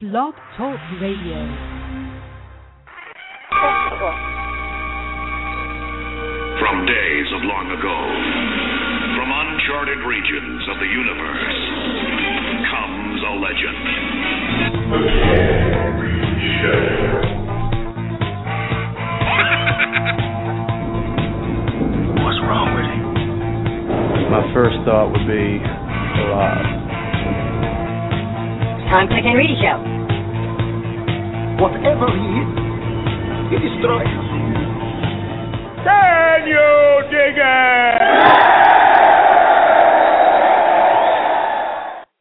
Blog 0.00 0.32
Talk 0.56 0.80
Radio. 0.96 1.36
From 6.56 6.86
days 6.88 7.28
of 7.36 7.44
long 7.44 7.68
ago, 7.68 8.00
from 9.12 9.28
uncharted 9.28 10.00
regions 10.08 10.64
of 10.72 10.80
the 10.80 10.88
universe, 10.88 11.52
comes 12.72 13.20
a 13.20 13.32
legend. 13.44 13.76
What's 22.24 22.40
wrong 22.48 22.72
with 22.72 22.88
him? 22.88 23.04
My 24.32 24.48
first 24.54 24.80
thought 24.86 25.12
would 25.12 25.28
be 25.28 25.60
alive. 26.24 26.79
Time 28.90 29.06
for 29.06 29.14
the 29.14 29.22
Ken 29.22 29.38
Reedy 29.38 29.54
Show. 29.62 29.78
Whatever 31.62 32.10
he 32.10 32.26
is, 32.42 32.50
he 33.46 33.56
destroys. 33.62 34.02
Can 35.86 36.48
you 36.50 37.06
dig 37.06 37.38
it? 37.38 38.00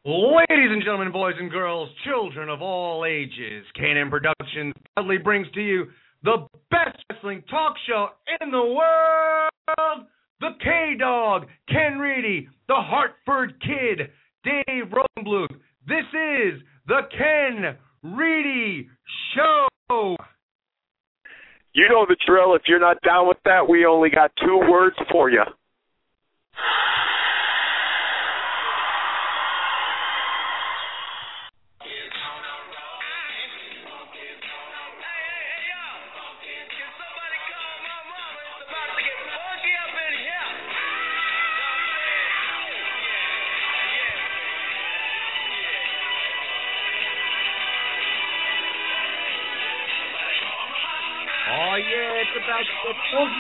Ladies 0.06 0.70
and 0.70 0.84
gentlemen, 0.84 1.12
boys 1.12 1.34
and 1.40 1.50
girls, 1.50 1.90
children 2.06 2.50
of 2.50 2.62
all 2.62 3.04
ages, 3.04 3.66
K&M 3.74 4.12
Productions 4.12 4.76
proudly 4.96 5.18
brings 5.18 5.48
to 5.56 5.62
you 5.62 5.86
the 6.22 6.46
best 6.70 7.04
wrestling 7.12 7.42
talk 7.50 7.74
show 7.88 8.10
in 8.42 8.52
the 8.52 8.62
world. 8.62 10.06
The 10.40 10.52
K 10.64 10.94
Dog, 11.00 11.48
Ken 11.68 11.98
Reedy, 11.98 12.48
the 12.68 12.76
Hartford 12.76 13.60
Kid, 13.60 14.12
Dave 14.44 14.94
Rosenbluth. 14.94 15.58
This 15.88 16.06
is 16.14 16.62
the 16.88 17.02
Ken 17.12 17.76
Reedy 18.04 18.90
Show. 19.36 19.68
You 21.74 21.88
know 21.90 22.06
the 22.08 22.18
drill. 22.26 22.56
If 22.56 22.64
you're 22.68 22.80
not 22.80 22.98
down 23.06 23.28
with 23.28 23.38
that, 23.46 23.68
we 23.68 23.86
only 23.86 24.10
got 24.10 24.32
two 24.44 24.60
words 24.70 24.96
for 25.12 25.30
you. 25.30 25.44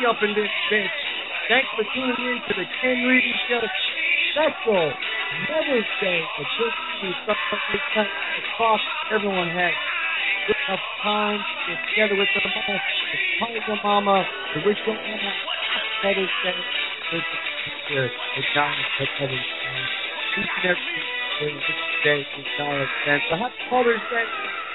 Up 0.08 0.20
in 0.24 0.32
this 0.32 0.52
bitch. 0.72 1.00
Thanks 1.50 1.68
for 1.76 1.84
tuning 1.92 2.16
in 2.16 2.38
to 2.48 2.54
the 2.56 2.68
Ken 2.80 2.98
Reedy 3.04 3.34
Show 3.50 3.60
special 4.32 4.94
Mother's 5.50 5.90
Day 6.00 6.22
edition. 6.40 7.12
Of 7.28 7.40
talk 8.56 8.80
everyone 9.12 9.50
had 9.50 9.74
enough 10.52 10.84
time 11.04 11.40
to 11.40 11.54
get 11.68 11.80
together 11.92 12.16
with 12.16 12.30
their 12.32 12.48
mama, 12.48 12.76
to 12.80 13.16
call 13.40 13.52
your 13.52 13.80
mama, 13.84 14.18
to 14.24 14.58
wish 14.64 14.80
your 14.88 14.96
mama 14.96 15.32
Mother's 16.04 16.36
Day. 16.44 16.60
With 17.12 17.26
the 17.90 18.08
McDonald's 18.40 18.94
at 19.04 19.10
Mother's 19.20 19.50
Day. 19.52 19.84
Each 20.40 20.48
and 20.48 20.66
every 20.70 20.96
day, 21.44 21.54
this 21.60 21.82
day, 22.06 22.20
McDonald's 22.38 22.92
cents. 23.04 23.24
So 23.28 23.36
happy 23.36 23.64
Mother's 23.68 24.06
Day 24.08 24.28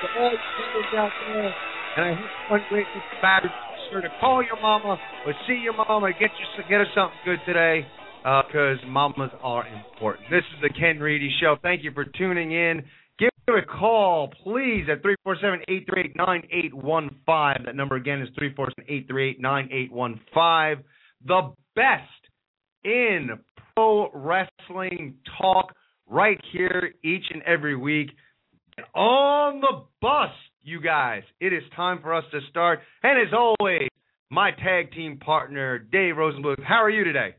to 0.03 0.07
all 0.21 0.33
you 0.33 0.39
mothers 0.59 0.93
out 0.99 1.13
there. 1.33 1.55
And 1.97 2.03
I 2.03 2.13
hope 2.13 2.51
one 2.51 2.65
great 2.69 2.87
Mr. 2.93 3.49
Sure 3.95 4.03
to 4.03 4.11
call 4.19 4.43
your 4.43 4.61
mama 4.61 4.99
or 5.25 5.33
see 5.47 5.61
your 5.63 5.73
mama, 5.73 6.11
get 6.19 6.31
you 6.37 6.45
get 6.65 6.79
her 6.79 6.87
something 6.97 7.17
good 7.25 7.39
today, 7.47 7.87
because 8.25 8.79
uh, 8.83 8.87
mamas 8.89 9.31
are 9.41 9.65
important. 9.69 10.29
This 10.29 10.43
is 10.57 10.63
the 10.63 10.71
Ken 10.71 10.99
Reedy 10.99 11.31
Show. 11.41 11.55
Thank 11.63 11.85
you 11.85 11.93
for 11.93 12.05
tuning 12.05 12.51
in. 12.51 12.83
Give 13.21 13.31
a 13.51 13.63
call, 13.63 14.33
please, 14.43 14.89
at 14.91 15.01
347-838-9815. 15.25 17.67
That 17.67 17.77
number 17.77 17.95
again 17.95 18.21
is 18.21 18.31
347-838-9815. 19.39 20.83
The 21.29 21.53
best 21.77 22.03
in 22.83 23.39
pro 23.77 24.11
wrestling 24.13 25.19
talk 25.41 25.73
right 26.09 26.41
here 26.53 26.95
each 27.05 27.27
and 27.33 27.45
every 27.45 27.77
week. 27.77 28.11
On 28.93 29.61
the 29.61 29.85
bus, 30.03 30.31
you 30.65 30.81
guys. 30.81 31.23
It 31.41 31.53
is 31.53 31.63
time 31.77 32.01
for 32.03 32.15
us 32.15 32.25
to 32.33 32.41
start. 32.51 32.81
And 33.03 33.21
as 33.21 33.33
always, 33.33 33.89
my 34.31 34.51
tag 34.51 34.93
team 34.93 35.19
partner, 35.19 35.79
Dave 35.79 36.15
Rosenbluth. 36.17 36.63
How 36.65 36.83
are 36.83 36.91
you 36.91 37.05
today? 37.05 37.35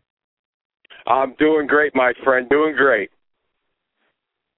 I'm 1.08 1.35
doing 1.38 1.68
great, 1.68 1.94
my 1.96 2.14
friend. 2.24 2.47
Doing 2.50 2.75
great. 2.75 3.09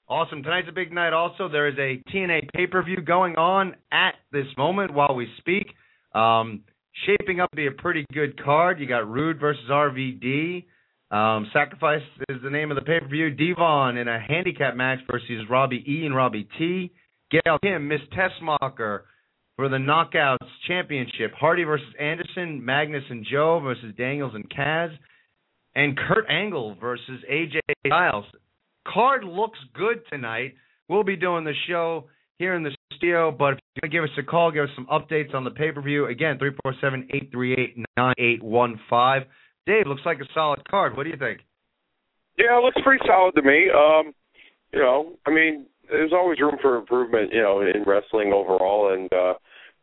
Awesome. 0.10 0.44
Tonight's 0.44 0.70
a 0.70 0.74
big 0.74 0.94
night 0.94 1.12
also. 1.12 1.50
There 1.50 1.68
is 1.68 1.76
a 1.78 2.02
TNA 2.12 2.50
pay 2.54 2.68
per 2.68 2.82
view 2.84 3.02
going 3.02 3.36
on 3.36 3.76
at 3.92 4.16
this 4.32 4.46
moment 4.58 4.94
while 4.94 5.16
we 5.16 5.28
speak. 5.40 5.68
Um, 6.14 6.64
shaping 7.06 7.42
up 7.42 7.50
to 7.52 7.56
be 7.56 7.68
a 7.68 7.72
pretty 7.72 8.06
good 8.14 8.42
card. 8.42 8.80
You 8.80 8.88
got 8.88 9.10
Roode 9.10 9.40
versus 9.40 9.66
RVD. 9.70 10.66
Um, 11.12 11.50
Sacrifice 11.54 12.02
is 12.30 12.38
the 12.44 12.50
name 12.50 12.72
of 12.72 12.76
the 12.76 12.84
pay 12.84 13.00
per 13.00 13.08
view. 13.08 13.32
Devon 13.32 13.98
in 13.98 14.08
a 14.08 14.20
handicap 14.20 14.76
match 14.76 15.00
versus 15.10 15.46
Robbie 15.50 15.84
E 15.88 16.06
and 16.06 16.16
Robbie 16.16 16.48
T. 16.58 16.94
Gail 17.32 17.58
Kim, 17.62 17.88
Miss 17.88 18.02
Tessmacher 18.16 19.02
for 19.56 19.70
the 19.70 19.78
Knockouts 19.78 20.48
Championship. 20.68 21.34
Hardy 21.38 21.64
versus 21.64 21.88
Anderson, 22.00 22.64
Magnus 22.64 23.04
and 23.10 23.26
Joe 23.30 23.60
versus 23.60 23.94
Daniels 23.98 24.34
and 24.36 24.50
Kaz, 24.50 24.90
and 25.76 25.98
Kurt 25.98 26.26
Angle 26.30 26.76
versus 26.80 27.22
AJ 27.30 27.60
Styles. 27.86 28.26
Card 28.88 29.24
looks 29.24 29.60
good 29.74 30.02
tonight. 30.10 30.54
We'll 30.88 31.04
be 31.04 31.18
doing 31.18 31.44
the 31.44 31.54
show 31.68 32.06
here 32.40 32.56
in 32.56 32.64
the 32.64 32.72
studio, 32.94 33.32
but 33.32 33.54
if 33.54 33.60
you 33.76 33.82
want 33.82 33.92
to 33.92 33.98
give 33.98 34.04
us 34.04 34.10
a 34.18 34.24
call, 34.24 34.52
give 34.52 34.66
us 34.66 34.70
some 34.76 34.88
updates 34.88 35.34
on 35.34 35.44
the 35.44 35.52
pay 35.52 35.72
per 35.72 35.82
view. 35.82 36.06
Again, 36.06 36.38
347 36.38 37.10
838 37.12 37.78
9815. 37.98 39.30
Dave, 39.66 39.88
looks 39.88 40.04
like 40.06 40.20
a 40.20 40.34
solid 40.34 40.62
card. 40.70 40.96
What 40.96 41.04
do 41.04 41.10
you 41.10 41.18
think? 41.18 41.40
Yeah, 42.38 42.58
it 42.58 42.64
looks 42.64 42.78
pretty 42.84 43.04
solid 43.06 43.34
to 43.36 43.42
me. 43.42 43.68
Um, 43.74 44.14
you 44.72 44.80
know, 44.80 45.14
I 45.26 45.32
mean, 45.32 45.66
there's 45.90 46.14
always 46.14 46.40
room 46.40 46.58
for 46.62 46.78
improvement, 46.78 47.32
you 47.34 47.42
know, 47.42 47.62
in 47.62 47.84
wrestling 47.86 48.34
overall, 48.34 48.94
and 48.94 49.12
uh, 49.14 49.34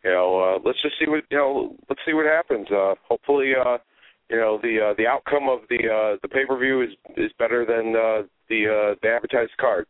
you 0.04 0.10
know, 0.10 0.38
uh, 0.40 0.58
let's 0.64 0.80
just 0.82 0.94
see 0.98 1.08
what 1.08 1.24
you 1.30 1.36
know. 1.36 1.76
Let's 1.88 2.00
see 2.06 2.12
what 2.12 2.26
happens. 2.26 2.68
Uh, 2.70 2.94
hopefully, 3.08 3.52
uh, 3.58 3.78
you 4.30 4.36
know, 4.36 4.58
the 4.62 4.90
uh, 4.90 4.94
the 4.96 5.06
outcome 5.06 5.48
of 5.48 5.60
the 5.68 5.76
uh, 5.76 6.18
the 6.22 6.28
pay 6.28 6.44
per 6.46 6.58
view 6.58 6.82
is 6.82 6.90
is 7.16 7.30
better 7.38 7.64
than 7.64 7.94
uh, 7.96 8.26
the 8.48 8.66
uh, 8.68 8.94
the 9.02 9.08
advertised 9.08 9.56
card. 9.60 9.86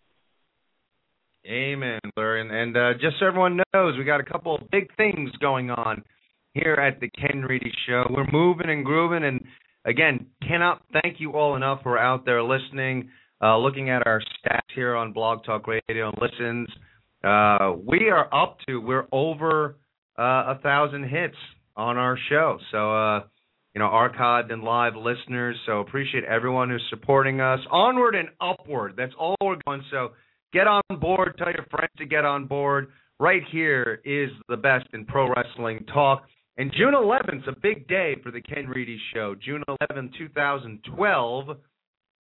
Amen, 1.47 2.01
Larry. 2.17 2.41
And, 2.41 2.51
and 2.51 2.77
uh, 2.77 2.93
just 2.95 3.19
so 3.21 3.27
everyone 3.27 3.61
knows, 3.75 3.99
we 3.99 4.05
got 4.05 4.21
a 4.21 4.25
couple 4.25 4.55
of 4.55 4.71
big 4.71 4.95
things 4.97 5.31
going 5.41 5.71
on 5.71 6.03
here 6.55 6.75
at 6.75 7.01
the 7.01 7.11
Ken 7.11 7.43
Reedy 7.43 7.73
Show. 7.87 8.05
We're 8.09 8.31
moving 8.33 8.71
and 8.71 8.83
grooving, 8.83 9.25
and 9.25 9.45
again, 9.85 10.27
cannot 10.47 10.83
thank 11.03 11.21
you 11.21 11.33
all 11.33 11.55
enough 11.55 11.83
for 11.83 11.99
out 11.99 12.25
there 12.25 12.43
listening. 12.43 13.11
Uh, 13.45 13.59
looking 13.59 13.91
at 13.91 14.07
our 14.07 14.23
stats 14.23 14.61
here 14.75 14.95
on 14.97 15.13
Blog 15.13 15.45
Talk 15.45 15.67
Radio 15.67 16.09
and 16.09 16.17
listens, 16.19 16.67
uh, 17.23 17.75
we 17.87 18.09
are 18.09 18.33
up 18.35 18.57
to 18.67 18.79
we're 18.79 19.07
over 19.13 19.77
uh, 20.19 20.23
a 20.55 20.61
thousand 20.63 21.11
hits 21.11 21.37
on 21.77 21.99
our 21.99 22.17
show. 22.31 22.57
So 22.73 22.97
uh, 22.97 23.25
you 23.75 23.81
know, 23.81 23.89
archived 23.89 24.51
and 24.51 24.63
live 24.63 24.95
listeners. 24.97 25.57
So 25.67 25.81
appreciate 25.81 26.25
everyone 26.25 26.71
who's 26.71 26.87
supporting 26.89 27.43
us. 27.43 27.61
Onward 27.71 28.15
and 28.15 28.31
upward. 28.41 28.95
That's 28.97 29.13
all 29.19 29.37
we're 29.43 29.57
going. 29.67 29.83
So 29.91 30.13
get 30.55 30.67
on 30.67 30.81
board. 30.99 31.35
Tell 31.37 31.53
your 31.53 31.67
friends 31.71 31.93
to 31.99 32.07
get 32.07 32.25
on 32.25 32.47
board. 32.47 32.93
Right 33.21 33.43
here 33.53 34.01
is 34.07 34.31
the 34.49 34.57
best 34.57 34.87
in 34.95 35.05
pro 35.05 35.29
wrestling 35.29 35.85
talk. 35.93 36.23
And 36.57 36.73
June 36.73 36.95
11th 36.95 37.43
is 37.43 37.49
a 37.49 37.61
big 37.61 37.89
day 37.89 38.17
for 38.23 38.31
the 38.31 38.41
Ken 38.41 38.69
Reedy 38.69 38.99
Show. 39.13 39.35
June 39.35 39.63
11th, 39.69 40.17
2012. 40.17 41.57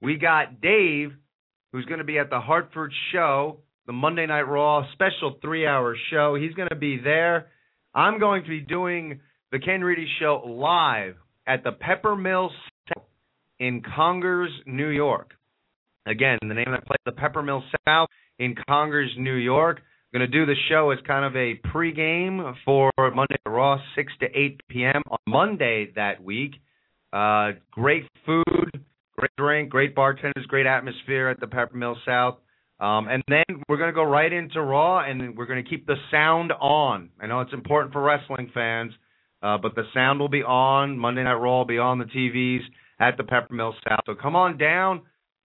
We 0.04 0.18
got 0.18 0.60
Dave, 0.60 1.12
who's 1.72 1.86
going 1.86 1.96
to 1.96 2.04
be 2.04 2.18
at 2.18 2.28
the 2.28 2.38
Hartford 2.38 2.92
show, 3.10 3.60
the 3.86 3.94
Monday 3.94 4.26
Night 4.26 4.42
Raw 4.42 4.84
special 4.92 5.38
three 5.40 5.66
hour 5.66 5.96
show. 6.10 6.34
He's 6.34 6.52
going 6.52 6.68
to 6.68 6.76
be 6.76 7.00
there. 7.02 7.46
I'm 7.94 8.20
going 8.20 8.42
to 8.42 8.50
be 8.50 8.60
doing 8.60 9.20
the 9.50 9.58
Ken 9.58 9.80
Reedy 9.80 10.06
Show 10.20 10.42
live 10.46 11.14
at 11.46 11.64
the 11.64 11.72
Pepper 11.72 12.16
Mill 12.16 12.50
South 12.86 13.04
in 13.58 13.80
Congers, 13.96 14.50
New 14.66 14.88
York. 14.88 15.30
Again, 16.04 16.36
the 16.42 16.52
name 16.52 16.66
of 16.66 16.80
that 16.80 16.86
place, 16.86 17.00
the 17.06 17.12
Pepper 17.12 17.42
Mill 17.42 17.62
South 17.88 18.10
in 18.38 18.54
Congers, 18.68 19.10
New 19.16 19.36
York. 19.36 19.78
I'm 20.12 20.20
going 20.20 20.30
to 20.30 20.38
do 20.38 20.44
the 20.44 20.54
show 20.68 20.90
as 20.90 20.98
kind 21.06 21.24
of 21.24 21.34
a 21.34 21.54
pregame 21.74 22.54
for 22.66 22.90
Monday 22.98 23.36
Night 23.46 23.50
Raw, 23.50 23.78
6 23.96 24.12
to 24.20 24.26
8 24.26 24.60
p.m. 24.68 25.02
on 25.10 25.18
Monday 25.26 25.92
that 25.96 26.22
week. 26.22 26.56
Uh, 27.10 27.52
great 27.70 28.04
food, 28.26 28.44
great 29.24 29.36
drink, 29.38 29.70
great 29.70 29.94
bartenders, 29.94 30.44
great 30.48 30.66
atmosphere 30.66 31.28
at 31.28 31.40
the 31.40 31.46
Pepper 31.46 31.76
Mill 31.76 31.96
South. 32.04 32.36
Um, 32.78 33.08
and 33.08 33.22
then 33.28 33.44
we're 33.68 33.78
going 33.78 33.88
to 33.88 33.94
go 33.94 34.02
right 34.02 34.30
into 34.30 34.60
Raw, 34.60 34.98
and 34.98 35.34
we're 35.36 35.46
going 35.46 35.62
to 35.62 35.68
keep 35.68 35.86
the 35.86 35.94
sound 36.10 36.52
on. 36.52 37.08
I 37.20 37.26
know 37.26 37.40
it's 37.40 37.52
important 37.52 37.92
for 37.94 38.02
wrestling 38.02 38.50
fans, 38.52 38.92
uh, 39.42 39.56
but 39.58 39.74
the 39.74 39.84
sound 39.94 40.20
will 40.20 40.28
be 40.28 40.42
on. 40.42 40.98
Monday 40.98 41.22
Night 41.22 41.34
Raw 41.34 41.58
will 41.58 41.64
be 41.64 41.78
on 41.78 41.98
the 41.98 42.04
TVs 42.04 42.60
at 43.00 43.16
the 43.16 43.22
Peppermill 43.22 43.72
South. 43.88 44.00
So 44.04 44.14
come 44.14 44.36
on 44.36 44.58
down, 44.58 45.02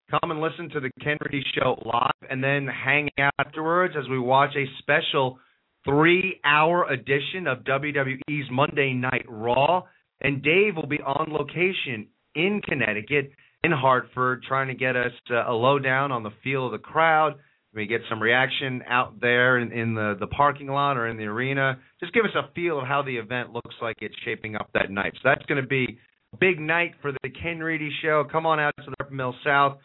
come 0.10 0.31
and 0.31 0.42
listen 0.42 0.70
to 0.72 0.81
the 0.81 0.92
Ken 1.02 1.18
Reedy 1.22 1.46
Show 1.56 1.81
live, 1.86 2.30
and 2.30 2.44
then 2.44 2.68
hang 2.68 3.10
afterwards 3.40 3.94
as 3.98 4.10
we 4.10 4.20
watch 4.20 4.56
a 4.58 4.66
special 4.80 5.40
three-hour 5.86 6.92
edition 6.92 7.48
of 7.48 7.60
WWE's 7.60 8.50
Monday 8.52 8.94
Night 8.94 9.26
Raw. 9.30 9.84
And 10.22 10.44
Dave 10.44 10.76
will 10.76 10.88
be 10.88 11.00
on 11.00 11.31
location 11.31 12.08
in 12.36 12.62
Connecticut 12.68 13.31
in 13.63 13.71
Hartford, 13.71 14.44
trying 14.47 14.67
to 14.67 14.73
get 14.73 14.95
us 14.95 15.11
uh, 15.31 15.50
a 15.50 15.53
lowdown 15.53 16.11
on 16.11 16.23
the 16.23 16.31
feel 16.44 16.65
of 16.65 16.71
the 16.71 16.77
crowd. 16.77 17.35
We 17.73 17.85
get 17.85 18.01
some 18.09 18.21
reaction 18.21 18.81
out 18.88 19.21
there 19.21 19.59
in, 19.59 19.71
in 19.71 19.94
the 19.94 20.15
the 20.19 20.27
parking 20.27 20.67
lot 20.67 20.97
or 20.97 21.07
in 21.07 21.17
the 21.17 21.25
arena. 21.25 21.77
Just 22.00 22.13
give 22.13 22.25
us 22.25 22.31
a 22.35 22.51
feel 22.53 22.79
of 22.79 22.88
how 22.88 23.03
the 23.03 23.15
event 23.15 23.53
looks 23.53 23.75
like 23.81 23.97
it's 24.01 24.15
shaping 24.25 24.56
up 24.56 24.69
that 24.73 24.89
night. 24.89 25.13
So 25.15 25.21
that's 25.25 25.45
going 25.45 25.61
to 25.61 25.67
be 25.67 26.00
a 26.33 26.38
big 26.38 26.59
night 26.59 26.94
for 27.01 27.11
the 27.11 27.29
Ken 27.29 27.59
Reedy 27.59 27.91
Show. 28.01 28.25
Come 28.31 28.45
on 28.45 28.59
out 28.59 28.73
to 28.77 28.89
the 28.89 28.95
Pepper 28.97 29.13
Mill 29.13 29.35
South, 29.44 29.77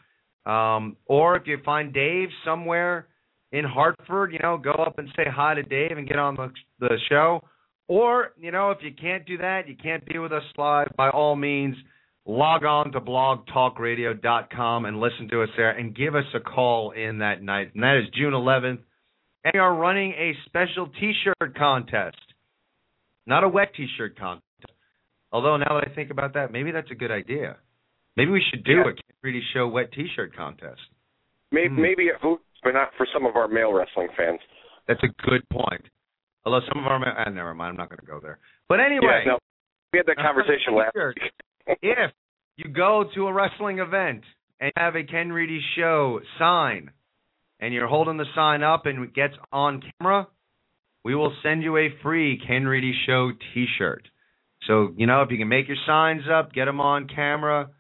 um, 0.47 0.97
or 1.07 1.37
if 1.37 1.47
you 1.47 1.59
find 1.63 1.93
Dave 1.93 2.29
somewhere 2.45 3.09
in 3.53 3.65
Hartford, 3.65 4.33
you 4.33 4.39
know, 4.43 4.57
go 4.57 4.73
up 4.73 4.99
and 4.99 5.09
say 5.15 5.25
hi 5.31 5.55
to 5.55 5.63
Dave 5.63 5.99
and 5.99 6.09
get 6.09 6.19
on 6.19 6.37
the 6.37 6.51
the 6.81 6.97
show. 7.11 7.43
Or 7.87 8.33
you 8.39 8.51
know, 8.51 8.71
if 8.71 8.79
you 8.81 8.93
can't 8.99 9.27
do 9.27 9.37
that, 9.39 9.69
you 9.69 9.77
can't 9.77 10.07
be 10.07 10.19
with 10.19 10.33
us 10.33 10.43
live. 10.57 10.89
By 10.97 11.11
all 11.11 11.37
means 11.37 11.77
log 12.27 12.65
on 12.65 12.93
to 12.93 13.01
blogtalkradio.com 13.01 14.85
and 14.87 15.01
listen 15.01 15.29
to 15.29 15.43
us 15.43 15.49
there 15.57 15.71
and 15.71 15.95
give 15.95 16.15
us 16.15 16.25
a 16.35 16.41
call 16.41 16.93
in 16.93 17.19
that 17.19 17.43
night. 17.43 17.73
And 17.75 17.83
that 17.83 17.97
is 18.03 18.09
June 18.15 18.33
11th. 18.33 18.79
And 19.45 19.53
we 19.53 19.61
are 19.61 19.75
running 19.75 20.13
a 20.13 20.33
special 20.47 20.89
t-shirt 20.99 21.57
contest. 21.57 22.17
Not 23.27 23.45
a 23.45 23.49
wet 23.49 23.73
t-shirt 23.77 24.19
contest. 24.19 24.43
Although 25.33 25.57
now 25.59 25.79
that 25.81 25.89
I 25.91 25.95
think 25.95 26.11
about 26.11 26.35
that, 26.35 26.53
maybe 26.53 26.71
that's 26.71 26.91
a 26.91 26.95
good 26.95 27.11
idea. 27.11 27.57
Maybe 28.17 28.31
we 28.31 28.43
should 28.51 28.65
do 28.65 28.73
Yeah. 28.77 28.81
a 28.83 28.93
Ken 28.93 29.17
Reedy 29.23 29.43
Show 29.53 29.69
wet 29.69 29.93
t-shirt 29.93 30.35
contest. 30.35 30.81
Maybe, 31.51 31.75
Hmm. 31.75 31.83
maybe 31.83 32.09
at 32.09 32.21
Hoots, 32.21 32.45
but 32.63 32.73
not 32.75 32.95
for 32.95 33.07
some 33.13 33.27
of 33.27 33.37
our 33.37 33.49
male 33.49 33.73
wrestling 33.73 34.09
fans. 34.17 34.41
That's 34.87 35.03
a 35.03 35.09
good 35.09 35.47
point. 35.51 35.85
Although 36.45 36.61
some 36.73 36.85
of 36.85 36.87
our 36.87 37.01
ah, 37.19 37.29
never 37.31 37.55
mind, 37.55 37.71
I'm 37.71 37.77
not 37.77 37.89
going 37.89 38.01
to 38.01 38.07
go 38.07 38.21
there. 38.21 38.39
But 38.69 38.81
anyway, 38.81 39.23
Yeah, 39.25 39.33
no, 39.33 39.39
we 39.93 39.99
had 39.99 40.07
that 40.07 40.17
conversation 40.17 40.75
last 40.75 40.95
week. 40.95 41.33
If 41.67 42.11
you 42.57 42.71
go 42.71 43.05
to 43.15 43.27
a 43.27 43.33
wrestling 43.33 43.79
event 43.79 44.23
and 44.61 44.73
have 44.77 44.97
a 44.97 45.05
Ken 45.05 45.33
Reedy 45.33 45.61
show 45.77 46.21
sign 46.39 46.91
and 47.61 47.73
you're 47.73 47.89
holding 47.89 48.17
the 48.17 48.27
sign 48.35 48.63
up 48.63 48.87
and 48.87 49.05
it 49.05 49.15
gets 49.15 49.35
on 49.53 49.83
camera, 49.99 50.29
we 51.05 51.15
will 51.15 51.35
send 51.43 51.63
you 51.63 51.77
a 51.77 51.89
free 52.03 52.41
Ken 52.47 52.67
Reedy 52.67 52.95
show 53.07 53.33
t-shirt. 53.53 54.09
So, 54.67 54.93
you 54.97 55.07
know, 55.07 55.23
if 55.23 55.31
you 55.31 55.39
can 55.39 55.49
make 55.49 55.69
your 55.69 55.77
signs 55.87 56.23
up, 56.31 56.53
get 56.53 56.65
them 56.65 56.81
on 56.81 57.09
camera, 57.09 57.71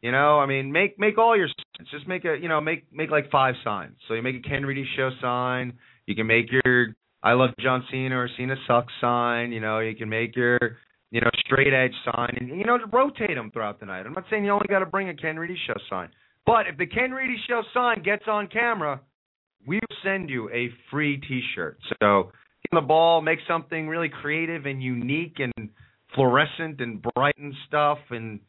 you 0.00 0.12
know, 0.12 0.38
I 0.38 0.46
mean, 0.46 0.70
make 0.70 0.98
make 0.98 1.18
all 1.18 1.36
your 1.36 1.48
signs. 1.48 1.88
Just 1.90 2.06
make 2.06 2.24
a, 2.24 2.36
you 2.40 2.48
know, 2.48 2.60
make 2.60 2.92
make 2.92 3.10
like 3.10 3.30
five 3.30 3.54
signs. 3.64 3.96
So 4.06 4.14
you 4.14 4.22
make 4.22 4.36
a 4.36 4.48
Ken 4.48 4.64
Reedy 4.64 4.86
show 4.96 5.10
sign, 5.20 5.74
you 6.06 6.14
can 6.14 6.26
make 6.26 6.46
your 6.52 6.94
I 7.22 7.32
love 7.32 7.50
John 7.60 7.84
Cena 7.90 8.16
or 8.16 8.28
Cena 8.36 8.54
sucks 8.68 8.92
sign, 9.00 9.50
you 9.50 9.60
know, 9.60 9.80
you 9.80 9.96
can 9.96 10.08
make 10.08 10.36
your 10.36 10.78
you 11.10 11.20
know, 11.20 11.30
straight 11.46 11.72
edge 11.72 11.94
sign, 12.04 12.36
and 12.38 12.48
you 12.48 12.64
know, 12.64 12.78
to 12.78 12.86
rotate 12.86 13.34
them 13.34 13.50
throughout 13.50 13.80
the 13.80 13.86
night. 13.86 14.06
I'm 14.06 14.12
not 14.12 14.24
saying 14.30 14.44
you 14.44 14.52
only 14.52 14.66
got 14.68 14.80
to 14.80 14.86
bring 14.86 15.08
a 15.08 15.14
Ken 15.14 15.36
Reedy 15.38 15.56
Show 15.66 15.74
sign, 15.88 16.10
but 16.46 16.66
if 16.66 16.76
the 16.76 16.86
Ken 16.86 17.12
Reedy 17.12 17.36
Show 17.48 17.62
sign 17.72 18.02
gets 18.02 18.24
on 18.28 18.48
camera, 18.48 19.00
we 19.66 19.76
will 19.76 19.96
send 20.02 20.30
you 20.30 20.48
a 20.50 20.68
free 20.90 21.18
T-shirt. 21.18 21.78
So 22.00 22.30
get 22.70 22.80
the 22.80 22.86
ball, 22.86 23.20
make 23.22 23.38
something 23.48 23.88
really 23.88 24.08
creative 24.08 24.66
and 24.66 24.82
unique 24.82 25.36
and 25.38 25.70
fluorescent 26.14 26.80
and 26.80 27.04
bright 27.14 27.36
and 27.38 27.54
stuff, 27.66 27.98
and 28.10 28.40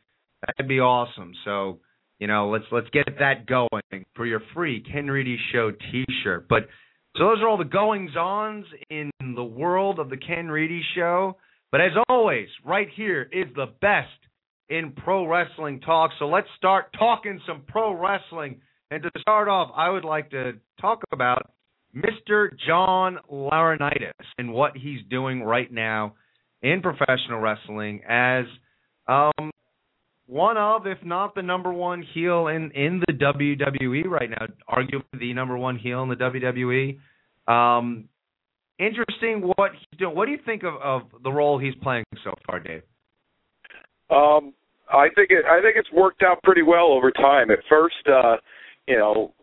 that'd 0.42 0.68
be 0.68 0.80
awesome. 0.80 1.34
So 1.46 1.80
you 2.20 2.28
know, 2.28 2.50
let's 2.50 2.66
let's 2.72 2.90
get 2.92 3.06
that 3.20 3.46
going 3.48 4.06
for 4.16 4.26
your 4.26 4.42
free 4.54 4.84
Ken 4.92 5.08
Reedy 5.08 5.38
Show 5.54 5.72
T-shirt. 5.72 6.48
But 6.50 6.68
so 7.16 7.24
those 7.24 7.42
are 7.42 7.48
all 7.48 7.58
the 7.58 7.64
goings 7.64 8.12
ons 8.18 8.66
in 8.90 9.10
the 9.20 9.44
world 9.44 10.00
of 10.00 10.10
the 10.10 10.18
Ken 10.18 10.50
Reedy 10.50 10.82
Show. 10.96 11.38
But 11.72 11.82
as 11.82 11.92
always, 12.08 12.48
right 12.66 12.88
here 12.96 13.30
is 13.32 13.46
the 13.56 13.68
best 13.82 14.10
in 14.70 14.92
pro 14.92 15.28
wrestling 15.28 15.82
talk. 15.82 16.12
So 16.20 16.28
let's 16.28 16.48
start 16.58 16.94
talking 16.98 17.40
some 17.48 17.64
pro 17.68 17.94
wrestling. 17.94 18.62
And 18.92 19.04
to 19.04 19.12
start 19.20 19.48
off, 19.48 19.72
I 19.76 19.90
would 19.90 20.06
like 20.06 20.32
to 20.32 20.54
talk 20.82 21.04
about 21.12 21.52
Mr. 21.96 22.50
John 22.68 23.18
Laurinaitis 23.32 24.12
and 24.38 24.54
what 24.54 24.76
he's 24.76 25.00
doing 25.10 25.44
right 25.44 25.72
now 25.72 26.16
in 26.62 26.82
professional 26.82 27.40
wrestling 27.40 28.02
as 28.08 28.46
um, 29.08 29.52
one 30.28 30.58
of, 30.58 30.86
if 30.86 31.00
not 31.04 31.34
the 31.34 31.42
number 31.42 31.74
one 31.74 32.04
heel 32.14 32.48
in, 32.48 32.72
in 32.72 33.02
the 33.08 33.14
WWE 33.14 34.06
right 34.06 34.30
now, 34.30 34.46
arguably 34.70 35.20
the 35.20 35.34
number 35.34 35.58
one 35.58 35.78
heel 35.78 36.04
in 36.04 36.10
the 36.10 36.16
WWE. 36.16 37.00
Um, 37.52 38.10
interesting 38.80 39.52
what 39.56 39.72
he's 39.74 40.00
doing. 40.00 40.16
What 40.16 40.26
do 40.26 40.32
you 40.32 40.40
think 40.46 40.64
of, 40.64 40.76
of 40.82 41.02
the 41.24 41.32
role 41.32 41.60
he's 41.60 41.76
playing 41.84 42.06
so 42.24 42.34
far, 42.48 42.60
Dave? 42.60 42.82
Um, 44.10 44.54
I 44.92 45.10
think 45.14 45.30
it. 45.30 45.46
I 45.46 45.62
think 45.62 45.76
it's 45.76 45.92
worked 45.92 46.24
out 46.24 46.42
pretty 46.44 46.64
well 46.64 46.88
over 46.88 47.12
time. 47.12 47.52
At 47.52 47.60
first, 47.70 47.96
uh, 48.08 48.38
you 48.88 48.98
know, 48.98 49.34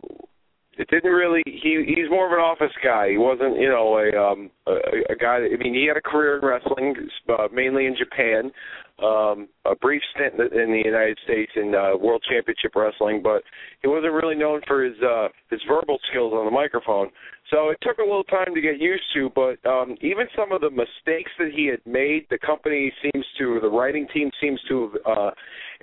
it 0.76 0.88
didn't 0.90 1.10
really. 1.10 1.42
He 1.46 1.84
he's 1.86 2.10
more 2.10 2.26
of 2.26 2.32
an 2.32 2.40
office 2.40 2.74
guy. 2.82 3.10
He 3.10 3.16
wasn't, 3.16 3.58
you 3.58 3.68
know, 3.68 3.98
a 3.98 4.16
um 4.18 4.50
a, 4.66 5.12
a 5.12 5.16
guy. 5.16 5.40
That, 5.40 5.50
I 5.52 5.62
mean, 5.62 5.72
he 5.72 5.86
had 5.86 5.96
a 5.96 6.00
career 6.00 6.38
in 6.38 6.44
wrestling, 6.44 6.94
uh, 7.28 7.48
mainly 7.52 7.86
in 7.86 7.96
Japan. 7.96 8.50
Um, 8.98 9.48
a 9.66 9.76
brief 9.76 10.00
stint 10.14 10.40
in 10.40 10.72
the, 10.72 10.82
United 10.82 11.18
States 11.22 11.52
in 11.54 11.74
uh, 11.74 11.98
World 11.98 12.24
Championship 12.26 12.72
Wrestling, 12.74 13.20
but 13.22 13.42
he 13.82 13.88
wasn't 13.88 14.14
really 14.14 14.34
known 14.34 14.62
for 14.66 14.82
his 14.82 14.96
uh, 15.02 15.28
his 15.50 15.60
verbal 15.68 15.98
skills 16.10 16.32
on 16.32 16.46
the 16.46 16.50
microphone. 16.50 17.10
So 17.50 17.68
it 17.68 17.78
took 17.80 17.98
a 17.98 18.02
little 18.02 18.24
time 18.24 18.54
to 18.54 18.60
get 18.60 18.80
used 18.80 19.04
to, 19.14 19.30
but 19.34 19.64
um, 19.68 19.96
even 20.00 20.26
some 20.36 20.50
of 20.50 20.60
the 20.60 20.70
mistakes 20.70 21.30
that 21.38 21.52
he 21.54 21.66
had 21.66 21.80
made, 21.86 22.26
the 22.28 22.38
company 22.38 22.92
seems 23.02 23.24
to, 23.38 23.60
the 23.60 23.68
writing 23.68 24.08
team 24.12 24.30
seems 24.40 24.60
to 24.68 24.90
have 25.04 25.18
uh, 25.18 25.30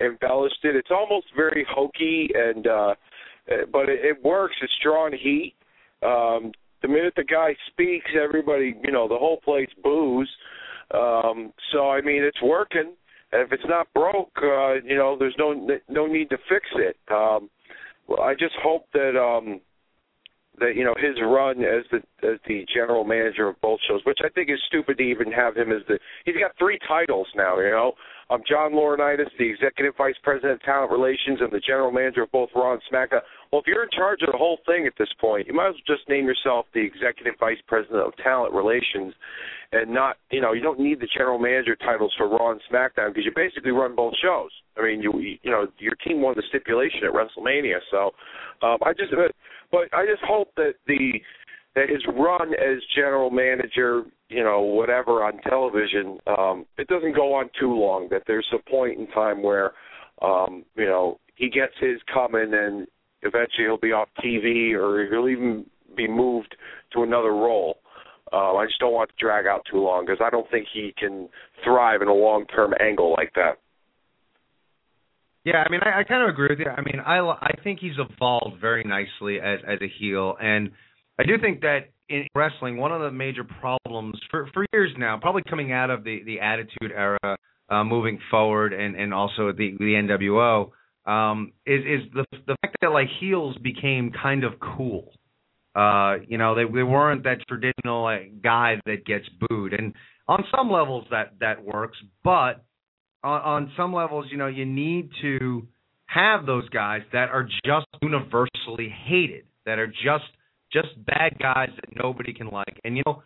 embellished 0.01 0.59
it. 0.63 0.75
It's 0.75 0.91
almost 0.91 1.27
very 1.35 1.65
hokey, 1.69 2.29
and 2.35 2.67
uh, 2.67 2.95
but 3.71 3.87
it, 3.87 4.03
it 4.03 4.23
works. 4.23 4.55
It's 4.61 4.73
drawing 4.83 5.13
heat. 5.13 5.55
Um, 6.01 6.51
the 6.81 6.89
minute 6.89 7.13
the 7.15 7.23
guy 7.23 7.55
speaks, 7.71 8.11
everybody, 8.21 8.75
you 8.83 8.91
know, 8.91 9.07
the 9.07 9.17
whole 9.17 9.39
place 9.39 9.69
boos. 9.81 10.29
Um, 10.93 11.53
so 11.71 11.89
I 11.89 12.01
mean, 12.01 12.23
it's 12.23 12.41
working. 12.41 12.93
And 13.31 13.41
if 13.41 13.53
it's 13.53 13.63
not 13.67 13.87
broke, 13.93 14.33
uh, 14.43 14.75
you 14.83 14.97
know, 14.97 15.15
there's 15.17 15.35
no 15.39 15.53
no 15.87 16.07
need 16.07 16.29
to 16.29 16.37
fix 16.49 16.65
it. 16.75 16.97
Um, 17.09 17.49
well, 18.07 18.21
I 18.21 18.33
just 18.33 18.55
hope 18.61 18.87
that. 18.93 19.17
Um, 19.17 19.61
that 20.59 20.75
you 20.75 20.83
know 20.83 20.93
his 20.97 21.15
run 21.21 21.63
as 21.63 21.83
the 21.91 21.97
as 22.27 22.39
the 22.47 22.65
general 22.73 23.03
manager 23.03 23.47
of 23.47 23.59
both 23.61 23.79
shows, 23.87 24.01
which 24.05 24.19
I 24.23 24.29
think 24.29 24.49
is 24.49 24.59
stupid 24.67 24.97
to 24.97 25.03
even 25.03 25.31
have 25.31 25.55
him 25.57 25.71
as 25.71 25.81
the. 25.87 25.97
He's 26.25 26.35
got 26.35 26.51
three 26.57 26.77
titles 26.87 27.27
now. 27.35 27.59
You 27.59 27.71
know, 27.71 27.93
I'm 28.29 28.41
John 28.47 28.73
Laurinaitis, 28.73 29.29
the 29.37 29.49
executive 29.49 29.95
vice 29.97 30.15
president 30.23 30.53
of 30.53 30.61
talent 30.61 30.91
relations 30.91 31.39
and 31.41 31.51
the 31.51 31.59
general 31.59 31.91
manager 31.91 32.23
of 32.23 32.31
both 32.31 32.49
Raw 32.55 32.73
and 32.73 32.81
SmackDown. 32.91 33.21
Well, 33.51 33.61
if 33.61 33.67
you're 33.67 33.83
in 33.83 33.89
charge 33.95 34.21
of 34.21 34.31
the 34.31 34.37
whole 34.37 34.59
thing 34.65 34.87
at 34.87 34.93
this 34.97 35.09
point, 35.19 35.47
you 35.47 35.53
might 35.53 35.69
as 35.69 35.75
well 35.75 35.97
just 35.97 36.07
name 36.09 36.25
yourself 36.25 36.65
the 36.73 36.81
executive 36.81 37.33
vice 37.39 37.61
president 37.67 38.01
of 38.07 38.15
talent 38.17 38.53
relations, 38.53 39.13
and 39.71 39.91
not 39.91 40.17
you 40.29 40.41
know 40.41 40.53
you 40.53 40.61
don't 40.61 40.79
need 40.79 40.99
the 40.99 41.09
general 41.17 41.39
manager 41.39 41.75
titles 41.75 42.13
for 42.17 42.29
Raw 42.29 42.51
and 42.51 42.61
SmackDown 42.71 43.09
because 43.09 43.25
you 43.25 43.31
basically 43.35 43.71
run 43.71 43.95
both 43.95 44.13
shows. 44.21 44.51
I 44.77 44.83
mean, 44.83 45.01
you 45.01 45.13
you 45.17 45.51
know 45.51 45.67
your 45.79 45.95
team 46.05 46.21
won 46.21 46.35
the 46.35 46.43
stipulation 46.49 47.01
at 47.05 47.13
WrestleMania, 47.13 47.79
so 47.91 48.11
um, 48.61 48.77
I 48.83 48.93
just 48.93 49.11
but 49.73 49.91
I 49.91 50.05
just 50.05 50.23
hope 50.23 50.49
that 50.55 50.75
the 50.85 51.19
that 51.75 51.89
his 51.89 52.03
run 52.15 52.53
as 52.53 52.77
general 52.95 53.31
manager, 53.31 54.03
you 54.29 54.43
know, 54.43 54.61
whatever 54.61 55.23
on 55.23 55.41
television, 55.41 56.19
um, 56.27 56.67
it 56.77 56.87
doesn't 56.87 57.15
go 57.15 57.33
on 57.33 57.49
too 57.59 57.73
long. 57.73 58.07
That 58.11 58.21
there's 58.27 58.47
a 58.53 58.69
point 58.69 58.99
in 58.99 59.07
time 59.07 59.41
where, 59.41 59.71
um, 60.21 60.63
you 60.75 60.85
know, 60.85 61.19
he 61.35 61.49
gets 61.49 61.73
his 61.81 61.99
coming, 62.13 62.53
and 62.53 62.85
eventually 63.23 63.65
he'll 63.65 63.79
be 63.79 63.91
off 63.91 64.07
TV, 64.23 64.73
or 64.73 65.09
he'll 65.09 65.27
even 65.27 65.65
be 65.97 66.07
moved 66.07 66.55
to 66.93 67.01
another 67.01 67.31
role. 67.31 67.77
Uh, 68.31 68.53
I 68.55 68.67
just 68.67 68.79
don't 68.79 68.93
want 68.93 69.09
to 69.09 69.15
drag 69.19 69.47
out 69.47 69.65
too 69.69 69.79
long 69.79 70.05
because 70.05 70.21
I 70.23 70.29
don't 70.29 70.49
think 70.51 70.67
he 70.71 70.93
can 70.95 71.27
thrive 71.63 72.03
in 72.03 72.07
a 72.07 72.13
long-term 72.13 72.75
angle 72.79 73.15
like 73.17 73.33
that. 73.33 73.57
Yeah, 75.45 75.63
I 75.65 75.69
mean, 75.69 75.81
I, 75.83 75.99
I 75.99 76.03
kind 76.03 76.23
of 76.23 76.29
agree 76.29 76.47
with 76.49 76.59
you. 76.59 76.67
I 76.67 76.81
mean, 76.81 77.01
I 77.05 77.19
I 77.19 77.51
think 77.63 77.79
he's 77.79 77.97
evolved 77.97 78.61
very 78.61 78.83
nicely 78.83 79.39
as 79.39 79.59
as 79.67 79.79
a 79.81 79.91
heel, 79.99 80.35
and 80.41 80.71
I 81.19 81.23
do 81.23 81.37
think 81.39 81.61
that 81.61 81.89
in 82.09 82.27
wrestling, 82.35 82.77
one 82.77 82.91
of 82.91 83.01
the 83.01 83.11
major 83.11 83.43
problems 83.43 84.19
for 84.31 84.49
for 84.53 84.65
years 84.73 84.91
now, 84.97 85.17
probably 85.21 85.43
coming 85.49 85.71
out 85.71 85.89
of 85.89 86.03
the 86.03 86.23
the 86.25 86.39
Attitude 86.39 86.91
Era, 86.95 87.37
uh, 87.69 87.83
moving 87.83 88.19
forward, 88.31 88.73
and 88.73 88.95
and 88.95 89.13
also 89.13 89.51
the 89.51 89.75
the 89.79 89.95
NWO, 90.07 90.71
um, 91.11 91.51
is 91.65 91.81
is 91.81 92.13
the 92.13 92.25
the 92.47 92.55
fact 92.61 92.77
that 92.81 92.89
like 92.91 93.07
heels 93.19 93.57
became 93.57 94.11
kind 94.11 94.45
of 94.45 94.53
cool. 94.59 95.11
Uh, 95.75 96.17
you 96.27 96.37
know, 96.37 96.55
they 96.55 96.63
they 96.63 96.83
weren't 96.83 97.23
that 97.23 97.39
traditional 97.49 98.03
like, 98.03 98.41
guy 98.41 98.75
that 98.85 99.05
gets 99.05 99.25
booed, 99.49 99.73
and 99.73 99.93
on 100.27 100.43
some 100.55 100.71
levels 100.71 101.05
that 101.11 101.33
that 101.41 101.63
works, 101.63 101.97
but 102.23 102.63
on, 103.23 103.41
on 103.41 103.71
some 103.77 103.93
levels, 103.93 104.25
you 104.31 104.37
know, 104.37 104.47
you 104.47 104.65
need 104.65 105.09
to 105.21 105.67
have 106.05 106.45
those 106.45 106.67
guys 106.69 107.01
that 107.11 107.29
are 107.29 107.47
just 107.65 107.87
universally 108.01 108.93
hated, 109.05 109.45
that 109.65 109.79
are 109.79 109.87
just 109.87 110.25
just 110.71 110.89
bad 111.05 111.37
guys 111.39 111.69
that 111.75 111.95
nobody 111.95 112.33
can 112.33 112.47
like. 112.47 112.79
And 112.83 112.97
you 112.97 113.03
know, 113.05 113.23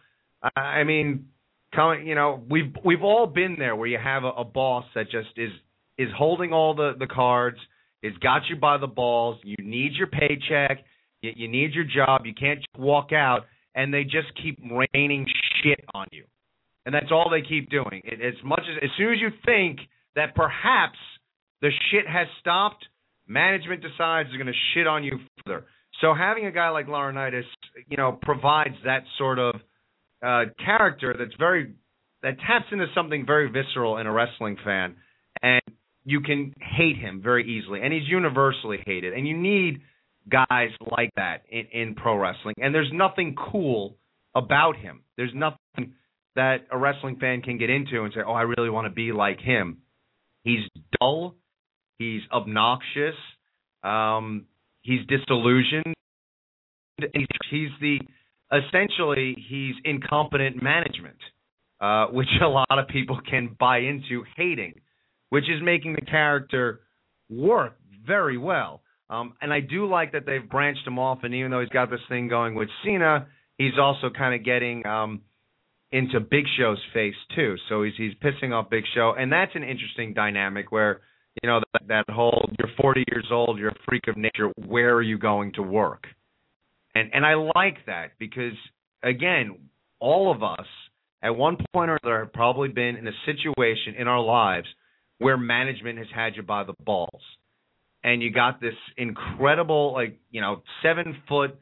I, 0.55 0.83
mean, 0.83 1.27
coming, 1.73 2.05
you 2.05 2.15
know, 2.15 2.43
we've 2.49 2.73
we've 2.83 3.03
all 3.03 3.27
been 3.27 3.55
there 3.57 3.75
where 3.75 3.87
you 3.87 3.97
have 4.01 4.23
a, 4.23 4.29
a 4.29 4.43
boss 4.43 4.85
that 4.95 5.05
just 5.09 5.29
is 5.37 5.51
is 5.97 6.09
holding 6.15 6.53
all 6.53 6.75
the 6.75 6.93
the 6.97 7.07
cards, 7.07 7.57
is 8.03 8.13
got 8.17 8.43
you 8.49 8.55
by 8.55 8.77
the 8.77 8.87
balls. 8.87 9.39
You 9.43 9.55
need 9.59 9.93
your 9.93 10.07
paycheck, 10.07 10.83
you, 11.21 11.31
you 11.35 11.47
need 11.47 11.73
your 11.73 11.85
job. 11.85 12.25
You 12.25 12.33
can't 12.33 12.59
just 12.59 12.77
walk 12.77 13.11
out, 13.13 13.45
and 13.75 13.93
they 13.93 14.03
just 14.03 14.27
keep 14.41 14.59
raining 14.93 15.25
shit 15.63 15.83
on 15.93 16.07
you, 16.11 16.25
and 16.87 16.95
that's 16.95 17.11
all 17.11 17.29
they 17.29 17.41
keep 17.47 17.69
doing. 17.69 18.01
It, 18.05 18.21
as 18.21 18.41
much 18.45 18.61
as 18.61 18.81
as 18.81 18.89
soon 18.97 19.11
as 19.11 19.19
you 19.19 19.29
think 19.45 19.79
that 20.15 20.33
perhaps 20.35 20.97
the 21.61 21.69
shit 21.91 22.07
has 22.07 22.27
stopped, 22.39 22.85
management 23.27 23.81
decides 23.81 24.29
they're 24.29 24.37
going 24.37 24.47
to 24.47 24.59
shit 24.73 24.87
on 24.87 25.03
you 25.03 25.19
further. 25.45 25.65
So 25.99 26.13
having 26.17 26.45
a 26.45 26.51
guy 26.51 26.69
like 26.69 26.87
Laurinaitis, 26.87 27.43
you 27.89 27.97
know, 27.97 28.17
provides 28.21 28.75
that 28.85 29.03
sort 29.17 29.37
of 29.37 29.55
uh, 30.25 30.45
character 30.63 31.13
that's 31.19 31.35
very 31.37 31.73
that 32.23 32.37
taps 32.39 32.65
into 32.71 32.85
something 32.95 33.25
very 33.25 33.51
visceral 33.51 33.97
in 33.97 34.07
a 34.07 34.11
wrestling 34.13 34.55
fan, 34.63 34.95
and 35.43 35.61
you 36.05 36.21
can 36.21 36.53
hate 36.57 36.97
him 36.97 37.21
very 37.21 37.59
easily, 37.59 37.81
and 37.81 37.91
he's 37.91 38.07
universally 38.07 38.79
hated, 38.85 39.11
and 39.11 39.27
you 39.27 39.37
need 39.37 39.81
guys 40.29 40.69
like 40.97 41.11
that 41.17 41.43
in, 41.49 41.65
in 41.73 41.95
pro 41.95 42.15
wrestling, 42.15 42.55
and 42.61 42.73
there's 42.73 42.91
nothing 42.93 43.35
cool 43.51 43.97
about 44.33 44.77
him. 44.77 45.01
There's 45.17 45.33
nothing 45.35 45.95
that 46.37 46.67
a 46.71 46.77
wrestling 46.77 47.17
fan 47.17 47.41
can 47.41 47.57
get 47.57 47.69
into 47.69 48.03
and 48.03 48.13
say, 48.13 48.21
"Oh, 48.25 48.33
I 48.33 48.43
really 48.43 48.69
want 48.69 48.87
to 48.87 48.93
be 48.93 49.11
like 49.11 49.39
him." 49.39 49.79
He's 50.43 50.63
dull. 50.99 51.35
He's 51.99 52.21
obnoxious. 52.31 53.15
Um, 53.83 54.45
he's 54.81 55.05
disillusioned. 55.07 55.93
He's, 57.49 57.69
the 57.81 57.99
essentially 58.51 59.35
he's 59.49 59.75
incompetent 59.83 60.61
management, 60.63 61.17
uh, 61.81 62.07
which 62.07 62.27
a 62.41 62.47
lot 62.47 62.65
of 62.71 62.87
people 62.87 63.19
can 63.29 63.55
buy 63.59 63.79
into 63.79 64.23
hating, 64.35 64.79
which 65.29 65.43
is 65.43 65.61
making 65.61 65.93
the 65.93 66.01
character 66.01 66.81
work 67.29 67.77
very 68.05 68.37
well. 68.37 68.81
Um, 69.09 69.33
and 69.41 69.53
I 69.53 69.59
do 69.59 69.87
like 69.87 70.13
that 70.13 70.25
they've 70.25 70.47
branched 70.47 70.85
him 70.85 70.99
off, 70.99 71.19
and 71.23 71.33
even 71.33 71.51
though 71.51 71.61
he's 71.61 71.69
got 71.69 71.89
this 71.89 71.99
thing 72.09 72.27
going 72.27 72.55
with 72.55 72.69
Cena, 72.83 73.27
he's 73.57 73.77
also 73.79 74.09
kind 74.09 74.35
of 74.35 74.43
getting 74.43 74.85
um, 74.85 75.21
into 75.91 76.19
Big 76.19 76.45
Show's 76.57 76.81
face 76.93 77.15
too. 77.35 77.55
So 77.69 77.83
he's 77.83 77.93
he's 77.97 78.13
pissing 78.15 78.53
off 78.53 78.69
Big 78.69 78.83
Show, 78.93 79.13
and 79.17 79.31
that's 79.31 79.51
an 79.55 79.63
interesting 79.63 80.13
dynamic 80.13 80.71
where 80.71 81.01
you 81.41 81.49
know 81.49 81.61
that, 81.73 81.87
that 81.87 82.13
whole 82.13 82.49
you're 82.59 82.71
40 82.79 83.03
years 83.11 83.27
old, 83.31 83.59
you're 83.59 83.69
a 83.69 83.79
freak 83.87 84.07
of 84.07 84.17
nature. 84.17 84.51
Where 84.65 84.95
are 84.95 85.01
you 85.01 85.17
going 85.17 85.53
to 85.53 85.61
work? 85.61 86.07
And 86.95 87.11
and 87.13 87.25
I 87.25 87.35
like 87.35 87.85
that 87.85 88.11
because 88.19 88.53
again, 89.03 89.57
all 89.99 90.31
of 90.31 90.43
us 90.43 90.67
at 91.21 91.35
one 91.35 91.57
point 91.73 91.89
or 91.89 91.97
another 92.03 92.19
have 92.25 92.33
probably 92.33 92.69
been 92.69 92.95
in 92.95 93.07
a 93.07 93.11
situation 93.25 93.95
in 93.97 94.07
our 94.07 94.21
lives 94.21 94.67
where 95.19 95.37
management 95.37 95.97
has 95.97 96.07
had 96.13 96.35
you 96.35 96.43
by 96.43 96.63
the 96.63 96.73
balls. 96.83 97.21
And 98.03 98.21
you 98.21 98.31
got 98.31 98.61
this 98.61 98.75
incredible, 98.95 99.93
like, 99.93 100.19
you 100.29 100.41
know, 100.41 100.61
seven 100.83 101.17
foot, 101.27 101.59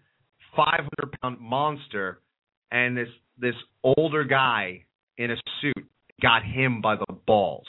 500 0.56 0.90
pound 1.22 1.40
monster, 1.40 2.20
and 2.72 2.98
this 2.98 3.08
this 3.38 3.56
older 3.84 4.24
guy 4.24 4.86
in 5.18 5.32
a 5.32 5.36
suit 5.62 5.86
got 6.22 6.44
him 6.44 6.82
by 6.82 6.96
the 6.96 7.14
balls. 7.28 7.68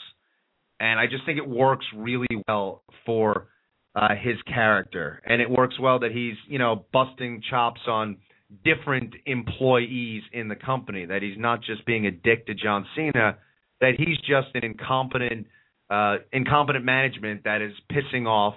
And 0.79 0.99
I 0.99 1.07
just 1.07 1.25
think 1.25 1.37
it 1.37 1.47
works 1.47 1.85
really 1.95 2.27
well 2.47 2.83
for 3.05 3.47
uh, 3.95 4.09
his 4.21 4.35
character, 4.43 5.21
and 5.25 5.41
it 5.41 5.49
works 5.49 5.79
well 5.79 5.99
that 5.99 6.11
he's 6.11 6.35
you 6.47 6.59
know 6.59 6.85
busting 6.93 7.41
chops 7.49 7.81
on 7.87 8.17
different 8.63 9.13
employees 9.25 10.21
in 10.31 10.49
the 10.49 10.55
company. 10.55 11.05
That 11.05 11.23
he's 11.23 11.37
not 11.37 11.63
just 11.63 11.83
being 11.85 12.05
a 12.05 12.11
dick 12.11 12.45
to 12.45 12.53
John 12.53 12.85
Cena, 12.95 13.37
that 13.81 13.93
he's 13.97 14.17
just 14.19 14.49
an 14.53 14.63
incompetent 14.63 15.47
uh, 15.89 16.17
incompetent 16.31 16.85
management 16.85 17.45
that 17.45 17.63
is 17.63 17.73
pissing 17.91 18.27
off 18.27 18.53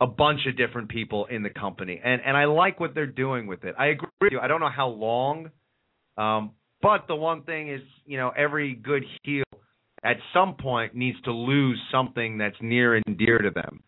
a 0.00 0.06
bunch 0.06 0.40
of 0.48 0.56
different 0.56 0.88
people 0.88 1.26
in 1.26 1.42
the 1.42 1.50
company. 1.50 2.00
And 2.02 2.22
and 2.24 2.34
I 2.34 2.46
like 2.46 2.80
what 2.80 2.94
they're 2.94 3.06
doing 3.06 3.46
with 3.46 3.64
it. 3.64 3.74
I 3.78 3.88
agree 3.88 4.08
with 4.22 4.32
you. 4.32 4.40
I 4.40 4.48
don't 4.48 4.60
know 4.60 4.70
how 4.74 4.88
long, 4.88 5.50
um, 6.16 6.52
but 6.80 7.06
the 7.06 7.14
one 7.14 7.42
thing 7.42 7.70
is, 7.70 7.80
you 8.04 8.16
know, 8.18 8.32
every 8.36 8.74
good 8.74 9.04
heel 9.22 9.44
at 10.04 10.16
some 10.34 10.56
point 10.56 10.94
needs 10.94 11.20
to 11.22 11.32
lose 11.32 11.80
something 11.92 12.38
that's 12.38 12.56
near 12.60 12.96
and 12.96 13.16
dear 13.16 13.38
to 13.38 13.50
them. 13.50 13.82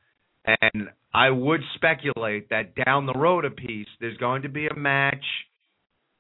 And 0.47 0.89
I 1.13 1.31
would 1.31 1.61
speculate 1.75 2.51
that 2.51 2.75
down 2.85 3.07
the 3.07 3.15
road 3.15 3.45
a 3.45 3.51
piece, 3.51 3.89
there's 4.01 4.17
going 4.19 4.43
to 4.43 4.49
be 4.49 4.67
a 4.67 4.75
match 4.75 5.25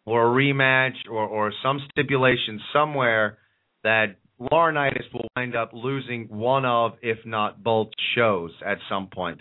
or 0.04 0.26
a 0.26 0.34
rematch 0.34 0.96
or, 1.10 1.26
or 1.26 1.52
some 1.62 1.80
stipulation 1.90 2.60
somewhere 2.72 3.38
that 3.84 4.16
Laurinaitis 4.40 5.12
will 5.12 5.28
wind 5.36 5.54
up 5.54 5.70
losing 5.72 6.26
one 6.28 6.64
of, 6.64 6.92
if 7.02 7.18
not 7.24 7.62
both, 7.62 7.88
shows 8.16 8.50
at 8.66 8.78
some 8.88 9.08
point. 9.14 9.40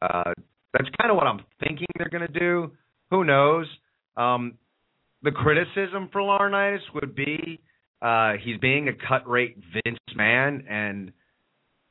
Uh, 0.00 0.32
that's 0.72 0.88
kind 1.00 1.10
of 1.10 1.16
what 1.16 1.26
I'm 1.26 1.40
thinking 1.60 1.86
they're 1.96 2.08
going 2.08 2.30
to 2.30 2.38
do. 2.38 2.72
Who 3.10 3.24
knows? 3.24 3.66
Um, 4.16 4.54
the 5.22 5.30
criticism 5.30 6.08
for 6.12 6.20
Laurinaitis 6.20 6.80
would 6.94 7.14
be 7.14 7.60
uh, 8.00 8.34
he's 8.42 8.58
being 8.58 8.88
a 8.88 8.92
cut 8.92 9.28
rate 9.28 9.56
Vince 9.72 9.98
man, 10.14 10.64
and 10.68 11.12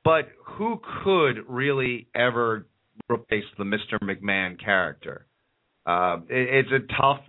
but 0.04 0.30
who 0.46 0.80
could 1.04 1.44
really 1.50 2.08
ever 2.16 2.66
replace 3.12 3.44
the 3.58 3.66
Mr. 3.66 4.00
McMahon 4.02 4.64
character? 4.64 5.26
Uh, 5.86 6.20
it, 6.30 6.66
it's 6.66 6.72
a 6.72 6.94
tough, 7.02 7.20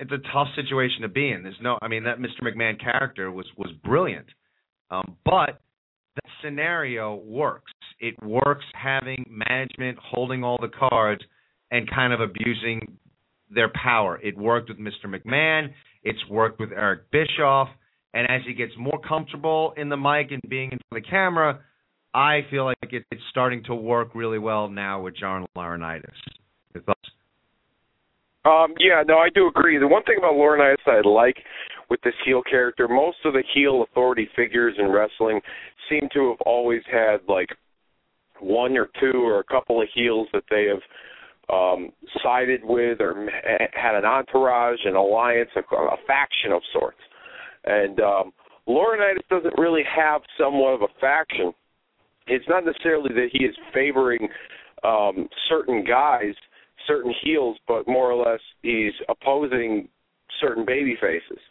it's 0.00 0.12
a 0.12 0.32
tough 0.32 0.48
situation 0.56 1.02
to 1.02 1.08
be 1.08 1.30
in. 1.30 1.42
There's 1.42 1.56
no, 1.60 1.78
I 1.82 1.88
mean, 1.88 2.04
that 2.04 2.18
Mr. 2.18 2.42
McMahon 2.42 2.80
character 2.80 3.30
was 3.30 3.46
was 3.58 3.70
brilliant, 3.84 4.26
um, 4.90 5.16
but 5.24 5.60
that 6.14 6.30
scenario 6.42 7.16
works. 7.16 7.72
It 8.00 8.14
works 8.22 8.64
having 8.72 9.24
management 9.28 9.98
holding 9.98 10.42
all 10.42 10.58
the 10.60 10.68
cards 10.68 11.22
and 11.70 11.90
kind 11.90 12.12
of 12.12 12.20
abusing 12.20 12.96
their 13.50 13.70
power. 13.82 14.18
It 14.22 14.36
worked 14.36 14.68
with 14.68 14.78
Mr. 14.78 15.06
McMahon. 15.06 15.68
It's 16.02 16.18
worked 16.28 16.60
with 16.60 16.70
Eric 16.72 17.10
Bischoff. 17.10 17.68
And 18.12 18.30
as 18.30 18.42
he 18.46 18.54
gets 18.54 18.72
more 18.78 19.00
comfortable 19.06 19.74
in 19.76 19.88
the 19.88 19.96
mic 19.96 20.30
and 20.30 20.40
being 20.48 20.70
in 20.70 20.78
front 20.88 20.92
of 20.92 21.02
the 21.02 21.10
camera, 21.10 21.60
I 22.14 22.40
feel 22.50 22.64
like 22.64 22.76
it, 22.82 23.04
it's 23.10 23.22
starting 23.30 23.64
to 23.64 23.74
work 23.74 24.14
really 24.14 24.38
well 24.38 24.68
now 24.68 25.00
with 25.00 25.16
John 25.16 25.46
Laurinaitis. 25.56 26.14
Your 26.74 26.84
thoughts? 26.84 27.00
Um, 28.44 28.74
yeah, 28.78 29.02
no, 29.06 29.18
I 29.18 29.30
do 29.34 29.48
agree. 29.48 29.78
The 29.78 29.88
one 29.88 30.04
thing 30.04 30.16
about 30.18 30.34
Laurinaitis 30.34 30.86
I 30.86 31.06
like 31.06 31.36
with 31.90 32.00
this 32.02 32.14
heel 32.24 32.42
character, 32.48 32.86
most 32.86 33.16
of 33.24 33.32
the 33.32 33.42
heel 33.54 33.82
authority 33.82 34.28
figures 34.36 34.74
in 34.78 34.90
wrestling 34.90 35.40
seem 35.88 36.08
to 36.12 36.30
have 36.30 36.40
always 36.46 36.82
had 36.90 37.18
like 37.26 37.48
one 38.40 38.76
or 38.76 38.88
two 39.00 39.24
or 39.24 39.40
a 39.40 39.44
couple 39.44 39.80
of 39.80 39.88
heels 39.94 40.28
that 40.32 40.44
they 40.50 40.66
have 40.68 40.80
um 41.52 41.90
sided 42.22 42.60
with 42.64 43.00
or 43.00 43.28
had 43.72 43.94
an 43.94 44.04
entourage, 44.04 44.78
an 44.84 44.96
alliance, 44.96 45.50
a, 45.56 45.74
a 45.74 45.96
faction 46.06 46.52
of 46.52 46.62
sorts. 46.72 46.98
And 47.64 48.00
um 48.00 48.32
Laurinaitis 48.66 49.28
doesn't 49.28 49.58
really 49.58 49.82
have 49.94 50.22
somewhat 50.38 50.74
of 50.74 50.82
a 50.82 51.00
faction 51.00 51.52
it's 52.26 52.44
not 52.48 52.64
necessarily 52.64 53.10
that 53.14 53.28
he 53.32 53.44
is 53.44 53.54
favoring 53.72 54.28
um, 54.82 55.28
certain 55.48 55.84
guys, 55.84 56.34
certain 56.86 57.14
heels, 57.22 57.56
but 57.68 57.86
more 57.86 58.10
or 58.10 58.24
less 58.24 58.40
he's 58.62 58.92
opposing 59.08 59.88
certain 60.40 60.64
baby 60.64 60.96
faces, 61.00 61.42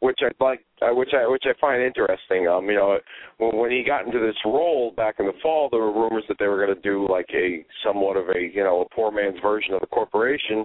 which 0.00 0.20
I 0.22 0.44
like, 0.44 0.64
uh, 0.80 0.94
which 0.94 1.10
I 1.12 1.26
which 1.26 1.44
I 1.46 1.58
find 1.60 1.82
interesting. 1.82 2.46
Um, 2.46 2.66
you 2.66 2.76
know, 2.76 2.98
when, 3.38 3.56
when 3.56 3.70
he 3.70 3.82
got 3.84 4.06
into 4.06 4.20
this 4.20 4.36
role 4.44 4.92
back 4.96 5.16
in 5.18 5.26
the 5.26 5.32
fall, 5.42 5.68
there 5.70 5.80
were 5.80 5.92
rumors 5.92 6.24
that 6.28 6.36
they 6.38 6.46
were 6.46 6.64
going 6.64 6.74
to 6.74 6.82
do 6.82 7.06
like 7.10 7.28
a 7.34 7.64
somewhat 7.84 8.16
of 8.16 8.28
a 8.28 8.40
you 8.40 8.62
know 8.62 8.82
a 8.82 8.94
poor 8.94 9.10
man's 9.10 9.40
version 9.42 9.74
of 9.74 9.80
the 9.80 9.86
corporation, 9.86 10.64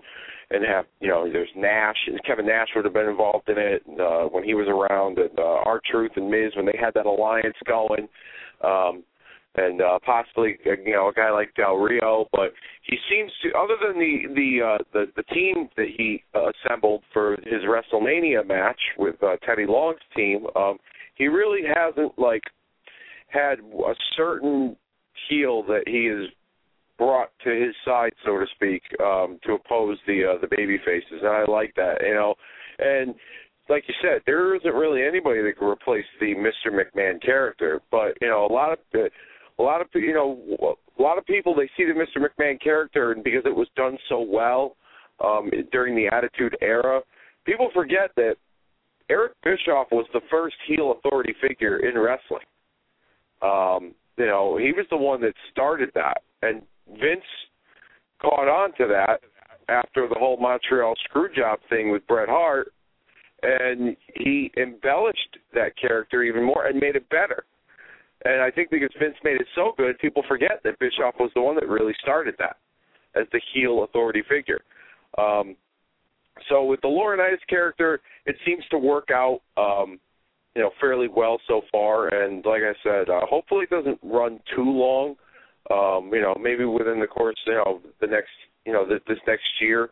and 0.52 0.64
have 0.66 0.86
you 1.00 1.08
know 1.08 1.28
there's 1.32 1.50
Nash 1.56 1.98
Kevin 2.26 2.46
Nash 2.46 2.68
would 2.76 2.86
have 2.86 2.94
been 2.94 3.10
involved 3.10 3.50
in 3.50 3.58
it 3.58 3.84
uh, 4.00 4.26
when 4.26 4.44
he 4.44 4.54
was 4.54 4.68
around, 4.68 5.18
and 5.18 5.38
uh, 5.40 5.64
R-Truth 5.66 6.12
and 6.16 6.30
Miz 6.30 6.52
when 6.56 6.66
they 6.66 6.78
had 6.80 6.94
that 6.94 7.06
alliance 7.06 7.58
going. 7.68 8.08
Um, 8.64 9.04
and 9.56 9.82
uh, 9.82 10.00
possibly 10.06 10.58
uh, 10.66 10.72
you 10.86 10.94
know 10.94 11.10
a 11.10 11.14
guy 11.14 11.32
like 11.32 11.54
Del 11.56 11.76
Rio. 11.76 12.28
But 12.32 12.54
he 12.84 12.98
seems 13.10 13.32
to, 13.44 13.58
other 13.58 13.76
than 13.82 14.00
the 14.00 14.34
the 14.34 14.66
uh, 14.66 14.84
the, 14.94 15.06
the 15.16 15.24
team 15.34 15.70
that 15.78 15.88
he 15.96 16.24
uh, 16.36 16.50
assembled 16.50 17.04
for 17.12 17.38
his 17.44 17.62
WrestleMania 17.68 18.48
match 18.48 18.80
with 18.98 19.16
uh, 19.24 19.38
Teddy 19.46 19.66
Long's 19.68 20.00
team, 20.16 20.46
um, 20.56 20.78
he 21.16 21.28
really 21.28 21.62
hasn't 21.68 22.18
like 22.18 22.44
had 23.28 23.60
a 23.60 23.94
certain 24.16 24.76
heel 25.30 25.64
that 25.64 25.84
he 25.88 26.08
is 26.08 26.30
brought 26.98 27.30
to 27.44 27.50
his 27.50 27.76
side, 27.84 28.12
so 28.24 28.38
to 28.38 28.46
speak, 28.56 28.82
um, 29.02 29.40
to 29.44 29.54
oppose 29.54 29.98
the 30.08 30.24
uh, 30.24 30.42
the 30.42 30.48
baby 30.56 30.78
faces, 30.86 31.22
and 31.22 31.30
I 31.30 31.46
like 31.50 31.74
that. 31.76 31.96
You 32.02 32.14
know, 32.14 32.36
and 32.80 33.16
like 33.70 33.84
you 33.88 33.94
said, 34.02 34.22
there 34.26 34.56
isn't 34.56 34.74
really 34.74 35.04
anybody 35.04 35.42
that 35.42 35.58
can 35.58 35.68
replace 35.68 36.06
the 36.20 36.36
Mr. 36.36 36.72
McMahon 36.72 37.22
character. 37.22 37.82
But 37.92 38.18
you 38.22 38.28
know, 38.28 38.46
a 38.46 38.54
lot 38.54 38.74
of 38.74 38.80
a 39.64 39.66
lot 39.66 39.82
of 39.82 39.88
you 39.94 40.14
know 40.14 40.78
a 41.00 41.02
lot 41.02 41.18
of 41.18 41.26
people 41.26 41.56
they 41.56 41.70
see 41.78 41.86
the 41.86 41.94
Mr. 41.94 42.22
McMahon 42.22 42.62
character, 42.62 43.14
and 43.14 43.24
because 43.24 43.44
it 43.46 43.56
was 43.56 43.68
done 43.76 43.98
so 44.10 44.20
well 44.20 44.76
um, 45.24 45.50
during 45.72 45.96
the 45.96 46.08
Attitude 46.14 46.58
Era, 46.62 47.02
people 47.46 47.70
forget 47.74 48.12
that 48.18 48.36
Eric 49.10 49.34
Bischoff 49.44 49.88
was 49.92 50.06
the 50.14 50.22
first 50.30 50.56
heel 50.68 50.92
authority 50.98 51.34
figure 51.42 51.78
in 51.78 51.98
wrestling. 51.98 52.46
Um, 53.42 53.94
you 54.18 54.26
know, 54.26 54.58
he 54.58 54.72
was 54.72 54.86
the 54.90 54.98
one 54.98 55.22
that 55.22 55.34
started 55.52 55.90
that, 55.96 56.22
and 56.42 56.62
Vince 56.88 57.22
caught 58.22 58.48
on 58.48 58.72
to 58.78 58.88
that 58.88 59.22
after 59.70 60.08
the 60.08 60.16
whole 60.18 60.38
Montreal 60.38 60.94
Screwjob 61.10 61.58
thing 61.70 61.92
with 61.92 62.06
Bret 62.08 62.30
Hart, 62.30 62.74
and 63.42 63.96
he 64.16 64.52
embellished 64.58 65.38
that 65.54 65.74
character 65.80 66.24
even 66.24 66.44
more 66.44 66.68
and 66.68 66.80
made 66.80 66.96
it 66.96 67.08
better. 67.10 67.44
And 68.26 68.42
I 68.42 68.50
think 68.50 68.70
because 68.70 68.90
Vince 69.00 69.16
made 69.24 69.36
it 69.36 69.48
so 69.54 69.74
good, 69.78 70.00
people 70.00 70.24
forget 70.28 70.62
that 70.64 70.80
Bischoff 70.80 71.16
was 71.20 71.30
the 71.36 71.42
one 71.42 71.56
that 71.56 71.68
really 71.68 71.94
started 72.02 72.36
that 72.40 72.56
as 73.16 73.28
the 73.32 73.42
heel 73.54 73.84
authority 73.84 74.24
figure. 74.30 74.62
Um, 75.18 75.56
so 76.50 76.64
with 76.64 76.82
the 76.82 76.88
Laurinaitis 76.88 77.46
character, 77.50 78.02
it 78.26 78.36
seems 78.46 78.64
to 78.72 78.78
work 78.78 79.10
out, 79.12 79.42
um, 79.58 80.00
you 80.56 80.62
know, 80.62 80.72
fairly 80.80 81.08
well 81.08 81.38
so 81.48 81.62
far. 81.72 82.08
And 82.08 82.46
like 82.46 82.62
I 82.64 82.74
said, 82.82 83.10
uh, 83.10 83.26
hopefully 83.30 83.64
it 83.64 83.70
doesn't 83.70 84.00
run 84.02 84.40
too 84.56 84.64
long. 84.64 85.16
Um, 85.70 86.10
you 86.14 86.22
know, 86.22 86.36
maybe 86.42 86.66
within 86.66 87.00
the 87.00 87.08
course, 87.08 87.36
you 87.46 87.54
know, 87.54 87.82
the 88.02 88.08
next, 88.08 88.32
you 88.66 88.74
know, 88.74 88.88
this, 88.88 89.00
this 89.08 89.20
next 89.28 89.50
year, 89.62 89.90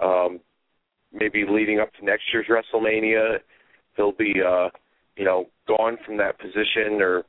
um, 0.00 0.40
maybe 1.12 1.44
leading 1.48 1.80
up 1.80 1.92
to 1.94 2.04
next 2.04 2.22
year's 2.32 2.46
WrestleMania, 2.48 3.38
he'll 3.96 4.12
be, 4.12 4.34
uh, 4.46 4.68
you 5.16 5.24
know, 5.24 5.46
gone 5.66 5.98
from 6.06 6.16
that 6.18 6.38
position 6.38 7.00
or, 7.00 7.24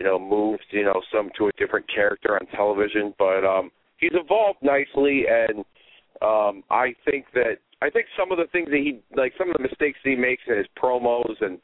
you 0.00 0.06
know, 0.06 0.18
moved, 0.18 0.64
you 0.70 0.84
know, 0.84 1.00
some 1.14 1.30
to 1.36 1.48
a 1.48 1.52
different 1.58 1.86
character 1.92 2.34
on 2.34 2.46
television. 2.56 3.14
But 3.18 3.44
um, 3.44 3.70
he's 3.98 4.12
evolved 4.14 4.58
nicely, 4.62 5.24
and 5.30 5.58
um, 6.22 6.64
I 6.70 6.94
think 7.04 7.26
that 7.34 7.58
I 7.82 7.90
think 7.90 8.06
some 8.18 8.32
of 8.32 8.38
the 8.38 8.46
things 8.50 8.68
that 8.70 8.78
he 8.78 9.00
like 9.14 9.32
some 9.38 9.50
of 9.50 9.56
the 9.56 9.62
mistakes 9.62 9.98
that 10.04 10.10
he 10.10 10.16
makes 10.16 10.42
in 10.48 10.56
his 10.56 10.66
promos 10.80 11.36
and 11.40 11.58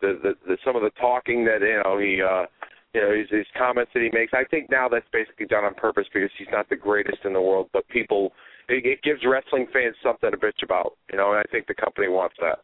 the 0.00 0.18
the, 0.22 0.32
the 0.46 0.56
some 0.64 0.76
of 0.76 0.82
the 0.82 0.90
talking 1.00 1.44
that 1.44 1.60
you 1.60 1.80
know 1.84 1.98
he 1.98 2.20
uh 2.22 2.46
you 2.94 3.00
know 3.00 3.16
his, 3.16 3.28
his 3.30 3.46
comments 3.56 3.90
that 3.94 4.02
he 4.02 4.10
makes 4.12 4.32
I 4.32 4.44
think 4.50 4.70
now 4.70 4.88
that's 4.88 5.08
basically 5.12 5.46
done 5.46 5.64
on 5.64 5.74
purpose 5.74 6.06
because 6.12 6.30
he's 6.38 6.48
not 6.50 6.68
the 6.68 6.76
greatest 6.76 7.18
in 7.24 7.32
the 7.34 7.40
world 7.40 7.68
but 7.72 7.86
people 7.88 8.32
it, 8.68 8.86
it 8.86 9.02
gives 9.02 9.20
wrestling 9.26 9.66
fans 9.72 9.96
something 10.02 10.30
to 10.30 10.36
bitch 10.36 10.62
about 10.62 10.96
you 11.12 11.18
know 11.18 11.32
and 11.32 11.40
I 11.40 11.44
think 11.52 11.66
the 11.66 11.74
company 11.74 12.08
wants 12.08 12.36
that. 12.40 12.60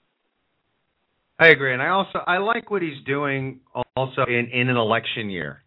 I 1.38 1.48
agree, 1.48 1.72
and 1.72 1.82
I 1.82 1.88
also 1.88 2.18
I 2.26 2.38
like 2.38 2.70
what 2.70 2.82
he's 2.82 3.02
doing 3.04 3.60
also 3.94 4.24
in 4.26 4.48
in 4.52 4.68
an 4.68 4.76
election 4.76 5.28
year. 5.28 5.62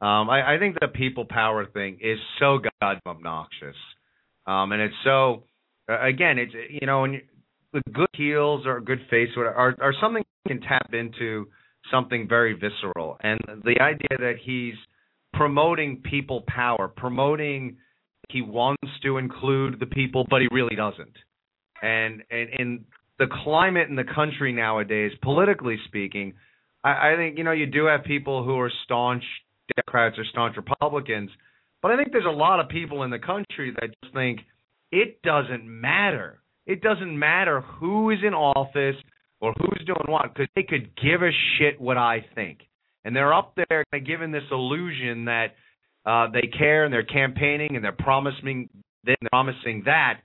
Um, 0.00 0.30
I, 0.30 0.56
I 0.56 0.58
think 0.58 0.76
the 0.80 0.88
people 0.88 1.26
power 1.28 1.66
thing 1.66 1.98
is 2.00 2.18
so 2.40 2.58
goddamn 2.58 3.00
obnoxious, 3.06 3.76
um, 4.46 4.72
and 4.72 4.80
it's 4.80 4.94
so 5.04 5.44
again, 5.88 6.38
it's 6.38 6.52
you 6.70 6.86
know, 6.86 7.04
you, 7.04 7.20
the 7.72 7.82
good 7.92 8.08
heels 8.14 8.66
or 8.66 8.80
good 8.80 9.00
face 9.10 9.28
are 9.36 9.76
are 9.80 9.94
something 10.00 10.24
you 10.44 10.56
can 10.56 10.62
tap 10.62 10.94
into 10.94 11.46
something 11.90 12.26
very 12.28 12.54
visceral, 12.54 13.18
and 13.22 13.38
the 13.64 13.80
idea 13.80 14.16
that 14.18 14.34
he's 14.42 14.74
promoting 15.34 16.02
people 16.08 16.42
power, 16.46 16.88
promoting 16.88 17.76
he 18.30 18.40
wants 18.40 18.90
to 19.02 19.18
include 19.18 19.78
the 19.78 19.86
people, 19.86 20.26
but 20.30 20.40
he 20.40 20.48
really 20.50 20.76
doesn't, 20.76 21.16
and 21.82 22.22
and 22.30 22.48
in 22.58 22.84
the 23.22 23.32
climate 23.44 23.88
in 23.88 23.94
the 23.94 24.04
country 24.04 24.52
nowadays, 24.52 25.12
politically 25.22 25.76
speaking, 25.86 26.34
I, 26.82 27.12
I 27.12 27.16
think 27.16 27.38
you 27.38 27.44
know 27.44 27.52
you 27.52 27.66
do 27.66 27.86
have 27.86 28.02
people 28.02 28.42
who 28.44 28.58
are 28.58 28.70
staunch 28.84 29.22
Democrats 29.76 30.18
or 30.18 30.24
staunch 30.24 30.56
Republicans, 30.56 31.30
but 31.80 31.92
I 31.92 31.96
think 31.96 32.10
there's 32.10 32.24
a 32.26 32.30
lot 32.30 32.58
of 32.58 32.68
people 32.68 33.04
in 33.04 33.10
the 33.10 33.20
country 33.20 33.72
that 33.80 33.90
just 34.02 34.12
think 34.12 34.40
it 34.90 35.22
doesn't 35.22 35.64
matter. 35.64 36.40
It 36.66 36.82
doesn't 36.82 37.16
matter 37.16 37.60
who 37.60 38.10
is 38.10 38.18
in 38.26 38.34
office 38.34 38.96
or 39.40 39.54
who's 39.58 39.86
doing 39.86 40.04
what 40.08 40.34
because 40.34 40.48
they 40.56 40.64
could 40.64 40.90
give 40.96 41.22
a 41.22 41.30
shit 41.58 41.80
what 41.80 41.96
I 41.96 42.26
think. 42.34 42.58
And 43.04 43.14
they're 43.14 43.34
up 43.34 43.56
there 43.68 43.84
giving 44.04 44.32
this 44.32 44.44
illusion 44.50 45.26
that 45.26 45.54
uh, 46.04 46.26
they 46.32 46.48
care 46.56 46.84
and 46.84 46.92
they're 46.92 47.04
campaigning 47.04 47.76
and 47.76 47.84
they're 47.84 47.92
promising 47.92 48.68
and 48.72 48.82
they're 49.04 49.16
promising 49.30 49.82
that. 49.86 50.20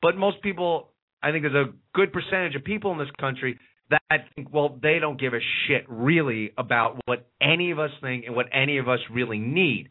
But 0.00 0.16
most 0.16 0.42
people, 0.42 0.90
I 1.22 1.32
think, 1.32 1.44
there's 1.44 1.54
a 1.68 1.72
good 1.94 2.12
percentage 2.12 2.54
of 2.54 2.64
people 2.64 2.92
in 2.92 2.98
this 2.98 3.10
country 3.18 3.58
that 3.90 4.00
think, 4.34 4.52
well, 4.52 4.78
they 4.82 4.98
don't 4.98 5.18
give 5.18 5.32
a 5.32 5.40
shit 5.66 5.84
really 5.88 6.52
about 6.58 6.98
what 7.06 7.26
any 7.40 7.70
of 7.70 7.78
us 7.78 7.90
think 8.02 8.24
and 8.26 8.36
what 8.36 8.46
any 8.52 8.78
of 8.78 8.88
us 8.88 9.00
really 9.10 9.38
need. 9.38 9.88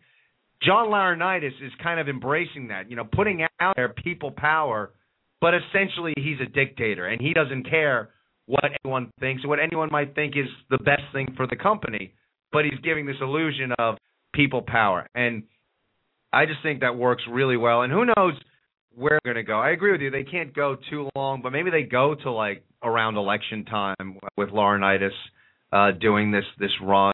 John 0.62 0.88
Laurinaitis 0.88 1.62
is 1.62 1.72
kind 1.82 2.00
of 2.00 2.08
embracing 2.08 2.70
that, 2.70 2.90
you 2.90 2.96
know, 2.96 3.06
putting 3.06 3.46
out 3.60 3.76
there 3.76 3.90
people 3.90 4.32
power, 4.32 4.92
but 5.42 5.54
essentially 5.54 6.14
he's 6.18 6.40
a 6.42 6.50
dictator 6.50 7.08
and 7.08 7.22
he 7.22 7.34
doesn't 7.34 7.70
care 7.70 8.10
what 8.46 8.64
anyone 8.84 9.12
thinks 9.20 9.44
or 9.44 9.50
what 9.50 9.60
anyone 9.60 9.90
might 9.92 10.16
think 10.16 10.36
is 10.36 10.48
the 10.70 10.78
best 10.80 11.04
thing 11.14 11.34
for 11.36 11.48
the 11.48 11.56
company, 11.56 12.14
but 12.52 12.66
he's 12.66 12.80
giving 12.84 13.06
this 13.06 13.18
illusion 13.22 13.72
of 13.78 13.98
people 14.34 14.62
power. 14.62 15.08
And 15.14 15.44
I 16.32 16.46
just 16.46 16.62
think 16.64 16.82
that 16.82 16.96
works 16.98 17.24
really 17.30 17.58
well. 17.58 17.82
And 17.82 17.92
who 17.92 18.06
knows 18.06 18.34
where 18.98 19.20
they're 19.24 19.34
going 19.34 19.46
to 19.46 19.48
go. 19.48 19.60
I 19.60 19.70
agree 19.70 19.92
with 19.92 20.02
you. 20.02 20.10
They 20.10 20.24
can't 20.24 20.54
go 20.54 20.76
too 20.90 21.10
long, 21.16 21.42
but 21.44 21.52
maybe 21.52 21.70
they 21.70 21.84
go 21.84 22.16
to 22.16 22.32
like 22.32 22.64
around 22.84 23.16
election 23.16 23.64
time 23.66 24.18
with 24.36 24.50
Laurinaitis 24.50 25.12
uh, 25.72 25.92
doing 25.92 26.32
this 26.32 26.46
this 26.60 26.72
run. 26.82 27.14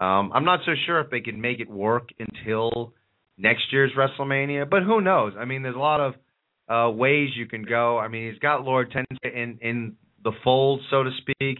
Um, 0.00 0.32
I'm 0.34 0.44
not 0.44 0.60
so 0.66 0.72
sure 0.84 1.00
if 1.00 1.10
they 1.10 1.20
can 1.20 1.40
make 1.40 1.60
it 1.60 1.70
work 1.70 2.08
until 2.18 2.92
next 3.38 3.62
year's 3.70 3.92
WrestleMania, 3.96 4.68
but 4.68 4.82
who 4.82 5.00
knows? 5.00 5.34
I 5.38 5.44
mean, 5.44 5.62
there's 5.62 5.76
a 5.76 5.78
lot 5.78 6.00
of 6.00 6.14
uh, 6.68 6.90
ways 6.90 7.30
you 7.36 7.46
can 7.46 7.62
go. 7.62 7.98
I 7.98 8.08
mean, 8.08 8.30
he's 8.30 8.40
got 8.40 8.64
Lord 8.64 8.92
Tensai 8.92 9.32
in 9.32 9.58
in 9.62 9.96
the 10.24 10.32
fold, 10.42 10.80
so 10.90 11.04
to 11.04 11.10
speak. 11.18 11.58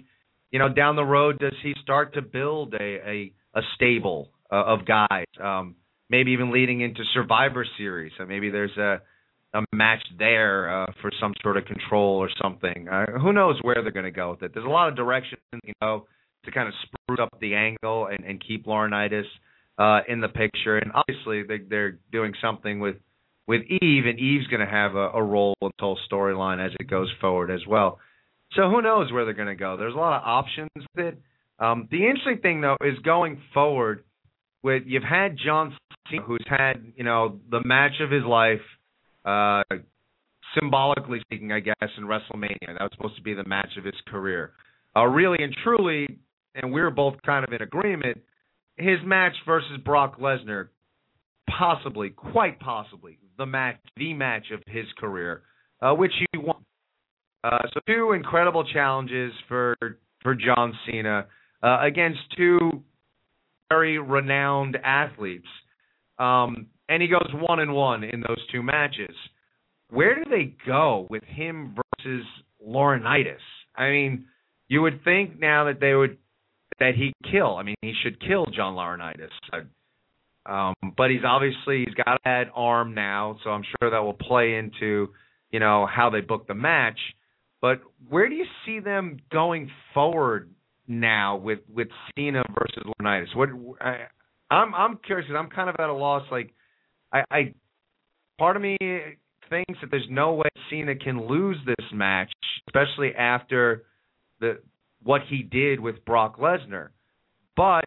You 0.51 0.59
know, 0.59 0.69
down 0.69 0.97
the 0.97 1.05
road, 1.05 1.39
does 1.39 1.55
he 1.63 1.75
start 1.83 2.15
to 2.15 2.23
build 2.23 2.75
a 2.75 2.83
a, 2.83 3.33
a 3.55 3.61
stable 3.77 4.31
uh, 4.51 4.65
of 4.65 4.81
guys? 4.87 5.27
Um, 5.41 5.77
maybe 6.11 6.33
even 6.33 6.53
leading 6.53 6.81
into 6.81 7.05
Survivor 7.15 7.65
Series. 7.79 8.13
So 8.19 8.27
maybe 8.27 8.51
there's 8.51 8.77
a 8.77 9.03
a 9.55 9.63
match 9.73 10.03
there 10.19 10.83
uh, 10.83 10.87
for 11.01 11.11
some 11.21 11.35
sort 11.43 11.57
of 11.57 11.65
control 11.67 12.17
or 12.17 12.31
something. 12.43 12.89
Uh, 12.89 13.19
who 13.21 13.33
knows 13.33 13.59
where 13.63 13.77
they're 13.83 13.93
going 13.93 14.05
to 14.05 14.11
go 14.11 14.31
with 14.31 14.43
it? 14.43 14.53
There's 14.55 14.67
a 14.67 14.71
lot 14.71 14.89
of 14.89 14.97
direction, 14.97 15.39
you 15.65 15.73
know 15.81 16.07
to 16.45 16.51
kind 16.51 16.69
of 16.69 16.75
spruce 16.83 17.21
up 17.21 17.41
the 17.41 17.55
angle 17.55 18.07
and, 18.07 18.25
and 18.25 18.43
keep 18.47 18.67
Laurinaitis 18.67 19.25
uh, 19.79 20.01
in 20.09 20.21
the 20.21 20.29
picture. 20.29 20.79
And 20.79 20.93
obviously, 20.93 21.43
they, 21.43 21.65
they're 21.69 21.99
doing 22.11 22.33
something 22.43 22.81
with 22.81 22.97
with 23.49 23.63
Eve, 23.63 24.07
and 24.07 24.21
Eve's 24.21 24.47
going 24.47 24.65
to 24.65 24.73
have 24.73 24.95
a, 24.95 25.11
a 25.11 25.23
role 25.23 25.55
in 25.63 25.71
the 25.77 25.85
whole 25.85 25.99
storyline 26.11 26.65
as 26.65 26.73
it 26.79 26.89
goes 26.89 27.11
forward 27.21 27.51
as 27.51 27.61
well. 27.67 27.99
So 28.53 28.71
who 28.71 28.81
knows 28.81 29.11
where 29.11 29.25
they're 29.25 29.35
going 29.35 29.49
to 29.49 29.57
go? 29.57 29.77
There's 29.77 29.95
a 29.95 29.99
lot 29.99 30.17
of 30.17 30.23
options 30.25 30.71
with 30.77 31.07
it. 31.07 31.19
Um, 31.59 31.89
the 31.91 32.07
interesting 32.07 32.39
thing 32.41 32.61
though 32.61 32.77
is 32.81 32.99
going 33.01 33.41
forward 33.53 34.05
with 34.63 34.85
you've 34.87 35.03
had 35.03 35.37
John 35.45 35.77
Cena, 36.09 36.23
who's 36.23 36.45
had 36.47 36.93
you 36.97 37.05
know 37.05 37.41
the 37.51 37.63
match 37.65 38.01
of 38.01 38.11
his 38.11 38.25
life, 38.25 38.61
uh, 39.25 39.63
symbolically 40.59 41.21
speaking, 41.21 41.53
I 41.53 41.61
guess, 41.61 41.77
in 41.97 42.05
WrestleMania. 42.05 42.67
That 42.67 42.81
was 42.81 42.91
supposed 42.97 43.17
to 43.17 43.23
be 43.23 43.35
the 43.35 43.45
match 43.45 43.71
of 43.79 43.85
his 43.85 43.95
career. 44.07 44.53
Uh, 44.97 45.07
really 45.07 45.43
and 45.43 45.55
truly, 45.65 46.19
and 46.55 46.73
we 46.73 46.81
were 46.81 46.91
both 46.91 47.15
kind 47.25 47.45
of 47.47 47.53
in 47.53 47.63
agreement, 47.63 48.19
his 48.77 48.99
match 49.05 49.33
versus 49.47 49.79
Brock 49.85 50.19
Lesnar, 50.19 50.69
possibly, 51.59 52.11
quite 52.11 52.61
possibly, 52.61 53.19
the 53.39 53.47
match, 53.47 53.77
the 53.97 54.13
match 54.13 54.47
of 54.53 54.61
his 54.67 54.87
career, 54.99 55.43
uh, 55.81 55.93
which 55.93 56.13
he 56.19 56.39
won. 56.39 56.57
Uh, 57.45 57.59
so 57.73 57.81
two 57.87 58.13
incredible 58.13 58.65
challenges 58.65 59.33
for 59.49 59.77
for 60.23 60.35
John 60.35 60.73
Cena 60.87 61.27
uh, 61.63 61.79
against 61.83 62.21
two 62.37 62.83
very 63.69 63.99
renowned 63.99 64.77
athletes, 64.85 65.47
um, 66.19 66.67
and 66.93 67.01
he 67.01 67.09
goes 67.09 67.31
one 67.33 67.59
and 67.59 67.73
one 67.73 68.05
in 68.05 68.21
those 68.21 68.39
two 68.53 68.63
matches. 68.63 69.17
Where 69.89 70.15
do 70.15 70.29
they 70.29 70.55
go 70.67 71.07
with 71.09 71.25
him 71.25 71.75
versus 71.75 72.27
Laurinaitis? 72.67 73.41
I 73.75 73.89
mean, 73.89 74.27
you 74.69 74.83
would 74.83 75.03
think 75.03 75.41
now 75.41 75.65
that 75.65 75.81
they 75.81 75.95
would 75.95 76.19
that 76.81 76.95
he 76.95 77.15
kill. 77.31 77.57
I 77.57 77.63
mean, 77.63 77.77
he 77.81 77.95
should 78.03 78.21
kill 78.21 78.45
John 78.47 78.75
Laurinaitis. 78.75 79.31
Um, 80.45 80.75
but 80.97 81.11
he's 81.11 81.25
obviously 81.27 81.85
he's 81.87 81.95
got 81.95 82.21
that 82.25 82.45
arm 82.55 82.95
now, 82.95 83.39
so 83.43 83.51
I'm 83.51 83.63
sure 83.63 83.91
that 83.91 84.01
will 84.01 84.13
play 84.13 84.57
into 84.57 85.09
you 85.51 85.61
know 85.61 85.87
how 85.87 86.11
they 86.11 86.21
book 86.21 86.47
the 86.47 86.55
match. 86.55 86.99
But 87.63 87.81
where 88.09 88.29
do 88.29 88.35
you 88.35 88.47
see 88.67 88.81
them 88.81 89.19
going 89.31 89.71
forward 89.95 90.51
now 90.87 91.37
with 91.37 91.61
with 91.73 91.89
Cena 92.15 92.43
versus 92.53 92.83
Laurinaitis? 92.85 93.35
What 93.35 93.49
I, 93.81 94.09
I'm 94.51 94.75
I'm 94.75 94.99
curious 95.07 95.31
I'm 95.35 95.49
kind 95.49 95.71
of 95.71 95.77
at 95.79 95.89
a 95.89 95.95
loss. 95.95 96.25
Like 96.31 96.53
I, 97.13 97.25
I 97.31 97.55
part 98.39 98.57
of 98.57 98.63
me 98.63 98.77
thinks 99.51 99.81
that 99.81 99.91
there's 99.91 100.07
no 100.11 100.35
way 100.35 100.49
Cena 100.71 100.95
can 100.97 101.27
lose 101.29 101.59
this 101.67 101.87
match, 101.93 102.31
especially 102.69 103.15
after 103.15 103.85
the 104.41 104.61
what 105.03 105.23
he 105.29 105.43
did 105.43 105.81
with 105.81 106.05
Brock 106.05 106.39
Lesnar. 106.39 106.89
But 107.57 107.85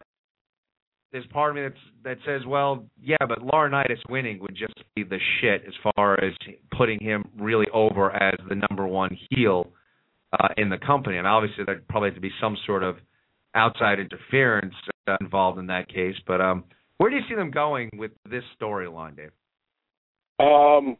there's 1.12 1.26
part 1.28 1.50
of 1.50 1.56
me 1.56 1.62
that's, 1.62 1.74
that 2.04 2.18
says, 2.26 2.46
well, 2.46 2.84
yeah, 3.02 3.16
but 3.26 3.38
Laurinaitis 3.38 3.98
winning 4.08 4.38
would 4.40 4.54
just 4.56 4.74
be 4.94 5.02
the 5.02 5.18
shit 5.40 5.62
as 5.66 5.72
far 5.94 6.22
as 6.22 6.32
putting 6.76 7.00
him 7.00 7.24
really 7.38 7.66
over 7.72 8.10
as 8.10 8.34
the 8.48 8.54
number 8.68 8.86
one 8.86 9.16
heel 9.30 9.70
uh, 10.38 10.48
in 10.56 10.68
the 10.68 10.78
company. 10.78 11.16
And 11.16 11.26
obviously, 11.26 11.64
there'd 11.64 11.88
probably 11.88 12.08
have 12.10 12.16
to 12.16 12.20
be 12.20 12.32
some 12.40 12.56
sort 12.66 12.82
of 12.82 12.96
outside 13.54 13.98
interference 13.98 14.74
uh, 15.08 15.16
involved 15.20 15.58
in 15.58 15.68
that 15.68 15.88
case. 15.88 16.16
But 16.26 16.40
um, 16.40 16.64
where 16.98 17.10
do 17.10 17.16
you 17.16 17.22
see 17.28 17.34
them 17.34 17.50
going 17.50 17.90
with 17.94 18.12
this 18.28 18.44
storyline, 18.60 19.16
Dave? 19.16 19.30
Um, 20.38 20.96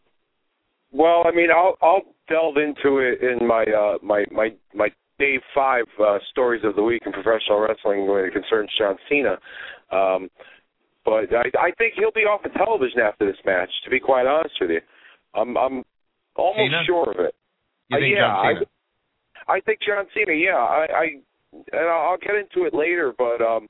well, 0.93 1.25
I 1.27 1.31
mean, 1.35 1.49
I'll 1.55 1.77
I'll 1.83 2.03
delve 2.29 2.57
into 2.57 2.99
it 2.99 3.23
in 3.23 3.47
my 3.47 3.65
uh, 3.65 3.99
my 4.03 4.25
my 4.31 4.51
my 4.75 4.89
day 5.19 5.39
five 5.55 5.85
uh, 6.01 6.19
stories 6.31 6.63
of 6.65 6.77
the 6.77 6.83
week 6.83 7.03
in 7.07 7.13
professional 7.13 7.61
wrestling 7.61 8.07
when 8.07 8.25
it 8.25 8.33
concerns 8.33 8.71
John 8.79 8.97
Cena. 9.09 9.39
Um, 9.91 10.29
but 11.05 11.33
I, 11.33 11.47
I 11.59 11.71
think 11.79 11.95
he'll 11.97 12.13
be 12.13 12.23
off 12.23 12.43
the 12.43 12.51
television 12.51 13.01
after 13.01 13.27
this 13.27 13.41
match. 13.45 13.71
To 13.85 13.91
be 13.91 14.01
quite 14.01 14.27
honest 14.27 14.55
with 14.61 14.71
you, 14.71 14.81
I'm 15.35 15.57
I'm 15.57 15.85
almost 16.35 16.59
Cena? 16.59 16.83
sure 16.87 17.11
of 17.11 17.21
it. 17.21 17.35
You 17.89 17.97
Uh, 17.97 18.01
yeah, 18.01 18.17
John 18.21 18.55
Cena? 18.55 18.67
I, 19.49 19.53
I 19.57 19.61
think 19.61 19.79
John 19.87 20.07
Cena. 20.15 20.37
Yeah, 20.37 20.57
I, 20.57 20.87
I 20.93 21.05
and 21.53 21.89
I'll 21.89 22.11
I'll 22.11 22.19
get 22.19 22.35
into 22.35 22.67
it 22.67 22.75
later, 22.75 23.13
but 23.17 23.41
um, 23.43 23.69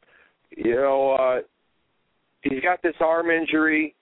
you 0.57 0.75
know, 0.75 1.13
uh, 1.13 1.41
he's 2.51 2.63
got 2.63 2.83
this 2.83 2.95
arm 3.01 3.31
injury. 3.31 3.95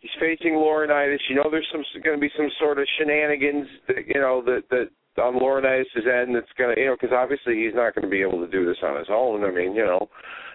He's 0.00 0.10
facing 0.20 0.52
Laurinaitis. 0.54 1.18
You 1.28 1.36
know, 1.36 1.48
there's 1.50 1.68
some 1.72 1.82
going 2.02 2.16
to 2.16 2.20
be 2.20 2.32
some 2.36 2.48
sort 2.58 2.78
of 2.78 2.86
shenanigans 2.98 3.66
that 3.88 4.06
you 4.06 4.20
know 4.20 4.42
that 4.44 4.64
that 4.70 4.88
on 5.22 5.34
Laurinaitis' 5.34 6.06
end 6.06 6.34
that's 6.34 6.52
going 6.58 6.74
to 6.74 6.80
you 6.80 6.88
know 6.88 6.96
because 7.00 7.14
obviously 7.14 7.64
he's 7.64 7.74
not 7.74 7.94
going 7.94 8.04
to 8.04 8.10
be 8.10 8.22
able 8.22 8.44
to 8.44 8.50
do 8.50 8.66
this 8.66 8.78
on 8.82 8.98
his 8.98 9.08
own. 9.10 9.44
I 9.44 9.50
mean, 9.50 9.74
you 9.74 9.84
know, 9.84 10.08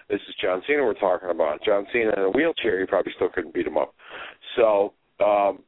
this 0.08 0.20
is 0.28 0.34
John 0.42 0.62
Cena 0.66 0.84
we're 0.84 0.94
talking 0.94 1.30
about. 1.30 1.64
John 1.64 1.86
Cena 1.92 2.12
in 2.16 2.22
a 2.22 2.30
wheelchair, 2.30 2.80
he 2.80 2.86
probably 2.86 3.12
still 3.16 3.30
couldn't 3.30 3.54
beat 3.54 3.66
him 3.66 3.78
up. 3.78 3.94
So 4.56 4.92
um, 5.20 5.60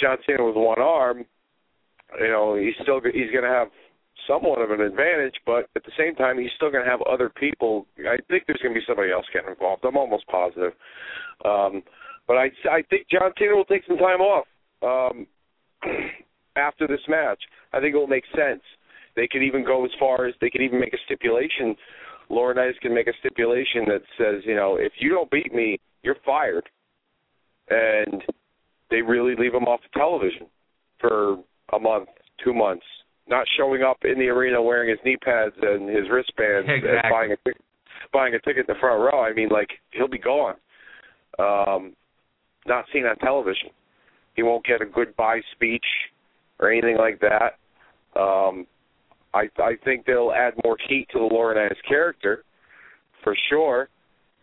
John 0.00 0.18
Cena 0.26 0.44
with 0.44 0.56
one 0.56 0.80
arm, 0.80 1.24
you 2.20 2.28
know, 2.28 2.56
he's 2.56 2.74
still 2.82 3.00
he's 3.00 3.32
going 3.32 3.44
to 3.44 3.50
have 3.50 3.68
somewhat 4.26 4.60
of 4.60 4.70
an 4.70 4.80
advantage, 4.80 5.34
but 5.44 5.68
at 5.76 5.84
the 5.84 5.92
same 5.98 6.14
time, 6.14 6.38
he's 6.38 6.50
still 6.56 6.70
going 6.70 6.84
to 6.84 6.90
have 6.90 7.02
other 7.02 7.28
people. 7.28 7.86
I 8.00 8.16
think 8.28 8.44
there's 8.46 8.60
going 8.62 8.74
to 8.74 8.80
be 8.80 8.86
somebody 8.86 9.12
else 9.12 9.26
getting 9.32 9.50
involved. 9.50 9.84
I'm 9.84 9.96
almost 9.96 10.26
positive. 10.26 10.72
Um, 11.44 11.82
but 12.26 12.36
I, 12.36 12.50
I 12.70 12.82
think 12.90 13.06
John 13.10 13.32
Cena 13.38 13.54
will 13.54 13.64
take 13.64 13.82
some 13.86 13.98
time 13.98 14.20
off 14.20 14.46
um, 14.82 15.26
after 16.56 16.86
this 16.86 17.00
match. 17.08 17.42
I 17.72 17.80
think 17.80 17.94
it 17.94 17.98
will 17.98 18.06
make 18.06 18.24
sense. 18.34 18.62
They 19.14 19.28
could 19.30 19.42
even 19.42 19.64
go 19.64 19.84
as 19.84 19.90
far 19.98 20.26
as 20.26 20.34
they 20.40 20.50
could 20.50 20.62
even 20.62 20.80
make 20.80 20.92
a 20.92 20.98
stipulation. 21.06 21.76
Laurinaitis 22.30 22.78
can 22.82 22.94
make 22.94 23.06
a 23.06 23.12
stipulation 23.20 23.84
that 23.86 24.02
says, 24.18 24.42
you 24.44 24.56
know, 24.56 24.76
if 24.76 24.92
you 24.98 25.10
don't 25.10 25.30
beat 25.30 25.54
me, 25.54 25.78
you're 26.02 26.16
fired, 26.24 26.68
and 27.70 28.22
they 28.90 29.02
really 29.02 29.34
leave 29.38 29.54
him 29.54 29.64
off 29.64 29.80
the 29.82 29.98
television 29.98 30.46
for 31.00 31.36
a 31.72 31.78
month, 31.78 32.08
two 32.44 32.52
months, 32.52 32.84
not 33.28 33.46
showing 33.56 33.82
up 33.82 33.98
in 34.04 34.18
the 34.18 34.28
arena 34.28 34.60
wearing 34.62 34.90
his 34.90 34.98
knee 35.04 35.16
pads 35.16 35.54
and 35.60 35.88
his 35.88 36.08
wristbands 36.10 36.68
and 36.68 36.82
buying 37.10 37.32
a 37.32 37.36
ticket, 37.36 37.62
buying 38.12 38.34
a 38.34 38.38
ticket 38.40 38.68
in 38.68 38.74
the 38.74 38.80
front 38.80 39.00
row. 39.00 39.22
I 39.22 39.32
mean, 39.32 39.48
like 39.48 39.68
he'll 39.92 40.08
be 40.08 40.18
gone, 40.18 40.54
um, 41.38 41.94
not 42.66 42.84
seen 42.92 43.04
on 43.04 43.16
television. 43.16 43.70
He 44.34 44.42
won't 44.42 44.64
get 44.64 44.82
a 44.82 44.86
goodbye 44.86 45.40
speech 45.52 45.84
or 46.60 46.70
anything 46.70 46.96
like 46.98 47.20
that. 47.20 47.58
Um, 48.18 48.66
I 49.34 49.48
I 49.58 49.72
think 49.84 50.06
they'll 50.06 50.32
add 50.32 50.54
more 50.64 50.76
heat 50.88 51.08
to 51.12 51.18
the 51.18 51.34
Laurinaitis 51.34 51.82
character, 51.88 52.44
for 53.22 53.36
sure, 53.50 53.88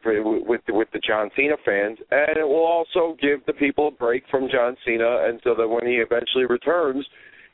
for, 0.01 0.21
with 0.45 0.61
with 0.69 0.89
the 0.93 0.99
John 0.99 1.29
Cena 1.35 1.55
fans, 1.65 1.97
and 2.11 2.37
it 2.37 2.47
will 2.47 2.65
also 2.65 3.15
give 3.21 3.45
the 3.45 3.53
people 3.53 3.87
a 3.87 3.91
break 3.91 4.23
from 4.29 4.49
John 4.51 4.75
Cena, 4.85 5.25
and 5.27 5.39
so 5.43 5.55
that 5.55 5.67
when 5.67 5.87
he 5.87 5.95
eventually 5.95 6.45
returns, 6.45 7.05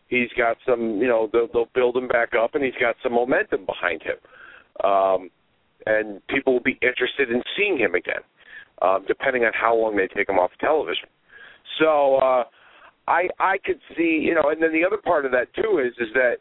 he's 0.09 0.29
got 0.37 0.57
some, 0.67 0.97
you 1.01 1.07
know, 1.07 1.29
they'll, 1.31 1.47
they'll 1.53 1.69
build 1.73 1.95
him 1.95 2.07
back 2.07 2.29
up, 2.35 2.55
and 2.55 2.63
he's 2.63 2.79
got 2.79 2.95
some 3.01 3.13
momentum 3.13 3.65
behind 3.65 4.01
him, 4.03 4.17
um, 4.83 5.29
and 5.85 6.25
people 6.27 6.53
will 6.53 6.63
be 6.63 6.77
interested 6.81 7.31
in 7.31 7.41
seeing 7.55 7.77
him 7.77 7.95
again, 7.95 8.23
um, 8.81 9.05
depending 9.07 9.43
on 9.43 9.53
how 9.53 9.75
long 9.75 9.95
they 9.95 10.07
take 10.07 10.27
him 10.27 10.37
off 10.37 10.51
television. 10.59 11.07
So 11.79 12.17
uh, 12.17 12.43
I 13.07 13.29
I 13.39 13.57
could 13.63 13.79
see, 13.95 14.19
you 14.21 14.35
know, 14.35 14.49
and 14.49 14.61
then 14.61 14.73
the 14.73 14.85
other 14.85 14.97
part 14.97 15.25
of 15.25 15.31
that 15.31 15.53
too 15.55 15.79
is 15.79 15.93
is 15.99 16.11
that 16.13 16.37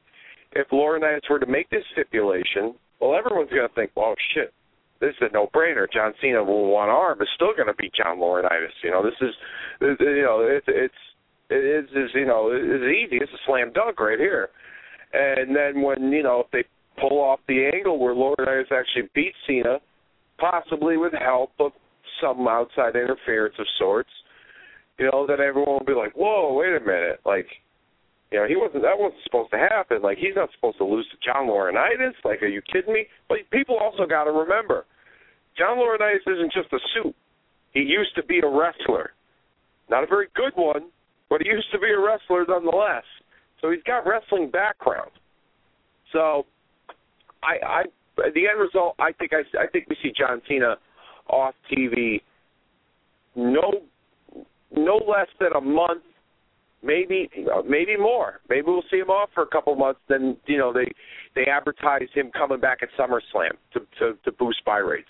if 0.52 0.68
Laurinaitis 0.68 1.28
were 1.28 1.38
to 1.38 1.46
make 1.46 1.68
this 1.70 1.84
stipulation, 1.92 2.74
well, 3.00 3.14
everyone's 3.14 3.50
going 3.50 3.68
to 3.68 3.74
think, 3.74 3.90
well, 3.94 4.14
shit, 4.34 4.52
this 5.00 5.10
is 5.10 5.28
a 5.30 5.32
no-brainer. 5.32 5.86
John 5.92 6.12
Cena 6.20 6.42
with 6.42 6.72
one 6.72 6.88
arm 6.88 7.20
is 7.20 7.28
still 7.34 7.52
going 7.54 7.68
to 7.68 7.74
beat 7.74 7.92
John 7.94 8.18
Laurinaitis. 8.18 8.74
You 8.82 8.90
know, 8.90 9.04
this 9.04 9.14
is, 9.20 9.34
you 9.80 10.22
know, 10.22 10.40
it's 10.48 10.66
it's 10.68 10.94
it 11.50 11.84
is, 11.84 11.90
is 11.90 12.10
you 12.14 12.26
know, 12.26 12.50
it's 12.52 12.84
easy. 12.84 13.16
It's 13.22 13.32
a 13.32 13.42
slam 13.46 13.72
dunk 13.72 14.00
right 14.00 14.18
here. 14.18 14.50
And 15.12 15.56
then 15.56 15.82
when 15.82 16.12
you 16.12 16.22
know 16.22 16.44
if 16.44 16.50
they 16.50 16.64
pull 17.00 17.20
off 17.20 17.40
the 17.48 17.70
angle 17.72 17.98
where 17.98 18.14
Laurinaitis 18.14 18.72
actually 18.72 19.08
beats 19.14 19.36
Cena, 19.46 19.78
possibly 20.38 20.96
with 20.96 21.12
help 21.12 21.52
of 21.58 21.72
some 22.20 22.46
outside 22.46 22.96
interference 22.96 23.54
of 23.58 23.66
sorts, 23.78 24.10
you 24.98 25.08
know, 25.10 25.26
then 25.26 25.40
everyone 25.40 25.78
will 25.78 25.86
be 25.86 25.94
like, 25.94 26.12
"Whoa, 26.14 26.54
wait 26.54 26.74
a 26.74 26.80
minute!" 26.80 27.20
Like, 27.24 27.46
you 28.30 28.38
know, 28.38 28.46
he 28.46 28.56
wasn't. 28.56 28.82
That 28.82 28.98
wasn't 28.98 29.22
supposed 29.24 29.50
to 29.52 29.58
happen. 29.58 30.02
Like, 30.02 30.18
he's 30.18 30.34
not 30.36 30.50
supposed 30.52 30.78
to 30.78 30.84
lose 30.84 31.08
to 31.10 31.16
John 31.24 31.46
Laurinaitis. 31.46 32.14
Like, 32.24 32.42
are 32.42 32.46
you 32.46 32.60
kidding 32.60 32.92
me? 32.92 33.06
But 33.28 33.38
people 33.50 33.78
also 33.78 34.06
got 34.06 34.24
to 34.24 34.32
remember, 34.32 34.84
John 35.56 35.78
Laurinaitis 35.78 36.26
isn't 36.26 36.52
just 36.52 36.72
a 36.72 36.78
suit. 36.94 37.14
He 37.72 37.80
used 37.80 38.14
to 38.16 38.24
be 38.24 38.40
a 38.40 38.48
wrestler, 38.48 39.12
not 39.88 40.02
a 40.02 40.06
very 40.06 40.28
good 40.34 40.52
one, 40.56 40.90
but 41.28 41.40
he 41.42 41.48
used 41.48 41.70
to 41.72 41.78
be 41.78 41.88
a 41.88 41.98
wrestler 41.98 42.44
nonetheless. 42.48 43.04
So 43.60 43.70
he's 43.70 43.82
got 43.84 44.06
wrestling 44.06 44.50
background. 44.50 45.10
So, 46.12 46.46
I, 47.42 47.66
I, 47.66 47.82
the 48.16 48.48
end 48.48 48.60
result, 48.60 48.94
I 48.98 49.12
think 49.12 49.32
I, 49.32 49.42
I 49.58 49.66
think 49.66 49.88
we 49.88 49.96
see 50.02 50.12
John 50.16 50.40
Cena 50.48 50.76
off 51.28 51.54
TV. 51.70 52.20
No 53.36 53.82
no 54.74 54.96
less 54.96 55.28
than 55.40 55.52
a 55.56 55.60
month, 55.60 56.02
maybe 56.82 57.30
maybe 57.66 57.96
more. 57.96 58.40
Maybe 58.48 58.62
we'll 58.66 58.82
see 58.90 58.98
him 58.98 59.10
off 59.10 59.30
for 59.34 59.42
a 59.42 59.46
couple 59.46 59.74
months. 59.76 60.00
Then 60.08 60.36
you 60.46 60.58
know 60.58 60.72
they 60.72 60.90
they 61.34 61.50
advertise 61.50 62.08
him 62.14 62.30
coming 62.32 62.60
back 62.60 62.78
at 62.82 62.88
SummerSlam 62.98 63.52
to 63.74 63.80
to, 63.98 64.18
to 64.24 64.32
boost 64.32 64.64
buy 64.64 64.78
rates. 64.78 65.08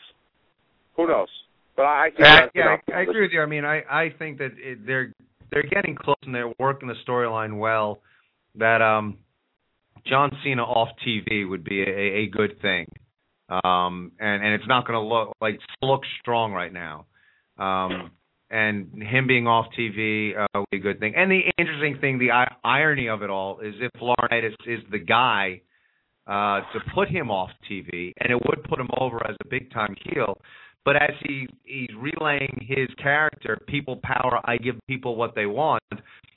Who 0.96 1.06
knows? 1.08 1.28
But 1.76 1.84
I 1.84 2.06
I 2.06 2.10
think 2.10 2.20
Yeah, 2.20 2.46
yeah. 2.54 2.76
I, 2.94 2.98
I 2.98 3.02
agree 3.02 3.22
with 3.22 3.32
you. 3.32 3.40
I 3.40 3.46
mean, 3.46 3.64
I 3.64 3.82
I 3.90 4.14
think 4.18 4.38
that 4.38 4.52
it, 4.58 4.86
they're 4.86 5.12
they're 5.50 5.62
getting 5.62 5.94
close 5.94 6.16
and 6.22 6.34
they're 6.34 6.52
working 6.58 6.88
the 6.88 6.94
storyline 7.06 7.58
well. 7.58 8.00
That 8.54 8.82
um, 8.82 9.18
John 10.06 10.30
Cena 10.42 10.62
off 10.62 10.88
TV 11.06 11.48
would 11.48 11.64
be 11.64 11.82
a, 11.82 12.24
a 12.24 12.26
good 12.26 12.60
thing, 12.60 12.86
um, 13.48 14.12
and 14.18 14.42
and 14.44 14.54
it's 14.54 14.66
not 14.66 14.86
going 14.86 14.98
to 15.00 15.06
look 15.06 15.36
like 15.40 15.58
look 15.82 16.02
strong 16.20 16.52
right 16.52 16.72
now. 16.72 17.06
Um, 17.58 18.10
and 18.50 19.02
him 19.02 19.26
being 19.26 19.46
off 19.46 19.66
TV 19.78 20.32
uh, 20.38 20.46
would 20.54 20.70
be 20.70 20.78
a 20.78 20.80
good 20.80 21.00
thing. 21.00 21.14
And 21.16 21.30
the 21.30 21.40
interesting 21.58 21.98
thing, 22.00 22.18
the 22.18 22.30
I- 22.30 22.54
irony 22.64 23.08
of 23.08 23.22
it 23.22 23.30
all, 23.30 23.60
is 23.60 23.74
if 23.80 23.90
Laurinaitis 24.00 24.54
is 24.66 24.80
the 24.90 24.98
guy 24.98 25.60
uh, 26.26 26.60
to 26.72 26.80
put 26.94 27.08
him 27.08 27.30
off 27.30 27.50
TV, 27.70 28.12
and 28.20 28.30
it 28.30 28.38
would 28.46 28.64
put 28.64 28.78
him 28.78 28.88
over 28.98 29.16
as 29.28 29.36
a 29.44 29.48
big 29.48 29.70
time 29.72 29.94
heel. 30.04 30.38
But 30.84 30.96
as 30.96 31.10
he 31.22 31.46
he's 31.64 31.90
relaying 31.98 32.66
his 32.66 32.88
character, 33.02 33.58
people 33.66 34.00
power, 34.02 34.40
I 34.44 34.56
give 34.56 34.76
people 34.86 35.16
what 35.16 35.34
they 35.34 35.46
want. 35.46 35.82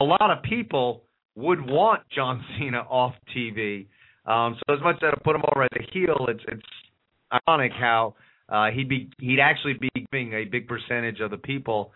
A 0.02 0.04
lot 0.04 0.30
of 0.30 0.44
people 0.44 1.04
would 1.36 1.62
want 1.62 2.02
John 2.14 2.44
Cena 2.60 2.80
off 2.80 3.14
TV. 3.36 3.88
Um, 4.26 4.58
so 4.68 4.76
as 4.76 4.82
much 4.82 4.98
as 4.98 5.14
I 5.14 5.24
put 5.24 5.36
him 5.36 5.44
over 5.54 5.64
as 5.64 5.70
a 5.76 5.84
heel, 5.92 6.28
it's 6.28 6.44
it's 6.48 6.62
ironic 7.48 7.72
how 7.72 8.16
uh, 8.50 8.70
he'd 8.72 8.90
be 8.90 9.10
he'd 9.20 9.40
actually 9.40 9.74
be 9.74 9.90
giving 9.96 10.34
a 10.34 10.46
big 10.46 10.68
percentage 10.68 11.20
of 11.22 11.32
the 11.32 11.38
people 11.38 11.92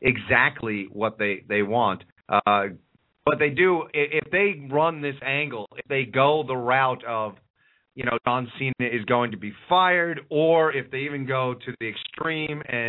exactly 0.00 0.88
what 0.92 1.18
they 1.18 1.44
they 1.48 1.62
want. 1.62 2.02
Uh, 2.28 2.64
but 3.24 3.38
they 3.38 3.50
do 3.50 3.84
if 3.92 4.30
they 4.30 4.66
run 4.70 5.02
this 5.02 5.16
angle, 5.24 5.68
if 5.76 5.86
they 5.88 6.04
go 6.04 6.44
the 6.46 6.56
route 6.56 7.04
of 7.04 7.34
you 7.98 8.04
know 8.04 8.16
John 8.24 8.46
Cena 8.60 8.72
is 8.78 9.04
going 9.06 9.32
to 9.32 9.36
be 9.36 9.52
fired, 9.68 10.20
or 10.30 10.72
if 10.72 10.88
they 10.92 10.98
even 10.98 11.26
go 11.26 11.54
to 11.54 11.72
the 11.80 11.88
extreme 11.88 12.62
and 12.68 12.88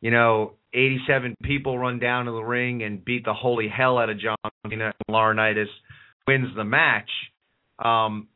you 0.00 0.10
know 0.10 0.54
87 0.74 1.36
people 1.44 1.78
run 1.78 2.00
down 2.00 2.24
to 2.24 2.32
the 2.32 2.42
ring 2.42 2.82
and 2.82 3.04
beat 3.04 3.24
the 3.24 3.32
holy 3.32 3.68
hell 3.68 3.98
out 3.98 4.10
of 4.10 4.18
John 4.18 4.36
Cena 4.68 4.86
and 4.86 5.14
Laurinaitis 5.14 5.68
wins 6.26 6.48
the 6.56 6.64
match. 6.64 7.08
Um, 7.78 8.26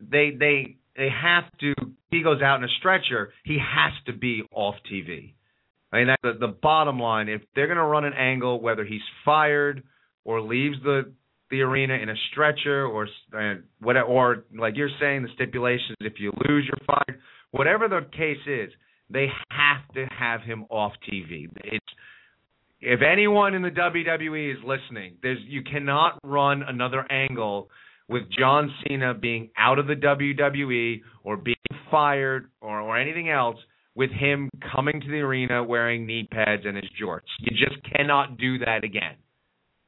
they 0.00 0.32
they 0.36 0.76
they 0.96 1.08
have 1.08 1.44
to. 1.60 1.72
He 2.10 2.24
goes 2.24 2.42
out 2.42 2.56
in 2.58 2.64
a 2.64 2.72
stretcher. 2.80 3.32
He 3.44 3.56
has 3.58 3.92
to 4.06 4.12
be 4.12 4.42
off 4.52 4.74
TV. 4.92 5.34
I 5.92 5.98
mean, 5.98 6.08
that's 6.08 6.22
the, 6.22 6.46
the 6.48 6.52
bottom 6.52 6.98
line. 6.98 7.28
If 7.28 7.42
they're 7.54 7.68
going 7.68 7.76
to 7.76 7.84
run 7.84 8.04
an 8.04 8.14
angle, 8.14 8.60
whether 8.60 8.84
he's 8.84 9.00
fired 9.24 9.84
or 10.24 10.40
leaves 10.40 10.76
the 10.82 11.12
the 11.50 11.62
arena 11.62 11.94
in 11.94 12.08
a 12.08 12.14
stretcher 12.30 12.86
or 12.86 13.08
uh, 13.34 14.00
or 14.02 14.44
like 14.56 14.76
you're 14.76 14.90
saying, 15.00 15.22
the 15.22 15.28
stipulations, 15.34 15.96
if 16.00 16.14
you 16.18 16.32
lose, 16.48 16.64
you're 16.66 16.86
fired. 16.86 17.20
Whatever 17.50 17.88
the 17.88 18.06
case 18.16 18.38
is, 18.46 18.70
they 19.10 19.26
have 19.50 19.94
to 19.94 20.06
have 20.16 20.42
him 20.42 20.64
off 20.70 20.92
TV. 21.10 21.48
It's 21.64 21.86
if 22.80 23.00
anyone 23.02 23.54
in 23.54 23.62
the 23.62 23.70
WWE 23.70 24.52
is 24.52 24.58
listening, 24.64 25.16
there's 25.22 25.38
you 25.46 25.62
cannot 25.62 26.18
run 26.24 26.62
another 26.62 27.04
angle 27.10 27.68
with 28.08 28.22
John 28.36 28.72
Cena 28.82 29.14
being 29.14 29.50
out 29.56 29.78
of 29.78 29.86
the 29.86 29.94
WWE 29.94 31.02
or 31.22 31.36
being 31.36 31.56
fired 31.90 32.50
or, 32.60 32.80
or 32.80 32.98
anything 32.98 33.30
else 33.30 33.56
with 33.94 34.10
him 34.10 34.48
coming 34.74 35.00
to 35.00 35.06
the 35.08 35.18
arena 35.18 35.62
wearing 35.62 36.06
knee 36.06 36.26
pads 36.30 36.62
and 36.64 36.76
his 36.76 36.86
jorts. 37.00 37.28
You 37.40 37.56
just 37.56 37.80
cannot 37.94 38.38
do 38.38 38.58
that 38.58 38.82
again. 38.82 39.16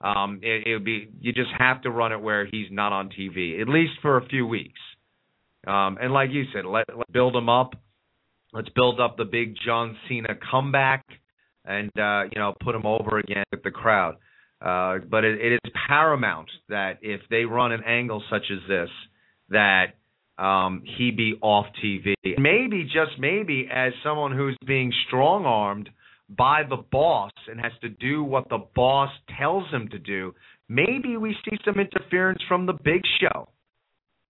Um, 0.02 0.40
it, 0.42 0.72
would 0.72 0.84
be 0.84 1.08
you 1.20 1.32
just 1.32 1.50
have 1.56 1.82
to 1.82 1.90
run 1.90 2.12
it 2.12 2.20
where 2.20 2.44
he's 2.44 2.66
not 2.70 2.92
on 2.92 3.08
TV 3.10 3.60
at 3.60 3.68
least 3.68 3.92
for 4.02 4.16
a 4.16 4.26
few 4.26 4.46
weeks. 4.46 4.80
Um, 5.66 5.96
and 6.00 6.12
like 6.12 6.30
you 6.32 6.44
said, 6.52 6.64
let, 6.64 6.86
let 6.96 7.10
build 7.12 7.36
him 7.36 7.48
up. 7.48 7.74
Let's 8.52 8.68
build 8.70 8.98
up 9.00 9.16
the 9.16 9.24
big 9.24 9.54
John 9.64 9.96
Cena 10.08 10.34
comeback, 10.50 11.06
and 11.64 11.90
uh, 11.96 12.24
you 12.24 12.40
know 12.40 12.54
put 12.62 12.74
him 12.74 12.84
over 12.84 13.18
again 13.18 13.44
with 13.52 13.62
the 13.62 13.70
crowd. 13.70 14.16
Uh, 14.60 14.98
but 15.08 15.24
it, 15.24 15.40
it 15.40 15.52
is 15.64 15.72
paramount 15.88 16.48
that 16.68 16.98
if 17.02 17.20
they 17.30 17.44
run 17.44 17.72
an 17.72 17.82
angle 17.84 18.22
such 18.30 18.44
as 18.50 18.58
this, 18.68 18.88
that 19.50 19.94
um, 20.38 20.82
he 20.96 21.10
be 21.10 21.34
off 21.40 21.66
TV. 21.82 22.14
Maybe, 22.38 22.84
just 22.84 23.18
maybe, 23.18 23.68
as 23.72 23.92
someone 24.04 24.32
who's 24.36 24.56
being 24.66 24.92
strong 25.06 25.46
armed 25.46 25.88
by 26.36 26.62
the 26.68 26.82
boss 26.90 27.32
and 27.48 27.60
has 27.60 27.72
to 27.82 27.88
do 27.88 28.22
what 28.22 28.48
the 28.48 28.64
boss 28.74 29.10
tells 29.38 29.68
him 29.70 29.88
to 29.88 29.98
do, 29.98 30.34
maybe 30.68 31.16
we 31.16 31.36
see 31.44 31.56
some 31.64 31.80
interference 31.80 32.40
from 32.48 32.66
the 32.66 32.74
big 32.84 33.02
show. 33.20 33.48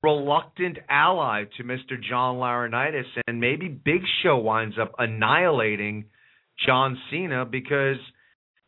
Reluctant 0.03 0.79
ally 0.89 1.45
to 1.57 1.63
Mr. 1.63 2.01
John 2.09 2.37
Laurinaitis, 2.37 3.05
and 3.29 3.39
maybe 3.39 3.69
Big 3.69 4.01
Show 4.23 4.37
winds 4.39 4.75
up 4.81 4.93
annihilating 4.99 6.07
John 6.67 6.99
Cena 7.09 7.45
because 7.45 7.99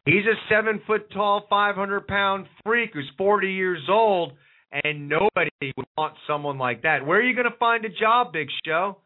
he's 0.04 0.24
a 0.26 0.38
seven 0.48 0.80
foot 0.86 1.10
tall, 1.12 1.44
500 1.50 2.06
pound 2.06 2.46
freak 2.64 2.90
who's 2.94 3.10
40 3.18 3.52
years 3.52 3.82
old 3.88 4.34
and 4.84 5.08
nobody 5.08 5.50
would 5.76 5.86
want 5.96 6.14
someone 6.26 6.58
like 6.58 6.82
that. 6.82 7.06
Where 7.06 7.18
are 7.18 7.22
you 7.22 7.34
going 7.34 7.50
to 7.50 7.58
find 7.58 7.84
a 7.84 7.88
job, 7.88 8.32
Big 8.32 8.48
Show? 8.64 8.98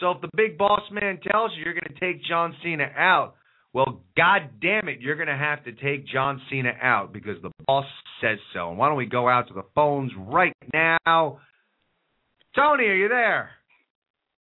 So 0.00 0.10
if 0.10 0.20
the 0.20 0.28
big 0.36 0.58
boss 0.58 0.82
man 0.92 1.18
tells 1.30 1.52
you 1.56 1.64
you're 1.64 1.72
going 1.72 1.94
to 1.94 2.00
take 2.00 2.22
John 2.24 2.54
Cena 2.62 2.90
out, 2.96 3.34
well, 3.76 4.00
God 4.16 4.48
damn 4.62 4.88
it, 4.88 5.02
you're 5.02 5.16
going 5.16 5.28
to 5.28 5.36
have 5.36 5.62
to 5.64 5.72
take 5.72 6.06
John 6.08 6.40
Cena 6.48 6.72
out 6.80 7.12
because 7.12 7.36
the 7.42 7.50
boss 7.66 7.84
says 8.22 8.38
so. 8.54 8.70
And 8.70 8.78
why 8.78 8.88
don't 8.88 8.96
we 8.96 9.04
go 9.04 9.28
out 9.28 9.48
to 9.48 9.54
the 9.54 9.64
phones 9.74 10.10
right 10.16 10.56
now? 10.72 11.40
Tony, 12.54 12.84
are 12.84 12.96
you 12.96 13.08
there? 13.10 13.50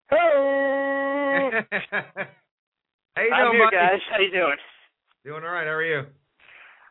Hey, 0.10 0.16
How 1.92 3.24
you 3.24 3.34
I'm 3.34 3.52
doing, 3.52 3.58
here, 3.58 3.66
buddy? 3.66 3.76
guys. 3.76 4.00
How 4.10 4.20
you 4.22 4.32
doing? 4.32 4.56
Doing 5.26 5.44
all 5.44 5.50
right. 5.50 5.66
How 5.68 5.74
are 5.74 5.84
you? 5.84 6.04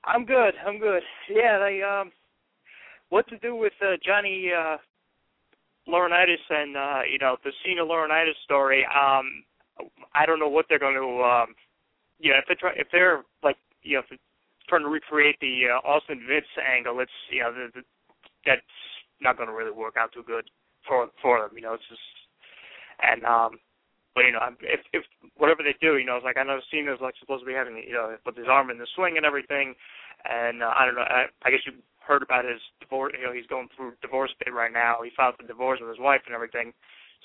I'm 0.04 0.26
good. 0.26 0.52
I'm 0.66 0.78
good. 0.78 1.02
Yeah, 1.30 1.58
they 1.60 1.80
um, 1.82 2.12
what 3.08 3.26
to 3.28 3.38
do 3.38 3.56
with 3.56 3.72
uh, 3.80 3.96
Johnny 4.04 4.50
uh, 4.54 4.76
Laurinaitis 5.88 6.44
and 6.50 6.76
uh, 6.76 7.00
you 7.10 7.16
know 7.18 7.36
the 7.42 7.52
Cena 7.64 7.86
Laurinaitis 7.86 8.36
story? 8.44 8.84
Um, 8.84 9.44
I 10.14 10.26
don't 10.26 10.38
know 10.38 10.48
what 10.48 10.66
they're 10.68 10.78
going 10.78 10.94
to 10.94 11.22
um, 11.22 11.54
know 12.30 12.38
if 12.38 12.46
they 12.48 12.54
try 12.54 12.72
if 12.76 12.88
they're 12.92 13.22
like 13.42 13.56
you 13.82 13.94
know 13.94 14.00
if 14.00 14.08
they're 14.08 14.18
trying 14.68 14.82
to 14.82 14.88
recreate 14.88 15.36
the 15.40 15.68
uh, 15.72 15.86
Austin 15.86 16.24
Vince 16.28 16.48
angle, 16.60 17.00
it's 17.00 17.12
you 17.30 17.40
know 17.40 17.52
the, 17.52 17.68
the, 17.74 17.82
that's 18.46 18.62
not 19.20 19.36
going 19.36 19.48
to 19.48 19.54
really 19.54 19.72
work 19.72 19.94
out 19.98 20.12
too 20.12 20.24
good 20.26 20.48
for 20.86 21.08
for 21.20 21.40
them. 21.40 21.50
You 21.56 21.62
know, 21.62 21.74
it's 21.74 21.88
just 21.88 22.00
and 23.02 23.24
um. 23.24 23.58
But 24.14 24.30
you 24.30 24.32
know, 24.32 24.46
if 24.62 24.78
if 24.92 25.02
whatever 25.34 25.66
they 25.66 25.74
do, 25.82 25.98
you 25.98 26.06
know, 26.06 26.14
it's 26.14 26.24
like 26.24 26.38
I 26.38 26.44
know 26.46 26.62
Cena's 26.70 27.02
like 27.02 27.18
supposed 27.18 27.42
to 27.42 27.50
be 27.50 27.52
having, 27.52 27.82
you 27.82 27.94
know, 27.98 28.14
with 28.24 28.36
his 28.36 28.46
arm 28.46 28.70
in 28.70 28.78
the 28.78 28.86
swing 28.94 29.16
and 29.16 29.26
everything, 29.26 29.74
and 30.22 30.62
uh, 30.62 30.70
I 30.70 30.86
don't 30.86 30.94
know. 30.94 31.02
I, 31.02 31.26
I 31.42 31.50
guess 31.50 31.66
you 31.66 31.72
heard 31.98 32.22
about 32.22 32.44
his 32.44 32.60
divorce. 32.78 33.12
You 33.18 33.26
know, 33.26 33.32
he's 33.32 33.50
going 33.50 33.68
through 33.74 33.94
divorce 34.02 34.30
bit 34.38 34.54
right 34.54 34.72
now. 34.72 35.02
He 35.02 35.10
filed 35.16 35.34
for 35.34 35.46
divorce 35.46 35.80
with 35.80 35.90
his 35.90 35.98
wife 35.98 36.22
and 36.26 36.34
everything. 36.34 36.72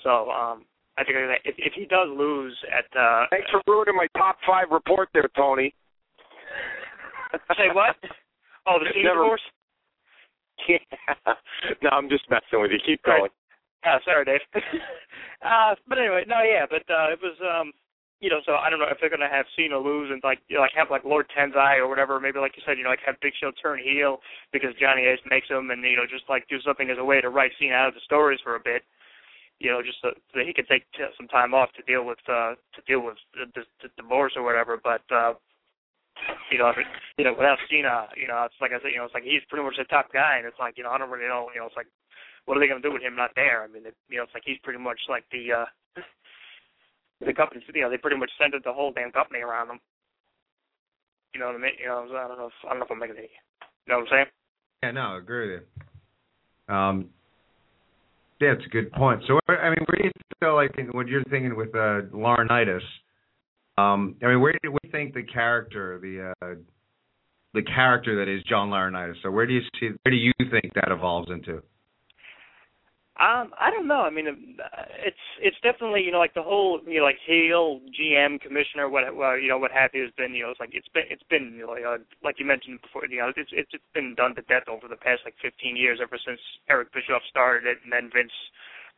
So 0.02 0.30
um, 0.30 0.64
I 0.98 1.04
think 1.04 1.16
that 1.16 1.40
if 1.44 1.54
if 1.58 1.72
he 1.74 1.84
does 1.86 2.08
lose 2.10 2.56
at, 2.70 2.84
uh, 2.98 3.26
Thanks 3.30 3.48
for 3.50 3.62
ruining 3.66 3.96
my 3.96 4.06
top 4.16 4.36
five 4.46 4.70
report 4.70 5.08
there, 5.14 5.28
Tony. 5.36 5.74
say 7.56 7.68
what? 7.72 7.96
Oh, 8.66 8.78
the 8.78 8.86
Cena 8.92 9.04
Never- 9.14 9.20
divorce. 9.22 9.42
Yeah. 10.68 10.76
No, 11.82 11.88
I'm 11.88 12.10
just 12.10 12.28
messing 12.28 12.60
with 12.60 12.70
you. 12.70 12.78
Keep 12.84 13.00
Right. 13.06 13.18
going. 13.18 13.30
Oh, 13.86 13.96
sorry, 14.04 14.26
Dave. 14.26 14.44
uh, 15.40 15.74
but 15.88 15.96
anyway, 15.96 16.24
no, 16.28 16.42
yeah, 16.44 16.66
but 16.68 16.84
uh, 16.92 17.08
it 17.08 17.18
was, 17.24 17.32
um, 17.40 17.72
you 18.20 18.28
know, 18.28 18.40
so 18.44 18.56
I 18.60 18.68
don't 18.68 18.78
know 18.78 18.84
if 18.92 18.98
they're 19.00 19.08
gonna 19.08 19.30
have 19.32 19.46
Cena 19.56 19.78
lose 19.78 20.10
and 20.12 20.20
like, 20.22 20.38
you 20.48 20.56
know, 20.56 20.60
like 20.60 20.76
have 20.76 20.90
like 20.90 21.04
Lord 21.08 21.24
Tensai 21.32 21.78
or 21.78 21.88
whatever. 21.88 22.20
Maybe 22.20 22.38
like 22.40 22.52
you 22.60 22.62
said, 22.66 22.76
you 22.76 22.84
know, 22.84 22.90
like 22.90 23.00
have 23.06 23.16
Big 23.22 23.32
Show 23.40 23.50
turn 23.56 23.80
heel 23.82 24.20
because 24.52 24.76
Johnny 24.78 25.06
Ace 25.08 25.24
makes 25.30 25.48
him, 25.48 25.70
and 25.70 25.82
you 25.82 25.96
know, 25.96 26.04
just 26.04 26.28
like 26.28 26.46
do 26.48 26.60
something 26.60 26.90
as 26.90 26.98
a 27.00 27.04
way 27.04 27.22
to 27.22 27.30
write 27.30 27.52
Cena 27.58 27.72
out 27.74 27.88
of 27.88 27.94
the 27.94 28.04
stories 28.04 28.40
for 28.44 28.54
a 28.56 28.60
bit. 28.60 28.82
You 29.60 29.70
know, 29.70 29.84
just 29.84 30.00
so, 30.00 30.08
so 30.10 30.40
that 30.40 30.48
he 30.48 30.56
could 30.56 30.66
take 30.68 30.88
t- 30.96 31.04
some 31.16 31.28
time 31.28 31.52
off 31.52 31.68
to 31.76 31.84
deal 31.84 32.04
with 32.04 32.18
uh 32.28 32.56
to 32.56 32.80
deal 32.88 33.04
with 33.04 33.16
the, 33.36 33.44
the, 33.54 33.62
the 33.84 33.88
divorce 34.00 34.32
or 34.34 34.42
whatever. 34.42 34.80
But 34.82 35.04
uh 35.12 35.34
you 36.50 36.58
know, 36.58 36.72
you 37.16 37.24
know, 37.24 37.32
without 37.32 37.58
Cena, 37.70 38.08
you 38.16 38.28
know, 38.28 38.44
it's 38.44 38.58
like 38.60 38.72
I 38.72 38.80
said, 38.82 38.92
you 38.92 38.98
know, 38.98 39.04
it's 39.04 39.14
like 39.14 39.24
he's 39.24 39.44
pretty 39.48 39.64
much 39.64 39.76
the 39.78 39.84
top 39.84 40.12
guy, 40.12 40.36
and 40.36 40.46
it's 40.46 40.58
like, 40.58 40.76
you 40.76 40.84
know, 40.84 40.90
I 40.90 40.98
don't 40.98 41.08
really 41.08 41.28
know, 41.28 41.48
you 41.54 41.60
know, 41.60 41.66
it's 41.66 41.76
like, 41.76 41.86
what 42.44 42.56
are 42.56 42.60
they 42.60 42.68
going 42.68 42.82
to 42.82 42.86
do 42.86 42.92
with 42.92 43.02
him 43.02 43.16
not 43.16 43.30
there? 43.36 43.62
I 43.62 43.68
mean, 43.68 43.86
it, 43.86 43.94
you 44.08 44.18
know, 44.18 44.24
it's 44.24 44.34
like 44.34 44.44
he's 44.44 44.60
pretty 44.62 44.80
much 44.80 44.98
like 45.08 45.24
the 45.32 45.64
uh 45.64 45.68
the 47.20 47.32
company, 47.32 47.62
you 47.74 47.82
know, 47.82 47.90
they 47.90 47.98
pretty 48.00 48.16
much 48.16 48.30
centered 48.40 48.62
the 48.64 48.72
whole 48.72 48.92
damn 48.92 49.12
company 49.12 49.40
around 49.40 49.70
him. 49.70 49.80
You 51.34 51.40
know 51.40 51.46
what 51.46 51.56
I 51.56 51.58
mean? 51.58 51.76
You 51.78 51.86
know, 51.86 52.08
I 52.08 52.28
don't 52.28 52.38
know 52.38 52.46
if 52.46 52.58
I 52.64 52.70
don't 52.70 52.78
know 52.80 52.84
if 52.86 52.90
I'm 52.90 52.98
making 52.98 53.16
any. 53.16 53.30
You 53.86 53.92
know 53.92 53.98
what 54.00 54.08
I'm 54.08 54.12
saying? 54.12 54.26
Yeah, 54.82 54.90
no, 54.92 55.14
I 55.14 55.18
agree 55.18 55.52
with 55.52 55.62
you. 55.62 56.74
Um, 56.74 57.10
yeah, 58.40 58.52
it's 58.52 58.64
a 58.64 58.68
good 58.68 58.90
point. 58.92 59.22
So, 59.26 59.38
I 59.48 59.68
mean, 59.68 59.84
where 59.86 59.98
do 59.98 60.04
you 60.04 60.10
feel 60.40 60.54
like 60.54 60.70
what 60.92 61.08
you're 61.08 61.24
thinking 61.24 61.56
with 61.56 61.74
uh, 61.74 62.08
Laurinaitis? 62.14 62.80
Um, 63.76 64.16
I 64.22 64.28
mean, 64.28 64.40
where 64.40 64.54
do 64.62 64.72
we 64.72 64.90
think 64.90 65.14
the 65.14 65.22
character, 65.22 65.98
the 66.00 66.32
uh, 66.42 66.54
the 67.54 67.62
character 67.62 68.24
that 68.24 68.32
is 68.32 68.42
John 68.44 68.70
Laurinaitis? 68.70 69.16
So, 69.22 69.30
where 69.30 69.46
do 69.46 69.52
you 69.52 69.60
see? 69.78 69.88
Where 70.02 70.10
do 70.10 70.16
you 70.16 70.32
think 70.50 70.72
that 70.74 70.90
evolves 70.90 71.30
into? 71.30 71.62
Um, 73.20 73.52
I 73.60 73.68
don't 73.68 73.86
know. 73.86 74.00
I 74.00 74.08
mean, 74.08 74.26
uh, 74.28 74.88
it's 75.04 75.24
it's 75.44 75.60
definitely 75.62 76.00
you 76.00 76.10
know 76.10 76.18
like 76.18 76.32
the 76.32 76.42
whole 76.42 76.80
you 76.88 77.00
know 77.00 77.04
like 77.04 77.20
heel 77.20 77.80
GM 77.92 78.40
commissioner 78.40 78.88
what 78.88 79.04
well, 79.14 79.36
you 79.36 79.48
know 79.48 79.58
what 79.58 79.72
have 79.72 79.90
you 79.92 80.08
has 80.08 80.12
been 80.16 80.32
you 80.32 80.44
know 80.44 80.50
it's 80.50 80.60
like 80.60 80.72
it's 80.72 80.88
been 80.88 81.04
it's 81.10 81.22
been 81.28 81.52
you 81.52 81.68
know 81.68 81.76
like, 81.76 81.84
uh, 81.84 82.32
you 82.40 82.46
mentioned 82.46 82.80
before 82.80 83.04
you 83.04 83.20
know 83.20 83.28
it's 83.36 83.52
it's 83.52 83.76
been 83.92 84.14
done 84.16 84.34
to 84.36 84.42
death 84.48 84.64
over 84.72 84.88
the 84.88 84.96
past 84.96 85.20
like 85.28 85.36
15 85.44 85.76
years 85.76 86.00
ever 86.00 86.16
since 86.16 86.40
Eric 86.70 86.96
Bischoff 86.96 87.20
started 87.28 87.68
it 87.68 87.76
and 87.84 87.92
then 87.92 88.08
Vince 88.08 88.32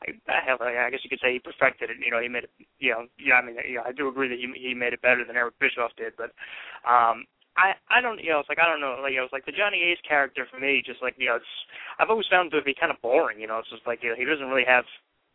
I, 0.06 0.38
hell, 0.46 0.58
I 0.60 0.90
guess 0.90 1.02
you 1.02 1.10
could 1.10 1.20
say 1.22 1.32
he 1.34 1.38
perfected 1.38 1.90
it. 1.90 1.96
You 2.04 2.10
know, 2.10 2.20
he 2.20 2.28
made 2.28 2.44
it. 2.44 2.50
You 2.78 2.90
know, 2.90 3.06
yeah. 3.18 3.34
I 3.34 3.44
mean, 3.44 3.54
yeah, 3.54 3.82
I 3.86 3.92
do 3.92 4.08
agree 4.08 4.28
that 4.28 4.38
he 4.38 4.50
he 4.58 4.74
made 4.74 4.92
it 4.92 5.02
better 5.02 5.24
than 5.24 5.36
Eric 5.36 5.58
Bischoff 5.60 5.94
did. 5.96 6.14
But 6.18 6.34
um, 6.82 7.24
I 7.56 7.76
I 7.90 8.00
don't. 8.00 8.22
You 8.22 8.32
know, 8.32 8.40
it's 8.40 8.48
like 8.48 8.60
I 8.60 8.68
don't 8.68 8.80
know. 8.80 8.96
Like 9.02 9.12
you 9.12 9.20
know, 9.20 9.28
it's 9.28 9.32
like 9.36 9.44
the 9.44 9.52
Johnny 9.52 9.92
Ace 9.92 10.00
character 10.06 10.46
for 10.48 10.58
me. 10.58 10.82
Just 10.84 11.02
like 11.02 11.14
you 11.18 11.28
know, 11.28 11.36
it's 11.36 11.54
I've 12.00 12.08
always 12.08 12.30
found 12.30 12.52
it 12.52 12.56
to 12.56 12.64
be 12.64 12.74
kind 12.74 12.92
of 12.92 13.02
boring. 13.04 13.40
You 13.40 13.46
know, 13.46 13.60
it's 13.60 13.70
just 13.70 13.86
like 13.86 14.00
you 14.02 14.10
know, 14.10 14.16
he 14.16 14.24
doesn't 14.24 14.48
really 14.48 14.64
have 14.66 14.88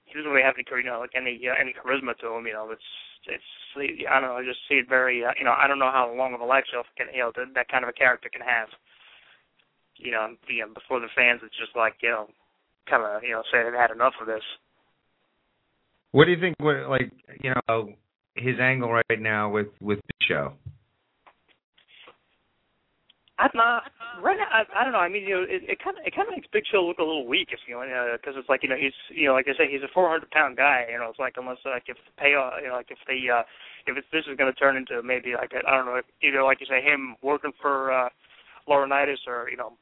he 0.05 0.17
doesn't 0.17 0.31
really 0.31 0.45
have 0.45 0.57
any 0.57 0.65
you 0.65 0.89
know 0.89 0.99
like 0.99 1.13
any 1.13 1.37
uh, 1.45 1.53
any 1.53 1.75
charisma 1.77 2.17
to 2.17 2.33
him. 2.33 2.47
You 2.47 2.53
know, 2.57 2.71
it's 2.73 2.89
it's 3.29 3.51
I 3.77 4.19
don't 4.19 4.29
know. 4.29 4.41
I 4.41 4.43
just 4.43 4.65
see 4.65 4.81
it 4.81 4.89
very. 4.89 5.23
Uh, 5.23 5.37
you 5.37 5.45
know, 5.45 5.53
I 5.53 5.67
don't 5.67 5.79
know 5.79 5.91
how 5.93 6.09
long 6.09 6.33
of 6.33 6.41
a 6.41 6.45
life 6.45 6.65
shelf 6.71 6.87
can 6.97 7.07
you 7.13 7.21
know 7.21 7.31
that, 7.35 7.53
that 7.53 7.69
kind 7.69 7.83
of 7.83 7.89
a 7.89 7.93
character 7.93 8.29
can 8.31 8.41
have. 8.41 8.69
You 9.97 10.11
know, 10.11 10.33
you 10.47 10.65
know, 10.65 10.73
before 10.73 10.99
the 10.99 11.13
fans, 11.15 11.41
it's 11.43 11.57
just 11.57 11.75
like 11.75 12.01
you 12.01 12.09
know, 12.09 12.27
kind 12.89 13.03
of 13.03 13.21
you 13.23 13.31
know 13.31 13.43
say 13.51 13.61
they've 13.61 13.77
had 13.77 13.91
enough 13.91 14.13
of 14.21 14.27
this. 14.27 14.45
What 16.11 16.25
do 16.25 16.31
you 16.31 16.39
think? 16.39 16.55
What 16.59 16.89
like 16.89 17.11
you 17.43 17.53
know 17.53 17.93
his 18.35 18.59
angle 18.59 18.91
right 18.91 19.21
now 19.21 19.49
with 19.51 19.67
with 19.81 19.99
the 19.99 20.25
show? 20.25 20.53
I'm 23.39 23.53
not 23.53 23.83
right 24.21 24.37
now. 24.37 24.49
I, 24.49 24.65
I 24.73 24.83
don't 24.83 24.93
know. 24.93 25.03
I 25.03 25.09
mean, 25.09 25.23
you 25.23 25.37
know, 25.37 25.45
it, 25.45 25.77
kind 25.77 25.97
of 25.97 26.01
it 26.05 26.15
kind 26.15 26.27
of 26.27 26.33
makes 26.33 26.49
Big 26.51 26.65
Show 26.65 26.81
look 26.81 26.97
a 26.97 27.05
little 27.05 27.27
weak, 27.27 27.49
if 27.53 27.59
you 27.67 27.75
know, 27.77 27.85
because 28.17 28.33
it's 28.35 28.49
like 28.49 28.63
you 28.63 28.69
know 28.69 28.75
he's 28.77 28.97
you 29.13 29.27
know 29.29 29.33
like 29.33 29.45
I 29.45 29.53
say 29.53 29.69
he's 29.69 29.85
a 29.85 29.93
400 29.93 30.29
pound 30.31 30.57
guy. 30.57 30.89
You 30.89 30.97
know, 30.97 31.09
it's 31.09 31.21
like 31.21 31.37
unless 31.37 31.61
like 31.65 31.85
if 31.85 31.97
the 32.01 32.13
payoff, 32.17 32.53
you 32.61 32.69
know, 32.69 32.75
like 32.75 32.89
if 32.89 32.97
the 33.05 33.19
uh, 33.29 33.43
if 33.85 33.97
it's, 33.97 34.07
this 34.11 34.25
is 34.25 34.37
going 34.37 34.51
to 34.51 34.57
turn 34.57 34.75
into 34.75 35.03
maybe 35.05 35.37
like 35.37 35.53
I 35.53 35.61
I 35.69 35.77
don't 35.77 35.85
know 35.85 36.01
either 36.25 36.41
like 36.41 36.59
you 36.59 36.65
say 36.65 36.81
him 36.81 37.15
working 37.21 37.53
for 37.61 37.93
uh, 37.93 38.09
Laurinaitis 38.67 39.29
or 39.29 39.49
you 39.49 39.57
know 39.57 39.73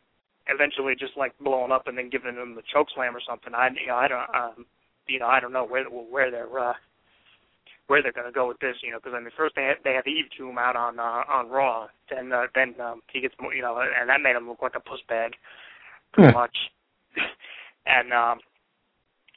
eventually 0.47 0.93
just 0.99 1.15
like 1.15 1.31
blowing 1.39 1.71
up 1.71 1.87
and 1.87 1.97
then 1.97 2.09
giving 2.09 2.35
him 2.35 2.55
the 2.55 2.67
choke 2.71 2.87
slam 2.93 3.15
or 3.15 3.23
something. 3.23 3.55
I 3.55 3.69
you 3.71 3.87
know 3.87 3.95
I 3.95 4.07
don't 4.07 4.29
um 4.35 4.65
you 5.07 5.19
know 5.19 5.27
I 5.27 5.39
don't 5.39 5.53
know 5.53 5.65
where 5.65 5.85
where 5.87 6.29
they're 6.29 6.59
uh, 6.59 6.73
where 7.87 8.01
they're 8.01 8.11
going 8.11 8.25
to 8.25 8.33
go 8.33 8.47
with 8.47 8.59
this, 8.59 8.75
you 8.81 8.91
know, 8.91 8.97
because 8.97 9.13
I 9.15 9.19
mean, 9.19 9.31
first 9.37 9.55
they 9.55 9.63
had, 9.63 9.77
they 9.83 9.93
had 9.93 10.07
Eve 10.07 10.25
Tomb 10.37 10.57
out 10.57 10.75
on 10.75 10.99
uh, 10.99 11.23
on 11.29 11.49
Raw, 11.49 11.87
then 12.09 12.31
uh, 12.31 12.47
then 12.55 12.73
um, 12.81 13.01
he 13.11 13.21
gets 13.21 13.35
more, 13.39 13.53
you 13.53 13.61
know, 13.61 13.77
and 13.79 14.09
that 14.09 14.21
made 14.21 14.35
him 14.35 14.47
look 14.47 14.61
like 14.61 14.75
a 14.75 14.79
puss 14.79 14.99
bag, 15.07 15.33
pretty 16.13 16.29
Yeah. 16.29 16.33
much. 16.33 16.57
and 17.85 18.11
um, 18.11 18.39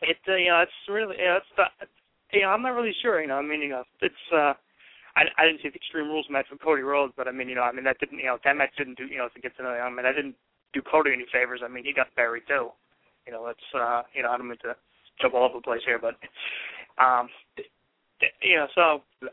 it 0.03 0.17
uh, 0.27 0.35
you 0.37 0.49
know, 0.49 0.61
it's 0.61 0.73
really 0.89 1.17
you 1.19 1.25
know, 1.25 1.37
it's 1.37 1.53
the, 1.57 1.65
you 2.33 2.43
know, 2.43 2.49
I'm 2.49 2.63
not 2.63 2.75
really 2.75 2.95
sure, 3.03 3.21
you 3.21 3.29
know, 3.29 3.37
I 3.37 3.43
mean, 3.43 3.63
you 3.63 3.71
know, 3.71 3.85
it's 4.01 4.25
uh. 4.35 4.55
I, 5.17 5.25
I 5.37 5.47
didn't 5.47 5.63
see 5.63 5.69
the 5.69 5.75
Extreme 5.83 6.07
Rules 6.07 6.27
match 6.31 6.47
with 6.49 6.63
Cody 6.63 6.83
Rhodes, 6.83 7.13
but 7.17 7.27
I 7.27 7.33
mean, 7.33 7.49
you 7.49 7.57
know, 7.57 7.63
I 7.63 7.73
mean 7.73 7.83
that 7.85 7.99
didn't, 7.99 8.19
you 8.21 8.27
know, 8.27 8.39
that 8.45 8.57
match 8.57 8.71
didn't 8.79 8.99
do, 8.99 9.07
you 9.07 9.19
know, 9.19 9.27
to 9.35 9.41
get 9.41 9.57
to 9.57 9.65
know. 9.65 9.71
I 9.71 9.89
mean, 9.91 10.05
that 10.05 10.15
didn't 10.15 10.37
do 10.73 10.81
Cody 10.81 11.11
any 11.13 11.27
favors. 11.33 11.61
I 11.65 11.67
mean, 11.67 11.83
he 11.85 11.93
got 11.93 12.15
buried 12.15 12.45
too. 12.47 12.71
You 13.27 13.33
know, 13.33 13.47
it's, 13.49 13.69
uh, 13.75 14.03
you 14.15 14.23
know, 14.23 14.31
I 14.31 14.37
don't 14.39 14.47
mean 14.47 14.59
to 14.63 14.77
jump 15.21 15.35
all 15.35 15.43
over 15.45 15.59
the 15.59 15.63
place 15.63 15.81
here, 15.85 15.99
but, 15.99 16.15
um, 17.03 17.29
you 18.43 18.57
know, 18.57 18.67
so 18.75 18.83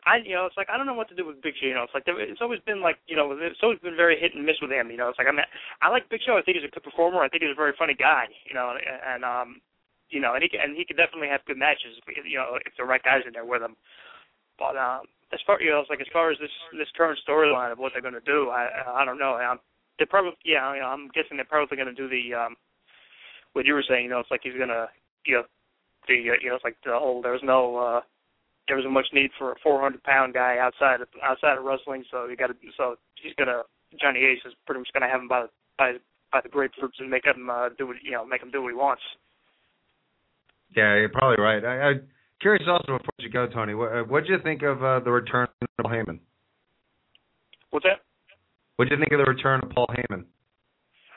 I, 0.06 0.22
you 0.22 0.36
know, 0.36 0.46
it's 0.46 0.58
like 0.58 0.70
I 0.70 0.78
don't 0.78 0.86
know 0.86 0.94
what 0.94 1.10
to 1.10 1.18
do 1.18 1.26
with 1.26 1.42
Big 1.42 1.58
Show. 1.58 1.68
You 1.68 1.74
know, 1.74 1.84
it's 1.84 1.94
like 1.94 2.06
it's 2.06 2.42
always 2.42 2.62
been 2.66 2.82
like, 2.82 2.98
you 3.08 3.16
know, 3.16 3.34
it's 3.34 3.64
always 3.64 3.80
been 3.80 3.96
very 3.96 4.20
hit 4.20 4.36
and 4.36 4.46
miss 4.46 4.62
with 4.62 4.72
him. 4.72 4.92
You 4.92 4.98
know, 4.98 5.10
it's 5.10 5.18
like 5.18 5.28
I 5.28 5.34
mean, 5.34 5.46
I 5.82 5.90
like 5.90 6.10
Big 6.10 6.22
Show. 6.26 6.38
I 6.38 6.42
think 6.42 6.58
he's 6.58 6.68
a 6.68 6.74
good 6.74 6.86
performer. 6.86 7.22
I 7.22 7.30
think 7.30 7.42
he's 7.42 7.56
a 7.56 7.58
very 7.58 7.74
funny 7.78 7.98
guy. 7.98 8.30
You 8.46 8.54
know, 8.54 8.78
and, 8.78 9.26
um, 9.26 9.62
you 10.10 10.22
know, 10.22 10.36
and 10.38 10.44
he 10.46 10.50
and 10.58 10.78
he 10.78 10.86
could 10.86 10.98
definitely 10.98 11.30
have 11.30 11.46
good 11.46 11.58
matches. 11.58 11.98
You 12.06 12.38
know, 12.38 12.62
if 12.62 12.74
the 12.78 12.86
right 12.86 13.02
guys 13.02 13.26
in 13.26 13.34
there 13.34 13.46
with 13.46 13.62
him. 13.62 13.76
But 14.58 14.78
um, 14.78 15.10
as 15.34 15.42
far 15.46 15.62
you 15.62 15.72
know, 15.72 15.82
it's 15.82 15.90
like 15.90 16.02
as 16.02 16.14
far 16.14 16.32
as 16.32 16.38
this 16.38 16.54
this 16.78 16.92
current 16.96 17.20
storyline 17.28 17.72
of 17.72 17.80
what 17.80 17.92
they're 17.94 18.06
going 18.06 18.18
to 18.18 18.30
do, 18.30 18.50
I 18.50 19.02
I 19.02 19.06
don't 19.06 19.20
know. 19.20 19.36
I'm, 19.36 19.60
they're 19.98 20.08
probably 20.08 20.38
yeah, 20.46 20.74
you 20.74 20.82
know, 20.82 20.94
I'm 20.94 21.10
guessing 21.10 21.38
they're 21.38 21.50
probably 21.50 21.78
going 21.78 21.90
to 21.90 21.98
do 21.98 22.08
the 22.08 22.34
um, 22.38 22.56
what 23.54 23.66
you 23.66 23.74
were 23.74 23.86
saying. 23.88 24.06
You 24.06 24.12
know, 24.12 24.20
it's 24.20 24.32
like 24.32 24.42
he's 24.44 24.56
going 24.58 24.70
to 24.70 24.88
you 25.26 25.42
know 25.42 25.44
the 26.08 26.14
uh, 26.30 26.38
you 26.42 26.50
know 26.50 26.56
it's 26.56 26.64
like 26.64 26.78
the 26.86 26.94
whole 26.94 27.22
there's 27.22 27.44
no 27.44 27.78
uh 27.78 28.02
there 28.68 28.78
wasn't 28.78 28.94
much 28.94 29.08
need 29.14 29.32
for 29.38 29.52
a 29.52 29.56
400 29.62 30.04
pound 30.04 30.34
guy 30.34 30.58
outside 30.60 31.02
of 31.02 31.08
outside 31.24 31.58
of 31.58 31.64
wrestling, 31.64 32.04
so 32.10 32.26
you 32.28 32.36
got 32.36 32.48
to 32.48 32.56
so 32.78 32.96
he's 33.22 33.34
gonna 33.38 33.62
Johnny 34.02 34.20
Ace 34.20 34.42
is 34.46 34.54
pretty 34.66 34.80
much 34.80 34.90
gonna 34.94 35.10
have 35.10 35.22
him 35.22 35.28
by 35.28 35.44
the 35.44 35.50
by 35.78 35.94
by 36.32 36.42
the 36.42 36.50
grapefruits 36.50 37.00
and 37.00 37.10
make 37.10 37.26
him 37.26 37.50
uh, 37.50 37.70
do 37.78 37.88
what 37.88 37.98
you 38.04 38.12
know 38.12 38.26
make 38.26 38.42
him 38.42 38.52
do 38.52 38.62
what 38.62 38.70
he 38.70 38.76
wants. 38.76 39.02
Yeah, 40.76 40.96
you're 40.96 41.10
probably 41.10 41.42
right. 41.42 41.64
I, 41.64 41.82
I'm 41.90 42.08
curious 42.42 42.64
also 42.68 42.98
before 42.98 43.14
you 43.20 43.30
go, 43.30 43.48
Tony. 43.48 43.76
What 43.76 44.10
what 44.10 44.22
did 44.22 44.30
you 44.30 44.40
think 44.44 44.64
of 44.64 44.84
uh, 44.84 45.00
the 45.02 45.12
return 45.12 45.48
of 45.62 45.68
Paul 45.82 45.92
Heyman? 45.92 46.20
What's 47.70 47.86
that? 47.86 48.02
What 48.78 48.90
did 48.90 48.98
you 48.98 49.04
think 49.04 49.14
of 49.14 49.26
the 49.26 49.32
return 49.32 49.62
of 49.64 49.70
Paul 49.70 49.88
Heyman? 49.88 50.26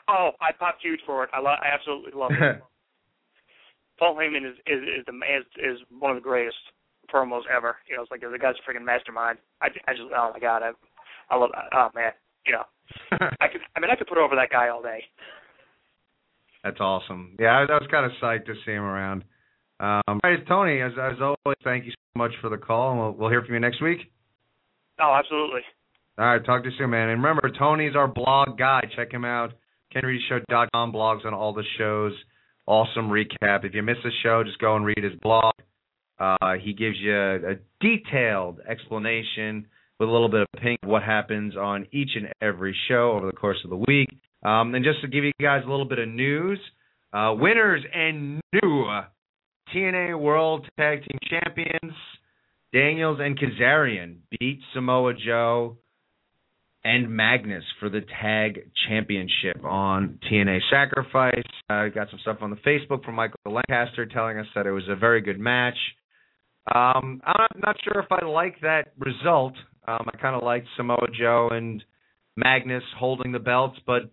Oh, 0.07 0.31
I 0.41 0.51
popped 0.57 0.81
huge 0.81 1.01
for 1.05 1.23
it. 1.23 1.29
I 1.33 1.39
lo- 1.39 1.59
I 1.61 1.67
absolutely 1.73 2.13
love 2.13 2.31
it. 2.31 2.61
Paul 3.99 4.15
Heyman 4.15 4.47
is 4.47 4.55
is 4.67 4.81
is 4.83 5.05
the 5.07 5.13
is, 5.13 5.45
is 5.57 5.79
one 5.99 6.11
of 6.11 6.17
the 6.17 6.21
greatest 6.21 6.57
promos 7.13 7.41
ever. 7.55 7.77
You 7.89 7.95
know, 7.95 8.03
it's 8.03 8.11
like 8.11 8.21
the 8.21 8.37
guy's 8.39 8.55
a 8.55 8.69
freaking 8.69 8.85
mastermind. 8.85 9.39
I 9.61 9.67
I 9.87 9.93
just 9.93 10.09
oh 10.15 10.31
my 10.33 10.39
god, 10.39 10.63
I 10.63 10.71
I 11.29 11.37
love 11.37 11.49
oh 11.55 11.89
man, 11.95 12.11
you 12.45 12.53
know. 12.53 12.63
I 13.39 13.47
could 13.47 13.61
I 13.75 13.79
mean 13.79 13.91
I 13.91 13.95
could 13.95 14.07
put 14.07 14.17
over 14.17 14.35
that 14.35 14.49
guy 14.49 14.69
all 14.69 14.81
day. 14.81 15.03
That's 16.63 16.79
awesome. 16.79 17.35
Yeah, 17.39 17.57
I, 17.57 17.61
I 17.61 17.77
was 17.77 17.87
kind 17.89 18.05
of 18.05 18.11
psyched 18.21 18.45
to 18.47 18.53
see 18.65 18.71
him 18.71 18.83
around. 18.83 19.23
Um, 19.79 20.01
all 20.07 20.19
right, 20.23 20.45
Tony, 20.47 20.81
as 20.81 20.91
as 20.99 21.21
always, 21.21 21.57
thank 21.63 21.85
you 21.85 21.91
so 21.91 22.17
much 22.17 22.31
for 22.41 22.49
the 22.49 22.57
call, 22.57 22.91
and 22.91 22.99
we'll 22.99 23.11
we'll 23.13 23.29
hear 23.29 23.43
from 23.43 23.53
you 23.53 23.59
next 23.59 23.81
week. 23.81 23.99
Oh, 24.99 25.15
absolutely. 25.17 25.61
All 26.17 26.25
right, 26.25 26.45
talk 26.45 26.63
to 26.63 26.69
you 26.69 26.75
soon, 26.77 26.89
man. 26.89 27.09
And 27.09 27.23
remember, 27.23 27.49
Tony's 27.57 27.95
our 27.95 28.07
blog 28.07 28.57
guy. 28.57 28.81
Check 28.95 29.13
him 29.13 29.23
out. 29.23 29.53
KenReedyShow.com 29.95 30.91
blogs 30.91 31.25
on 31.25 31.33
all 31.33 31.53
the 31.53 31.63
shows. 31.77 32.11
Awesome 32.67 33.09
recap. 33.09 33.63
If 33.63 33.73
you 33.73 33.81
miss 33.81 33.97
a 34.03 34.09
show, 34.21 34.43
just 34.43 34.59
go 34.59 34.75
and 34.75 34.85
read 34.85 35.01
his 35.01 35.17
blog. 35.21 35.53
Uh, 36.19 36.53
he 36.61 36.73
gives 36.73 36.97
you 36.99 37.15
a, 37.15 37.35
a 37.35 37.55
detailed 37.79 38.59
explanation 38.67 39.67
with 39.99 40.09
a 40.09 40.11
little 40.11 40.29
bit 40.29 40.41
of 40.41 40.47
pink 40.61 40.79
what 40.83 41.03
happens 41.03 41.55
on 41.55 41.87
each 41.91 42.11
and 42.15 42.27
every 42.41 42.75
show 42.87 43.13
over 43.15 43.25
the 43.25 43.33
course 43.33 43.57
of 43.63 43.69
the 43.69 43.83
week. 43.87 44.09
Um, 44.43 44.75
and 44.75 44.83
just 44.83 45.01
to 45.01 45.07
give 45.07 45.23
you 45.23 45.31
guys 45.41 45.63
a 45.65 45.69
little 45.69 45.87
bit 45.87 45.99
of 45.99 46.07
news, 46.07 46.59
uh, 47.13 47.33
winners 47.37 47.83
and 47.93 48.39
new 48.53 49.01
TNA 49.73 50.19
World 50.19 50.67
Tag 50.77 50.99
Team 50.99 51.19
Champions 51.29 51.93
Daniels 52.73 53.19
and 53.19 53.37
Kazarian 53.37 54.17
beat 54.29 54.59
Samoa 54.73 55.13
Joe 55.13 55.77
and 56.83 57.09
Magnus 57.09 57.63
for 57.79 57.89
the 57.89 58.01
tag 58.21 58.69
championship 58.87 59.63
on 59.63 60.19
TNA 60.31 60.59
Sacrifice. 60.71 61.43
I 61.69 61.87
uh, 61.87 61.89
got 61.89 62.09
some 62.09 62.19
stuff 62.21 62.37
on 62.41 62.51
the 62.51 62.57
Facebook 62.57 63.03
from 63.03 63.15
Michael 63.15 63.37
Lancaster 63.45 64.05
telling 64.05 64.37
us 64.37 64.45
that 64.55 64.65
it 64.65 64.71
was 64.71 64.87
a 64.87 64.95
very 64.95 65.21
good 65.21 65.39
match. 65.39 65.77
Um, 66.73 67.21
I'm 67.25 67.61
not, 67.63 67.77
sure 67.83 68.01
if 68.01 68.11
I 68.11 68.25
like 68.25 68.61
that 68.61 68.93
result. 68.99 69.53
Um, 69.87 70.07
I 70.13 70.17
kind 70.17 70.35
of 70.35 70.43
liked 70.43 70.67
Samoa 70.77 71.07
Joe 71.17 71.49
and 71.51 71.83
Magnus 72.35 72.83
holding 72.97 73.31
the 73.31 73.39
belts, 73.39 73.77
but 73.87 74.11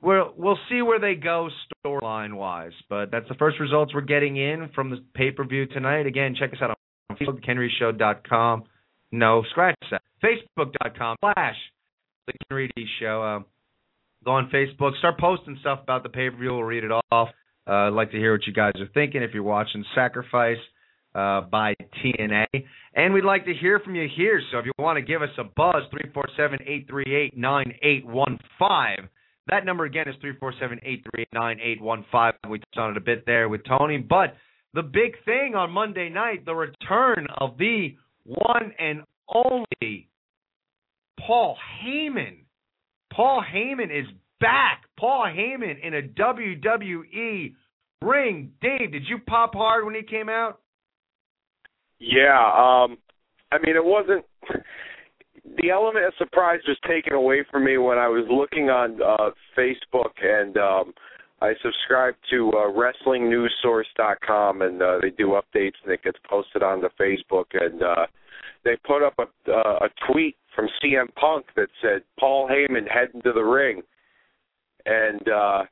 we'll 0.00 0.32
we'll 0.36 0.58
see 0.68 0.82
where 0.82 1.00
they 1.00 1.14
go 1.14 1.48
storyline 1.84 2.34
wise. 2.34 2.72
But 2.88 3.10
that's 3.10 3.28
the 3.28 3.34
first 3.34 3.58
results 3.58 3.92
we're 3.92 4.02
getting 4.02 4.36
in 4.36 4.70
from 4.74 4.90
the 4.90 5.02
pay 5.14 5.32
per 5.32 5.44
view 5.44 5.66
tonight. 5.66 6.06
Again, 6.06 6.36
check 6.38 6.52
us 6.52 6.58
out 6.62 6.70
on 6.70 7.16
Facebook, 7.16 7.44
KenReedyShow.com. 7.44 8.64
No, 9.12 9.42
scratch 9.50 9.76
that. 9.90 10.02
Facebook.com 10.22 11.16
slash 11.20 11.56
the 12.26 12.32
Ken 12.32 12.56
Reedy 12.56 12.86
Show. 13.00 13.22
Uh, 13.22 13.44
go 14.24 14.32
on 14.32 14.50
Facebook, 14.50 14.96
start 14.98 15.18
posting 15.18 15.56
stuff 15.60 15.80
about 15.82 16.02
the 16.02 16.08
pay 16.08 16.30
per 16.30 16.36
view. 16.36 16.52
We'll 16.52 16.64
read 16.64 16.84
it 16.84 16.92
off. 16.92 17.28
Uh, 17.68 17.72
I'd 17.72 17.94
like 17.94 18.12
to 18.12 18.16
hear 18.16 18.32
what 18.32 18.46
you 18.46 18.52
guys 18.52 18.74
are 18.78 18.88
thinking 18.94 19.22
if 19.22 19.32
you're 19.34 19.42
watching 19.42 19.84
Sacrifice 19.94 20.58
uh, 21.16 21.40
by 21.42 21.74
TNA. 22.04 22.46
And 22.94 23.14
we'd 23.14 23.24
like 23.24 23.46
to 23.46 23.54
hear 23.54 23.80
from 23.80 23.94
you 23.94 24.06
here. 24.14 24.40
So 24.52 24.58
if 24.58 24.66
you 24.66 24.72
want 24.78 24.96
to 24.98 25.02
give 25.02 25.22
us 25.22 25.30
a 25.38 25.44
buzz, 25.44 25.82
347 25.90 26.60
838 26.62 27.36
9815. 27.36 29.08
That 29.48 29.64
number 29.64 29.84
again 29.84 30.08
is 30.08 30.16
347 30.20 30.80
838 30.82 31.28
9815. 31.32 32.50
We 32.50 32.58
touched 32.58 32.78
on 32.78 32.90
it 32.90 32.96
a 32.96 33.00
bit 33.00 33.24
there 33.26 33.48
with 33.48 33.62
Tony. 33.64 33.98
But 33.98 34.36
the 34.74 34.82
big 34.82 35.16
thing 35.24 35.54
on 35.54 35.70
Monday 35.70 36.10
night, 36.10 36.44
the 36.44 36.54
return 36.54 37.26
of 37.38 37.56
the 37.58 37.96
one 38.24 38.72
and 38.78 39.02
only 39.32 40.08
Paul 41.18 41.56
Heyman. 41.82 42.44
Paul 43.12 43.42
Heyman 43.42 43.84
is 43.84 44.06
back. 44.40 44.82
Paul 44.98 45.26
Heyman 45.26 45.82
in 45.82 45.94
a 45.94 46.02
WWE 46.02 47.54
ring. 48.02 48.52
Dave, 48.60 48.92
did 48.92 49.04
you 49.08 49.18
pop 49.26 49.54
hard 49.54 49.86
when 49.86 49.94
he 49.94 50.02
came 50.02 50.28
out? 50.28 50.60
Yeah, 51.98 52.38
um 52.38 52.98
I 53.52 53.58
mean 53.64 53.76
it 53.76 53.84
wasn't 53.84 54.24
the 55.62 55.70
element 55.70 56.04
of 56.04 56.12
surprise 56.18 56.60
was 56.66 56.78
taken 56.88 57.12
away 57.14 57.44
from 57.50 57.64
me 57.64 57.78
when 57.78 57.98
I 57.98 58.08
was 58.08 58.26
looking 58.30 58.70
on 58.70 59.00
uh 59.02 59.30
Facebook 59.56 60.12
and 60.22 60.56
um 60.56 60.92
I 61.40 61.52
subscribe 61.62 62.14
to 62.30 62.50
uh 62.50 62.72
wrestlingnewssource.com 62.72 64.62
and 64.62 64.82
uh 64.82 64.98
they 65.00 65.10
do 65.10 65.40
updates 65.40 65.76
and 65.84 65.92
it 65.92 66.02
gets 66.02 66.18
posted 66.28 66.62
on 66.62 66.80
the 66.80 66.90
Facebook 67.00 67.46
and 67.52 67.82
uh 67.82 68.06
they 68.64 68.76
put 68.84 69.02
up 69.06 69.14
a 69.18 69.50
uh, 69.50 69.86
a 69.86 70.12
tweet 70.12 70.36
from 70.54 70.68
CM 70.82 71.14
Punk 71.14 71.46
that 71.54 71.68
said 71.80 72.02
Paul 72.18 72.48
Heyman 72.48 72.88
heading 72.90 73.22
to 73.22 73.32
the 73.32 73.42
ring. 73.42 73.82
And 74.84 75.28
uh 75.28 75.62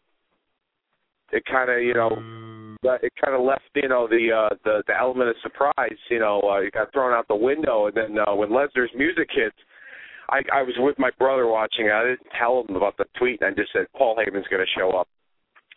it 1.32 1.44
kind 1.46 1.70
of, 1.70 1.82
you 1.82 1.94
know, 1.94 2.10
it 3.02 3.12
kind 3.22 3.36
of 3.36 3.44
left 3.44 3.62
you 3.74 3.88
know 3.88 4.06
the 4.08 4.30
uh 4.30 4.54
the 4.64 4.82
the 4.86 4.96
element 4.96 5.30
of 5.30 5.36
surprise 5.42 5.98
you 6.10 6.18
know 6.18 6.40
uh, 6.44 6.60
it 6.60 6.72
got 6.72 6.92
thrown 6.92 7.12
out 7.12 7.26
the 7.28 7.34
window. 7.34 7.86
And 7.86 7.96
then 7.96 8.18
uh, 8.18 8.34
when 8.34 8.50
Lesnar's 8.50 8.90
music 8.94 9.28
hits 9.32 9.56
I 10.28 10.40
I 10.52 10.62
was 10.62 10.74
with 10.78 10.98
my 10.98 11.10
brother 11.18 11.46
watching 11.46 11.86
it. 11.86 11.92
I 11.92 12.02
didn't 12.04 12.28
tell 12.38 12.64
him 12.66 12.76
about 12.76 12.96
the 12.96 13.04
tweet. 13.18 13.42
And 13.42 13.52
I 13.52 13.54
just 13.54 13.72
said 13.72 13.86
Paul 13.96 14.16
Heyman's 14.16 14.48
going 14.48 14.64
to 14.64 14.78
show 14.78 14.90
up. 14.96 15.08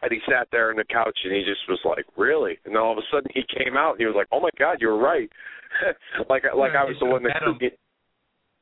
And 0.01 0.11
he 0.11 0.19
sat 0.29 0.47
there 0.51 0.69
on 0.69 0.77
the 0.77 0.85
couch 0.85 1.17
and 1.23 1.33
he 1.33 1.41
just 1.41 1.61
was 1.67 1.79
like 1.83 2.05
really? 2.17 2.59
And 2.65 2.75
then 2.75 2.81
all 2.81 2.91
of 2.91 2.99
a 2.99 3.07
sudden 3.11 3.31
he 3.33 3.43
came 3.49 3.75
out 3.75 3.93
and 3.93 3.99
he 3.99 4.05
was 4.05 4.15
like 4.15 4.27
oh 4.31 4.39
my 4.39 4.51
god 4.59 4.77
you 4.79 4.87
were 4.87 4.99
right. 4.99 5.29
Like 6.29 6.43
like 6.55 6.75
I 6.75 6.85
was 6.85 6.95
the 6.99 7.05
one 7.05 7.23
that 7.23 7.43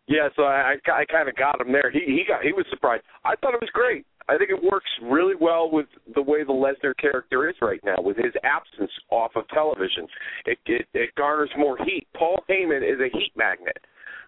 yeah 0.07 0.29
so 0.35 0.43
I 0.43 0.75
I, 0.87 1.01
I 1.01 1.05
kind 1.05 1.29
of 1.29 1.35
got 1.35 1.61
him 1.61 1.71
there. 1.71 1.91
He 1.91 1.99
he 1.99 2.23
got 2.27 2.41
he 2.41 2.53
was 2.53 2.65
surprised. 2.69 3.03
I 3.23 3.35
thought 3.35 3.53
it 3.53 3.61
was 3.61 3.69
great 3.73 4.05
I 4.27 4.37
think 4.37 4.49
it 4.49 4.63
works 4.63 4.89
really 5.03 5.35
well 5.39 5.69
with 5.71 5.85
the 6.15 6.21
way 6.21 6.43
the 6.43 6.51
Lesnar 6.51 6.97
character 6.97 7.47
is 7.47 7.55
right 7.61 7.79
now, 7.83 7.97
with 7.99 8.17
his 8.17 8.33
absence 8.43 8.91
off 9.11 9.31
of 9.35 9.47
television. 9.49 10.07
It 10.45 10.57
it, 10.65 10.87
it 10.93 11.15
garners 11.15 11.51
more 11.57 11.77
heat. 11.77 12.07
Paul 12.17 12.43
Heyman 12.49 12.81
is 12.81 12.99
a 12.99 13.15
heat 13.17 13.31
magnet, 13.35 13.77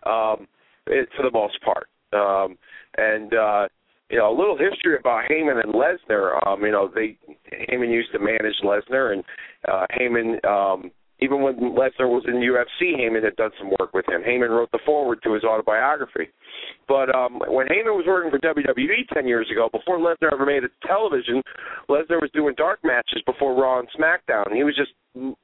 um, 0.06 0.48
it, 0.86 1.10
for 1.16 1.24
the 1.24 1.32
most 1.32 1.58
part. 1.64 1.88
Um, 2.14 2.58
and 2.98 3.34
uh, 3.34 3.68
you 4.10 4.18
know, 4.18 4.30
a 4.30 4.38
little 4.38 4.58
history 4.58 4.98
about 5.00 5.30
Heyman 5.30 5.64
and 5.64 5.74
Lesnar. 5.74 6.46
Um, 6.48 6.62
you 6.62 6.72
know, 6.72 6.90
they 6.94 7.18
Heyman 7.70 7.92
used 7.92 8.12
to 8.14 8.20
manage 8.20 8.56
Lesnar, 8.64 9.14
and 9.14 9.24
uh, 9.68 9.86
Heyman. 10.00 10.46
Um, 10.46 10.92
even 11.20 11.42
when 11.42 11.56
Lesnar 11.56 12.08
was 12.08 12.24
in 12.28 12.36
UFC, 12.36 12.96
Heyman 12.96 13.24
had 13.24 13.36
done 13.38 13.52
some 13.58 13.72
work 13.80 13.94
with 13.94 14.08
him. 14.08 14.22
Heyman 14.22 14.50
wrote 14.50 14.72
the 14.72 14.80
foreword 14.86 15.20
to 15.24 15.34
his 15.34 15.44
autobiography. 15.44 16.28
But 16.88 17.14
um, 17.14 17.42
when 17.48 17.68
Heyman 17.68 17.98
was 17.98 18.06
working 18.08 18.30
for 18.30 18.40
WWE 18.40 19.08
10 19.14 19.28
years 19.28 19.48
ago, 19.52 19.70
before 19.72 19.98
Lesnar 19.98 20.32
ever 20.32 20.46
made 20.46 20.64
it 20.64 20.72
to 20.82 20.88
television, 20.88 21.42
Lesnar 21.90 22.22
was 22.22 22.30
doing 22.34 22.54
dark 22.56 22.80
matches 22.84 23.22
before 23.26 23.60
Raw 23.60 23.80
and 23.80 23.88
SmackDown. 23.98 24.54
He 24.54 24.64
was 24.64 24.76
just 24.76 24.92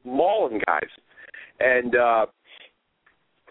mauling 0.04 0.62
guys. 0.68 0.90
And 1.60 1.96
uh, 1.96 2.26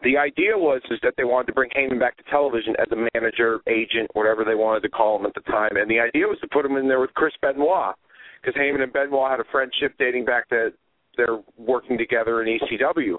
the 0.05 0.17
idea 0.17 0.57
was 0.57 0.81
is 0.91 0.99
that 1.03 1.15
they 1.17 1.25
wanted 1.25 1.47
to 1.49 1.53
bring 1.55 1.71
Heyman 1.71 1.99
back 1.99 2.17
to 2.19 2.25
television 2.31 2.75
as 2.79 2.87
a 2.93 3.07
manager, 3.15 3.61
agent, 3.69 4.11
whatever 4.15 4.45
they 4.45 4.55
wanted 4.55 4.83
to 4.83 4.89
call 4.89 5.19
him 5.19 5.27
at 5.27 5.35
the 5.35 5.41
time, 5.51 5.77
and 5.77 5.91
the 5.91 6.01
idea 6.01 6.27
was 6.27 6.39
to 6.41 6.49
put 6.49 6.65
him 6.65 6.77
in 6.77 6.89
there 6.89 7.01
with 7.01 7.15
Chris 7.15 7.33
Benoit 7.41 7.95
because 8.41 8.61
Heyman 8.61 8.83
and 8.83 8.93
Benoit 8.93 9.31
had 9.31 9.41
a 9.41 9.45
friendship 9.53 9.95
dating 9.99 10.25
back 10.25 10.49
to 10.49 10.73
their 11.17 11.39
working 11.57 11.99
together 11.99 12.43
in 12.43 12.59
ECW, 12.59 13.19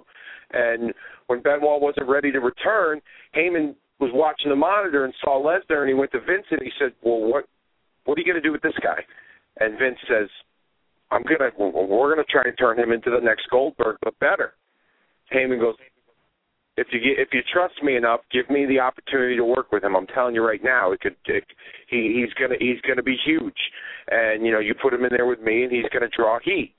and 0.51 0.93
when 1.27 1.41
Benoit 1.41 1.81
wasn't 1.81 2.07
ready 2.07 2.31
to 2.31 2.39
return, 2.39 3.01
Heyman 3.35 3.75
was 3.99 4.11
watching 4.13 4.49
the 4.49 4.55
monitor 4.55 5.05
and 5.05 5.13
saw 5.23 5.41
Lesnar, 5.41 5.81
and 5.81 5.89
he 5.89 5.93
went 5.93 6.11
to 6.11 6.19
Vince 6.19 6.45
and 6.51 6.61
he 6.61 6.71
said, 6.79 6.93
"Well, 7.03 7.21
what 7.21 7.45
what 8.05 8.17
are 8.17 8.21
you 8.21 8.25
going 8.25 8.41
to 8.41 8.47
do 8.47 8.51
with 8.51 8.61
this 8.61 8.77
guy?" 8.81 9.03
And 9.59 9.77
Vince 9.77 9.99
says, 10.07 10.29
"I'm 11.11 11.23
gonna 11.23 11.51
we're 11.57 12.09
gonna 12.09 12.23
try 12.29 12.43
and 12.45 12.57
turn 12.57 12.77
him 12.79 12.91
into 12.91 13.09
the 13.09 13.21
next 13.21 13.47
Goldberg, 13.49 13.97
but 14.01 14.17
better." 14.19 14.53
Heyman 15.31 15.59
goes, 15.59 15.75
if 16.75 16.87
you 16.91 16.99
if 17.17 17.29
you 17.31 17.41
trust 17.51 17.75
me 17.83 17.95
enough, 17.95 18.21
give 18.31 18.49
me 18.49 18.65
the 18.65 18.79
opportunity 18.79 19.35
to 19.35 19.45
work 19.45 19.71
with 19.71 19.83
him. 19.83 19.95
I'm 19.95 20.07
telling 20.07 20.33
you 20.33 20.45
right 20.45 20.63
now, 20.63 20.91
it 20.91 21.01
could 21.01 21.15
it, 21.25 21.43
he 21.87 22.23
he's 22.23 22.33
gonna 22.33 22.55
he's 22.59 22.81
gonna 22.87 23.03
be 23.03 23.15
huge, 23.23 23.57
and 24.09 24.45
you 24.45 24.51
know 24.51 24.59
you 24.59 24.73
put 24.73 24.93
him 24.93 25.03
in 25.03 25.11
there 25.11 25.27
with 25.27 25.41
me, 25.41 25.63
and 25.63 25.71
he's 25.71 25.85
gonna 25.93 26.09
draw 26.15 26.39
heat. 26.43 26.73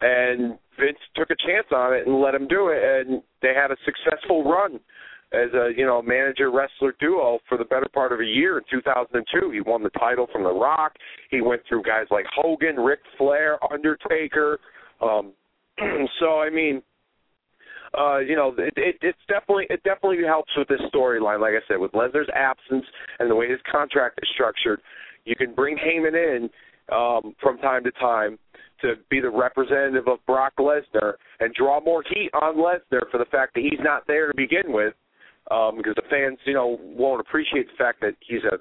And 0.00 0.58
Vince 0.78 0.98
took 1.16 1.30
a 1.30 1.36
chance 1.46 1.66
on 1.72 1.94
it 1.94 2.06
and 2.06 2.20
let 2.20 2.34
him 2.34 2.48
do 2.48 2.68
it, 2.68 2.82
and 2.82 3.22
they 3.42 3.54
had 3.54 3.70
a 3.70 3.76
successful 3.84 4.44
run 4.44 4.80
as 5.32 5.52
a 5.54 5.70
you 5.76 5.86
know 5.86 6.02
manager 6.02 6.50
wrestler 6.50 6.94
duo 7.00 7.38
for 7.48 7.58
the 7.58 7.64
better 7.64 7.88
part 7.92 8.12
of 8.12 8.20
a 8.20 8.24
year 8.24 8.58
in 8.58 8.64
2002. 8.70 9.50
He 9.50 9.60
won 9.60 9.82
the 9.82 9.90
title 9.90 10.26
from 10.32 10.44
The 10.44 10.52
Rock. 10.52 10.92
He 11.30 11.40
went 11.40 11.62
through 11.68 11.82
guys 11.82 12.06
like 12.10 12.26
Hogan, 12.34 12.76
Ric 12.76 13.00
Flair, 13.16 13.58
Undertaker. 13.72 14.58
Um, 15.00 15.32
so 16.20 16.40
I 16.40 16.50
mean 16.50 16.82
uh, 17.96 18.18
you 18.18 18.34
know, 18.34 18.54
it, 18.58 18.74
it, 18.76 18.96
it's 19.02 19.18
definitely 19.28 19.66
it 19.70 19.82
definitely 19.84 20.24
helps 20.26 20.50
with 20.56 20.68
this 20.68 20.80
storyline. 20.92 21.40
Like 21.40 21.54
I 21.54 21.62
said, 21.68 21.78
with 21.78 21.92
Lesnar's 21.92 22.28
absence 22.34 22.84
and 23.18 23.30
the 23.30 23.34
way 23.34 23.48
his 23.48 23.60
contract 23.70 24.18
is 24.22 24.28
structured, 24.34 24.80
you 25.24 25.36
can 25.36 25.54
bring 25.54 25.76
Heyman 25.76 26.14
in 26.14 26.50
um, 26.92 27.34
from 27.40 27.58
time 27.58 27.84
to 27.84 27.90
time 27.92 28.38
to 28.80 28.94
be 29.10 29.20
the 29.20 29.30
representative 29.30 30.08
of 30.08 30.18
Brock 30.26 30.52
Lesnar 30.58 31.14
and 31.40 31.54
draw 31.54 31.80
more 31.80 32.02
heat 32.08 32.30
on 32.34 32.56
Lesnar 32.56 33.10
for 33.10 33.18
the 33.18 33.24
fact 33.30 33.54
that 33.54 33.62
he's 33.62 33.80
not 33.80 34.06
there 34.06 34.30
to 34.30 34.36
begin 34.36 34.72
with, 34.72 34.94
um, 35.50 35.76
because 35.76 35.94
the 35.96 36.02
fans, 36.10 36.38
you 36.44 36.54
know, 36.54 36.78
won't 36.80 37.20
appreciate 37.20 37.66
the 37.66 37.76
fact 37.78 38.00
that 38.00 38.14
he's 38.20 38.42
a 38.44 38.58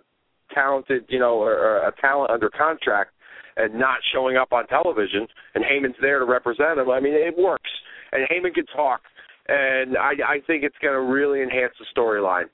talented, 0.54 1.06
you 1.10 1.20
know, 1.20 1.36
or, 1.36 1.54
or 1.54 1.88
a 1.88 1.92
talent 2.00 2.32
under 2.32 2.50
contract 2.50 3.12
and 3.58 3.74
not 3.74 3.98
showing 4.14 4.38
up 4.38 4.52
on 4.52 4.66
television, 4.68 5.28
and 5.56 5.64
Heyman's 5.64 5.96
there 6.02 6.20
to 6.20 6.26
represent 6.26 6.80
him. 6.80 6.90
I 6.90 7.00
mean, 7.00 7.14
it 7.14 7.38
works, 7.38 7.70
and 8.12 8.28
Heyman 8.30 8.54
can 8.54 8.66
talk 8.68 9.02
and 9.48 9.98
I, 9.98 10.12
I 10.26 10.38
think 10.48 10.64
it's 10.64 10.76
going 10.82 10.94
to 10.94 11.02
really 11.02 11.42
enhance 11.42 11.74
the 11.80 11.86
storyline. 12.00 12.46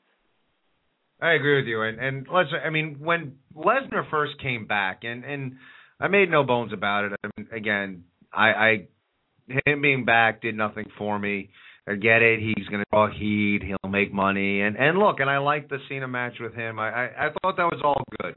I 1.22 1.34
agree 1.34 1.58
with 1.58 1.68
you, 1.68 1.82
and 1.82 2.00
and 2.00 2.28
let's. 2.32 2.50
I 2.66 2.70
mean, 2.70 2.98
when 3.00 3.34
Lesnar 3.56 4.10
first 4.10 4.40
came 4.42 4.68
back, 4.68 5.04
and 5.04 5.26
and 5.26 5.56
I 6.00 6.08
made 6.08 6.32
no 6.32 6.44
bones 6.44 6.72
about 6.72 7.06
it. 7.06 7.12
I 7.24 7.28
mean, 7.36 7.48
again, 7.52 8.04
I, 8.34 8.48
I 8.50 8.88
him 9.66 9.82
being 9.82 10.06
back 10.06 10.42
did 10.42 10.56
nothing 10.56 10.86
for 10.98 11.20
me. 11.20 11.50
I 11.88 11.96
get 11.96 12.22
it. 12.22 12.40
He's 12.40 12.68
going 12.68 12.80
to 12.80 12.86
draw 12.92 13.10
heat. 13.10 13.62
He'll 13.64 13.92
make 13.92 14.14
money, 14.14 14.62
and 14.62 14.78
and 14.78 14.98
look, 14.98 15.20
and 15.20 15.30
I 15.30 15.40
like 15.40 15.68
the 15.70 15.80
Cena 15.90 16.08
match 16.08 16.36
with 16.40 16.54
him. 16.54 16.80
I 16.80 16.90
I, 16.90 17.06
I 17.06 17.30
thought 17.42 17.58
that 17.58 17.66
was 17.66 17.82
all 17.84 18.04
good, 18.22 18.36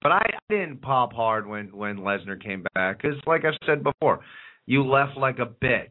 but 0.00 0.12
I, 0.12 0.22
I 0.22 0.38
didn't 0.54 0.80
pop 0.80 1.12
hard 1.12 1.46
when 1.46 1.76
when 1.76 1.98
Lesnar 1.98 2.42
came 2.42 2.64
back 2.74 3.02
because, 3.02 3.18
like 3.26 3.42
I 3.44 3.50
said 3.66 3.82
before, 3.82 4.20
you 4.64 4.86
left 4.86 5.18
like 5.18 5.38
a 5.40 5.46
bitch 5.46 5.88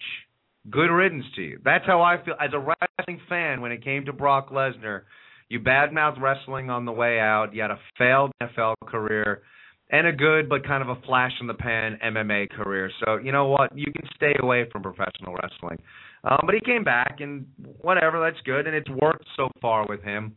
good 0.69 0.89
riddance 0.89 1.25
to 1.35 1.41
you. 1.41 1.59
That's 1.63 1.85
how 1.85 2.01
I 2.01 2.23
feel 2.23 2.35
as 2.39 2.51
a 2.53 2.59
wrestling 2.59 3.21
fan 3.27 3.61
when 3.61 3.71
it 3.71 3.83
came 3.83 4.05
to 4.05 4.13
Brock 4.13 4.49
Lesnar. 4.49 5.01
You 5.49 5.59
badmouthed 5.59 6.21
wrestling 6.21 6.69
on 6.69 6.85
the 6.85 6.91
way 6.91 7.19
out. 7.19 7.53
You 7.53 7.61
had 7.61 7.71
a 7.71 7.79
failed 7.97 8.31
NFL 8.41 8.75
career 8.87 9.41
and 9.89 10.07
a 10.07 10.11
good 10.11 10.49
but 10.49 10.65
kind 10.65 10.81
of 10.81 10.89
a 10.89 11.01
flash 11.01 11.31
in 11.39 11.47
the 11.47 11.53
pan 11.53 11.99
MMA 12.03 12.49
career. 12.49 12.89
So 13.05 13.17
you 13.17 13.31
know 13.31 13.47
what? 13.47 13.77
You 13.77 13.91
can 13.93 14.07
stay 14.15 14.33
away 14.41 14.67
from 14.71 14.81
professional 14.81 15.35
wrestling. 15.41 15.77
Um, 16.23 16.39
but 16.45 16.55
he 16.55 16.61
came 16.61 16.83
back 16.83 17.17
and 17.19 17.45
whatever, 17.81 18.19
that's 18.19 18.41
good, 18.45 18.65
and 18.65 18.75
it's 18.75 18.89
worked 18.89 19.25
so 19.35 19.49
far 19.61 19.85
with 19.87 20.01
him. 20.03 20.35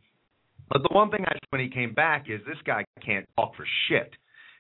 But 0.69 0.83
the 0.83 0.93
one 0.93 1.11
thing 1.11 1.25
I 1.27 1.37
when 1.51 1.61
he 1.61 1.69
came 1.69 1.95
back 1.95 2.27
is 2.29 2.41
this 2.47 2.59
guy 2.67 2.85
can't 3.05 3.27
talk 3.37 3.55
for 3.57 3.65
shit. 3.89 4.11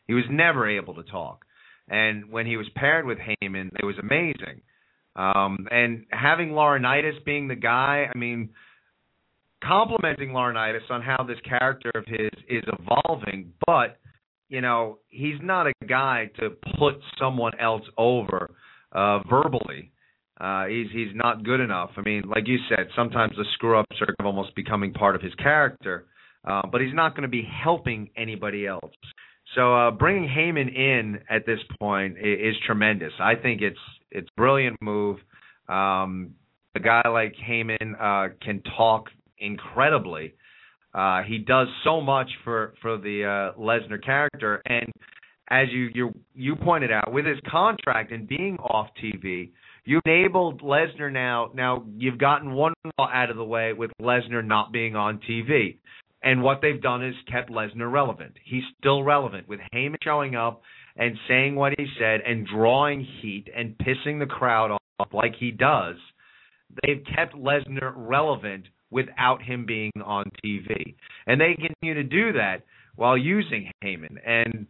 He 0.06 0.14
was 0.14 0.24
never 0.30 0.68
able 0.68 0.94
to 0.94 1.02
talk. 1.02 1.44
And 1.88 2.30
when 2.30 2.46
he 2.46 2.56
was 2.56 2.66
paired 2.76 3.06
with 3.06 3.18
Heyman, 3.18 3.70
it 3.78 3.84
was 3.84 3.96
amazing. 4.00 4.62
Um, 5.16 5.66
and 5.70 6.04
having 6.10 6.50
Laurinaitis 6.50 7.24
being 7.24 7.48
the 7.48 7.54
guy, 7.56 8.06
I 8.12 8.16
mean, 8.16 8.50
complimenting 9.62 10.30
Laurinaitis 10.30 10.90
on 10.90 11.02
how 11.02 11.24
this 11.24 11.38
character 11.48 11.90
of 11.94 12.04
his 12.06 12.30
is 12.48 12.64
evolving, 12.78 13.52
but 13.66 13.98
you 14.48 14.60
know, 14.60 14.98
he's 15.08 15.38
not 15.42 15.66
a 15.66 15.72
guy 15.88 16.30
to 16.38 16.50
put 16.78 16.94
someone 17.18 17.58
else 17.58 17.82
over 17.98 18.54
uh, 18.92 19.18
verbally. 19.28 19.90
Uh, 20.40 20.66
he's 20.66 20.86
he's 20.92 21.14
not 21.14 21.44
good 21.44 21.60
enough. 21.60 21.90
I 21.96 22.02
mean, 22.02 22.24
like 22.28 22.46
you 22.46 22.58
said, 22.68 22.88
sometimes 22.94 23.32
the 23.36 23.44
screw 23.54 23.78
ups 23.78 23.96
are 24.00 24.14
almost 24.24 24.54
becoming 24.54 24.92
part 24.92 25.16
of 25.16 25.22
his 25.22 25.34
character, 25.34 26.06
uh, 26.46 26.62
but 26.70 26.80
he's 26.80 26.94
not 26.94 27.14
going 27.14 27.22
to 27.22 27.28
be 27.28 27.42
helping 27.42 28.10
anybody 28.16 28.66
else. 28.66 28.92
So 29.54 29.74
uh, 29.74 29.90
bringing 29.92 30.28
Heyman 30.28 30.74
in 30.74 31.20
at 31.30 31.46
this 31.46 31.60
point 31.80 32.18
is, 32.18 32.54
is 32.54 32.56
tremendous. 32.66 33.12
I 33.18 33.34
think 33.34 33.62
it's 33.62 33.78
it's 34.10 34.28
brilliant 34.36 34.80
move. 34.82 35.18
Um, 35.68 36.34
a 36.74 36.80
guy 36.80 37.08
like 37.08 37.34
Heyman 37.36 37.94
uh, 37.98 38.34
can 38.42 38.62
talk 38.76 39.06
incredibly. 39.38 40.34
Uh, 40.94 41.22
he 41.22 41.38
does 41.38 41.68
so 41.84 42.00
much 42.00 42.28
for 42.42 42.74
for 42.80 42.96
the 42.96 43.24
uh, 43.24 43.60
Lesnar 43.60 44.02
character, 44.02 44.62
and 44.66 44.90
as 45.50 45.68
you 45.70 45.90
you 45.94 46.14
you 46.34 46.56
pointed 46.56 46.90
out, 46.90 47.12
with 47.12 47.26
his 47.26 47.38
contract 47.50 48.12
and 48.12 48.26
being 48.26 48.56
off 48.58 48.88
TV, 49.02 49.50
you 49.84 50.00
enabled 50.04 50.62
Lesnar 50.62 51.12
now. 51.12 51.50
Now 51.54 51.84
you've 51.96 52.18
gotten 52.18 52.52
one 52.52 52.72
out 52.98 53.30
of 53.30 53.36
the 53.36 53.44
way 53.44 53.72
with 53.72 53.90
Lesnar 54.00 54.44
not 54.44 54.72
being 54.72 54.96
on 54.96 55.20
TV. 55.28 55.78
And 56.22 56.42
what 56.42 56.60
they've 56.60 56.80
done 56.80 57.04
is 57.04 57.14
kept 57.30 57.50
Lesnar 57.50 57.90
relevant. 57.90 58.32
He's 58.44 58.64
still 58.78 59.02
relevant 59.04 59.48
with 59.48 59.60
Heyman 59.72 59.96
showing 60.02 60.34
up 60.34 60.62
and 60.96 61.16
saying 61.28 61.54
what 61.54 61.74
he 61.78 61.86
said 61.98 62.20
and 62.26 62.46
drawing 62.46 63.06
heat 63.20 63.48
and 63.54 63.76
pissing 63.78 64.18
the 64.18 64.26
crowd 64.26 64.76
off 64.98 65.08
like 65.12 65.34
he 65.38 65.50
does. 65.50 65.96
They've 66.82 67.02
kept 67.14 67.34
Lesnar 67.34 67.92
relevant 67.94 68.64
without 68.90 69.42
him 69.42 69.66
being 69.66 69.92
on 70.04 70.24
TV. 70.44 70.94
And 71.26 71.40
they 71.40 71.54
continue 71.54 71.94
to 71.94 72.04
do 72.04 72.32
that 72.34 72.62
while 72.96 73.16
using 73.16 73.70
Heyman. 73.84 74.16
And 74.26 74.66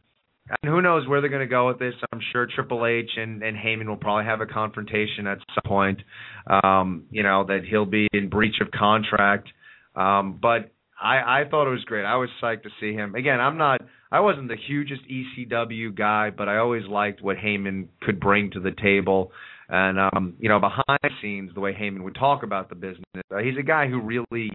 and 0.48 0.72
who 0.72 0.80
knows 0.80 1.08
where 1.08 1.20
they're 1.20 1.30
going 1.30 1.40
to 1.40 1.46
go 1.46 1.66
with 1.66 1.80
this? 1.80 1.94
I'm 2.12 2.20
sure 2.32 2.46
Triple 2.46 2.86
H 2.86 3.10
and, 3.16 3.42
and 3.42 3.56
Heyman 3.56 3.88
will 3.88 3.96
probably 3.96 4.26
have 4.26 4.40
a 4.40 4.46
confrontation 4.46 5.26
at 5.26 5.38
some 5.38 5.62
point. 5.66 6.00
Um, 6.46 7.06
you 7.10 7.24
know 7.24 7.44
that 7.48 7.62
he'll 7.68 7.84
be 7.84 8.06
in 8.12 8.28
breach 8.28 8.56
of 8.60 8.70
contract. 8.70 9.48
Um, 9.96 10.38
but 10.40 10.70
I 11.00 11.42
I 11.42 11.44
thought 11.50 11.66
it 11.66 11.70
was 11.70 11.84
great. 11.84 12.04
I 12.04 12.16
was 12.16 12.28
psyched 12.40 12.62
to 12.62 12.70
see 12.80 12.92
him. 12.92 13.14
Again, 13.14 13.40
I'm 13.40 13.58
not 13.58 13.80
I 14.10 14.20
wasn't 14.20 14.48
the 14.48 14.56
hugest 14.56 15.02
ECW 15.10 15.96
guy, 15.96 16.30
but 16.30 16.48
I 16.48 16.58
always 16.58 16.86
liked 16.86 17.22
what 17.22 17.36
Heyman 17.36 17.88
could 18.02 18.20
bring 18.20 18.50
to 18.52 18.60
the 18.60 18.70
table. 18.70 19.32
And 19.68 19.98
um, 19.98 20.34
you 20.38 20.48
know, 20.48 20.60
behind 20.60 20.98
the 21.02 21.10
scenes, 21.20 21.50
the 21.54 21.60
way 21.60 21.72
Heyman 21.72 22.02
would 22.04 22.14
talk 22.14 22.42
about 22.42 22.68
the 22.68 22.74
business, 22.74 23.04
uh, 23.30 23.38
he's 23.38 23.58
a 23.58 23.64
guy 23.64 23.88
who 23.88 24.00
really 24.00 24.50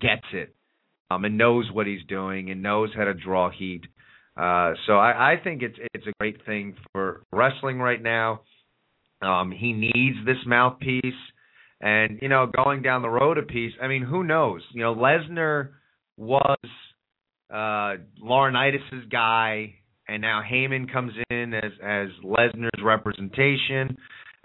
gets 0.00 0.26
it 0.32 0.54
um, 1.10 1.24
and 1.24 1.38
knows 1.38 1.70
what 1.72 1.86
he's 1.86 2.04
doing 2.08 2.50
and 2.50 2.62
knows 2.62 2.90
how 2.96 3.04
to 3.04 3.14
draw 3.14 3.50
heat. 3.50 3.82
Uh, 4.36 4.72
so 4.86 4.94
I, 4.94 5.32
I 5.32 5.34
think 5.42 5.62
it's 5.62 5.76
it's 5.94 6.06
a 6.06 6.12
great 6.18 6.44
thing 6.46 6.76
for 6.92 7.22
wrestling 7.32 7.78
right 7.78 8.02
now. 8.02 8.42
Um, 9.22 9.52
he 9.52 9.72
needs 9.72 10.16
this 10.24 10.38
mouthpiece. 10.46 11.04
And 11.80 12.18
you 12.20 12.28
know, 12.28 12.46
going 12.46 12.82
down 12.82 13.02
the 13.02 13.08
road 13.08 13.38
a 13.38 13.42
piece, 13.42 13.72
I 13.82 13.88
mean, 13.88 14.02
who 14.02 14.24
knows? 14.24 14.62
You 14.72 14.82
know, 14.82 14.94
Lesnar 14.94 15.70
was 16.16 16.58
uh 17.52 17.94
guy, 19.10 19.74
and 20.08 20.22
now 20.22 20.42
Heyman 20.48 20.92
comes 20.92 21.12
in 21.30 21.54
as 21.54 21.72
as 21.82 22.08
Lesnar's 22.24 22.82
representation. 22.82 23.96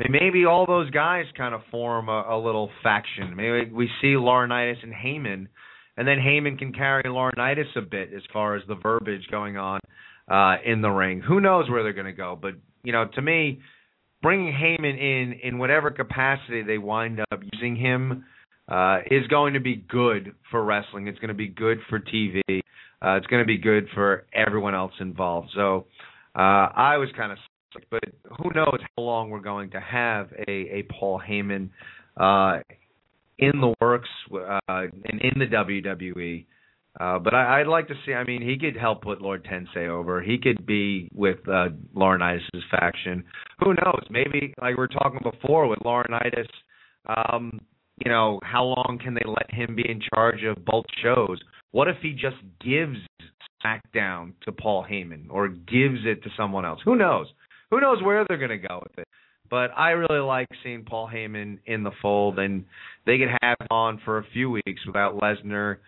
Maybe 0.09 0.45
all 0.45 0.65
those 0.65 0.89
guys 0.89 1.25
kind 1.37 1.55
of 1.55 1.61
form 1.71 2.09
a, 2.09 2.25
a 2.29 2.37
little 2.37 2.69
faction. 2.83 3.35
Maybe 3.35 3.71
we 3.71 3.89
see 4.01 4.13
Laurinaitis 4.13 4.83
and 4.83 4.93
Heyman, 4.93 5.47
and 5.95 6.07
then 6.07 6.17
Heyman 6.17 6.59
can 6.59 6.73
carry 6.73 7.03
Laurinaitis 7.03 7.75
a 7.77 7.81
bit 7.81 8.11
as 8.13 8.21
far 8.33 8.55
as 8.55 8.63
the 8.67 8.75
verbiage 8.75 9.27
going 9.31 9.57
on 9.57 9.79
uh 10.29 10.55
in 10.65 10.81
the 10.81 10.89
ring. 10.89 11.21
Who 11.21 11.39
knows 11.39 11.69
where 11.69 11.83
they're 11.83 11.93
going 11.93 12.07
to 12.07 12.11
go? 12.13 12.37
But 12.39 12.55
you 12.83 12.91
know, 12.91 13.05
to 13.15 13.21
me, 13.21 13.61
bringing 14.21 14.53
Heyman 14.53 14.99
in 14.99 15.39
in 15.43 15.57
whatever 15.59 15.91
capacity 15.91 16.63
they 16.63 16.77
wind 16.77 17.21
up 17.31 17.41
using 17.53 17.75
him 17.75 18.25
uh, 18.67 18.99
is 19.09 19.27
going 19.27 19.53
to 19.53 19.59
be 19.59 19.75
good 19.75 20.33
for 20.51 20.63
wrestling. 20.63 21.07
It's 21.07 21.19
going 21.19 21.29
to 21.29 21.33
be 21.35 21.47
good 21.47 21.77
for 21.89 21.99
TV. 21.99 22.41
Uh, 22.49 23.17
it's 23.17 23.27
going 23.27 23.41
to 23.41 23.47
be 23.47 23.57
good 23.57 23.87
for 23.93 24.25
everyone 24.33 24.73
else 24.73 24.93
involved. 24.99 25.49
So 25.53 25.85
uh, 26.35 26.39
I 26.75 26.97
was 26.97 27.09
kind 27.15 27.31
of 27.31 27.37
but 27.89 28.03
who 28.37 28.51
knows 28.53 28.79
how 28.95 29.03
long 29.03 29.29
we're 29.29 29.39
going 29.39 29.71
to 29.71 29.79
have 29.79 30.31
a, 30.47 30.51
a 30.51 30.83
Paul 30.89 31.21
Heyman 31.27 31.69
uh, 32.17 32.59
in 33.37 33.59
the 33.59 33.73
works 33.81 34.09
uh, 34.33 34.59
and 34.67 35.21
in 35.21 35.39
the 35.39 35.45
WWE. 35.45 36.45
Uh, 36.97 37.19
but 37.19 37.33
I, 37.33 37.59
I'd 37.59 37.67
like 37.67 37.87
to 37.89 37.93
see. 38.05 38.13
I 38.13 38.23
mean, 38.23 38.41
he 38.41 38.57
could 38.57 38.79
help 38.79 39.01
put 39.01 39.21
Lord 39.21 39.45
Tensai 39.45 39.89
over. 39.89 40.21
He 40.21 40.37
could 40.37 40.65
be 40.65 41.09
with 41.13 41.39
uh, 41.47 41.69
Laurinaitis' 41.93 42.39
faction. 42.71 43.23
Who 43.59 43.73
knows? 43.73 44.03
Maybe 44.09 44.53
like 44.61 44.71
we 44.71 44.75
were 44.75 44.87
talking 44.87 45.19
before 45.21 45.67
with 45.67 45.79
Laurinaitis. 45.79 46.47
Um, 47.05 47.59
you 48.03 48.11
know, 48.11 48.39
how 48.43 48.63
long 48.63 48.99
can 49.01 49.13
they 49.13 49.23
let 49.25 49.53
him 49.53 49.75
be 49.75 49.89
in 49.89 50.01
charge 50.13 50.43
of 50.43 50.63
both 50.65 50.85
shows? 51.03 51.39
What 51.71 51.87
if 51.89 51.97
he 52.01 52.13
just 52.13 52.37
gives 52.63 52.97
SmackDown 53.63 54.33
to 54.43 54.51
Paul 54.51 54.85
Heyman 54.89 55.27
or 55.29 55.49
gives 55.49 55.99
it 56.05 56.23
to 56.23 56.29
someone 56.37 56.65
else? 56.65 56.79
Who 56.85 56.95
knows? 56.95 57.27
Who 57.75 57.81
knows 57.81 58.01
where 58.01 58.23
they're 58.25 58.37
going 58.37 58.51
to 58.51 58.67
go 58.69 58.79
with 58.81 58.99
it? 58.99 59.07
But 59.49 59.71
I 59.75 59.89
really 59.89 60.21
like 60.21 60.47
seeing 60.63 60.85
Paul 60.85 61.09
Heyman 61.13 61.59
in 61.65 61.83
the 61.83 61.91
fold, 62.01 62.39
and 62.39 62.63
they 63.05 63.17
could 63.17 63.27
have 63.41 63.57
him 63.59 63.67
on 63.69 63.99
for 64.05 64.17
a 64.17 64.25
few 64.31 64.49
weeks 64.49 64.85
without 64.87 65.19
Lesnar 65.19 65.79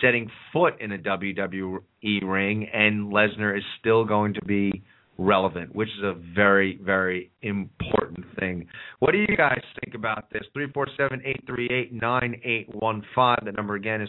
setting 0.00 0.28
foot 0.52 0.80
in 0.80 0.90
a 0.90 0.98
WWE 0.98 1.78
ring, 2.24 2.68
and 2.74 3.12
Lesnar 3.12 3.56
is 3.56 3.62
still 3.78 4.04
going 4.04 4.34
to 4.34 4.44
be 4.44 4.82
relevant, 5.18 5.74
which 5.74 5.88
is 5.88 6.04
a 6.04 6.14
very, 6.34 6.78
very 6.82 7.30
important 7.42 8.24
thing. 8.38 8.66
What 8.98 9.12
do 9.12 9.18
you 9.18 9.36
guys 9.36 9.60
think 9.82 9.94
about 9.94 10.30
this? 10.30 10.42
347-838-9815. 10.56 13.44
The 13.44 13.52
number 13.52 13.74
again 13.76 14.00
is 14.02 14.08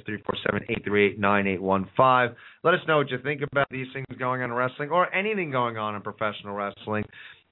347-838-9815. 0.87 2.35
Let 2.63 2.73
us 2.73 2.79
know 2.87 2.97
what 2.97 3.09
you 3.09 3.19
think 3.23 3.41
about 3.49 3.67
these 3.69 3.87
things 3.93 4.05
going 4.19 4.41
on 4.41 4.49
in 4.49 4.55
wrestling 4.55 4.89
or 4.89 5.13
anything 5.13 5.51
going 5.51 5.77
on 5.77 5.95
in 5.95 6.01
professional 6.01 6.53
wrestling. 6.53 7.05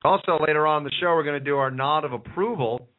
Also, 0.04 0.38
later 0.46 0.68
on 0.68 0.84
the 0.84 0.92
show, 1.00 1.16
we're 1.16 1.24
going 1.24 1.40
to 1.40 1.46
do 1.46 1.58
our 1.58 1.72
nod 1.72 2.04
of 2.04 2.12
approval. 2.14 2.90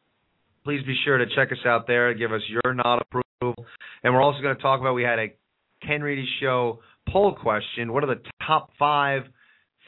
Please 0.63 0.81
be 0.85 0.95
sure 1.05 1.17
to 1.17 1.25
check 1.35 1.51
us 1.51 1.59
out 1.65 1.87
there. 1.87 2.13
Give 2.13 2.33
us 2.33 2.41
your 2.49 2.73
nod 2.73 3.01
of 3.01 3.07
approval. 3.11 3.65
And 4.03 4.13
we're 4.13 4.21
also 4.21 4.41
going 4.41 4.55
to 4.55 4.61
talk 4.61 4.81
about 4.81 4.93
we 4.93 5.03
had 5.03 5.19
a 5.19 5.27
Ken 5.85 6.01
Reedy 6.01 6.27
Show 6.41 6.79
poll 7.09 7.35
question. 7.35 7.93
What 7.93 8.03
are 8.03 8.07
the 8.07 8.21
top 8.45 8.71
five– 8.77 9.23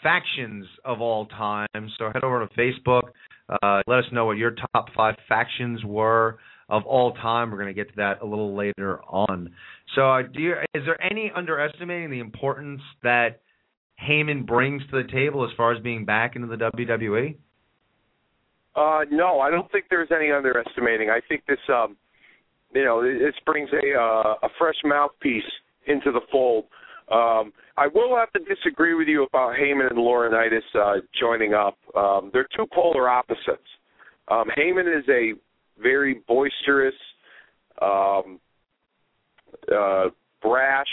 factions 0.01 0.65
of 0.85 1.01
all 1.01 1.25
time. 1.27 1.67
So 1.97 2.11
head 2.13 2.23
over 2.23 2.45
to 2.45 2.53
Facebook. 2.55 3.09
Uh, 3.63 3.81
let 3.87 3.99
us 3.99 4.05
know 4.11 4.25
what 4.25 4.37
your 4.37 4.51
top 4.73 4.87
five 4.95 5.15
factions 5.27 5.83
were 5.83 6.37
of 6.69 6.85
all 6.85 7.13
time. 7.13 7.49
We're 7.49 7.57
going 7.57 7.73
to 7.73 7.73
get 7.73 7.89
to 7.89 7.95
that 7.97 8.21
a 8.21 8.25
little 8.25 8.55
later 8.55 9.01
on. 9.03 9.51
So, 9.95 10.09
uh, 10.09 10.21
do 10.21 10.39
you, 10.39 10.53
is 10.73 10.83
there 10.85 11.01
any 11.03 11.31
underestimating 11.35 12.11
the 12.11 12.19
importance 12.19 12.81
that 13.01 13.41
Heyman 14.07 14.45
brings 14.45 14.83
to 14.91 15.03
the 15.03 15.11
table 15.11 15.43
as 15.43 15.49
far 15.57 15.73
as 15.73 15.81
being 15.81 16.05
back 16.05 16.35
into 16.35 16.47
the 16.47 16.57
WWE? 16.57 17.35
Uh, 18.75 19.05
no, 19.11 19.39
I 19.39 19.49
don't 19.49 19.69
think 19.71 19.85
there's 19.89 20.09
any 20.15 20.31
underestimating. 20.31 21.09
I 21.09 21.19
think 21.27 21.43
this, 21.47 21.57
um, 21.69 21.97
you 22.73 22.83
know, 22.83 23.01
this 23.01 23.33
brings 23.45 23.69
a 23.73 23.99
uh, 23.99 24.35
a 24.43 24.49
fresh 24.57 24.75
mouthpiece 24.85 25.43
into 25.87 26.11
the 26.11 26.21
fold. 26.31 26.65
Um, 27.11 27.53
I 27.77 27.87
will 27.87 28.15
have 28.15 28.31
to 28.33 28.39
disagree 28.39 28.93
with 28.93 29.07
you 29.07 29.23
about 29.23 29.55
Heyman 29.55 29.89
and 29.89 29.97
Laurinaitis 29.97 30.61
uh, 30.75 31.01
joining 31.19 31.53
up. 31.53 31.77
Um, 31.95 32.29
they're 32.33 32.47
two 32.55 32.67
polar 32.73 33.09
opposites. 33.09 33.67
Um, 34.27 34.45
Heyman 34.57 34.85
is 34.85 35.05
a 35.09 35.33
very 35.81 36.21
boisterous, 36.27 36.93
um, 37.81 38.39
uh, 39.73 40.09
brash. 40.41 40.87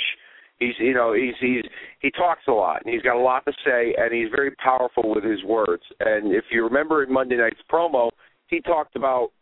He's 0.58 0.74
you 0.78 0.94
know 0.94 1.12
he's 1.12 1.34
he's 1.38 1.64
he 2.00 2.10
talks 2.12 2.40
a 2.48 2.52
lot 2.52 2.80
and 2.82 2.92
he's 2.92 3.02
got 3.02 3.16
a 3.16 3.20
lot 3.20 3.44
to 3.44 3.52
say 3.62 3.94
and 3.98 4.10
he's 4.14 4.30
very 4.34 4.52
powerful 4.52 5.14
with 5.14 5.22
his 5.22 5.44
words. 5.44 5.82
And 6.00 6.34
if 6.34 6.44
you 6.50 6.64
remember 6.64 7.02
in 7.02 7.12
Monday 7.12 7.36
night's 7.36 7.60
promo, 7.70 8.08
he 8.46 8.62
talked 8.62 8.96
about 8.96 9.32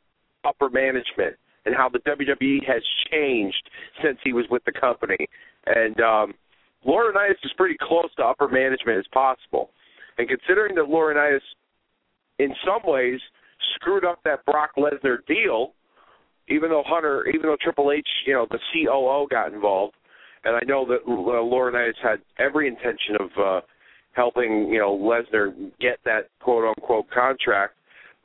upper 0.45 0.69
management 0.71 1.37
and 1.67 1.75
how 1.75 1.89
the 1.89 2.01
WWE 2.01 2.67
has 2.67 2.83
changed 3.13 3.71
since 4.03 4.19
he 4.25 4.33
was 4.33 4.45
with 4.51 4.65
the 4.65 4.73
company. 4.73 5.29
And 5.67 6.01
um, 6.01 6.35
Laurinaitis 6.87 7.43
is 7.45 7.53
pretty 7.57 7.77
close 7.81 8.13
to 8.17 8.25
upper 8.25 8.49
management 8.49 8.99
as 8.99 9.07
possible. 9.13 9.71
And 10.19 10.29
considering 10.29 10.75
that 10.77 10.85
Laurinaitis, 10.85 11.41
in 12.39 12.55
some 12.65 12.81
ways, 12.85 13.21
screwed 13.75 14.05
up 14.05 14.21
that 14.25 14.45
Brock 14.45 14.71
Lesnar 14.77 15.19
deal, 15.27 15.73
even 16.49 16.71
though 16.71 16.83
Hunter, 16.87 17.27
even 17.29 17.43
though 17.43 17.57
Triple 17.61 17.93
H, 17.93 18.07
you 18.27 18.35
know, 18.35 18.47
the 18.51 18.59
COO 18.73 19.27
got 19.31 19.53
involved, 19.53 19.95
and 20.45 20.55
I 20.57 20.61
know 20.67 20.87
that 20.87 21.01
uh, 21.07 21.11
Laurinaitis 21.11 21.95
had 22.03 22.19
every 22.39 22.69
intention 22.69 23.17
of 23.19 23.31
uh, 23.43 23.61
helping, 24.13 24.69
you 24.71 24.79
know, 24.79 24.97
Lesnar 24.97 25.55
get 25.81 25.99
that 26.05 26.29
quote 26.41 26.65
unquote 26.77 27.07
contract. 27.11 27.75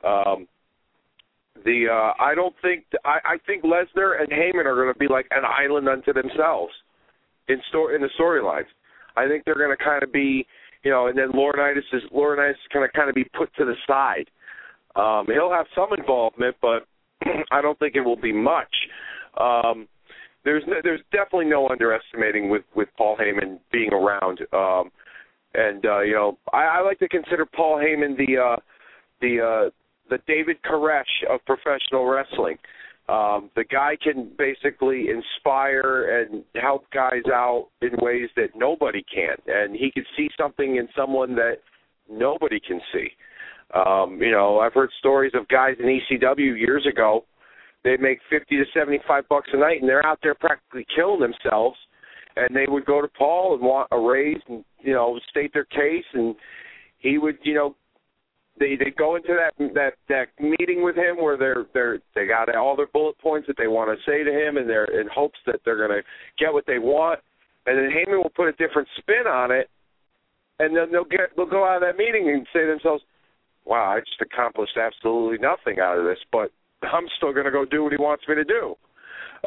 Um, 0.04 0.46
the 1.64 1.86
uh, 1.90 2.22
I 2.22 2.34
don't 2.34 2.54
think 2.62 2.84
I, 3.04 3.18
I 3.24 3.36
think 3.46 3.64
Lesnar 3.64 4.20
and 4.20 4.30
Heyman 4.30 4.66
are 4.66 4.74
going 4.74 4.92
to 4.92 4.98
be 4.98 5.08
like 5.08 5.26
an 5.30 5.44
island 5.44 5.88
unto 5.88 6.12
themselves 6.12 6.72
in 7.52 7.60
story 7.68 7.94
in 7.94 8.02
the 8.02 8.10
storylines. 8.18 8.68
I 9.16 9.26
think 9.26 9.44
they're 9.44 9.54
going 9.54 9.76
to 9.76 9.82
kind 9.82 10.02
of 10.02 10.12
be, 10.12 10.46
you 10.84 10.90
know, 10.90 11.08
and 11.08 11.18
then 11.18 11.32
Laurinaitis 11.32 11.88
is 11.92 12.02
Laurinaitis 12.14 12.52
is 12.52 12.72
going 12.72 12.88
to 12.88 12.96
kind 12.96 13.08
of 13.08 13.14
be 13.14 13.24
put 13.36 13.54
to 13.56 13.64
the 13.64 13.74
side. 13.86 14.30
Um, 14.96 15.26
he'll 15.32 15.52
have 15.52 15.66
some 15.74 15.88
involvement, 15.96 16.56
but 16.60 16.86
I 17.52 17.60
don't 17.60 17.78
think 17.78 17.96
it 17.96 18.00
will 18.00 18.20
be 18.20 18.32
much. 18.32 18.74
Um, 19.38 19.88
there's 20.44 20.64
no, 20.66 20.76
there's 20.82 21.02
definitely 21.12 21.46
no 21.46 21.68
underestimating 21.68 22.48
with 22.48 22.62
with 22.74 22.88
Paul 22.96 23.16
Heyman 23.16 23.58
being 23.72 23.92
around. 23.92 24.40
Um, 24.52 24.90
and 25.54 25.84
uh, 25.84 26.00
you 26.00 26.14
know, 26.14 26.38
I, 26.52 26.78
I 26.78 26.80
like 26.80 26.98
to 27.00 27.08
consider 27.08 27.46
Paul 27.46 27.76
Heyman 27.76 28.16
the 28.16 28.38
uh, 28.38 28.56
the 29.20 29.40
uh, 29.40 29.70
the 30.08 30.18
David 30.26 30.56
Koresh 30.62 31.02
of 31.28 31.40
professional 31.44 32.06
wrestling. 32.06 32.56
Um, 33.10 33.50
the 33.56 33.64
guy 33.64 33.96
can 34.00 34.30
basically 34.38 35.06
inspire 35.08 36.20
and 36.20 36.44
help 36.54 36.84
guys 36.92 37.24
out 37.26 37.68
in 37.82 37.90
ways 38.00 38.28
that 38.36 38.50
nobody 38.54 39.04
can, 39.12 39.36
and 39.48 39.74
he 39.74 39.90
can 39.90 40.04
see 40.16 40.28
something 40.38 40.76
in 40.76 40.88
someone 40.96 41.34
that 41.34 41.56
nobody 42.08 42.60
can 42.60 42.80
see. 42.92 43.08
Um, 43.74 44.18
you 44.20 44.30
know, 44.30 44.60
I've 44.60 44.74
heard 44.74 44.90
stories 45.00 45.32
of 45.34 45.48
guys 45.48 45.74
in 45.80 45.86
ECW 45.86 46.56
years 46.56 46.86
ago. 46.86 47.24
They 47.82 47.96
make 47.96 48.20
fifty 48.30 48.56
to 48.56 48.64
seventy-five 48.72 49.28
bucks 49.28 49.48
a 49.52 49.56
night, 49.56 49.80
and 49.80 49.88
they're 49.88 50.06
out 50.06 50.20
there 50.22 50.34
practically 50.34 50.86
killing 50.94 51.20
themselves. 51.20 51.78
And 52.36 52.54
they 52.54 52.66
would 52.68 52.84
go 52.84 53.02
to 53.02 53.08
Paul 53.08 53.54
and 53.54 53.62
want 53.62 53.88
a 53.90 53.98
raise, 53.98 54.40
and 54.48 54.64
you 54.78 54.92
know, 54.92 55.18
state 55.30 55.52
their 55.52 55.64
case, 55.64 56.04
and 56.14 56.36
he 56.98 57.18
would, 57.18 57.38
you 57.42 57.54
know, 57.54 57.74
they 58.60 58.76
they 58.76 58.90
go 58.96 59.16
into 59.16 59.34
that 59.34 59.56
that 59.74 59.94
that 60.08 60.28
meeting 60.38 60.84
with 60.84 60.94
him 60.94 61.16
where 61.16 61.36
they're 61.36 61.66
they're 61.72 61.98
they 62.14 62.26
got 62.26 62.54
all 62.54 62.76
their 62.76 62.86
bullet 62.92 63.18
points 63.18 63.48
that 63.48 63.56
they 63.56 63.66
want 63.66 63.90
to 63.90 64.10
say 64.10 64.22
to 64.22 64.30
him, 64.30 64.58
and 64.58 64.68
they're 64.68 65.00
in 65.00 65.08
hopes 65.08 65.38
that 65.46 65.60
they're 65.64 65.78
going 65.78 66.02
to 66.02 66.02
get 66.38 66.52
what 66.52 66.66
they 66.66 66.78
want, 66.78 67.18
and 67.66 67.76
then 67.76 67.90
Heyman 67.90 68.22
will 68.22 68.30
put 68.36 68.48
a 68.48 68.52
different 68.52 68.86
spin 68.98 69.26
on 69.26 69.50
it, 69.50 69.68
and 70.60 70.76
then 70.76 70.92
they'll 70.92 71.08
get 71.08 71.34
they'll 71.36 71.46
go 71.46 71.64
out 71.64 71.82
of 71.82 71.88
that 71.88 71.96
meeting 71.96 72.28
and 72.28 72.46
say 72.52 72.60
to 72.60 72.66
themselves, 72.66 73.02
"Wow, 73.64 73.96
I 73.96 74.00
just 74.00 74.20
accomplished 74.20 74.76
absolutely 74.76 75.38
nothing 75.38 75.80
out 75.80 75.98
of 75.98 76.04
this, 76.04 76.20
but 76.30 76.52
I'm 76.82 77.08
still 77.16 77.32
going 77.32 77.46
to 77.46 77.50
go 77.50 77.64
do 77.64 77.82
what 77.82 77.92
he 77.92 77.98
wants 77.98 78.24
me 78.28 78.36
to 78.36 78.44
do." 78.44 78.76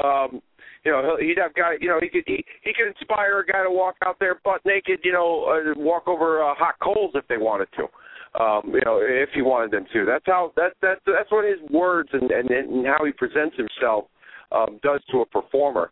Um, 0.04 0.42
you 0.84 0.92
know, 0.92 1.16
he'd 1.22 1.38
have 1.38 1.54
guy. 1.54 1.78
You 1.80 1.90
know, 1.90 2.00
he 2.02 2.10
could 2.10 2.24
he, 2.26 2.44
he 2.64 2.74
could 2.74 2.90
inspire 2.90 3.40
a 3.40 3.46
guy 3.46 3.62
to 3.62 3.70
walk 3.70 3.96
out 4.04 4.18
there 4.20 4.42
butt 4.44 4.66
naked. 4.66 5.02
You 5.04 5.14
know, 5.14 5.46
uh, 5.46 5.80
walk 5.80 6.08
over 6.08 6.44
uh, 6.44 6.56
hot 6.56 6.76
coals 6.82 7.12
if 7.14 7.28
they 7.28 7.38
wanted 7.38 7.68
to 7.78 7.88
um, 8.40 8.62
you 8.74 8.82
know, 8.86 9.00
if 9.02 9.30
he 9.34 9.42
wanted 9.42 9.72
them 9.72 9.86
to. 9.94 10.06
That's 10.06 10.26
how 10.26 10.54
that 10.56 10.74
that 10.82 11.00
that's 11.06 11.32
what 11.32 11.46
his 11.46 11.60
words 11.70 12.10
and 12.14 12.32
and, 12.32 12.50
and 12.50 12.86
how 12.86 13.06
he 13.06 13.12
presents 13.12 13.56
himself 13.58 14.06
um, 14.52 14.80
does 14.84 15.02
to 15.12 15.22
a 15.22 15.26
performer. 15.26 15.92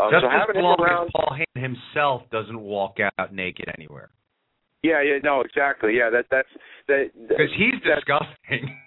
Um, 0.00 0.08
Just 0.10 0.24
so 0.24 0.28
as 0.28 0.40
having 0.46 0.62
long 0.62 0.76
him 0.78 0.84
around, 0.84 1.06
as 1.06 1.12
Paul 1.14 1.36
Heyman 1.36 1.62
himself 1.62 2.22
doesn't 2.30 2.58
walk 2.58 2.96
out 3.18 3.34
naked 3.34 3.66
anywhere, 3.76 4.10
yeah, 4.82 5.02
yeah, 5.02 5.18
no, 5.22 5.42
exactly, 5.42 5.96
yeah, 5.96 6.10
that 6.10 6.26
that's 6.30 6.48
that 6.88 7.10
because 7.28 7.52
he's 7.56 7.80
disgusting. 7.82 8.76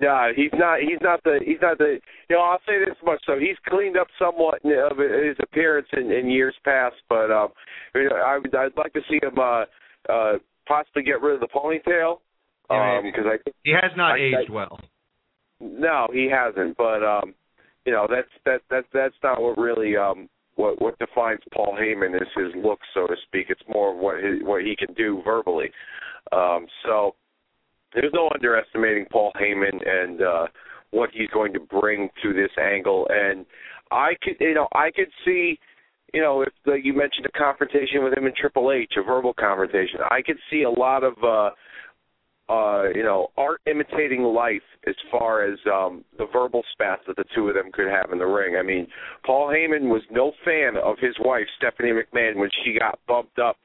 No, 0.00 0.28
he's 0.34 0.50
not. 0.54 0.80
He's 0.80 1.00
not 1.02 1.22
the. 1.24 1.40
He's 1.44 1.60
not 1.60 1.76
the. 1.76 1.98
You 2.30 2.36
know, 2.36 2.42
I'll 2.42 2.60
say 2.66 2.78
this 2.78 2.96
much. 3.04 3.20
So 3.26 3.38
he's 3.38 3.56
cleaned 3.68 3.98
up 3.98 4.06
somewhat 4.18 4.64
of 4.64 4.96
his 4.96 5.36
appearance 5.42 5.88
in, 5.92 6.10
in 6.10 6.30
years 6.30 6.54
past, 6.64 6.96
but 7.08 7.30
um, 7.30 7.48
you 7.94 8.08
know, 8.08 8.16
I 8.16 8.38
would. 8.38 8.54
I'd 8.54 8.76
like 8.78 8.94
to 8.94 9.00
see 9.10 9.20
him 9.22 9.38
uh, 9.38 9.64
uh, 10.08 10.38
possibly 10.70 11.02
get 11.02 11.20
rid 11.20 11.34
of 11.34 11.40
the 11.40 11.48
ponytail 11.48 12.18
because 12.68 13.26
um, 13.26 13.32
I 13.32 13.50
he 13.64 13.72
has 13.72 13.90
not 13.96 14.12
I, 14.12 14.18
aged 14.18 14.50
I, 14.50 14.52
well. 14.52 14.78
No, 15.60 16.06
he 16.12 16.30
hasn't. 16.30 16.76
But 16.76 17.02
um, 17.02 17.34
you 17.84 17.92
know, 17.92 18.06
that's 18.08 18.28
that 18.46 18.60
that 18.70 18.84
that's 18.94 19.14
not 19.22 19.42
what 19.42 19.58
really 19.58 19.96
um 19.96 20.28
what 20.54 20.80
what 20.80 20.98
defines 20.98 21.40
Paul 21.52 21.76
Heyman 21.80 22.14
is 22.14 22.28
his 22.36 22.52
look, 22.64 22.78
so 22.94 23.06
to 23.06 23.16
speak. 23.26 23.46
It's 23.48 23.60
more 23.68 23.92
of 23.92 23.98
what 23.98 24.22
his, 24.22 24.42
what 24.42 24.62
he 24.62 24.76
can 24.76 24.94
do 24.94 25.20
verbally. 25.24 25.70
Um, 26.32 26.66
so 26.84 27.16
there's 27.94 28.12
no 28.14 28.30
underestimating 28.32 29.06
Paul 29.10 29.32
Heyman 29.40 29.80
and 29.84 30.22
uh, 30.22 30.46
what 30.92 31.10
he's 31.12 31.30
going 31.30 31.52
to 31.54 31.60
bring 31.60 32.08
to 32.22 32.32
this 32.32 32.50
angle. 32.62 33.08
And 33.10 33.44
I 33.90 34.12
could, 34.22 34.36
you 34.38 34.54
know, 34.54 34.68
I 34.74 34.90
could 34.94 35.10
see 35.24 35.58
you 36.12 36.20
know, 36.20 36.42
if 36.42 36.52
the, 36.64 36.74
you 36.82 36.92
mentioned 36.92 37.26
a 37.26 37.38
confrontation 37.38 38.02
with 38.04 38.16
him 38.16 38.26
and 38.26 38.34
Triple 38.34 38.72
H, 38.72 38.92
a 38.96 39.02
verbal 39.02 39.34
confrontation, 39.34 40.00
I 40.10 40.22
could 40.22 40.38
see 40.50 40.62
a 40.62 40.70
lot 40.70 41.04
of 41.04 41.14
uh, 41.22 41.50
uh, 42.50 42.88
you 42.94 43.04
know, 43.04 43.28
art 43.36 43.60
imitating 43.66 44.22
life 44.22 44.62
as 44.88 44.96
far 45.10 45.44
as 45.44 45.56
um, 45.72 46.04
the 46.18 46.26
verbal 46.32 46.62
spats 46.72 47.02
that 47.06 47.14
the 47.14 47.24
two 47.32 47.48
of 47.48 47.54
them 47.54 47.70
could 47.72 47.86
have 47.86 48.10
in 48.12 48.18
the 48.18 48.26
ring. 48.26 48.56
I 48.56 48.62
mean, 48.62 48.88
Paul 49.24 49.48
Heyman 49.48 49.88
was 49.88 50.02
no 50.10 50.32
fan 50.44 50.76
of 50.82 50.96
his 50.98 51.14
wife 51.20 51.46
Stephanie 51.58 51.92
McMahon 51.92 52.36
when 52.36 52.50
she 52.64 52.76
got 52.76 52.98
bumped 53.06 53.38
up 53.38 53.56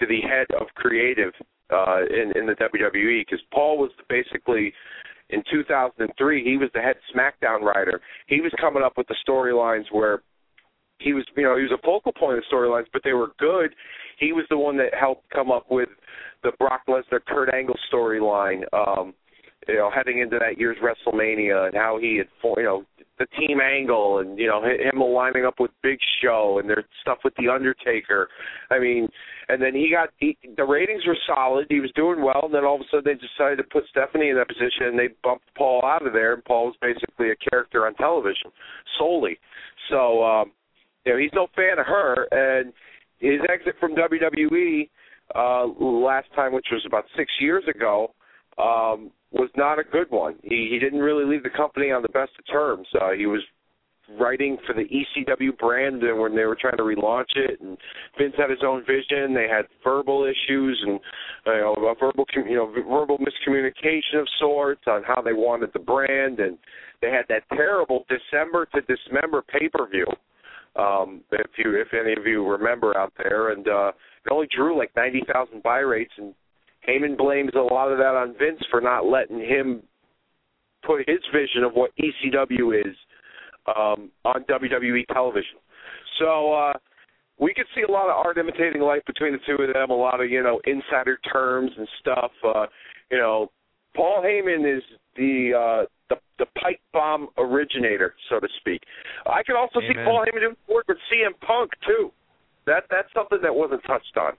to 0.00 0.06
the 0.06 0.20
head 0.22 0.46
of 0.60 0.66
creative 0.74 1.32
uh, 1.70 2.00
in 2.10 2.32
in 2.36 2.46
the 2.46 2.54
WWE 2.54 3.20
because 3.20 3.40
Paul 3.52 3.78
was 3.78 3.90
basically 4.08 4.72
in 5.30 5.42
2003 5.50 6.44
he 6.44 6.56
was 6.56 6.68
the 6.74 6.80
head 6.80 6.96
SmackDown 7.14 7.60
writer. 7.60 8.00
He 8.26 8.40
was 8.40 8.52
coming 8.60 8.82
up 8.82 8.94
with 8.96 9.06
the 9.06 9.16
storylines 9.26 9.84
where 9.92 10.22
he 11.02 11.12
was 11.12 11.24
you 11.36 11.42
know 11.42 11.56
he 11.56 11.62
was 11.62 11.72
a 11.72 11.82
focal 11.84 12.12
point 12.12 12.38
of 12.38 12.44
storylines, 12.52 12.86
but 12.92 13.02
they 13.04 13.12
were 13.12 13.32
good. 13.38 13.74
He 14.18 14.32
was 14.32 14.44
the 14.50 14.58
one 14.58 14.76
that 14.78 14.94
helped 14.98 15.28
come 15.30 15.50
up 15.50 15.66
with 15.70 15.88
the 16.42 16.52
Brock 16.58 16.82
Lesnar 16.88 17.20
Kurt 17.26 17.52
Angle 17.54 17.76
storyline. 17.92 18.62
Um, 18.72 19.14
you 19.68 19.76
know, 19.76 19.90
heading 19.94 20.18
into 20.18 20.38
that 20.40 20.58
year's 20.58 20.76
WrestleMania 20.82 21.66
and 21.66 21.74
how 21.76 21.96
he 22.00 22.16
had, 22.16 22.26
you 22.56 22.64
know, 22.64 22.84
the 23.18 23.26
team 23.38 23.60
angle 23.60 24.18
and 24.18 24.38
you 24.38 24.46
know 24.46 24.62
him 24.64 25.00
aligning 25.00 25.44
up 25.44 25.60
with 25.60 25.70
Big 25.82 25.98
Show 26.22 26.58
and 26.58 26.68
their 26.68 26.84
stuff 27.02 27.18
with 27.24 27.34
the 27.36 27.48
Undertaker. 27.48 28.28
I 28.70 28.78
mean, 28.78 29.08
and 29.48 29.62
then 29.62 29.74
he 29.74 29.90
got 29.90 30.10
he, 30.16 30.36
the 30.56 30.64
ratings 30.64 31.06
were 31.06 31.16
solid. 31.26 31.66
He 31.68 31.80
was 31.80 31.92
doing 31.94 32.22
well, 32.22 32.40
and 32.44 32.54
then 32.54 32.64
all 32.64 32.76
of 32.76 32.80
a 32.80 32.84
sudden 32.90 33.04
they 33.04 33.14
decided 33.14 33.56
to 33.56 33.64
put 33.64 33.84
Stephanie 33.90 34.30
in 34.30 34.36
that 34.36 34.48
position 34.48 34.88
and 34.88 34.98
they 34.98 35.08
bumped 35.22 35.44
Paul 35.56 35.82
out 35.84 36.06
of 36.06 36.12
there. 36.12 36.34
And 36.34 36.44
Paul 36.44 36.66
was 36.66 36.76
basically 36.80 37.30
a 37.30 37.50
character 37.50 37.86
on 37.86 37.94
television 37.94 38.50
solely. 38.98 39.38
So 39.90 40.24
um, 40.24 40.52
you 41.04 41.12
know 41.12 41.18
he's 41.18 41.30
no 41.34 41.46
fan 41.54 41.78
of 41.78 41.86
her, 41.86 42.26
and 42.30 42.72
his 43.18 43.40
exit 43.48 43.74
from 43.78 43.94
WWE 43.94 44.88
uh, 45.34 45.66
last 45.82 46.28
time, 46.34 46.52
which 46.52 46.66
was 46.70 46.82
about 46.86 47.04
six 47.16 47.30
years 47.40 47.64
ago. 47.68 48.12
Um, 48.58 49.10
was 49.32 49.48
not 49.56 49.78
a 49.78 49.84
good 49.84 50.10
one. 50.10 50.34
He 50.42 50.68
he 50.70 50.78
didn't 50.78 51.00
really 51.00 51.24
leave 51.24 51.42
the 51.42 51.50
company 51.50 51.90
on 51.90 52.02
the 52.02 52.08
best 52.08 52.32
of 52.38 52.46
terms. 52.52 52.86
Uh, 53.00 53.12
he 53.12 53.24
was 53.24 53.40
writing 54.18 54.58
for 54.66 54.74
the 54.74 54.82
ECW 54.84 55.56
brand 55.58 56.02
and 56.02 56.18
when 56.18 56.34
they 56.34 56.44
were 56.44 56.56
trying 56.60 56.76
to 56.76 56.82
relaunch 56.82 57.34
it 57.36 57.60
and 57.60 57.78
Vince 58.18 58.34
had 58.36 58.50
his 58.50 58.58
own 58.64 58.84
vision 58.84 59.32
they 59.32 59.48
had 59.48 59.64
verbal 59.82 60.24
issues 60.24 60.82
and 60.86 61.00
you 61.46 61.52
know 61.60 61.74
a 61.74 61.94
verbal 61.94 62.26
you 62.34 62.56
know 62.56 62.66
verbal 62.66 63.18
miscommunication 63.18 64.20
of 64.20 64.26
sorts 64.38 64.82
on 64.86 65.02
how 65.04 65.22
they 65.22 65.32
wanted 65.32 65.70
the 65.72 65.78
brand 65.78 66.40
and 66.40 66.58
they 67.00 67.10
had 67.10 67.24
that 67.28 67.44
terrible 67.56 68.04
December 68.08 68.66
to 68.74 68.80
Dismember 68.82 69.42
pay-per-view 69.42 70.06
um 70.76 71.22
if 71.32 71.50
you 71.58 71.80
if 71.80 71.88
any 71.92 72.12
of 72.12 72.26
you 72.26 72.46
remember 72.46 72.96
out 72.96 73.12
there 73.18 73.50
and 73.50 73.68
uh 73.68 73.92
it 74.24 74.32
only 74.32 74.48
drew 74.54 74.78
like 74.78 74.90
90,000 74.94 75.62
buy 75.62 75.78
rates 75.78 76.12
and 76.16 76.34
Heyman 76.88 77.16
blames 77.16 77.52
a 77.54 77.58
lot 77.58 77.92
of 77.92 77.98
that 77.98 78.14
on 78.14 78.34
Vince 78.38 78.60
for 78.70 78.80
not 78.80 79.06
letting 79.06 79.38
him 79.38 79.82
put 80.84 81.08
his 81.08 81.20
vision 81.32 81.62
of 81.64 81.72
what 81.74 81.92
ECW 81.96 82.80
is 82.80 82.96
um, 83.68 84.10
on 84.24 84.44
WWE 84.48 85.06
television. 85.12 85.58
So 86.18 86.52
uh, 86.52 86.72
we 87.38 87.54
could 87.54 87.66
see 87.74 87.82
a 87.82 87.90
lot 87.90 88.10
of 88.10 88.16
art 88.16 88.38
imitating 88.38 88.82
life 88.82 89.02
between 89.06 89.32
the 89.32 89.38
two 89.46 89.62
of 89.62 89.72
them, 89.72 89.90
a 89.90 89.94
lot 89.94 90.20
of 90.20 90.30
you 90.30 90.42
know 90.42 90.60
insider 90.64 91.18
terms 91.32 91.70
and 91.76 91.88
stuff. 92.00 92.32
Uh, 92.44 92.66
you 93.10 93.18
know, 93.18 93.50
Paul 93.94 94.22
Heyman 94.24 94.76
is 94.76 94.82
the 95.16 95.52
uh, 95.54 95.86
the 96.08 96.16
the 96.38 96.46
pipe 96.60 96.80
bomb 96.92 97.28
originator, 97.38 98.14
so 98.28 98.40
to 98.40 98.48
speak. 98.60 98.82
I 99.26 99.42
could 99.42 99.56
also 99.56 99.80
Amen. 99.80 99.90
see 99.94 100.04
Paul 100.04 100.24
Heyman 100.26 100.40
doing 100.40 100.56
work 100.68 100.86
with 100.88 100.98
CM 101.12 101.38
Punk 101.46 101.70
too. 101.86 102.10
That 102.66 102.84
that's 102.90 103.08
something 103.14 103.38
that 103.42 103.54
wasn't 103.54 103.82
touched 103.86 104.16
on 104.16 104.32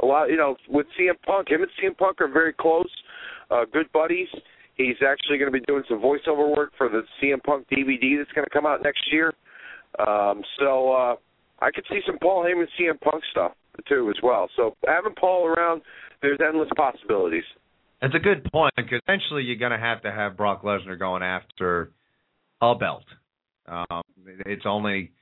a 0.00 0.06
lot. 0.06 0.26
You 0.26 0.36
know, 0.36 0.56
with 0.68 0.86
CM 0.98 1.14
Punk, 1.24 1.50
him 1.50 1.62
and 1.62 1.70
CM 1.80 1.96
Punk 1.96 2.20
are 2.20 2.28
very 2.28 2.52
close, 2.52 2.90
uh, 3.50 3.64
good 3.72 3.90
buddies. 3.92 4.28
He's 4.74 4.96
actually 5.06 5.38
going 5.38 5.50
to 5.50 5.58
be 5.58 5.64
doing 5.64 5.84
some 5.88 6.00
voiceover 6.00 6.54
work 6.54 6.72
for 6.76 6.88
the 6.88 7.02
CM 7.22 7.42
Punk 7.42 7.66
DVD 7.72 8.18
that's 8.18 8.32
going 8.32 8.44
to 8.44 8.50
come 8.52 8.66
out 8.66 8.82
next 8.82 9.10
year. 9.10 9.32
Um, 10.06 10.42
so 10.58 10.92
uh, 10.92 11.16
I 11.60 11.70
could 11.70 11.84
see 11.88 12.00
some 12.06 12.18
Paul 12.18 12.44
Heyman 12.44 12.66
CM 12.78 13.00
Punk 13.00 13.22
stuff 13.30 13.52
too 13.88 14.10
as 14.14 14.22
well. 14.22 14.48
So 14.56 14.76
having 14.86 15.14
Paul 15.14 15.46
around, 15.46 15.82
there's 16.22 16.38
endless 16.46 16.68
possibilities. 16.76 17.44
That's 18.00 18.14
a 18.14 18.18
good 18.18 18.44
point 18.52 18.74
because 18.76 19.00
eventually 19.06 19.44
you're 19.44 19.56
going 19.56 19.72
to 19.72 19.78
have 19.78 20.02
to 20.02 20.12
have 20.12 20.36
Brock 20.36 20.62
Lesnar 20.62 20.98
going 20.98 21.22
after 21.22 21.92
a 22.60 22.74
belt. 22.74 23.04
Um, 23.66 24.02
it's 24.44 24.64
only 24.66 25.12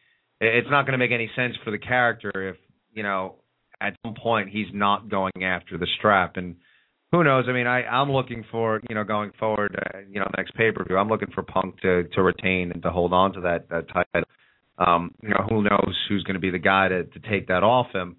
it's 0.41 0.69
not 0.71 0.83
going 0.83 0.93
to 0.93 0.99
make 0.99 1.13
any 1.13 1.31
sense 1.37 1.55
for 1.65 1.71
the 1.71 1.79
character 1.79 2.51
if 2.51 2.57
you 2.93 3.03
know 3.03 3.37
at 3.81 3.97
some 4.05 4.15
point 4.15 4.49
he's 4.51 4.67
not 4.73 5.09
going 5.09 5.33
after 5.43 5.79
the 5.79 5.87
strap. 5.99 6.37
And 6.37 6.57
who 7.13 7.23
knows? 7.25 7.45
I 7.49 7.53
mean 7.53 7.67
i 7.67 7.83
i'm 7.85 8.11
looking 8.11 8.45
for 8.51 8.81
you 8.89 8.95
know 8.95 9.05
going 9.05 9.31
forward 9.39 9.77
uh, 9.95 9.99
you 10.11 10.21
know 10.21 10.29
next 10.37 10.55
pay 10.55 10.73
per 10.73 10.85
view 10.85 10.97
i'm 10.97 11.09
looking 11.09 11.31
for 11.33 11.43
punk 11.43 11.81
to 11.81 12.05
to 12.15 12.23
retain 12.23 12.73
and 12.73 12.83
to 12.83 12.91
hold 12.91 13.13
on 13.13 13.33
to 13.35 13.41
that 13.43 13.69
that 13.71 13.87
title. 13.89 14.29
Um 14.79 15.15
you 15.23 15.29
know 15.29 15.47
who 15.49 15.63
knows 15.63 15.97
who's 16.09 16.25
going 16.25 16.35
to 16.35 16.41
be 16.41 16.51
the 16.51 16.59
guy 16.59 16.89
to 16.89 17.05
to 17.05 17.21
take 17.31 17.49
that 17.49 17.63
off 17.63 17.87
him 17.95 18.17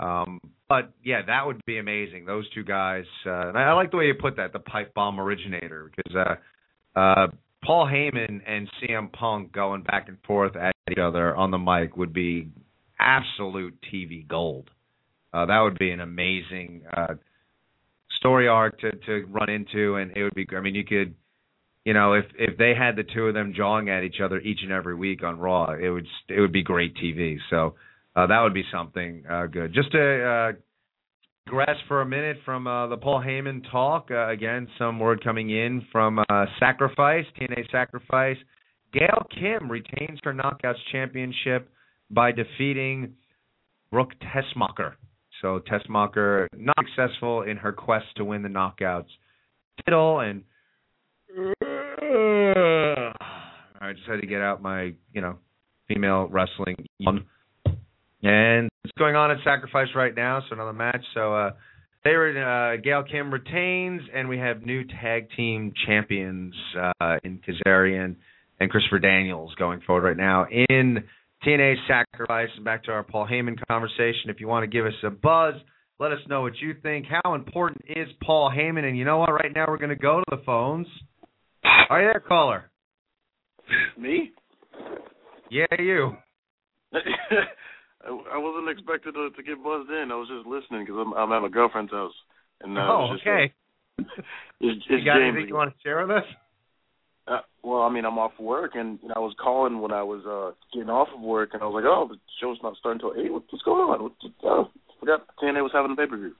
um 0.00 0.40
but 0.68 0.92
yeah 1.04 1.20
that 1.26 1.46
would 1.46 1.60
be 1.66 1.78
amazing 1.78 2.24
those 2.24 2.48
two 2.50 2.64
guys 2.64 3.04
uh 3.26 3.48
and 3.48 3.58
i, 3.58 3.62
I 3.62 3.72
like 3.72 3.90
the 3.90 3.96
way 3.96 4.06
you 4.06 4.14
put 4.14 4.36
that 4.36 4.52
the 4.52 4.58
pipe 4.58 4.92
bomb 4.94 5.20
originator 5.20 5.90
because 5.94 6.16
uh 6.16 6.98
uh 6.98 7.26
Paul 7.64 7.86
Heyman 7.86 8.42
and 8.46 8.68
CM 8.82 9.10
Punk 9.12 9.52
going 9.52 9.82
back 9.82 10.08
and 10.08 10.18
forth 10.26 10.54
at 10.54 10.74
each 10.90 10.98
other 10.98 11.34
on 11.34 11.50
the 11.50 11.58
mic 11.58 11.96
would 11.96 12.12
be 12.12 12.48
absolute 12.98 13.74
TV 13.92 14.26
gold. 14.26 14.70
Uh, 15.32 15.46
that 15.46 15.60
would 15.60 15.78
be 15.78 15.90
an 15.90 16.00
amazing 16.00 16.82
uh, 16.94 17.14
story 18.18 18.48
arc 18.48 18.78
to 18.80 18.92
to 18.92 19.26
run 19.30 19.48
into, 19.50 19.96
and 19.96 20.16
it 20.16 20.22
would 20.22 20.34
be. 20.34 20.46
I 20.56 20.60
mean, 20.60 20.74
you 20.74 20.84
could, 20.84 21.14
you 21.84 21.94
know, 21.94 22.12
if 22.12 22.26
if 22.38 22.56
they 22.56 22.74
had 22.74 22.96
the 22.96 23.02
two 23.02 23.26
of 23.26 23.34
them 23.34 23.52
jawing 23.56 23.88
at 23.88 24.04
each 24.04 24.20
other 24.22 24.38
each 24.38 24.60
and 24.62 24.70
every 24.70 24.94
week 24.94 25.24
on 25.24 25.38
Raw, 25.38 25.72
it 25.72 25.88
would 25.88 26.06
it 26.28 26.40
would 26.40 26.52
be 26.52 26.62
great 26.62 26.94
TV. 26.96 27.38
So 27.50 27.74
uh, 28.16 28.26
that 28.26 28.40
would 28.42 28.54
be 28.54 28.64
something 28.72 29.24
uh, 29.28 29.46
good. 29.46 29.74
Just 29.74 29.92
to 29.92 30.24
uh, 30.24 30.52
digress 31.46 31.76
for 31.88 32.00
a 32.00 32.06
minute 32.06 32.38
from 32.44 32.66
uh, 32.66 32.86
the 32.86 32.96
Paul 32.96 33.20
Heyman 33.20 33.62
talk. 33.70 34.08
Uh, 34.10 34.28
again, 34.28 34.68
some 34.78 34.98
word 34.98 35.22
coming 35.22 35.50
in 35.50 35.86
from 35.92 36.18
uh, 36.18 36.44
Sacrifice 36.58 37.24
TNA 37.40 37.70
Sacrifice. 37.70 38.36
Gail 38.92 39.26
Kim 39.34 39.70
retains 39.70 40.20
her 40.22 40.32
Knockouts 40.32 40.78
championship 40.92 41.68
by 42.10 42.30
defeating 42.30 43.14
Brooke 43.90 44.12
Tessmacher. 44.22 44.94
So 45.42 45.60
Tessmacher 45.70 46.46
not 46.56 46.76
successful 46.86 47.42
in 47.42 47.56
her 47.56 47.72
quest 47.72 48.06
to 48.16 48.24
win 48.24 48.42
the 48.42 48.48
knockouts 48.48 49.08
title, 49.84 50.20
and 50.20 50.42
I 53.80 53.92
just 53.92 54.08
had 54.08 54.20
to 54.20 54.26
get 54.26 54.40
out 54.40 54.62
my 54.62 54.94
you 55.12 55.20
know 55.20 55.36
female 55.88 56.28
wrestling. 56.30 56.76
And 58.24 58.70
it's 58.84 58.92
going 58.98 59.16
on 59.16 59.30
at 59.30 59.36
Sacrifice 59.44 59.88
right 59.94 60.14
now, 60.14 60.40
so 60.48 60.54
another 60.54 60.72
match. 60.72 61.04
So 61.12 61.34
uh 61.34 61.50
they 62.04 62.12
were 62.12 62.30
uh 62.32 62.80
Gail 62.82 63.04
Kim 63.04 63.30
retains 63.30 64.00
and 64.14 64.28
we 64.28 64.38
have 64.38 64.62
new 64.62 64.82
tag 64.84 65.28
team 65.36 65.74
champions 65.86 66.54
uh 66.80 67.18
in 67.22 67.40
Kazarian 67.46 68.16
and 68.60 68.70
Christopher 68.70 68.98
Daniels 68.98 69.54
going 69.58 69.82
forward 69.86 70.08
right 70.08 70.16
now 70.16 70.46
in 70.50 71.04
TNA 71.46 71.74
Sacrifice. 71.86 72.48
And 72.56 72.64
back 72.64 72.84
to 72.84 72.92
our 72.92 73.02
Paul 73.02 73.28
Heyman 73.30 73.58
conversation. 73.68 74.30
If 74.30 74.40
you 74.40 74.48
want 74.48 74.62
to 74.62 74.68
give 74.68 74.86
us 74.86 74.94
a 75.04 75.10
buzz, 75.10 75.54
let 75.98 76.10
us 76.10 76.20
know 76.26 76.40
what 76.40 76.54
you 76.62 76.74
think. 76.82 77.04
How 77.22 77.34
important 77.34 77.82
is 77.86 78.08
Paul 78.22 78.50
Heyman? 78.50 78.84
And 78.84 78.96
you 78.96 79.04
know 79.04 79.18
what? 79.18 79.32
Right 79.32 79.52
now 79.54 79.66
we're 79.68 79.76
going 79.76 79.90
to 79.90 79.96
go 79.96 80.20
to 80.20 80.36
the 80.36 80.42
phones. 80.46 80.86
Are 81.90 82.00
you 82.00 82.08
there, 82.10 82.22
caller? 82.26 82.70
Me? 83.98 84.32
Yeah, 85.50 85.66
you. 85.78 86.12
I, 88.04 88.36
I 88.36 88.38
wasn't 88.38 88.70
expected 88.70 89.14
to, 89.14 89.30
to 89.30 89.42
get 89.42 89.62
buzzed 89.62 89.90
in. 89.90 90.12
I 90.12 90.16
was 90.16 90.28
just 90.28 90.46
listening 90.46 90.84
because 90.84 91.00
I'm, 91.00 91.12
I'm 91.14 91.32
at 91.32 91.42
my 91.42 91.48
girlfriend's 91.48 91.92
house. 91.92 92.14
And 92.60 92.78
uh, 92.78 92.86
oh, 92.86 93.08
just, 93.12 93.26
okay. 93.26 93.52
Uh, 93.98 94.04
it's, 94.60 94.84
it's 94.84 94.86
you 94.88 95.04
got 95.04 95.18
James. 95.18 95.34
anything 95.34 95.48
you 95.48 95.54
want 95.54 95.72
to 95.72 95.82
share 95.82 96.06
with 96.06 96.16
us? 96.16 96.28
Uh, 97.26 97.40
well, 97.62 97.82
I 97.82 97.90
mean, 97.90 98.04
I'm 98.04 98.18
off 98.18 98.32
work, 98.38 98.72
and 98.74 98.98
you 99.02 99.08
know, 99.08 99.14
I 99.16 99.20
was 99.20 99.34
calling 99.40 99.80
when 99.80 99.92
I 99.92 100.02
was 100.02 100.20
uh 100.28 100.52
getting 100.74 100.90
off 100.90 101.08
of 101.14 101.22
work, 101.22 101.50
and 101.54 101.62
I 101.62 101.66
was 101.66 101.72
like, 101.72 101.88
"Oh, 101.88 102.06
the 102.06 102.20
show's 102.40 102.58
not 102.62 102.76
starting 102.76 103.00
until 103.00 103.18
eight. 103.18 103.32
What, 103.32 103.44
what's 103.48 103.64
going 103.64 103.80
on? 103.80 104.02
What, 104.02 104.12
oh, 104.44 104.68
forgot 105.00 105.24
TNA 105.42 105.62
was 105.62 105.72
having 105.72 105.92
a 105.92 105.96
pay 105.96 106.06
per 106.06 106.18
view. 106.18 106.34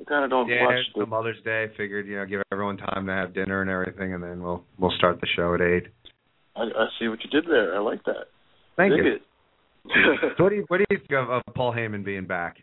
I 0.00 0.04
kind 0.04 0.24
of 0.24 0.30
don't 0.30 0.48
Yeah, 0.48 0.64
watch 0.64 0.74
it's 0.76 0.90
the 0.94 1.00
the 1.00 1.06
Mother's 1.06 1.42
Day. 1.44 1.72
Figured 1.76 2.06
you 2.06 2.16
know 2.16 2.26
give 2.26 2.42
everyone 2.52 2.76
time 2.76 3.06
to 3.06 3.12
have 3.12 3.32
dinner 3.32 3.62
and 3.62 3.70
everything, 3.70 4.12
and 4.12 4.22
then 4.22 4.42
we'll 4.42 4.64
we'll 4.78 4.92
start 4.98 5.20
the 5.20 5.28
show 5.34 5.54
at 5.54 5.60
eight. 5.60 5.88
I, 6.54 6.62
I 6.62 6.86
see 6.98 7.08
what 7.08 7.20
you 7.24 7.30
did 7.30 7.48
there. 7.48 7.74
I 7.74 7.80
like 7.80 8.04
that. 8.04 8.28
Thank 8.76 8.92
Dig 8.92 9.04
you. 9.04 9.12
It. 9.12 9.22
So 10.36 10.42
what 10.44 10.50
do 10.50 10.56
you 10.56 10.64
what 10.68 10.78
do 10.78 10.84
you 10.90 10.98
think 10.98 11.12
of, 11.12 11.30
of 11.30 11.42
Paul 11.54 11.72
Heyman 11.72 12.04
being 12.04 12.26
back? 12.26 12.56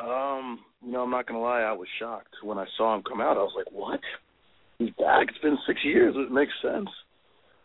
um, 0.00 0.60
you 0.84 0.92
know, 0.92 1.02
I'm 1.02 1.10
not 1.10 1.26
gonna 1.26 1.40
lie. 1.40 1.60
I 1.60 1.72
was 1.72 1.88
shocked 1.98 2.34
when 2.42 2.58
I 2.58 2.64
saw 2.76 2.94
him 2.94 3.02
come 3.02 3.20
out. 3.20 3.36
I 3.36 3.42
was 3.42 3.52
like, 3.56 3.70
"What? 3.72 4.00
He's 4.78 4.90
back? 4.98 5.28
It's 5.28 5.38
been 5.38 5.58
six 5.66 5.80
years. 5.84 6.14
It 6.16 6.32
makes 6.32 6.52
sense." 6.62 6.88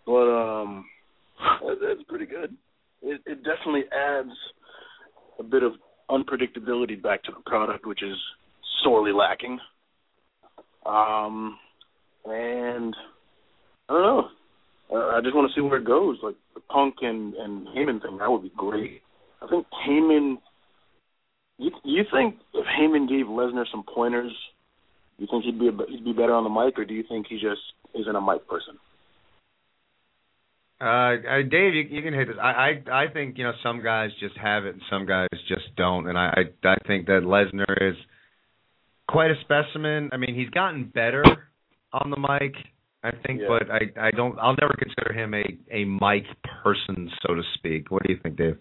But 0.06 0.30
um, 0.30 0.86
it's 1.64 2.04
pretty 2.08 2.26
good. 2.26 2.56
It, 3.02 3.22
it 3.26 3.44
definitely 3.44 3.84
adds 3.92 4.32
a 5.40 5.44
bit 5.44 5.64
of 5.64 5.74
unpredictability 6.10 7.02
back 7.02 7.24
to 7.24 7.32
the 7.32 7.50
product, 7.50 7.86
which 7.86 8.04
is 8.04 8.18
sorely 8.84 9.12
lacking. 9.12 9.60
Um, 10.86 11.58
and 12.26 12.96
I 13.90 13.94
don't 13.94 14.02
know. 14.02 14.28
I 14.94 15.20
just 15.22 15.36
want 15.36 15.52
to 15.52 15.56
see 15.56 15.62
where 15.62 15.80
it 15.80 15.86
goes. 15.86 16.18
Like 16.24 16.36
the 16.54 16.62
Punk 16.62 16.96
and 17.02 17.34
and 17.34 17.68
Heyman 17.68 18.02
thing, 18.02 18.18
that 18.20 18.32
would 18.32 18.44
be 18.44 18.52
great. 18.56 19.02
I 19.42 19.48
think 19.48 19.66
Heyman. 19.88 20.38
You 21.58 21.72
you 21.84 22.04
think 22.12 22.36
if 22.54 22.66
Heyman 22.66 23.10
gave 23.10 23.26
Lesnar 23.26 23.66
some 23.72 23.84
pointers, 23.84 24.32
you 25.18 25.28
think 25.30 25.44
he'd 25.44 25.60
be 25.60 25.68
a, 25.68 25.72
he'd 25.90 26.06
be 26.06 26.14
better 26.14 26.34
on 26.34 26.44
the 26.44 26.50
mic, 26.50 26.78
or 26.78 26.86
do 26.86 26.94
you 26.94 27.04
think 27.08 27.28
he 27.28 27.36
just 27.36 27.62
isn't 28.00 28.16
a 28.16 28.22
mic 28.22 28.48
person? 28.48 28.78
Uh, 30.80 30.86
uh, 30.86 31.42
Dave, 31.50 31.74
you, 31.74 31.84
you 31.90 32.04
can 32.04 32.14
hit 32.14 32.28
this. 32.28 32.38
I, 32.40 32.82
I 32.88 33.04
I 33.06 33.06
think 33.12 33.38
you 33.38 33.44
know 33.44 33.54
some 33.64 33.84
guys 33.84 34.12
just 34.20 34.38
have 34.38 34.66
it 34.66 34.76
and 34.76 34.82
some 34.92 35.08
guys 35.08 35.28
just 35.48 35.76
don't, 35.76 36.08
and 36.08 36.18
I 36.18 36.28
I, 36.64 36.70
I 36.70 36.76
think 36.86 37.08
that 37.08 37.24
Lesnar 37.24 37.90
is 37.90 37.96
quite 39.10 39.32
a 39.32 39.36
specimen. 39.42 40.10
I 40.14 40.18
mean, 40.18 40.36
he's 40.36 40.50
gotten 40.50 40.86
better 40.86 41.24
on 41.94 42.12
the 42.12 42.18
mic, 42.18 42.54
I 43.04 43.12
think, 43.26 43.42
Yeah. 43.42 43.48
but 43.48 43.72
I 43.72 44.08
I 44.08 44.12
don't. 44.12 44.38
I'll 44.40 44.56
never 44.60 44.74
consider 44.78 45.14
him 45.14 45.34
a 45.34 45.46
a 45.72 45.86
mic 45.86 46.26
person, 46.64 47.10
so 47.22 47.36
to 47.36 47.44
speak. 47.56 47.92
What 47.92 48.04
do 48.04 48.14
you 48.14 48.20
think, 48.22 48.38
Dave? 48.38 48.58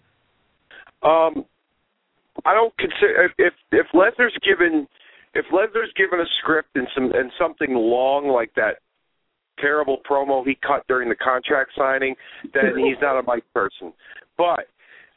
Um, 1.03 1.45
I 2.45 2.53
don't 2.53 2.75
consider 2.77 3.25
if 3.25 3.31
if, 3.37 3.53
if 3.71 3.87
Lesnar's 3.93 4.37
given 4.45 4.87
if 5.33 5.45
Lesnar's 5.51 5.91
given 5.95 6.19
a 6.19 6.25
script 6.39 6.69
and 6.75 6.87
some 6.93 7.11
and 7.13 7.31
something 7.39 7.73
long 7.73 8.27
like 8.27 8.53
that 8.55 8.77
terrible 9.59 9.97
promo 10.09 10.45
he 10.45 10.57
cut 10.65 10.85
during 10.87 11.09
the 11.09 11.15
contract 11.15 11.71
signing, 11.75 12.15
then 12.53 12.77
he's 12.77 12.97
not 13.01 13.17
a 13.19 13.23
mic 13.23 13.43
person. 13.53 13.91
But 14.37 14.67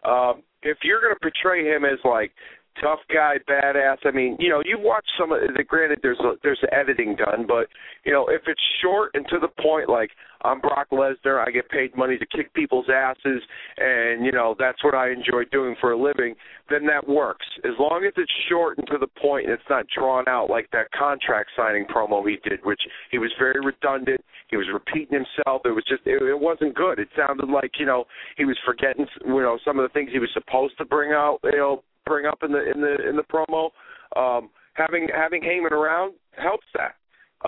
um, 0.09 0.43
if 0.63 0.79
you're 0.83 1.01
going 1.01 1.15
to 1.15 1.21
portray 1.21 1.65
him 1.65 1.85
as 1.85 1.99
like 2.05 2.33
tough 2.81 3.01
guy, 3.13 3.37
badass, 3.49 3.99
I 4.05 4.11
mean, 4.11 4.37
you 4.39 4.49
know, 4.49 4.63
you 4.65 4.79
watch 4.79 5.07
some 5.19 5.33
of 5.33 5.41
the. 5.41 5.65
Granted, 5.65 6.01
there's 6.03 6.21
a, 6.21 6.33
there's 6.43 6.61
editing 6.73 7.17
done, 7.17 7.47
but 7.47 7.69
you 8.05 8.13
know, 8.13 8.27
if 8.29 8.43
it's 8.47 8.61
short 8.83 9.11
and 9.15 9.27
to 9.29 9.39
the 9.39 9.49
point, 9.63 9.89
like 9.89 10.11
I'm 10.43 10.61
Brock 10.61 10.89
Lesnar, 10.91 11.47
I 11.47 11.51
get 11.51 11.69
paid 11.69 11.97
money 11.97 12.17
to 12.17 12.27
kick 12.27 12.53
people's 12.55 12.87
asses, 12.93 13.43
and 13.77 14.25
you 14.25 14.33
know 14.33 14.55
that's 14.59 14.83
what 14.83 14.95
I 14.95 15.11
enjoy 15.11 15.45
doing 15.53 15.77
for 15.81 15.93
a 15.93 15.99
living, 16.01 16.35
then 16.69 16.87
that 16.87 17.07
works. 17.07 17.47
As 17.65 17.73
long 17.79 18.05
as 18.07 18.13
it's 18.17 18.33
short 18.49 18.79
and 18.79 18.87
to 18.89 18.99
the 18.99 19.09
point, 19.21 19.47
and 19.47 19.55
it's 19.55 19.69
not 19.69 19.87
drawn 19.95 20.25
out 20.29 20.49
like 20.49 20.71
that 20.73 20.91
contract 20.93 21.51
signing 21.57 21.85
promo 21.85 22.27
he 22.29 22.37
did, 22.49 22.65
which 22.65 22.81
he 23.11 23.19
was 23.19 23.31
very 23.39 23.61
redundant. 23.65 24.21
He 24.49 24.57
was 24.57 24.67
repeating 24.73 25.19
himself. 25.19 25.63
It 25.65 25.75
was 25.75 25.85
just 25.89 26.03
it, 26.07 26.23
it 26.23 26.39
wasn't 26.39 26.75
good. 26.75 26.99
It 26.99 27.09
sounded 27.17 27.49
like 27.49 27.73
you 27.79 27.87
know 27.87 28.05
he 28.37 28.45
was 28.45 28.57
forgetting 28.65 29.07
you 29.27 29.43
know 29.43 29.59
some 29.65 29.79
of 29.79 29.83
the 29.83 29.93
things 29.93 30.11
he 30.13 30.19
was 30.19 30.31
supposed 30.33 30.79
to 30.79 30.85
bring 30.85 31.13
out 31.13 31.39
you 31.45 31.59
know 31.59 31.83
bring 32.07 32.27
up 32.27 32.43
in 32.43 32.53
the 32.53 32.71
in 32.71 32.81
the 32.81 33.09
in 33.09 33.17
the 33.17 33.23
promo. 33.23 33.71
Um, 34.17 34.51
having 34.75 35.09
having 35.15 35.43
Heyman 35.43 35.73
around 35.73 36.15
helps 36.33 36.67
that. 36.75 36.97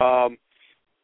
Um, 0.02 0.36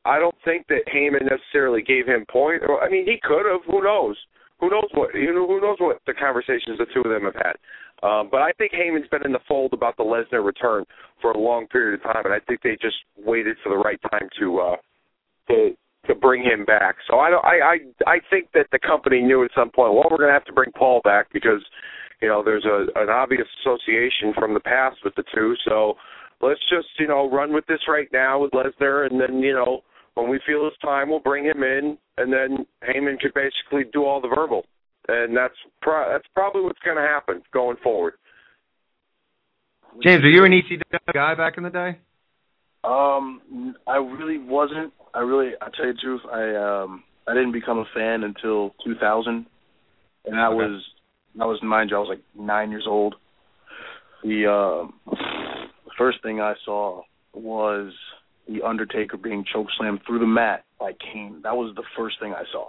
I 0.04 0.18
don't 0.18 0.34
think 0.44 0.66
that 0.68 0.86
Heyman 0.94 1.28
necessarily 1.28 1.82
gave 1.82 2.06
him 2.06 2.24
point. 2.30 2.62
Or, 2.66 2.82
I 2.82 2.88
mean, 2.88 3.04
he 3.04 3.18
could 3.22 3.44
have. 3.50 3.60
Who 3.66 3.82
knows? 3.82 4.16
Who 4.60 4.70
knows 4.70 4.88
what? 4.94 5.14
You 5.14 5.34
know, 5.34 5.46
who 5.46 5.60
knows 5.60 5.76
what 5.78 6.00
the 6.06 6.14
conversations 6.14 6.78
the 6.78 6.86
two 6.94 7.02
of 7.02 7.10
them 7.10 7.24
have 7.24 7.34
had. 7.34 7.56
Um, 8.02 8.28
but 8.30 8.42
I 8.42 8.52
think 8.58 8.72
Heyman's 8.72 9.08
been 9.08 9.24
in 9.24 9.32
the 9.32 9.40
fold 9.48 9.72
about 9.72 9.96
the 9.96 10.04
Lesnar 10.04 10.44
return 10.44 10.84
for 11.20 11.32
a 11.32 11.38
long 11.38 11.66
period 11.66 12.00
of 12.00 12.02
time, 12.02 12.24
and 12.24 12.34
I 12.34 12.38
think 12.40 12.62
they 12.62 12.76
just 12.80 12.96
waited 13.16 13.56
for 13.62 13.70
the 13.70 13.76
right 13.76 14.00
time 14.10 14.28
to 14.38 14.58
uh, 14.58 14.76
to 15.48 15.76
to 16.06 16.14
bring 16.14 16.42
him 16.42 16.64
back. 16.64 16.96
So 17.08 17.18
I 17.18 17.30
don't. 17.30 17.44
I 17.44 17.58
I 17.58 17.76
I 18.06 18.18
think 18.30 18.48
that 18.54 18.66
the 18.72 18.78
company 18.78 19.20
knew 19.20 19.44
at 19.44 19.50
some 19.54 19.70
point. 19.70 19.94
Well, 19.94 20.08
we're 20.10 20.18
going 20.18 20.30
to 20.30 20.34
have 20.34 20.44
to 20.46 20.52
bring 20.52 20.72
Paul 20.72 21.00
back 21.04 21.32
because 21.32 21.62
you 22.22 22.28
know 22.28 22.42
there's 22.42 22.64
a 22.64 22.86
an 23.00 23.08
obvious 23.10 23.46
association 23.60 24.32
from 24.34 24.54
the 24.54 24.60
past 24.60 24.96
with 25.04 25.14
the 25.16 25.24
two. 25.34 25.54
So 25.66 25.94
let's 26.40 26.60
just 26.70 26.88
you 26.98 27.08
know 27.08 27.30
run 27.30 27.52
with 27.52 27.66
this 27.66 27.80
right 27.88 28.08
now 28.12 28.40
with 28.40 28.52
Lesnar, 28.52 29.10
and 29.10 29.20
then 29.20 29.40
you 29.40 29.52
know 29.52 29.82
when 30.14 30.28
we 30.28 30.40
feel 30.46 30.66
it's 30.66 30.78
time, 30.78 31.10
we'll 31.10 31.20
bring 31.20 31.44
him 31.44 31.62
in, 31.62 31.96
and 32.16 32.32
then 32.32 32.66
Heyman 32.82 33.20
could 33.20 33.34
basically 33.34 33.90
do 33.92 34.04
all 34.04 34.20
the 34.20 34.28
verbal, 34.28 34.64
and 35.08 35.36
that's 35.36 35.54
pro- 35.80 36.10
that's 36.12 36.26
probably 36.34 36.62
what's 36.62 36.80
going 36.84 36.96
to 36.96 37.02
happen 37.02 37.42
going 37.52 37.76
forward. 37.82 38.14
James, 40.02 40.22
were 40.22 40.28
you 40.28 40.44
an 40.44 40.52
ECW 40.52 41.14
guy 41.14 41.34
back 41.34 41.56
in 41.56 41.64
the 41.64 41.70
day? 41.70 41.98
Um, 42.88 43.74
I 43.86 43.96
really 43.96 44.38
wasn't. 44.38 44.92
I 45.14 45.20
really, 45.20 45.52
I 45.60 45.68
tell 45.76 45.86
you 45.86 45.92
the 45.92 45.98
truth, 46.00 46.20
I 46.32 46.54
um, 46.54 47.04
I 47.26 47.34
didn't 47.34 47.52
become 47.52 47.78
a 47.78 47.84
fan 47.94 48.24
until 48.24 48.74
2000, 48.84 49.46
and 50.24 50.38
that 50.38 50.48
Okay. 50.48 50.56
was, 50.56 50.82
that 51.36 51.46
was 51.46 51.62
mind 51.62 51.90
you, 51.90 51.96
I 51.96 52.00
was 52.00 52.08
like 52.08 52.22
nine 52.34 52.70
years 52.70 52.86
old. 52.86 53.14
The 54.22 54.88
the 55.06 55.90
first 55.98 56.22
thing 56.22 56.40
I 56.40 56.54
saw 56.64 57.02
was 57.34 57.92
the 58.48 58.62
Undertaker 58.62 59.16
being 59.18 59.44
chokeslammed 59.54 60.04
through 60.06 60.20
the 60.20 60.26
mat 60.26 60.64
by 60.80 60.92
Kane. 60.94 61.40
That 61.42 61.56
was 61.56 61.74
the 61.76 61.84
first 61.96 62.16
thing 62.20 62.32
I 62.32 62.44
saw, 62.52 62.68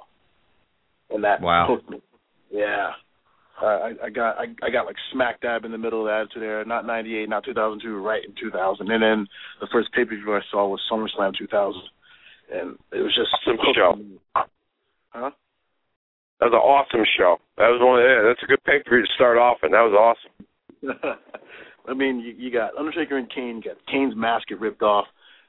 and 1.09 1.23
that 1.23 1.41
Wow. 1.41 1.67
hooked 1.67 1.89
me. 1.89 2.01
Yeah. 2.51 2.91
Uh, 3.61 3.65
I, 3.65 3.93
I 4.05 4.09
got 4.09 4.37
I, 4.37 4.45
I 4.63 4.69
got 4.69 4.85
like 4.85 4.95
smack 5.11 5.41
dab 5.41 5.65
in 5.65 5.71
the 5.71 5.77
middle 5.77 6.01
of 6.01 6.07
the 6.07 6.13
attitude 6.13 6.43
era, 6.43 6.65
not 6.65 6.85
'98, 6.85 7.27
not 7.27 7.43
2002, 7.43 7.97
right 7.97 8.23
in 8.23 8.33
2000. 8.39 8.89
And 8.89 9.03
then 9.03 9.27
the 9.59 9.67
first 9.71 9.91
pay 9.91 10.05
per 10.05 10.15
view 10.15 10.33
I 10.33 10.39
saw 10.49 10.67
was 10.67 10.81
SummerSlam 10.91 11.35
2000, 11.37 11.81
and 12.53 12.77
it 12.93 13.01
was 13.01 13.13
just 13.15 13.29
Awesome 13.45 13.73
show. 13.75 13.95
Huh? 15.09 15.31
That 16.39 16.45
was 16.45 16.53
an 16.53 16.63
awesome 16.63 17.05
show. 17.17 17.37
That 17.57 17.67
was 17.67 17.81
one. 17.83 17.99
Of, 17.99 18.07
yeah, 18.07 18.23
that's 18.23 18.43
a 18.43 18.47
good 18.47 18.63
pay 18.63 18.79
per 18.79 18.95
view 18.95 19.05
to 19.05 19.13
start 19.15 19.37
off, 19.37 19.57
and 19.63 19.73
that 19.73 19.83
was 19.83 19.91
awesome. 19.91 20.31
I 21.89 21.93
mean, 21.93 22.19
you, 22.19 22.33
you 22.37 22.51
got 22.51 22.77
Undertaker 22.77 23.17
and 23.17 23.29
Kane. 23.29 23.57
You 23.57 23.73
got 23.73 23.85
Kane's 23.91 24.15
mask 24.15 24.47
get 24.47 24.61
ripped 24.61 24.83
off. 24.83 25.05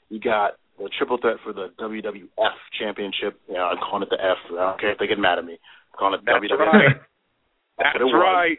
You 0.08 0.18
got 0.18 0.54
the 0.78 0.90
triple 0.98 1.18
threat 1.18 1.36
for 1.44 1.52
the 1.52 1.68
WWF 1.78 2.56
Championship. 2.80 3.38
You 3.46 3.54
know, 3.54 3.70
I'm 3.70 3.78
calling 3.78 4.02
it 4.02 4.11
the 4.11 4.18
F. 4.18 4.38
I 4.50 4.70
don't 4.70 4.80
care 4.80 4.92
if 4.92 4.98
they 4.98 5.06
get 5.06 5.18
mad 5.18 5.38
at 5.38 5.44
me. 5.44 5.61
I'm 5.92 5.98
calling 5.98 6.18
it 6.18 6.26
That's 6.26 6.42
WWF. 6.42 6.72
right. 6.72 6.96
That's 7.80 7.94
That's 7.94 8.04
what 8.04 8.10
it 8.10 8.14
was. 8.14 8.22
right. 8.22 8.58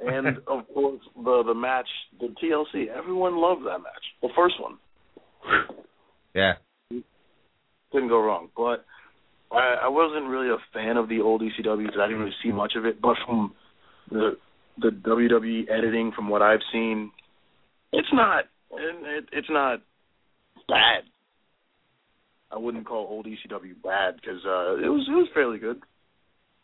and 0.00 0.38
of 0.48 0.66
course, 0.74 1.00
the 1.16 1.42
the 1.46 1.54
match, 1.54 1.88
the 2.20 2.28
TLC. 2.42 2.88
Everyone 2.88 3.36
loved 3.36 3.62
that 3.66 3.78
match. 3.78 4.04
The 4.22 4.28
first 4.36 4.54
one 4.60 4.78
Yeah. 6.34 6.54
didn't 6.90 8.08
go 8.08 8.20
wrong, 8.22 8.48
but 8.56 8.84
I, 9.50 9.84
I 9.84 9.88
wasn't 9.88 10.26
really 10.28 10.48
a 10.48 10.56
fan 10.72 10.96
of 10.96 11.08
the 11.08 11.20
old 11.20 11.42
ECW 11.42 11.84
because 11.86 12.00
I 12.00 12.06
didn't 12.06 12.20
really 12.20 12.34
see 12.42 12.52
much 12.52 12.72
of 12.76 12.86
it. 12.86 13.00
But 13.00 13.16
from 13.26 13.54
the 14.10 14.36
the 14.78 14.88
WWE 14.88 15.70
editing, 15.70 16.12
from 16.16 16.28
what 16.30 16.40
I've 16.42 16.64
seen, 16.72 17.10
it's 17.92 18.08
not 18.12 18.44
it, 18.72 19.24
it's 19.32 19.50
not 19.50 19.80
bad. 20.68 21.04
I 22.50 22.58
wouldn't 22.58 22.86
call 22.86 23.06
old 23.08 23.26
ECW 23.26 23.82
bad 23.82 24.16
because 24.16 24.44
uh, 24.46 24.76
it 24.76 24.88
was 24.88 25.06
it 25.08 25.12
was 25.14 25.28
fairly 25.34 25.58
good. 25.58 25.80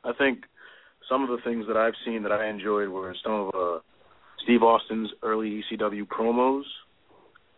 I 0.04 0.12
think 0.12 0.44
some 1.08 1.22
of 1.22 1.28
the 1.30 1.38
things 1.44 1.66
that 1.68 1.76
I've 1.76 1.94
seen 2.04 2.22
that 2.24 2.32
I 2.32 2.48
enjoyed 2.48 2.88
were 2.88 3.14
some 3.24 3.32
of 3.32 3.48
uh, 3.54 3.78
Steve 4.44 4.62
Austin's 4.62 5.10
early 5.22 5.62
ECW 5.72 6.06
promos, 6.06 6.62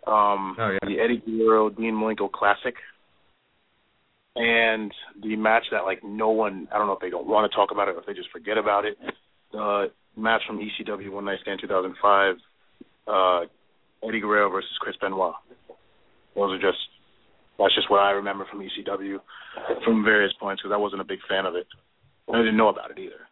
um, 0.06 0.56
Oh, 0.58 0.70
yeah. 0.70 0.78
the 0.88 0.98
Eddie 1.00 1.22
Guerrero 1.24 1.70
Dean 1.70 1.94
Malenko 1.94 2.30
Classic, 2.30 2.74
and 4.36 4.92
the 5.22 5.36
match 5.36 5.64
that 5.72 5.82
like 5.84 6.02
no 6.04 6.30
one 6.30 6.68
I 6.72 6.78
don't 6.78 6.86
know 6.86 6.92
if 6.94 7.00
they 7.00 7.10
don't 7.10 7.26
want 7.26 7.50
to 7.50 7.54
talk 7.56 7.70
about 7.72 7.88
it 7.88 7.96
or 7.96 8.00
if 8.00 8.06
they 8.06 8.14
just 8.14 8.30
forget 8.30 8.56
about 8.58 8.84
it. 8.84 8.96
The 9.52 9.90
match 10.16 10.42
from 10.46 10.58
ECW 10.60 11.10
One 11.10 11.24
Night 11.24 11.38
Stand 11.42 11.60
2005, 11.60 12.36
uh, 13.08 13.40
Eddie 14.06 14.20
Guerrero 14.20 14.48
versus 14.50 14.70
Chris 14.80 14.94
Benoit. 15.00 15.34
Those 16.36 16.52
are 16.52 16.60
just 16.60 16.78
that's 17.58 17.74
just 17.74 17.90
what 17.90 18.00
I 18.00 18.12
remember 18.12 18.46
from 18.50 18.60
ECW 18.60 19.18
from 19.84 20.04
various 20.04 20.32
points 20.40 20.62
because 20.62 20.72
I 20.72 20.78
wasn't 20.78 21.02
a 21.02 21.04
big 21.04 21.18
fan 21.28 21.44
of 21.44 21.54
it. 21.56 21.66
I 22.32 22.38
didn't 22.38 22.56
know 22.56 22.68
about 22.68 22.92
it 22.92 22.98
either. 22.98 23.26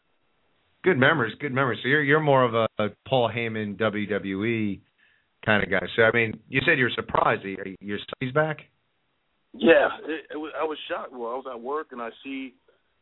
Good 0.84 0.98
memories, 0.98 1.34
good 1.40 1.52
memories. 1.52 1.80
So 1.82 1.88
you're 1.88 2.02
you're 2.02 2.20
more 2.20 2.44
of 2.44 2.54
a, 2.54 2.88
Paul 3.06 3.30
Heyman 3.34 3.76
WWE 3.78 4.80
kind 5.44 5.62
of 5.62 5.70
guy. 5.70 5.86
So 5.96 6.02
I 6.02 6.12
mean, 6.12 6.38
you 6.48 6.60
said 6.64 6.78
you're 6.78 6.90
surprised. 6.94 7.44
Are 7.44 7.48
you- 7.48 7.76
Your 7.80 7.98
back. 8.32 8.58
Yeah, 9.54 9.88
it, 10.04 10.26
it 10.32 10.36
was, 10.36 10.52
I 10.60 10.64
was 10.64 10.78
shocked. 10.88 11.12
Well, 11.12 11.30
I 11.30 11.34
was 11.34 11.46
at 11.50 11.60
work 11.60 11.88
and 11.92 12.00
I 12.00 12.10
see, 12.22 12.54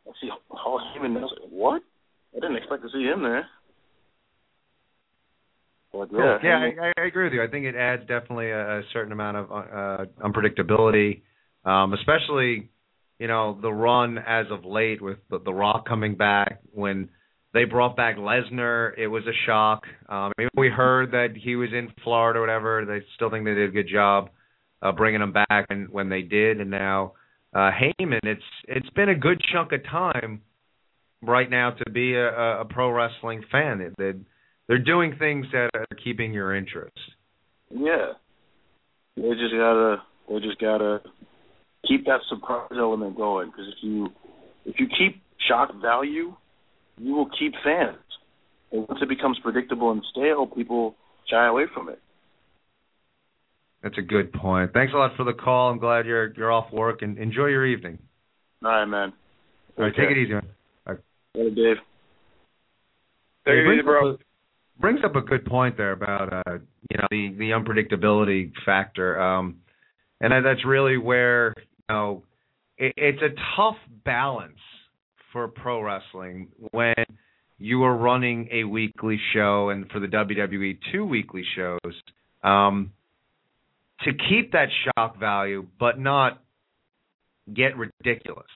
I 0.07 0.13
see 0.21 0.31
Paul 0.49 0.81
Heyman. 0.81 1.07
And 1.07 1.19
I 1.19 1.21
was 1.23 1.37
like, 1.43 1.51
what? 1.51 1.83
I 2.35 2.41
didn't 2.41 2.57
expect 2.57 2.83
to 2.83 2.89
see 2.93 3.03
him 3.03 3.23
there. 3.23 3.47
But 5.93 6.11
Cool. 6.11 6.21
yeah, 6.21 6.39
Yeah, 6.43 6.71
I, 6.97 7.01
I 7.01 7.05
agree 7.07 7.25
with 7.25 7.33
you. 7.33 7.43
I 7.43 7.49
think 7.49 7.65
it 7.67 7.75
adds 7.75 8.03
definitely 8.03 8.51
a, 8.51 8.79
a 8.79 8.83
certain 8.93 9.13
amount 9.13 9.37
of 9.39 9.51
uh, 9.51 10.05
unpredictability, 10.25 11.23
um, 11.65 11.95
especially 11.95 12.71
you 13.19 13.27
know 13.29 13.59
the 13.61 13.73
run 13.73 14.19
as 14.19 14.47
of 14.51 14.65
late 14.65 15.01
with 15.01 15.19
the, 15.31 15.39
the 15.39 15.53
Rock 15.53 15.89
coming 15.89 16.15
back. 16.15 16.61
When 16.73 17.09
they 17.57 17.65
brought 17.65 17.97
back 17.97 18.17
Lesnar, 18.17 18.93
it 18.99 19.07
was 19.07 19.23
a 19.27 19.33
shock. 19.47 19.85
Um, 20.11 20.31
we 20.55 20.69
heard 20.69 21.13
that 21.13 21.29
he 21.35 21.57
was 21.57 21.71
in 21.73 21.89
Florida 22.05 22.39
or 22.39 22.43
whatever. 22.43 22.85
They 22.85 23.03
still 23.15 23.31
think 23.31 23.47
they 23.47 23.55
did 23.55 23.71
a 23.71 23.73
good 23.73 23.89
job 23.91 24.29
uh, 24.83 24.93
bringing 24.93 25.23
him 25.23 25.33
back 25.33 25.71
when 25.71 25.89
when 25.91 26.11
they 26.11 26.21
did, 26.21 26.61
and 26.61 26.71
now 26.71 27.15
uh, 27.55 27.71
Heyman. 27.71 28.21
It's 28.25 28.43
it's 28.69 28.91
been 28.91 29.09
a 29.09 29.15
good 29.15 29.41
chunk 29.51 29.73
of 29.73 29.83
time 29.85 30.43
right 31.23 31.49
now 31.49 31.71
to 31.71 31.91
be 31.91 32.15
a, 32.15 32.29
a, 32.29 32.61
a 32.61 32.65
pro 32.67 32.91
wrestling 32.91 33.43
fan. 33.51 33.79
They, 33.79 34.13
they, 34.13 34.19
they're 34.69 34.79
doing 34.79 35.17
things 35.19 35.47
that 35.53 35.71
are 35.73 35.87
keeping 36.05 36.35
your 36.35 36.55
interest. 36.55 36.99
yeah. 37.71 38.13
they 39.17 39.31
just 39.31 39.55
gotta 39.57 40.03
they 40.29 40.41
just 40.41 40.61
gotta 40.61 41.01
keep 41.89 42.05
that 42.05 42.21
surprise 42.29 42.69
element 42.77 43.17
going 43.17 43.49
because 43.51 43.67
if 43.69 43.83
you 43.83 44.09
if 44.67 44.75
you 44.79 44.89
keep 44.89 45.23
shock 45.49 45.71
value, 45.81 46.35
you 46.99 47.15
will 47.15 47.29
keep 47.39 47.53
fans. 47.65 47.99
And 48.73 48.87
once 48.89 49.01
it 49.03 49.09
becomes 49.09 49.39
predictable 49.43 49.91
and 49.93 50.03
stale, 50.11 50.47
people 50.47 50.97
shy 51.31 51.47
away 51.47 51.65
from 51.73 51.89
it. 51.89 52.01
That's 53.83 53.99
a 53.99 54.03
good 54.03 54.33
point. 54.33 54.73
Thanks 54.73 54.93
a 54.95 54.97
lot 54.97 55.13
for 55.17 55.25
the 55.25 55.33
call. 55.33 55.71
I'm 55.71 55.79
glad 55.79 56.07
you're 56.07 56.33
you're 56.35 56.51
off 56.51 56.73
work 56.73 57.03
and 57.03 57.19
enjoy 57.19 57.47
your 57.47 57.65
evening. 57.67 57.99
All 58.65 58.71
right, 58.71 58.85
man. 58.85 59.13
All 59.79 59.85
right, 59.85 59.95
take 59.95 60.11
it 60.11 60.19
easy, 60.19 60.33
man. 60.33 60.43
Hey, 61.35 61.51
Dave. 61.51 61.77
Take 63.45 63.55
it 63.55 63.75
easy, 63.75 63.83
bro. 63.83 64.17
Brings 64.81 65.01
up 65.05 65.15
a 65.15 65.21
good 65.21 65.45
point 65.45 65.77
there 65.77 65.93
about 65.93 66.33
uh, 66.33 66.59
you 66.91 66.99
know 66.99 67.07
the 67.11 67.35
the 67.39 67.51
unpredictability 67.51 68.53
factor, 68.65 69.21
um, 69.21 69.59
and 70.21 70.33
that's 70.45 70.65
really 70.67 70.97
where 70.97 71.55
you 71.59 71.95
know 71.95 72.25
it, 72.79 72.93
it's 72.97 73.23
a 73.23 73.35
tough 73.57 73.77
balance 74.05 74.59
for 75.37 75.49
pro 75.49 75.83
wrestling 75.83 76.49
when 76.71 76.95
you 77.59 77.85
are 77.85 77.95
running 77.95 78.49
a 78.51 78.65
weekly 78.65 79.21
show 79.35 79.69
and 79.69 79.87
for 79.91 80.01
the 80.01 80.07
WWE 80.07 80.79
two 80.91 81.05
weekly 81.05 81.45
shows 81.55 81.93
um, 82.43 82.91
to 84.01 84.13
keep 84.31 84.53
that 84.53 84.69
shock 84.83 85.21
value 85.21 85.67
but 85.79 85.99
not 85.99 86.43
get 87.55 87.73
ridiculous. 87.77 88.47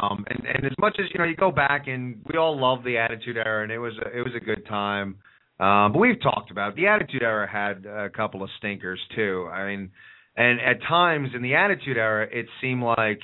Um, 0.00 0.24
and, 0.30 0.46
and 0.46 0.64
as 0.64 0.78
much 0.78 0.96
as 1.00 1.06
you 1.12 1.18
know, 1.18 1.24
you 1.24 1.34
go 1.34 1.50
back 1.50 1.88
and 1.88 2.20
we 2.32 2.38
all 2.38 2.56
love 2.56 2.84
the 2.84 2.98
Attitude 2.98 3.36
Era, 3.36 3.64
and 3.64 3.72
it 3.72 3.78
was 3.78 3.94
a, 3.98 4.16
it 4.16 4.22
was 4.22 4.32
a 4.36 4.44
good 4.44 4.64
time. 4.68 5.16
Um, 5.58 5.92
but 5.92 5.98
we've 5.98 6.22
talked 6.22 6.52
about 6.52 6.70
it. 6.70 6.76
the 6.76 6.86
Attitude 6.86 7.24
Era 7.24 7.50
had 7.50 7.84
a 7.84 8.10
couple 8.10 8.44
of 8.44 8.50
stinkers 8.58 9.00
too. 9.16 9.48
I 9.52 9.66
mean, 9.66 9.90
and 10.36 10.60
at 10.60 10.80
times 10.86 11.30
in 11.34 11.42
the 11.42 11.56
Attitude 11.56 11.96
Era, 11.96 12.28
it 12.30 12.46
seemed 12.60 12.84
like, 12.84 13.20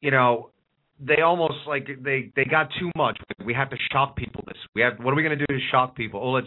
you 0.00 0.10
know, 0.10 0.50
they 0.98 1.20
almost 1.22 1.66
like 1.66 1.88
they 2.02 2.32
they 2.34 2.44
got 2.44 2.68
too 2.78 2.90
much. 2.96 3.18
We 3.44 3.54
have 3.54 3.70
to 3.70 3.76
shock 3.92 4.16
people. 4.16 4.42
This 4.46 4.56
we 4.74 4.82
have. 4.82 4.98
What 4.98 5.12
are 5.12 5.14
we 5.14 5.22
going 5.22 5.38
to 5.38 5.44
do 5.46 5.54
to 5.54 5.60
shock 5.70 5.96
people? 5.96 6.20
Oh, 6.22 6.30
let's 6.30 6.46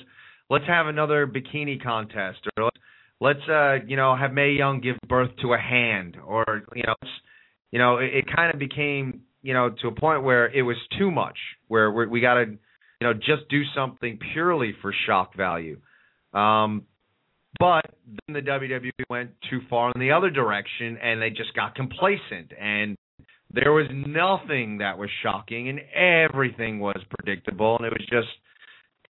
let's 0.50 0.66
have 0.66 0.88
another 0.88 1.28
bikini 1.28 1.82
contest, 1.82 2.40
or 2.58 2.66
let's 2.66 2.78
let's 3.22 3.50
uh 3.50 3.86
you 3.88 3.96
know 3.96 4.16
have 4.16 4.34
Mae 4.34 4.52
Young 4.52 4.82
give 4.82 4.96
birth 5.08 5.32
to 5.42 5.54
a 5.54 5.58
hand, 5.58 6.18
or 6.26 6.64
you 6.76 6.84
know 6.86 6.96
you 7.72 7.80
know 7.80 7.98
it, 7.98 8.14
it 8.14 8.26
kind 8.36 8.54
of 8.54 8.60
became 8.60 9.22
you 9.42 9.54
know 9.54 9.70
to 9.82 9.88
a 9.88 9.92
point 9.92 10.24
where 10.24 10.48
it 10.48 10.64
was 10.64 10.78
too 10.98 11.12
much. 11.12 11.38
Where 11.68 11.92
we're, 11.92 12.08
we 12.08 12.22
got 12.22 12.36
to 12.36 12.46
you 12.46 12.58
know 13.08 13.14
just 13.14 13.48
do 13.50 13.62
something 13.76 14.18
purely 14.34 14.74
for 14.82 14.94
shock 15.06 15.36
value. 15.36 15.80
Um, 16.34 16.84
but 17.60 17.82
then 18.28 18.36
the 18.36 18.42
WWE 18.42 18.92
went 19.10 19.32
too 19.50 19.60
far 19.70 19.92
in 19.94 20.00
the 20.00 20.12
other 20.12 20.30
direction, 20.30 20.98
and 20.98 21.22
they 21.22 21.30
just 21.30 21.54
got 21.56 21.76
complacent 21.76 22.52
and 22.60 22.96
there 23.52 23.72
was 23.72 23.88
nothing 23.92 24.78
that 24.80 24.98
was 24.98 25.10
shocking, 25.24 25.70
and 25.70 25.80
everything 25.94 26.80
was 26.80 27.02
predictable, 27.10 27.78
and 27.78 27.86
it 27.86 27.94
was 27.94 28.06
just 28.10 28.28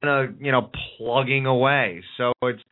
kind 0.02 0.30
of 0.30 0.40
you 0.40 0.52
know 0.52 0.70
plugging 0.98 1.46
away. 1.46 2.02
So 2.16 2.32
it's 2.42 2.62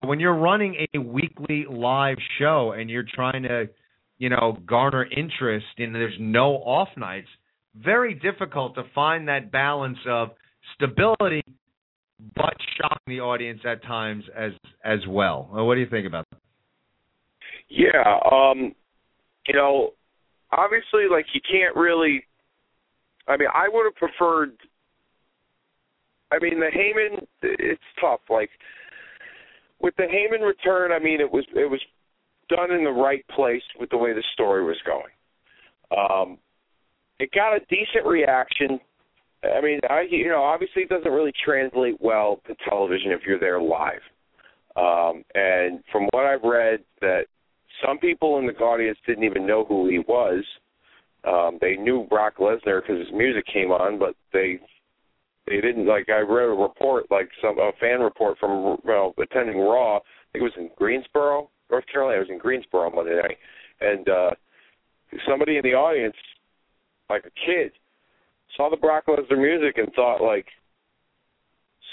when 0.00 0.20
you're 0.20 0.36
running 0.36 0.86
a 0.94 0.98
weekly 0.98 1.66
live 1.70 2.16
show 2.38 2.72
and 2.76 2.90
you're 2.90 3.04
trying 3.14 3.42
to 3.44 3.68
you 4.18 4.30
know 4.30 4.58
garner 4.66 5.04
interest 5.04 5.66
and 5.78 5.94
there's 5.94 6.16
no 6.18 6.54
off 6.56 6.88
nights, 6.96 7.28
very 7.76 8.14
difficult 8.14 8.74
to 8.76 8.82
find 8.94 9.28
that 9.28 9.52
balance 9.52 9.98
of 10.08 10.30
stability 10.74 11.42
but 12.34 12.54
shocking 12.80 13.16
the 13.16 13.20
audience 13.20 13.60
at 13.64 13.82
times 13.82 14.24
as 14.36 14.52
as 14.84 15.00
well. 15.08 15.48
What 15.50 15.74
do 15.74 15.80
you 15.80 15.88
think 15.88 16.06
about 16.06 16.26
that? 16.30 16.38
Yeah, 17.68 18.18
um, 18.30 18.74
you 19.48 19.54
know, 19.54 19.90
obviously, 20.52 21.08
like 21.10 21.26
you 21.32 21.40
can't 21.40 21.74
really. 21.76 22.24
I 23.28 23.36
mean, 23.36 23.48
I 23.52 23.68
would 23.68 23.84
have 23.84 23.96
preferred. 23.96 24.52
I 26.32 26.38
mean, 26.40 26.60
the 26.60 26.66
Heyman, 26.66 27.26
it's 27.42 27.82
tough. 28.00 28.20
Like 28.30 28.50
with 29.80 29.94
the 29.96 30.04
Heyman 30.04 30.46
return, 30.46 30.92
I 30.92 30.98
mean, 30.98 31.20
it 31.20 31.30
was 31.30 31.44
it 31.54 31.70
was 31.70 31.80
done 32.48 32.70
in 32.70 32.84
the 32.84 32.90
right 32.90 33.24
place 33.34 33.62
with 33.78 33.90
the 33.90 33.98
way 33.98 34.12
the 34.12 34.24
story 34.32 34.64
was 34.64 34.78
going. 34.86 35.12
Um, 35.96 36.38
it 37.18 37.30
got 37.32 37.54
a 37.54 37.60
decent 37.68 38.06
reaction. 38.06 38.80
I 39.44 39.60
mean, 39.60 39.80
I 39.88 40.02
you 40.08 40.28
know, 40.28 40.42
obviously 40.42 40.82
it 40.82 40.88
doesn't 40.88 41.10
really 41.10 41.32
translate 41.44 42.00
well 42.00 42.40
to 42.46 42.54
television 42.68 43.12
if 43.12 43.20
you're 43.26 43.40
there 43.40 43.60
live. 43.60 44.00
Um, 44.74 45.22
and 45.34 45.82
from 45.92 46.08
what 46.12 46.24
I've 46.24 46.42
read, 46.42 46.80
that 47.00 47.26
some 47.84 47.98
people 47.98 48.38
in 48.38 48.46
the 48.46 48.52
audience 48.54 48.98
didn't 49.06 49.24
even 49.24 49.46
know 49.46 49.64
who 49.64 49.88
he 49.88 49.98
was. 49.98 50.44
Um, 51.24 51.58
they 51.60 51.76
knew 51.76 52.06
Brock 52.08 52.36
Lesnar 52.38 52.80
because 52.82 52.98
his 52.98 53.12
music 53.14 53.44
came 53.52 53.70
on, 53.70 53.98
but 53.98 54.14
they 54.32 54.58
they 55.46 55.60
didn't 55.60 55.86
like. 55.86 56.08
I 56.08 56.20
read 56.20 56.48
a 56.48 56.48
report, 56.48 57.10
like 57.10 57.28
some 57.40 57.58
a 57.58 57.70
fan 57.80 58.00
report 58.00 58.38
from 58.38 58.78
well 58.84 59.14
attending 59.20 59.58
Raw. 59.58 59.96
I 59.96 60.00
think 60.32 60.42
it 60.42 60.42
was 60.42 60.52
in 60.56 60.70
Greensboro, 60.76 61.50
North 61.70 61.84
Carolina. 61.92 62.18
It 62.18 62.28
was 62.28 62.30
in 62.30 62.38
Greensboro 62.38 62.86
on 62.86 62.96
Monday 62.96 63.20
night, 63.20 63.38
and 63.80 64.08
uh, 64.08 64.30
somebody 65.28 65.56
in 65.56 65.62
the 65.62 65.74
audience, 65.74 66.16
like 67.08 67.24
a 67.24 67.46
kid, 67.46 67.72
saw 68.56 68.68
the 68.68 68.76
Brock 68.76 69.04
Lesnar 69.06 69.38
music 69.38 69.78
and 69.78 69.92
thought 69.94 70.22
like 70.22 70.46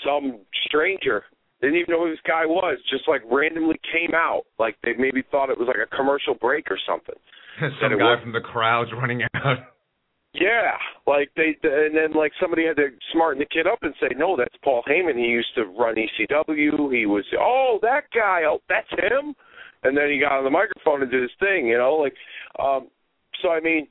some 0.03 0.39
stranger 0.65 1.23
didn't 1.61 1.79
even 1.79 1.93
know 1.93 2.05
who 2.05 2.11
this 2.11 2.23
guy 2.25 2.45
was. 2.45 2.77
Just 2.89 3.07
like 3.07 3.21
randomly 3.29 3.79
came 3.91 4.15
out, 4.15 4.43
like 4.57 4.75
they 4.83 4.93
maybe 4.97 5.23
thought 5.29 5.49
it 5.49 5.57
was 5.57 5.67
like 5.67 5.81
a 5.83 5.95
commercial 5.95 6.35
break 6.35 6.71
or 6.71 6.79
something. 6.87 7.15
Some 7.81 7.97
guy 7.97 8.15
was, 8.15 8.19
from 8.23 8.31
the 8.31 8.39
crowd's 8.39 8.91
running 8.93 9.23
out. 9.35 9.57
Yeah, 10.33 10.77
like 11.07 11.29
they, 11.35 11.57
and 11.63 11.95
then 11.95 12.13
like 12.13 12.31
somebody 12.39 12.65
had 12.65 12.77
to 12.77 12.89
smarten 13.11 13.39
the 13.39 13.45
kid 13.45 13.67
up 13.67 13.79
and 13.81 13.93
say, 13.99 14.09
no, 14.15 14.37
that's 14.37 14.55
Paul 14.63 14.83
Heyman. 14.87 15.17
He 15.17 15.25
used 15.25 15.53
to 15.55 15.65
run 15.65 15.95
ECW. 15.95 16.93
He 16.93 17.05
was, 17.05 17.25
oh, 17.37 17.79
that 17.81 18.03
guy. 18.13 18.41
Oh, 18.47 18.59
that's 18.69 18.89
him. 18.91 19.33
And 19.83 19.97
then 19.97 20.09
he 20.11 20.19
got 20.19 20.37
on 20.37 20.43
the 20.43 20.49
microphone 20.49 21.01
and 21.01 21.11
did 21.11 21.23
his 21.23 21.31
thing. 21.39 21.67
You 21.67 21.77
know, 21.77 21.95
like, 21.95 22.13
um, 22.59 22.89
so 23.41 23.49
I 23.49 23.59
mean, 23.59 23.87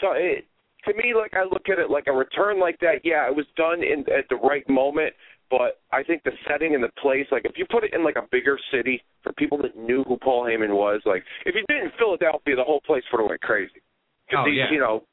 so 0.00 0.12
it, 0.12 0.44
to 0.84 0.94
me, 0.94 1.14
like 1.16 1.32
I 1.34 1.44
look 1.44 1.68
at 1.72 1.78
it 1.78 1.90
like 1.90 2.06
a 2.08 2.12
return 2.12 2.60
like 2.60 2.78
that. 2.80 3.00
Yeah, 3.02 3.26
it 3.26 3.34
was 3.34 3.46
done 3.56 3.82
in 3.82 4.00
at 4.12 4.28
the 4.28 4.36
right 4.36 4.68
moment 4.68 5.14
but 5.50 5.80
I 5.92 6.02
think 6.02 6.22
the 6.24 6.32
setting 6.48 6.74
and 6.74 6.82
the 6.82 6.90
place, 7.00 7.26
like 7.30 7.44
if 7.44 7.52
you 7.56 7.66
put 7.70 7.84
it 7.84 7.94
in 7.94 8.04
like 8.04 8.16
a 8.16 8.26
bigger 8.30 8.58
city 8.72 9.02
for 9.22 9.32
people 9.34 9.58
that 9.58 9.76
knew 9.76 10.04
who 10.04 10.16
Paul 10.16 10.44
Heyman 10.44 10.74
was, 10.74 11.00
like 11.04 11.22
if 11.44 11.54
you 11.54 11.62
did 11.68 11.82
it 11.82 11.84
in 11.84 11.90
Philadelphia, 11.98 12.56
the 12.56 12.64
whole 12.64 12.80
place 12.86 13.02
would 13.12 13.20
have 13.20 13.28
went 13.28 13.40
crazy. 13.40 13.80
Cause 14.30 14.42
oh, 14.42 14.44
these, 14.44 14.58
yeah. 14.58 14.72
you 14.72 14.80
know, 14.80 15.04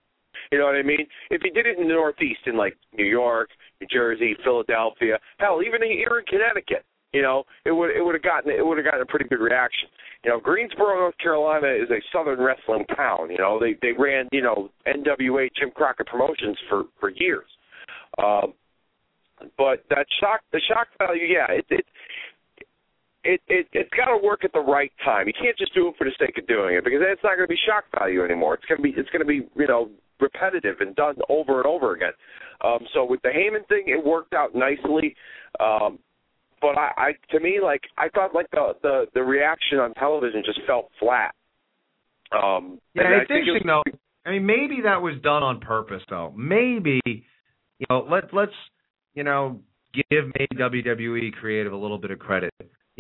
you 0.51 0.57
know 0.57 0.65
what 0.65 0.75
I 0.75 0.81
mean? 0.81 1.05
If 1.29 1.41
he 1.41 1.49
did 1.49 1.67
it 1.67 1.77
in 1.77 1.88
the 1.88 1.93
Northeast, 1.93 2.41
in 2.47 2.57
like 2.57 2.75
New 2.97 3.05
York, 3.05 3.49
New 3.79 3.88
Jersey, 3.88 4.36
Philadelphia, 4.43 5.19
hell, 5.38 5.61
even 5.65 5.81
here 5.84 6.19
in 6.19 6.25
Connecticut, 6.25 6.84
you 7.13 7.21
know, 7.21 7.43
it 7.63 7.71
would 7.71 7.91
it 7.91 8.03
would 8.03 8.15
have 8.15 8.23
gotten 8.23 8.51
it 8.51 8.65
would 8.65 8.77
have 8.77 8.86
gotten 8.86 9.01
a 9.01 9.05
pretty 9.05 9.29
good 9.29 9.39
reaction. 9.39 9.88
You 10.25 10.31
know, 10.31 10.39
Greensboro, 10.39 10.97
North 10.97 11.17
Carolina 11.19 11.67
is 11.67 11.89
a 11.91 12.01
Southern 12.11 12.41
wrestling 12.41 12.86
town. 12.95 13.29
You 13.29 13.38
know, 13.38 13.59
they 13.59 13.75
they 13.81 13.93
ran 13.97 14.27
you 14.31 14.41
know 14.41 14.69
NWA 14.88 15.49
Jim 15.55 15.69
Crockett 15.75 16.07
Promotions 16.07 16.57
for 16.69 16.84
for 16.99 17.09
years. 17.09 17.45
Um, 18.17 18.53
but 19.57 19.83
that 19.89 20.05
shock, 20.19 20.41
the 20.51 20.61
shock 20.67 20.87
value, 20.97 21.25
yeah, 21.25 21.47
it 21.49 21.65
it 21.69 21.85
it, 23.23 23.41
it 23.47 23.67
it's 23.71 23.89
got 23.95 24.05
to 24.05 24.19
work 24.23 24.43
at 24.43 24.53
the 24.53 24.59
right 24.59 24.91
time. 25.03 25.27
You 25.27 25.33
can't 25.33 25.57
just 25.57 25.73
do 25.73 25.87
it 25.87 25.95
for 25.97 26.05
the 26.05 26.13
sake 26.19 26.37
of 26.37 26.47
doing 26.47 26.75
it 26.75 26.83
because 26.83 26.99
then 26.99 27.11
it's 27.11 27.23
not 27.23 27.35
going 27.35 27.47
to 27.47 27.53
be 27.53 27.59
shock 27.67 27.85
value 27.97 28.23
anymore. 28.23 28.55
It's 28.55 28.65
going 28.65 28.77
to 28.77 28.83
be 28.83 28.93
it's 28.95 29.09
going 29.09 29.21
to 29.21 29.27
be 29.27 29.47
you 29.55 29.67
know 29.67 29.89
repetitive 30.19 30.77
and 30.79 30.95
done 30.95 31.15
over 31.29 31.57
and 31.57 31.67
over 31.67 31.93
again. 31.93 32.13
Um, 32.63 32.79
so 32.93 33.05
with 33.05 33.21
the 33.23 33.29
Heyman 33.29 33.67
thing, 33.67 33.85
it 33.87 34.03
worked 34.03 34.33
out 34.33 34.55
nicely. 34.55 35.15
Um, 35.59 35.99
but 36.61 36.77
I, 36.77 36.91
I 36.97 37.11
to 37.31 37.39
me 37.39 37.59
like 37.61 37.81
I 37.97 38.09
thought 38.09 38.33
like 38.33 38.49
the 38.51 38.73
the 38.81 39.05
the 39.13 39.21
reaction 39.21 39.79
on 39.79 39.93
television 39.95 40.43
just 40.45 40.59
felt 40.65 40.89
flat. 40.99 41.35
Um, 42.31 42.79
yeah, 42.95 43.21
it's 43.21 43.29
interesting 43.29 43.55
it 43.55 43.67
was, 43.67 43.83
though. 43.85 43.97
I 44.25 44.31
mean, 44.31 44.45
maybe 44.45 44.81
that 44.83 45.01
was 45.01 45.15
done 45.21 45.43
on 45.43 45.59
purpose 45.59 46.01
though. 46.09 46.33
Maybe 46.35 47.01
you 47.05 47.85
know 47.89 48.07
let 48.09 48.33
let's 48.33 48.53
you 49.14 49.24
know, 49.24 49.61
give 49.93 50.26
maybe 50.38 50.55
WWE 50.55 51.34
creative 51.34 51.74
a 51.74 51.78
little 51.78 51.97
bit 51.97 52.11
of 52.11 52.20
credit. 52.20 52.53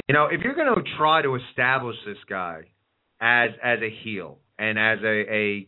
You 0.07 0.13
know, 0.13 0.25
if 0.25 0.41
you're 0.41 0.55
going 0.55 0.73
to 0.73 0.81
try 0.97 1.21
to 1.21 1.35
establish 1.35 1.95
this 2.05 2.17
guy 2.29 2.63
as 3.21 3.51
as 3.63 3.79
a 3.81 3.89
heel 4.03 4.39
and 4.59 4.77
as 4.77 4.99
a, 5.03 5.33
a 5.33 5.67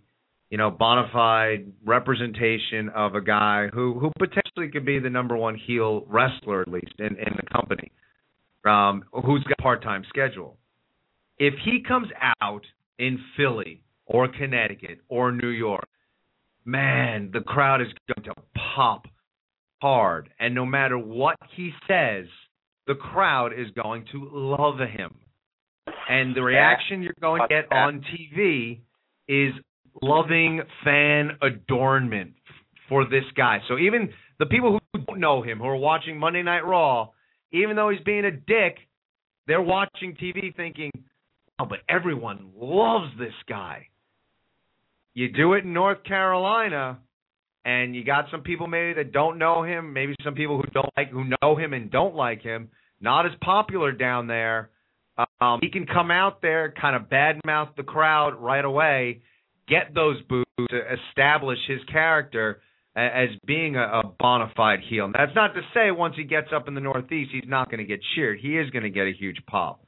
you 0.50 0.58
know 0.58 0.72
bona 0.72 1.10
fide 1.12 1.72
representation 1.84 2.90
of 2.90 3.16
a 3.16 3.22
guy 3.22 3.68
who 3.74 4.00
who 4.00 4.12
potentially 4.18 4.70
could 4.72 4.86
be 4.86 5.00
the 5.00 5.10
number 5.10 5.36
one 5.38 5.56
heel 5.56 6.06
wrestler 6.08 6.62
at 6.62 6.68
least 6.68 6.94
in 7.00 7.08
in 7.08 7.36
the 7.36 7.48
company, 7.52 7.92
um, 8.66 9.04
who's 9.26 9.44
got 9.44 9.60
a 9.60 9.62
part 9.62 9.84
time 9.84 10.04
schedule. 10.10 10.58
If 11.38 11.54
he 11.64 11.84
comes 11.86 12.08
out 12.42 12.64
in 12.98 13.20
Philly 13.36 13.82
or 14.06 14.28
Connecticut 14.28 15.00
or 15.10 15.32
New 15.32 15.50
York, 15.50 15.88
man, 16.64 17.30
the 17.34 17.42
crowd 17.42 17.82
is 17.82 17.88
going 18.08 18.26
to 18.26 18.42
pop 18.76 19.06
hard, 19.86 20.32
and 20.40 20.56
no 20.56 20.66
matter 20.66 20.98
what 20.98 21.36
he 21.56 21.70
says, 21.88 22.26
the 22.88 22.96
crowd 22.96 23.52
is 23.56 23.68
going 23.80 24.04
to 24.12 24.28
love 24.34 24.80
him. 24.80 25.14
and 26.10 26.36
the 26.36 26.42
reaction 26.42 27.04
you're 27.04 27.14
going 27.22 27.40
to 27.40 27.48
get 27.48 27.72
on 27.72 28.04
TV 28.12 28.80
is 29.28 29.54
loving 30.02 30.62
fan 30.84 31.38
adornment 31.44 32.34
for 32.90 33.06
this 33.06 33.26
guy. 33.38 33.60
So 33.68 33.78
even 33.78 34.10
the 34.40 34.48
people 34.48 34.80
who 34.94 35.00
don't 35.02 35.20
know 35.20 35.44
him, 35.44 35.60
who 35.60 35.66
are 35.66 35.76
watching 35.76 36.18
Monday 36.18 36.42
Night 36.42 36.66
Raw, 36.66 37.10
even 37.52 37.76
though 37.76 37.90
he's 37.90 38.02
being 38.04 38.26
a 38.26 38.32
dick, 38.32 38.78
they're 39.46 39.62
watching 39.62 40.16
TV 40.16 40.56
thinking, 40.56 40.92
"Oh, 41.60 41.66
but 41.66 41.82
everyone 41.88 42.54
loves 42.56 43.16
this 43.20 43.36
guy." 43.48 43.90
You 45.14 45.30
do 45.30 45.54
it 45.54 45.64
in 45.64 45.74
North 45.74 46.04
Carolina, 46.04 47.00
and 47.66 47.96
you 47.96 48.04
got 48.04 48.26
some 48.30 48.42
people 48.42 48.68
maybe 48.68 48.94
that 48.94 49.12
don't 49.12 49.40
know 49.40 49.64
him, 49.64 49.92
maybe 49.92 50.16
some 50.24 50.36
people 50.36 50.58
who 50.58 50.70
don't 50.72 50.90
like 50.96 51.10
who 51.10 51.26
know 51.42 51.56
him 51.56 51.74
and 51.74 51.92
don't 51.92 52.16
like 52.16 52.42
him. 52.42 52.70
Not 53.02 53.26
as 53.26 53.32
popular 53.42 53.92
down 53.92 54.28
there. 54.28 54.70
Um, 55.42 55.60
he 55.62 55.70
can 55.70 55.86
come 55.86 56.12
out 56.12 56.42
there, 56.42 56.74
kind 56.80 56.96
of 56.96 57.10
badmouth 57.10 57.76
the 57.76 57.84
crowd 57.84 58.36
right 58.40 58.64
away, 58.64 59.22
get 59.68 59.94
those 59.96 60.22
boos 60.24 60.46
to 60.70 60.80
establish 61.10 61.58
his 61.68 61.80
character 61.92 62.62
as 62.96 63.30
being 63.46 63.76
a, 63.76 63.82
a 63.82 64.04
bona 64.20 64.52
fide 64.56 64.80
heel. 64.88 65.06
And 65.06 65.16
that's 65.18 65.36
not 65.36 65.54
to 65.56 65.62
say 65.74 65.92
once 65.92 66.16
he 66.16 66.24
gets 66.24 66.48
up 66.56 66.68
in 66.68 66.76
the 66.76 66.82
Northeast, 66.82 67.32
he's 67.34 67.44
not 67.48 67.70
going 67.70 67.80
to 67.80 67.86
get 67.86 68.00
cheered. 68.14 68.40
He 68.40 68.58
is 68.58 68.70
going 68.70 68.84
to 68.84 68.90
get 68.90 69.08
a 69.08 69.12
huge 69.12 69.38
pop. 69.48 69.84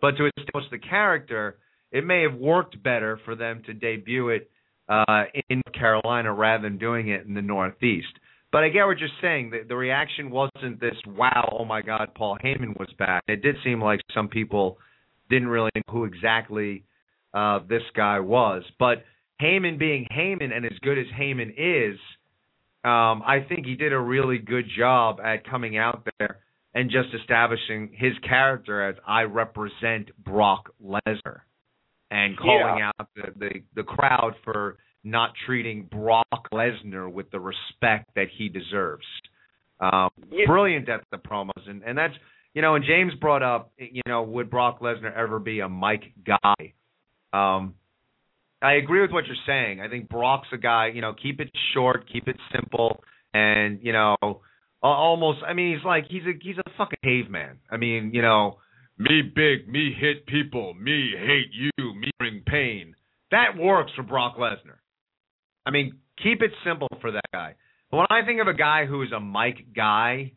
But 0.00 0.16
to 0.16 0.30
establish 0.36 0.64
the 0.70 0.78
character, 0.78 1.58
it 1.90 2.04
may 2.04 2.22
have 2.22 2.34
worked 2.34 2.80
better 2.82 3.18
for 3.24 3.34
them 3.34 3.62
to 3.66 3.74
debut 3.74 4.28
it 4.28 4.50
uh, 4.92 5.24
in 5.48 5.62
Carolina 5.72 6.32
rather 6.32 6.62
than 6.62 6.78
doing 6.78 7.08
it 7.08 7.26
in 7.26 7.34
the 7.34 7.42
Northeast. 7.42 8.12
But 8.50 8.64
I 8.64 8.68
get 8.68 8.84
what 8.84 8.98
you're 8.98 9.08
saying. 9.22 9.50
The, 9.50 9.60
the 9.66 9.76
reaction 9.76 10.30
wasn't 10.30 10.80
this, 10.80 10.96
wow, 11.06 11.56
oh 11.58 11.64
my 11.64 11.80
God, 11.80 12.10
Paul 12.14 12.36
Heyman 12.44 12.78
was 12.78 12.88
back. 12.98 13.22
It 13.26 13.42
did 13.42 13.56
seem 13.64 13.80
like 13.80 14.00
some 14.14 14.28
people 14.28 14.76
didn't 15.30 15.48
really 15.48 15.70
know 15.74 15.82
who 15.90 16.04
exactly 16.04 16.84
uh, 17.32 17.60
this 17.66 17.82
guy 17.96 18.20
was. 18.20 18.62
But 18.78 19.04
Heyman 19.40 19.78
being 19.78 20.06
Heyman 20.14 20.54
and 20.54 20.66
as 20.66 20.78
good 20.82 20.98
as 20.98 21.06
Heyman 21.18 21.54
is, 21.56 21.98
um, 22.84 23.22
I 23.24 23.46
think 23.48 23.64
he 23.64 23.76
did 23.76 23.94
a 23.94 23.98
really 23.98 24.38
good 24.38 24.66
job 24.76 25.20
at 25.20 25.48
coming 25.48 25.78
out 25.78 26.06
there 26.18 26.40
and 26.74 26.90
just 26.90 27.08
establishing 27.18 27.90
his 27.94 28.12
character 28.28 28.86
as 28.86 28.96
I 29.06 29.22
represent 29.22 30.10
Brock 30.22 30.74
Lesnar 30.84 31.40
and 32.12 32.36
calling 32.36 32.78
Yeah. 32.78 32.90
out 33.00 33.08
the, 33.16 33.32
the 33.38 33.50
the 33.74 33.82
crowd 33.82 34.34
for 34.44 34.76
not 35.02 35.32
treating 35.46 35.84
Brock 35.90 36.48
Lesnar 36.52 37.10
with 37.10 37.30
the 37.32 37.40
respect 37.40 38.10
that 38.14 38.26
he 38.36 38.48
deserves. 38.48 39.06
Um, 39.80 40.10
Yeah. 40.30 40.46
Brilliant 40.46 40.88
at 40.88 41.00
the 41.10 41.18
promos, 41.18 41.68
and 41.68 41.82
and 41.82 41.96
that's 41.98 42.14
you 42.54 42.62
know. 42.62 42.74
And 42.76 42.84
James 42.84 43.14
brought 43.20 43.42
up, 43.42 43.72
you 43.78 44.02
know, 44.06 44.22
would 44.22 44.50
Brock 44.50 44.80
Lesnar 44.80 45.12
ever 45.16 45.38
be 45.40 45.60
a 45.60 45.68
mic 45.68 46.12
guy? 46.24 46.74
Um, 47.32 47.74
I 48.60 48.74
agree 48.74 49.00
with 49.00 49.10
what 49.10 49.24
you're 49.26 49.34
saying. 49.46 49.80
I 49.80 49.88
think 49.88 50.08
Brock's 50.08 50.48
a 50.52 50.58
guy. 50.58 50.88
You 50.94 51.00
know, 51.00 51.14
keep 51.20 51.40
it 51.40 51.50
short, 51.74 52.04
keep 52.12 52.28
it 52.28 52.36
simple, 52.54 53.02
and 53.34 53.80
you 53.82 53.92
know, 53.92 54.16
al- 54.22 54.38
almost. 54.82 55.38
I 55.44 55.52
mean, 55.54 55.74
he's 55.74 55.84
like 55.84 56.04
he's 56.08 56.22
a 56.24 56.32
he's 56.40 56.58
a 56.58 56.70
fucking 56.78 56.98
caveman. 57.02 57.58
I 57.70 57.76
mean, 57.78 58.10
you 58.14 58.22
know, 58.22 58.58
me 59.02 59.22
big, 59.22 59.68
me 59.68 59.92
hit 59.98 60.26
people, 60.26 60.74
me 60.74 61.12
hate 61.18 61.50
you, 61.52 61.94
me 61.94 62.10
bring 62.18 62.42
pain. 62.46 62.94
That 63.30 63.56
works 63.58 63.92
for 63.96 64.02
Brock 64.02 64.36
Lesnar. 64.38 64.78
I 65.66 65.70
mean, 65.70 65.98
keep 66.22 66.42
it 66.42 66.52
simple 66.64 66.88
for 67.00 67.12
that 67.12 67.24
guy. 67.32 67.54
But 67.90 67.96
when 67.98 68.06
I 68.10 68.24
think 68.24 68.40
of 68.40 68.46
a 68.46 68.54
guy 68.54 68.86
who 68.86 69.02
is 69.02 69.12
a 69.12 69.20
mic 69.20 69.74
guy, 69.74 70.32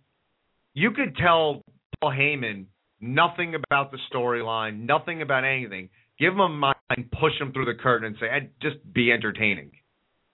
you 0.73 0.91
could 0.91 1.15
tell 1.15 1.61
Paul 2.01 2.11
Heyman 2.11 2.65
nothing 2.99 3.55
about 3.55 3.91
the 3.91 3.97
storyline, 4.13 4.85
nothing 4.85 5.21
about 5.21 5.43
anything. 5.43 5.89
Give 6.19 6.33
him 6.33 6.39
a 6.39 6.49
mic 6.49 6.77
and 6.89 7.11
push 7.11 7.33
him 7.39 7.51
through 7.53 7.65
the 7.65 7.81
curtain 7.81 8.07
and 8.07 8.17
say, 8.19 8.27
"Eh, 8.29 8.47
just 8.61 8.77
be 8.93 9.11
entertaining. 9.11 9.71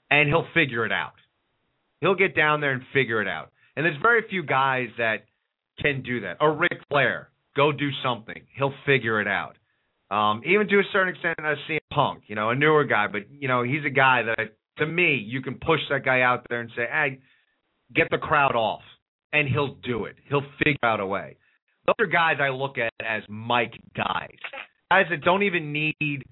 And 0.10 0.30
he'll 0.30 0.48
figure 0.54 0.86
it 0.86 0.92
out. 0.92 1.16
He'll 2.02 2.16
get 2.16 2.36
down 2.36 2.62
there 2.62 2.72
and 2.72 2.86
figure 2.88 3.22
it 3.22 3.28
out. 3.28 3.52
And 3.76 3.86
there's 3.86 3.98
very 3.98 4.24
few 4.24 4.44
guys 4.44 4.90
that 4.98 5.26
can 5.80 6.02
do 6.02 6.22
that. 6.22 6.38
Or 6.40 6.54
Ric 6.54 6.84
Flair, 6.90 7.31
go 7.56 7.72
do 7.72 7.90
something. 8.04 8.42
He'll 8.58 8.74
figure 8.86 9.22
it 9.22 9.28
out. 9.28 9.58
Um, 10.10 10.42
even 10.46 10.68
to 10.68 10.80
a 10.80 10.84
certain 10.92 11.14
extent, 11.14 11.36
I 11.40 11.54
see 11.68 11.80
Punk, 11.92 12.24
you 12.28 12.36
know, 12.36 12.50
a 12.50 12.56
newer 12.56 12.84
guy, 12.84 13.08
but 13.08 13.32
you 13.32 13.48
know, 13.48 13.64
he's 13.64 13.86
a 13.86 13.90
guy 13.90 14.24
that 14.24 14.56
to 14.78 14.86
me, 14.86 15.16
you 15.16 15.42
can 15.42 15.56
push 15.56 15.80
that 15.90 16.04
guy 16.04 16.22
out 16.22 16.46
there 16.50 16.60
and 16.60 16.70
say, 16.76 16.86
"Hey, 16.92 17.20
get 17.94 18.10
the 18.10 18.18
crowd 18.18 18.56
off," 18.56 18.82
and 19.32 19.48
he'll 19.48 19.76
do 19.76 20.06
it. 20.06 20.18
He'll 20.28 20.46
figure 20.58 20.84
out 20.84 21.00
a 21.00 21.06
way. 21.06 21.38
Those 21.86 21.96
are 22.00 22.06
guys 22.08 22.38
I 22.40 22.50
look 22.50 22.78
at 22.78 22.92
as 23.00 23.24
mic 23.30 23.80
guys, 23.96 24.38
guys 24.90 25.06
that 25.10 25.22
don't 25.24 25.44
even 25.44 25.72
need 25.72 26.24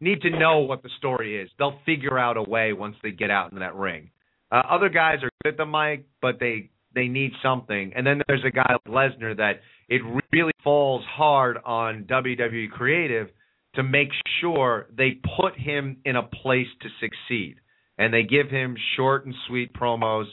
need 0.00 0.22
to 0.22 0.30
know 0.30 0.60
what 0.60 0.82
the 0.82 0.90
story 0.98 1.40
is. 1.40 1.50
They'll 1.58 1.78
figure 1.84 2.18
out 2.18 2.36
a 2.36 2.42
way 2.42 2.72
once 2.72 2.96
they 3.02 3.10
get 3.10 3.30
out 3.30 3.52
in 3.52 3.58
that 3.58 3.74
ring. 3.74 4.10
Uh, 4.50 4.62
other 4.70 4.88
guys 4.88 5.18
are 5.22 5.30
good 5.42 5.54
at 5.54 5.56
the 5.56 5.66
mic, 5.66 6.06
but 6.22 6.38
they 6.40 6.70
they 6.94 7.08
need 7.08 7.32
something. 7.42 7.92
And 7.94 8.06
then 8.06 8.22
there's 8.26 8.44
a 8.44 8.50
guy 8.50 8.76
like 8.86 9.12
Lesnar 9.12 9.36
that 9.36 9.60
it 9.88 10.02
really 10.32 10.52
falls 10.62 11.04
hard 11.08 11.58
on 11.64 12.04
WWE 12.04 12.70
Creative 12.70 13.28
to 13.74 13.82
make 13.82 14.08
sure 14.40 14.86
they 14.96 15.18
put 15.40 15.56
him 15.58 15.98
in 16.04 16.16
a 16.16 16.22
place 16.22 16.66
to 16.82 16.88
succeed. 17.00 17.56
And 17.96 18.12
they 18.12 18.22
give 18.22 18.48
him 18.50 18.76
short 18.96 19.26
and 19.26 19.34
sweet 19.46 19.72
promos. 19.72 20.26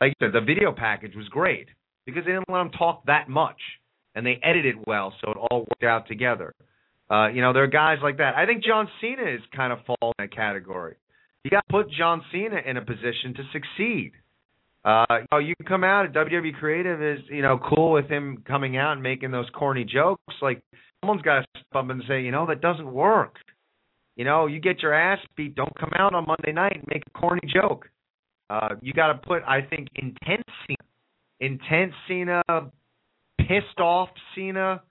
Like 0.00 0.14
you 0.20 0.26
said, 0.26 0.32
the 0.32 0.40
video 0.40 0.72
package 0.72 1.14
was 1.14 1.28
great 1.28 1.68
because 2.06 2.24
they 2.24 2.32
didn't 2.32 2.48
let 2.48 2.60
him 2.60 2.70
talk 2.70 3.04
that 3.06 3.28
much. 3.28 3.60
And 4.14 4.26
they 4.26 4.40
edited 4.42 4.76
well, 4.86 5.14
so 5.20 5.30
it 5.30 5.36
all 5.36 5.60
worked 5.60 5.84
out 5.84 6.08
together. 6.08 6.54
Uh, 7.10 7.28
you 7.28 7.42
know, 7.42 7.52
there 7.52 7.64
are 7.64 7.68
guys 7.68 7.98
like 8.02 8.18
that. 8.18 8.34
I 8.36 8.46
think 8.46 8.64
John 8.64 8.88
Cena 9.00 9.22
is 9.22 9.40
kind 9.54 9.72
of 9.72 9.80
fall 9.84 10.12
in 10.18 10.24
that 10.24 10.34
category. 10.34 10.96
You 11.44 11.50
got 11.50 11.64
to 11.68 11.72
put 11.72 11.90
John 11.90 12.22
Cena 12.32 12.60
in 12.64 12.76
a 12.76 12.84
position 12.84 13.34
to 13.36 13.42
succeed. 13.52 14.12
Uh, 14.84 15.04
you 15.10 15.26
know, 15.30 15.38
you 15.38 15.54
come 15.68 15.84
out 15.84 16.06
at 16.06 16.12
WWE 16.12 16.54
Creative 16.58 17.02
is 17.02 17.20
you 17.28 17.42
know 17.42 17.58
cool 17.58 17.92
with 17.92 18.08
him 18.08 18.42
coming 18.46 18.76
out 18.76 18.92
and 18.92 19.02
making 19.02 19.30
those 19.30 19.48
corny 19.52 19.84
jokes. 19.84 20.34
Like 20.40 20.62
someone's 21.00 21.22
got 21.22 21.40
to 21.40 21.46
step 21.54 21.64
up 21.74 21.90
and 21.90 22.02
say, 22.08 22.22
you 22.22 22.30
know, 22.30 22.46
that 22.46 22.60
doesn't 22.60 22.90
work. 22.90 23.36
You 24.16 24.24
know, 24.24 24.46
you 24.46 24.60
get 24.60 24.82
your 24.82 24.94
ass 24.94 25.18
beat. 25.36 25.54
Don't 25.54 25.74
come 25.78 25.90
out 25.96 26.14
on 26.14 26.26
Monday 26.26 26.52
night 26.52 26.76
and 26.76 26.84
make 26.88 27.02
a 27.06 27.18
corny 27.18 27.40
joke. 27.52 27.88
Uh, 28.48 28.70
you 28.82 28.92
got 28.92 29.08
to 29.08 29.14
put, 29.14 29.42
I 29.44 29.62
think, 29.62 29.88
intense 29.94 30.42
Cena, 30.66 30.76
intense 31.38 31.94
Cena, 32.08 32.42
pissed 33.38 33.78
off 33.78 34.08
Cena 34.34 34.82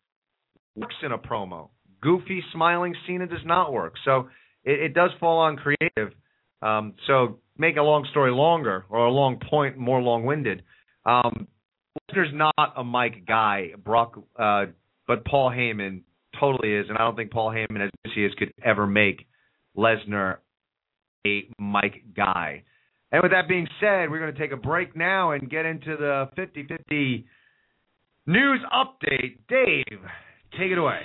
works 0.75 0.95
in 1.03 1.11
a 1.11 1.17
promo. 1.17 1.69
Goofy, 2.01 2.41
smiling 2.53 2.95
Cena 3.05 3.27
does 3.27 3.43
not 3.45 3.73
work. 3.73 3.95
So 4.05 4.29
it, 4.63 4.79
it 4.79 4.93
does 4.93 5.11
fall 5.19 5.39
on 5.39 5.57
creative. 5.57 6.13
Um, 6.61 6.93
so 7.05 7.39
make 7.59 7.77
a 7.77 7.81
long 7.81 8.07
story 8.09 8.31
longer 8.31 8.85
or 8.89 9.05
a 9.05 9.11
long 9.11 9.39
point 9.49 9.77
more 9.77 10.01
long-winded. 10.01 10.63
Um, 11.05 11.47
Lesnar's 12.09 12.33
not 12.33 12.73
a 12.75 12.83
mic 12.83 13.27
guy, 13.27 13.71
Brock, 13.83 14.17
uh, 14.37 14.65
but 15.07 15.25
Paul 15.25 15.51
Heyman 15.51 16.01
totally 16.39 16.73
is, 16.73 16.87
and 16.89 16.97
I 16.97 17.01
don't 17.01 17.15
think 17.15 17.31
Paul 17.31 17.51
Heyman, 17.51 17.85
as 17.85 17.89
good 18.15 18.25
as 18.25 18.31
could 18.35 18.53
ever 18.63 18.87
make 18.87 19.27
Lesnar 19.77 20.37
a 21.27 21.49
mic 21.59 22.15
guy. 22.15 22.63
And 23.11 23.21
with 23.23 23.31
that 23.31 23.49
being 23.49 23.67
said, 23.79 24.09
we're 24.09 24.19
going 24.19 24.33
to 24.33 24.39
take 24.39 24.51
a 24.51 24.57
break 24.57 24.95
now 24.95 25.31
and 25.31 25.49
get 25.49 25.65
into 25.65 25.97
the 25.97 26.29
50-50 26.37 27.25
news 28.27 28.59
update. 28.73 29.39
Dave, 29.49 29.99
take 30.57 30.71
it 30.71 30.77
away. 30.77 30.99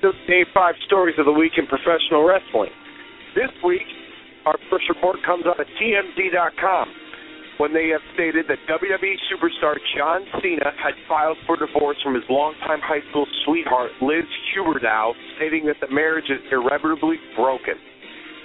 Day 0.00 0.44
5 0.54 0.74
Stories 0.86 1.16
of 1.18 1.26
the 1.26 1.32
Week 1.32 1.52
in 1.56 1.66
Professional 1.66 2.24
Wrestling. 2.24 2.70
This 3.34 3.50
week, 3.64 3.86
our 4.46 4.58
first 4.70 4.88
report 4.88 5.18
comes 5.24 5.44
out 5.46 5.58
of 5.58 5.66
TMZ.com 5.80 6.88
when 7.58 7.74
they 7.74 7.90
have 7.90 8.02
stated 8.14 8.46
that 8.46 8.58
WWE 8.70 9.14
superstar 9.26 9.74
John 9.96 10.22
Cena 10.40 10.70
had 10.78 10.94
filed 11.08 11.36
for 11.46 11.58
divorce 11.58 11.98
from 12.02 12.14
his 12.14 12.24
longtime 12.30 12.78
high 12.80 13.02
school 13.10 13.26
sweetheart, 13.44 13.90
Liz 14.00 14.24
Huberdeau, 14.54 15.12
stating 15.36 15.66
that 15.66 15.76
the 15.82 15.92
marriage 15.92 16.30
is 16.30 16.38
irreparably 16.50 17.18
broken. 17.34 17.74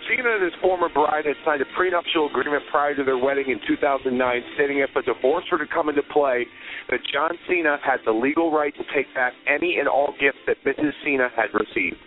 Cena 0.10 0.36
and 0.36 0.44
his 0.44 0.54
former 0.62 0.90
bride 0.90 1.26
had 1.26 1.38
signed 1.46 1.62
a 1.62 1.70
prenuptial 1.78 2.28
agreement 2.28 2.64
prior 2.70 2.96
to 2.96 3.04
their 3.04 3.18
wedding 3.18 3.46
in 3.48 3.62
2009, 3.68 4.12
stating 4.56 4.80
if 4.80 4.90
a 4.98 5.02
divorce 5.02 5.46
were 5.52 5.60
to 5.60 5.68
come 5.68 5.88
into 5.88 6.04
play, 6.12 6.46
that 6.90 7.00
John 7.14 7.38
Cena 7.48 7.78
had 7.86 8.00
the 8.06 8.12
legal 8.12 8.52
right 8.52 8.74
to 8.76 8.84
take 8.94 9.08
back 9.16 9.34
any 9.48 9.78
and 9.80 9.88
all 9.88 10.14
gifts 10.20 10.42
that 10.48 10.58
Mrs. 10.66 10.92
Cena 11.06 11.30
had 11.38 11.54
received. 11.54 12.02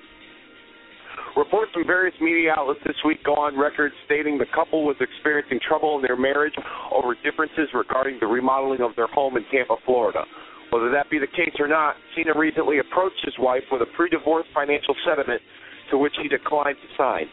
Reports 1.37 1.71
from 1.75 1.85
various 1.87 2.17
media 2.19 2.55
outlets 2.57 2.81
this 2.87 2.97
week 3.05 3.23
go 3.23 3.35
on 3.37 3.61
record 3.61 3.93
stating 4.07 4.39
the 4.39 4.49
couple 4.55 4.87
was 4.89 4.97
experiencing 5.05 5.61
trouble 5.61 5.97
in 5.97 6.03
their 6.03 6.17
marriage 6.17 6.55
over 6.91 7.15
differences 7.23 7.69
regarding 7.75 8.17
the 8.21 8.27
remodeling 8.27 8.81
of 8.81 8.97
their 8.97 9.07
home 9.09 9.37
in 9.37 9.45
Tampa, 9.53 9.77
Florida. 9.85 10.25
Whether 10.73 10.91
that 10.93 11.11
be 11.11 11.19
the 11.21 11.29
case 11.29 11.53
or 11.61 11.69
not, 11.69 11.97
Cena 12.17 12.33
recently 12.33 12.79
approached 12.81 13.21
his 13.23 13.35
wife 13.39 13.69
with 13.71 13.83
a 13.83 13.91
pre-divorce 13.95 14.47
financial 14.55 14.97
settlement 15.05 15.43
to 15.91 15.99
which 15.99 16.17
he 16.23 16.27
declined 16.27 16.81
to 16.81 16.89
sign, 16.97 17.29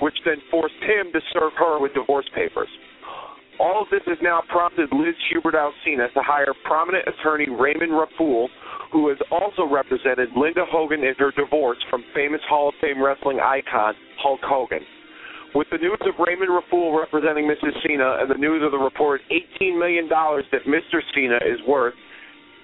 which 0.00 0.16
then 0.24 0.40
forced 0.50 0.80
him 0.80 1.12
to 1.12 1.20
serve 1.36 1.52
her 1.60 1.78
with 1.78 1.92
divorce 1.92 2.26
papers. 2.34 2.72
All 3.60 3.82
of 3.82 3.88
this 3.90 4.02
has 4.06 4.18
now 4.22 4.42
prompted 4.48 4.88
Liz 4.92 5.14
Huberdeau 5.30 5.70
Cena 5.84 6.08
to 6.14 6.22
hire 6.22 6.54
prominent 6.64 7.06
attorney 7.06 7.48
Raymond 7.48 7.92
Rafool, 7.92 8.48
who 8.90 9.08
has 9.08 9.18
also 9.30 9.64
represented 9.64 10.30
Linda 10.36 10.64
Hogan 10.68 11.04
in 11.04 11.14
her 11.18 11.32
divorce 11.32 11.78
from 11.90 12.02
famous 12.14 12.40
Hall 12.48 12.68
of 12.68 12.74
Fame 12.80 13.02
wrestling 13.02 13.40
icon 13.40 13.94
Hulk 14.18 14.40
Hogan. 14.42 14.80
With 15.54 15.68
the 15.70 15.78
news 15.78 16.00
of 16.00 16.14
Raymond 16.24 16.50
Rafool 16.50 16.98
representing 16.98 17.44
Mrs. 17.44 17.76
Cena 17.86 18.18
and 18.20 18.30
the 18.30 18.38
news 18.38 18.62
of 18.64 18.72
the 18.72 18.78
reported 18.78 19.26
$18 19.60 19.78
million 19.78 20.08
that 20.08 20.64
Mr. 20.66 21.00
Cena 21.14 21.36
is 21.36 21.60
worth, 21.68 21.94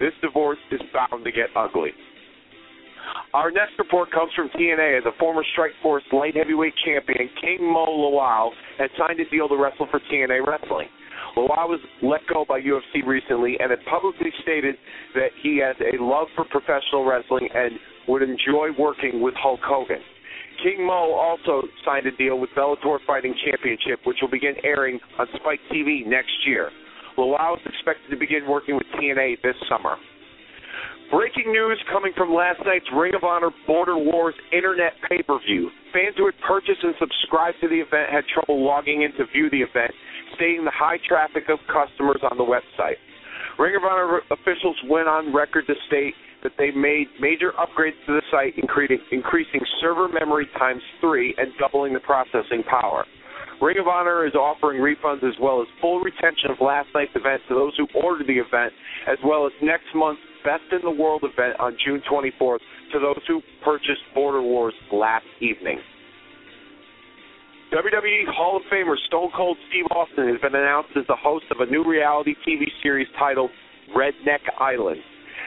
this 0.00 0.12
divorce 0.22 0.58
is 0.70 0.80
bound 0.92 1.24
to 1.24 1.30
get 1.30 1.48
ugly. 1.54 1.90
Our 3.34 3.50
next 3.50 3.78
report 3.78 4.10
comes 4.10 4.32
from 4.34 4.48
TNA 4.50 4.98
as 4.98 5.04
a 5.06 5.16
former 5.18 5.44
Strikeforce 5.56 6.10
light 6.12 6.36
heavyweight 6.36 6.74
champion, 6.84 7.28
King 7.40 7.72
Mo 7.72 7.86
Lawal, 7.86 8.50
had 8.78 8.90
signed 8.98 9.20
a 9.20 9.28
deal 9.28 9.48
to 9.48 9.56
wrestle 9.56 9.86
for 9.90 10.00
TNA 10.10 10.46
Wrestling. 10.46 10.88
Lawal 11.36 11.68
was 11.68 11.80
let 12.02 12.20
go 12.32 12.44
by 12.48 12.60
UFC 12.60 13.04
recently 13.06 13.56
and 13.60 13.70
had 13.70 13.84
publicly 13.84 14.32
stated 14.42 14.76
that 15.14 15.30
he 15.42 15.58
has 15.58 15.76
a 15.80 16.02
love 16.02 16.28
for 16.34 16.44
professional 16.46 17.04
wrestling 17.04 17.48
and 17.54 17.72
would 18.08 18.22
enjoy 18.22 18.68
working 18.78 19.20
with 19.22 19.34
Hulk 19.34 19.60
Hogan. 19.62 20.00
King 20.62 20.86
Mo 20.86 21.12
also 21.14 21.68
signed 21.84 22.06
a 22.06 22.16
deal 22.16 22.38
with 22.38 22.50
Bellator 22.56 22.98
Fighting 23.06 23.34
Championship, 23.46 24.00
which 24.04 24.16
will 24.20 24.30
begin 24.30 24.54
airing 24.64 24.98
on 25.18 25.26
Spike 25.36 25.60
TV 25.72 26.04
next 26.04 26.34
year. 26.46 26.70
Lawal 27.16 27.56
is 27.56 27.66
expected 27.66 28.10
to 28.10 28.16
begin 28.16 28.48
working 28.48 28.74
with 28.74 28.86
TNA 28.98 29.42
this 29.42 29.54
summer. 29.68 29.96
Breaking 31.10 31.52
news 31.52 31.80
coming 31.90 32.12
from 32.14 32.34
last 32.34 32.60
night's 32.66 32.84
Ring 32.92 33.14
of 33.14 33.24
Honor 33.24 33.48
Border 33.66 33.96
Wars 33.96 34.34
internet 34.52 34.92
pay 35.08 35.22
per 35.22 35.38
view. 35.40 35.70
Fans 35.90 36.12
who 36.18 36.26
had 36.26 36.36
purchased 36.46 36.84
and 36.84 36.92
subscribed 37.00 37.56
to 37.62 37.68
the 37.68 37.80
event 37.80 38.12
had 38.12 38.24
trouble 38.28 38.60
logging 38.60 39.02
in 39.02 39.12
to 39.16 39.24
view 39.32 39.48
the 39.48 39.64
event, 39.64 39.88
stating 40.36 40.66
the 40.68 40.74
high 40.74 40.98
traffic 41.08 41.48
of 41.48 41.58
customers 41.72 42.20
on 42.28 42.36
the 42.36 42.44
website. 42.44 43.00
Ring 43.58 43.74
of 43.74 43.84
Honor 43.88 44.20
officials 44.30 44.76
went 44.84 45.08
on 45.08 45.32
record 45.32 45.66
to 45.68 45.74
state 45.88 46.12
that 46.42 46.52
they 46.58 46.70
made 46.72 47.08
major 47.18 47.52
upgrades 47.56 47.96
to 48.04 48.12
the 48.12 48.22
site, 48.30 48.52
increasing, 48.60 49.60
server 49.80 50.08
memory 50.08 50.46
times 50.58 50.82
three 51.00 51.34
and 51.38 51.48
doubling 51.58 51.94
the 51.94 52.04
processing 52.04 52.62
power. 52.68 53.06
Ring 53.62 53.78
of 53.80 53.88
Honor 53.88 54.26
is 54.26 54.34
offering 54.34 54.78
refunds 54.78 55.24
as 55.24 55.34
well 55.40 55.62
as 55.62 55.66
full 55.80 56.00
retention 56.00 56.50
of 56.50 56.60
last 56.60 56.88
night's 56.94 57.16
event 57.16 57.42
to 57.48 57.54
those 57.54 57.72
who 57.76 57.88
ordered 57.96 58.28
the 58.28 58.38
event, 58.38 58.72
as 59.08 59.18
well 59.24 59.46
as 59.46 59.52
next 59.62 59.88
month's 59.96 60.20
Best 60.48 60.72
in 60.72 60.80
the 60.80 60.96
World 60.96 61.28
event 61.28 61.60
on 61.60 61.76
June 61.84 62.00
24th 62.10 62.64
to 62.96 62.98
those 62.98 63.20
who 63.28 63.42
purchased 63.62 64.00
Border 64.14 64.40
Wars 64.40 64.72
last 64.90 65.26
evening. 65.42 65.76
WWE 67.68 68.24
Hall 68.32 68.56
of 68.56 68.62
Famer 68.72 68.96
Stone 69.08 69.28
Cold 69.36 69.58
Steve 69.68 69.84
Austin 69.90 70.26
has 70.26 70.40
been 70.40 70.54
announced 70.54 70.88
as 70.96 71.04
the 71.06 71.20
host 71.20 71.44
of 71.50 71.60
a 71.60 71.70
new 71.70 71.84
reality 71.84 72.32
TV 72.48 72.64
series 72.82 73.06
titled 73.18 73.50
Redneck 73.94 74.40
Island. 74.58 74.96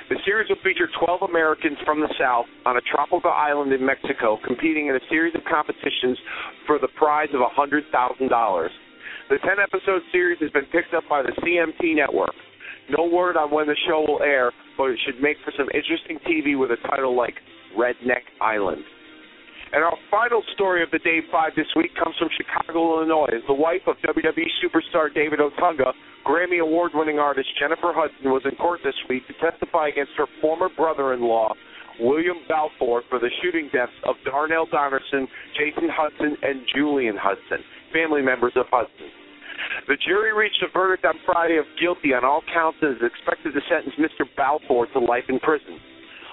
The 0.09 0.17
series 0.23 0.49
will 0.49 0.61
feature 0.61 0.85
12 1.03 1.23
Americans 1.23 1.79
from 1.83 1.99
the 1.99 2.13
South 2.19 2.45
on 2.67 2.77
a 2.77 2.81
tropical 2.93 3.31
island 3.31 3.73
in 3.73 3.83
Mexico 3.83 4.37
competing 4.45 4.85
in 4.85 4.95
a 4.95 5.01
series 5.09 5.33
of 5.33 5.41
competitions 5.49 6.19
for 6.67 6.77
the 6.77 6.89
prize 6.93 7.29
of 7.33 7.41
$100,000. 7.41 7.89
The 7.89 9.37
10 9.41 9.49
episode 9.57 10.03
series 10.11 10.37
has 10.41 10.51
been 10.51 10.69
picked 10.69 10.93
up 10.93 11.05
by 11.09 11.23
the 11.23 11.33
CMT 11.41 11.95
network. 11.95 12.37
No 12.89 13.05
word 13.07 13.37
on 13.37 13.49
when 13.51 13.67
the 13.67 13.75
show 13.87 14.05
will 14.05 14.21
air, 14.21 14.51
but 14.77 14.91
it 14.91 14.99
should 15.05 15.21
make 15.21 15.37
for 15.43 15.53
some 15.57 15.67
interesting 15.73 16.19
TV 16.27 16.57
with 16.57 16.71
a 16.71 16.79
title 16.87 17.15
like 17.15 17.35
Redneck 17.77 18.25
Island. 18.39 18.83
And 19.73 19.83
our 19.85 19.95
final 20.11 20.43
story 20.53 20.83
of 20.83 20.91
the 20.91 20.99
day 20.99 21.19
five 21.31 21.51
this 21.55 21.67
week 21.77 21.95
comes 21.95 22.15
from 22.19 22.27
Chicago, 22.35 22.99
Illinois. 22.99 23.31
As 23.31 23.43
the 23.47 23.53
wife 23.53 23.87
of 23.87 23.95
WWE 24.03 24.51
superstar 24.59 25.13
David 25.13 25.39
Otunga, 25.39 25.93
Grammy 26.27 26.59
award 26.59 26.91
winning 26.93 27.19
artist 27.19 27.47
Jennifer 27.57 27.95
Hudson 27.95 28.31
was 28.31 28.43
in 28.43 28.51
court 28.57 28.81
this 28.83 28.95
week 29.07 29.23
to 29.27 29.33
testify 29.39 29.87
against 29.87 30.11
her 30.17 30.27
former 30.41 30.67
brother 30.75 31.13
in 31.13 31.21
law, 31.21 31.53
William 32.01 32.37
Balfour, 32.49 33.03
for 33.09 33.19
the 33.19 33.29
shooting 33.41 33.69
deaths 33.71 33.95
of 34.03 34.15
Darnell 34.25 34.67
Donerson, 34.67 35.27
Jason 35.55 35.87
Hudson, 35.87 36.35
and 36.43 36.61
Julian 36.75 37.15
Hudson, 37.15 37.63
family 37.93 38.21
members 38.21 38.53
of 38.57 38.65
Hudson. 38.71 39.07
The 39.87 39.97
jury 40.07 40.33
reached 40.33 40.63
a 40.63 40.71
verdict 40.71 41.05
on 41.05 41.15
Friday 41.25 41.57
of 41.57 41.65
guilty 41.79 42.13
on 42.13 42.23
all 42.23 42.41
counts 42.53 42.79
and 42.81 42.95
is 42.95 43.03
expected 43.03 43.53
to 43.53 43.61
sentence 43.69 43.95
Mr. 43.99 44.25
Balfour 44.37 44.87
to 44.93 44.99
life 44.99 45.25
in 45.29 45.39
prison. 45.39 45.79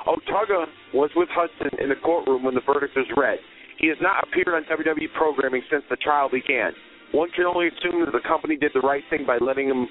Otunga 0.07 0.66
was 0.95 1.11
with 1.16 1.29
Hudson 1.33 1.79
in 1.81 1.89
the 1.89 1.97
courtroom 1.97 2.45
when 2.45 2.55
the 2.55 2.64
verdict 2.64 2.97
was 2.97 3.07
read. 3.16 3.39
He 3.79 3.89
has 3.89 3.99
not 4.01 4.24
appeared 4.24 4.55
on 4.55 4.64
WWE 4.64 5.12
programming 5.14 5.62
since 5.70 5.85
the 5.91 5.97
trial 5.97 6.29
began. 6.31 6.72
One 7.12 7.31
can 7.31 7.45
only 7.45 7.68
assume 7.68 8.05
that 8.05 8.12
the 8.12 8.26
company 8.26 8.57
did 8.57 8.72
the 8.74 8.81
right 8.81 9.03
thing 9.11 9.24
by 9.26 9.39
letting 9.39 9.68
him 9.68 9.87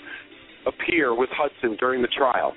appear 0.65 1.15
with 1.15 1.29
Hudson 1.31 1.77
during 1.79 2.01
the 2.01 2.09
trial. 2.09 2.53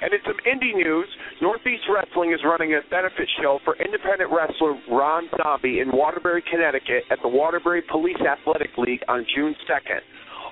And 0.00 0.12
in 0.12 0.20
some 0.24 0.38
indie 0.48 0.74
news, 0.74 1.06
Northeast 1.40 1.84
Wrestling 1.92 2.32
is 2.32 2.40
running 2.44 2.74
a 2.74 2.80
benefit 2.90 3.28
show 3.40 3.60
for 3.64 3.76
independent 3.76 4.30
wrestler 4.32 4.74
Ron 4.90 5.28
Zombie 5.36 5.80
in 5.80 5.92
Waterbury, 5.92 6.42
Connecticut 6.50 7.04
at 7.10 7.18
the 7.22 7.28
Waterbury 7.28 7.82
Police 7.90 8.18
Athletic 8.18 8.70
League 8.78 9.02
on 9.08 9.26
June 9.36 9.54
2nd. 9.68 10.00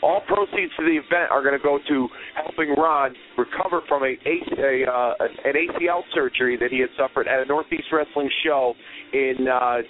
All 0.03 0.23
proceeds 0.27 0.73
to 0.79 0.85
the 0.85 0.97
event 0.97 1.31
are 1.31 1.43
going 1.43 1.57
to 1.57 1.63
go 1.63 1.79
to 1.89 2.09
helping 2.35 2.75
Ron 2.75 3.15
recover 3.37 3.83
from 3.87 4.03
a, 4.03 4.17
a 4.17 4.87
uh, 4.89 5.15
an 5.45 5.53
ACL 5.53 6.03
surgery 6.15 6.57
that 6.57 6.71
he 6.71 6.81
had 6.81 6.89
suffered 6.97 7.29
at 7.29 7.41
a 7.41 7.45
Northeast 7.45 7.85
Wrestling 7.93 8.31
show 8.43 8.75
in 9.13 9.47
uh, 9.47 9.83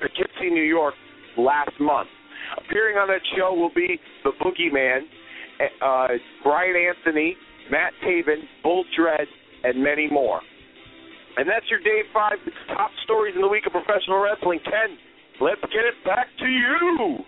Poughkeepsie, 0.00 0.50
New 0.50 0.64
York, 0.64 0.94
last 1.36 1.78
month. 1.78 2.08
Appearing 2.58 2.96
on 2.96 3.08
that 3.08 3.22
show 3.36 3.54
will 3.54 3.72
be 3.74 4.00
the 4.24 4.32
Boogeyman, 4.42 5.02
uh, 5.80 6.08
Brian 6.42 6.74
Anthony, 6.74 7.36
Matt 7.70 7.92
Taven, 8.04 8.42
Bull 8.62 8.84
Dread, 8.96 9.26
and 9.64 9.82
many 9.82 10.08
more. 10.10 10.40
And 11.36 11.48
that's 11.48 11.64
your 11.70 11.80
day 11.80 12.02
five 12.12 12.36
top 12.68 12.90
stories 13.04 13.34
in 13.34 13.40
the 13.40 13.48
week 13.48 13.64
of 13.66 13.72
professional 13.72 14.20
wrestling. 14.20 14.60
Ken, 14.64 14.96
let's 15.40 15.60
get 15.62 15.84
it 15.84 15.94
back 16.04 16.26
to 16.38 16.46
you. 16.46 17.18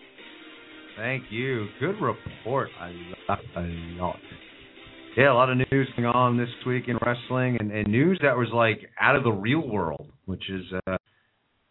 Thank 0.96 1.24
you. 1.30 1.66
Good 1.80 1.96
report. 2.00 2.68
I 2.80 2.92
love 3.28 3.38
a 3.56 3.60
lot. 4.00 4.16
Yeah, 5.16 5.32
a 5.32 5.34
lot 5.34 5.48
of 5.50 5.56
news 5.56 5.88
going 5.96 6.06
on 6.06 6.36
this 6.36 6.48
week 6.66 6.84
in 6.88 6.98
wrestling, 7.04 7.56
and, 7.60 7.70
and 7.70 7.86
news 7.86 8.18
that 8.22 8.36
was 8.36 8.48
like 8.52 8.90
out 9.00 9.16
of 9.16 9.22
the 9.22 9.30
real 9.30 9.66
world, 9.66 10.10
which 10.26 10.42
is, 10.50 10.64
uh, 10.86 10.96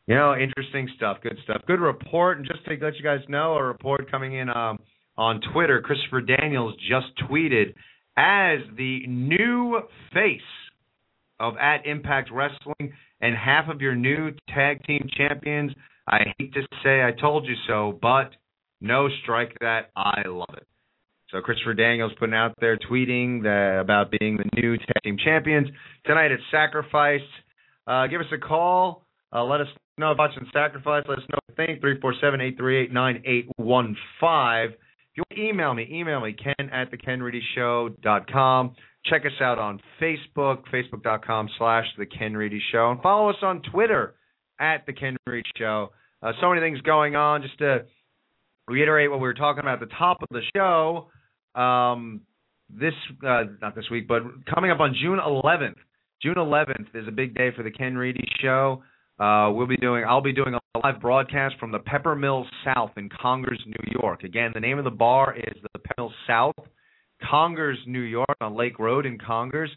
you 0.07 0.16
know, 0.16 0.34
interesting 0.34 0.89
stuff. 0.95 1.18
Good 1.22 1.38
stuff. 1.43 1.61
Good 1.68 1.80
report. 1.80 2.38
And 2.38 2.47
just 2.47 2.66
to 2.66 2.72
let 2.84 2.95
you 2.95 3.03
guys 3.03 3.20
know, 3.28 3.53
a 3.55 3.64
report 3.64 4.09
coming 4.09 4.34
in 4.34 4.49
um, 4.49 4.78
on 5.18 5.39
Twitter. 5.53 5.82
Christopher 5.82 6.22
Daniels 6.22 6.74
just 6.89 7.07
tweeted 7.30 7.74
as 8.18 8.59
the 8.78 9.05
new 9.07 9.82
face 10.14 10.41
of 11.39 11.55
at 11.57 11.86
Impact 11.86 12.30
Wrestling 12.32 12.93
and 13.22 13.36
half 13.36 13.70
of 13.70 13.82
your 13.82 13.95
new 13.95 14.32
tag 14.53 14.84
team 14.86 15.07
champions. 15.16 15.72
I 16.07 16.34
hate 16.38 16.53
to 16.53 16.61
say 16.84 17.03
I 17.03 17.11
told 17.20 17.47
you 17.47 17.55
so, 17.68 17.97
but 18.01 18.32
no, 18.82 19.07
strike 19.24 19.57
that. 19.61 19.91
I 19.95 20.28
love 20.28 20.56
it. 20.57 20.68
So 21.31 21.41
Christopher 21.41 21.73
Daniels 21.73 22.11
putting 22.19 22.35
out 22.35 22.53
there 22.60 22.77
tweeting 22.77 23.41
the, 23.41 23.80
about 23.81 24.11
being 24.11 24.38
the 24.38 24.61
new 24.61 24.77
tag 24.77 25.02
team 25.03 25.18
champions 25.23 25.68
tonight 26.06 26.31
at 26.31 26.40
Sacrifice. 26.52 27.22
Uh, 27.88 28.07
give 28.07 28.22
us 28.22 28.27
a 28.31 28.38
call. 28.38 29.03
Uh, 29.34 29.44
let 29.44 29.60
us 29.61 29.68
know 29.98 30.11
about 30.11 30.30
some 30.35 30.48
Sacrifice. 30.53 31.03
Let 31.07 31.18
us 31.18 31.23
know 31.30 31.40
what 31.48 31.57
you 31.57 31.65
think. 31.65 31.81
Three 31.81 31.99
four 31.99 32.14
seven 32.22 32.40
eight 32.40 32.57
three 32.57 32.84
eight 32.84 32.91
nine 32.94 33.23
eight 33.26 33.48
one 33.56 33.95
five. 34.22 34.72
You 35.15 35.23
want 35.30 35.38
to 35.38 35.48
email 35.48 35.73
me, 35.73 35.88
email 35.91 36.22
me 36.22 36.34
ken 36.34 36.69
at 36.72 36.90
the 36.90 36.98
com. 38.31 38.76
Check 39.06 39.26
us 39.26 39.41
out 39.41 39.60
on 39.60 39.80
Facebook, 40.02 40.64
facebook.com 40.73 41.49
slash 41.57 41.85
the 41.98 42.06
Ken 42.06 42.35
Reedy 42.35 42.61
Show, 42.72 42.90
and 42.91 43.02
follow 43.02 43.30
us 43.30 43.35
on 43.41 43.61
Twitter 43.61 44.15
at 44.60 44.85
the 44.85 44.94
Ken 44.94 45.18
Reedy 45.27 45.49
Show. 45.57 45.91
Uh, 46.22 46.31
so 46.40 46.49
many 46.49 46.61
things 46.61 46.80
going 46.81 47.15
on. 47.15 47.41
Just 47.41 47.57
to 47.60 47.85
reiterate 48.68 49.11
what 49.11 49.19
we 49.19 49.27
were 49.27 49.34
talking 49.34 49.60
about 49.60 49.81
at 49.81 49.90
the 49.90 49.95
top 49.98 50.23
of 50.23 50.30
the 50.31 50.41
show. 50.56 51.10
Um, 51.60 52.22
this 52.69 52.94
uh, 53.27 53.44
not 53.61 53.76
this 53.76 53.90
week, 53.91 54.07
but 54.07 54.23
coming 54.53 54.72
up 54.72 54.80
on 54.80 54.95
June 54.99 55.19
11th. 55.19 55.76
June 56.22 56.35
11th 56.35 56.95
is 56.95 57.07
a 57.07 57.11
big 57.11 57.35
day 57.35 57.49
for 57.56 57.64
the 57.64 57.72
Ken 57.72 57.95
Reedy 57.95 58.26
Show. 58.41 58.84
Uh, 59.23 59.49
we'll 59.51 59.67
be 59.67 59.77
doing. 59.77 60.03
I'll 60.05 60.21
be 60.21 60.33
doing 60.33 60.53
a 60.53 60.79
live 60.83 60.99
broadcast 60.99 61.55
from 61.57 61.71
the 61.71 61.79
Pepper 61.79 62.13
Mill 62.13 62.45
South 62.65 62.91
in 62.97 63.07
Congers, 63.21 63.61
New 63.65 63.91
York. 64.01 64.23
Again, 64.23 64.51
the 64.53 64.59
name 64.59 64.77
of 64.77 64.83
the 64.83 64.91
bar 64.91 65.33
is 65.37 65.55
the 65.61 65.79
Pepper 65.79 65.93
Mill 65.97 66.13
South, 66.27 66.55
Congers, 67.31 67.77
New 67.87 68.01
York, 68.01 68.35
on 68.41 68.57
Lake 68.57 68.79
Road 68.79 69.05
in 69.05 69.17
Congers. 69.17 69.69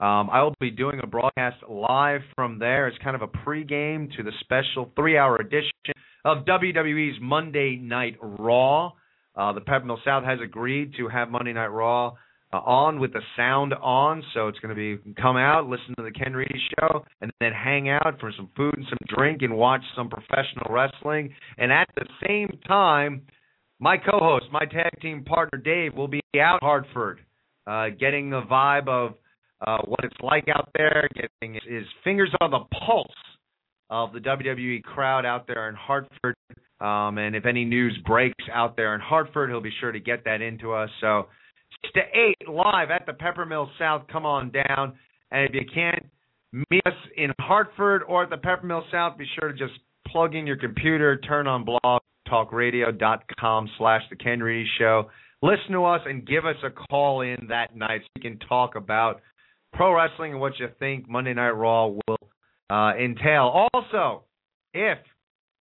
Um, 0.00 0.30
I 0.32 0.42
will 0.42 0.54
be 0.58 0.70
doing 0.70 1.00
a 1.02 1.06
broadcast 1.06 1.56
live 1.68 2.22
from 2.34 2.58
there. 2.58 2.88
It's 2.88 2.96
kind 3.04 3.14
of 3.14 3.20
a 3.20 3.26
pregame 3.26 4.10
to 4.16 4.22
the 4.22 4.32
special 4.40 4.90
three-hour 4.96 5.36
edition 5.36 5.70
of 6.24 6.46
WWE's 6.46 7.18
Monday 7.20 7.76
Night 7.76 8.16
Raw. 8.22 8.92
Uh, 9.36 9.52
the 9.52 9.60
Pepper 9.60 9.84
Mill 9.84 10.00
South 10.02 10.24
has 10.24 10.38
agreed 10.42 10.94
to 10.96 11.08
have 11.08 11.28
Monday 11.28 11.52
Night 11.52 11.66
Raw 11.66 12.14
uh, 12.54 12.58
on 12.58 13.00
with 13.00 13.12
the 13.12 13.20
sound 13.36 13.74
on, 13.74 14.22
so 14.32 14.46
it's 14.46 14.58
going 14.60 14.74
to 14.74 14.76
be 14.76 15.12
come 15.20 15.36
out, 15.36 15.66
listen 15.66 15.92
to 15.96 16.04
the 16.04 16.12
Ken 16.12 16.34
Reedy 16.34 16.60
show, 16.78 17.04
and 17.20 17.32
then 17.40 17.50
hang 17.52 17.88
out 17.88 18.20
for 18.20 18.32
some 18.36 18.48
food 18.56 18.74
and 18.76 18.86
some 18.88 18.98
drink 19.08 19.42
and 19.42 19.56
watch 19.56 19.80
some 19.96 20.08
professional 20.08 20.70
wrestling. 20.70 21.34
And 21.58 21.72
at 21.72 21.88
the 21.96 22.06
same 22.24 22.60
time, 22.68 23.22
my 23.80 23.96
co-host, 23.96 24.46
my 24.52 24.66
tag 24.66 24.92
team 25.02 25.24
partner 25.24 25.58
Dave, 25.58 25.94
will 25.94 26.06
be 26.06 26.20
out 26.38 26.60
Hartford, 26.62 27.20
uh, 27.66 27.86
getting 27.98 28.30
the 28.30 28.42
vibe 28.42 28.86
of 28.86 29.14
uh, 29.66 29.78
what 29.86 30.04
it's 30.04 30.20
like 30.22 30.46
out 30.54 30.68
there, 30.76 31.08
getting 31.12 31.54
his 31.54 31.84
fingers 32.04 32.30
on 32.40 32.52
the 32.52 32.60
pulse 32.86 33.08
of 33.90 34.12
the 34.12 34.20
WWE 34.20 34.82
crowd 34.84 35.26
out 35.26 35.48
there 35.48 35.68
in 35.68 35.74
Hartford. 35.74 36.36
Um, 36.80 37.18
and 37.18 37.34
if 37.34 37.46
any 37.46 37.64
news 37.64 37.98
breaks 38.06 38.44
out 38.52 38.76
there 38.76 38.94
in 38.94 39.00
Hartford, 39.00 39.50
he'll 39.50 39.60
be 39.60 39.72
sure 39.80 39.90
to 39.90 40.00
get 40.00 40.24
that 40.24 40.40
into 40.40 40.72
us. 40.72 40.90
So 41.00 41.26
to 41.94 42.00
eight 42.00 42.48
live 42.48 42.90
at 42.90 43.06
the 43.06 43.12
Pepper 43.12 43.46
Mill 43.46 43.70
South. 43.78 44.02
Come 44.12 44.26
on 44.26 44.50
down, 44.50 44.94
and 45.30 45.48
if 45.48 45.54
you 45.54 45.62
can't 45.72 46.04
meet 46.52 46.82
us 46.86 46.92
in 47.16 47.32
Hartford 47.40 48.02
or 48.08 48.24
at 48.24 48.30
the 48.30 48.36
Pepper 48.36 48.66
Mill 48.66 48.84
South, 48.92 49.16
be 49.18 49.26
sure 49.38 49.52
to 49.52 49.58
just 49.58 49.72
plug 50.08 50.34
in 50.34 50.46
your 50.46 50.56
computer, 50.56 51.16
turn 51.18 51.46
on 51.46 51.64
blogtalkradio.com 51.64 53.70
slash 53.78 54.02
The 54.10 54.16
Ken 54.16 54.40
Reedy 54.40 54.68
Show. 54.78 55.10
Listen 55.42 55.72
to 55.72 55.84
us 55.84 56.00
and 56.06 56.26
give 56.26 56.46
us 56.46 56.56
a 56.64 56.70
call 56.70 57.20
in 57.20 57.48
that 57.48 57.76
night 57.76 58.00
so 58.02 58.08
we 58.16 58.22
can 58.22 58.38
talk 58.48 58.76
about 58.76 59.20
pro 59.72 59.94
wrestling 59.94 60.32
and 60.32 60.40
what 60.40 60.58
you 60.58 60.68
think 60.78 61.08
Monday 61.08 61.34
Night 61.34 61.50
Raw 61.50 61.88
will 61.88 62.18
uh, 62.70 62.92
entail. 62.96 63.68
Also, 63.74 64.24
if 64.72 64.98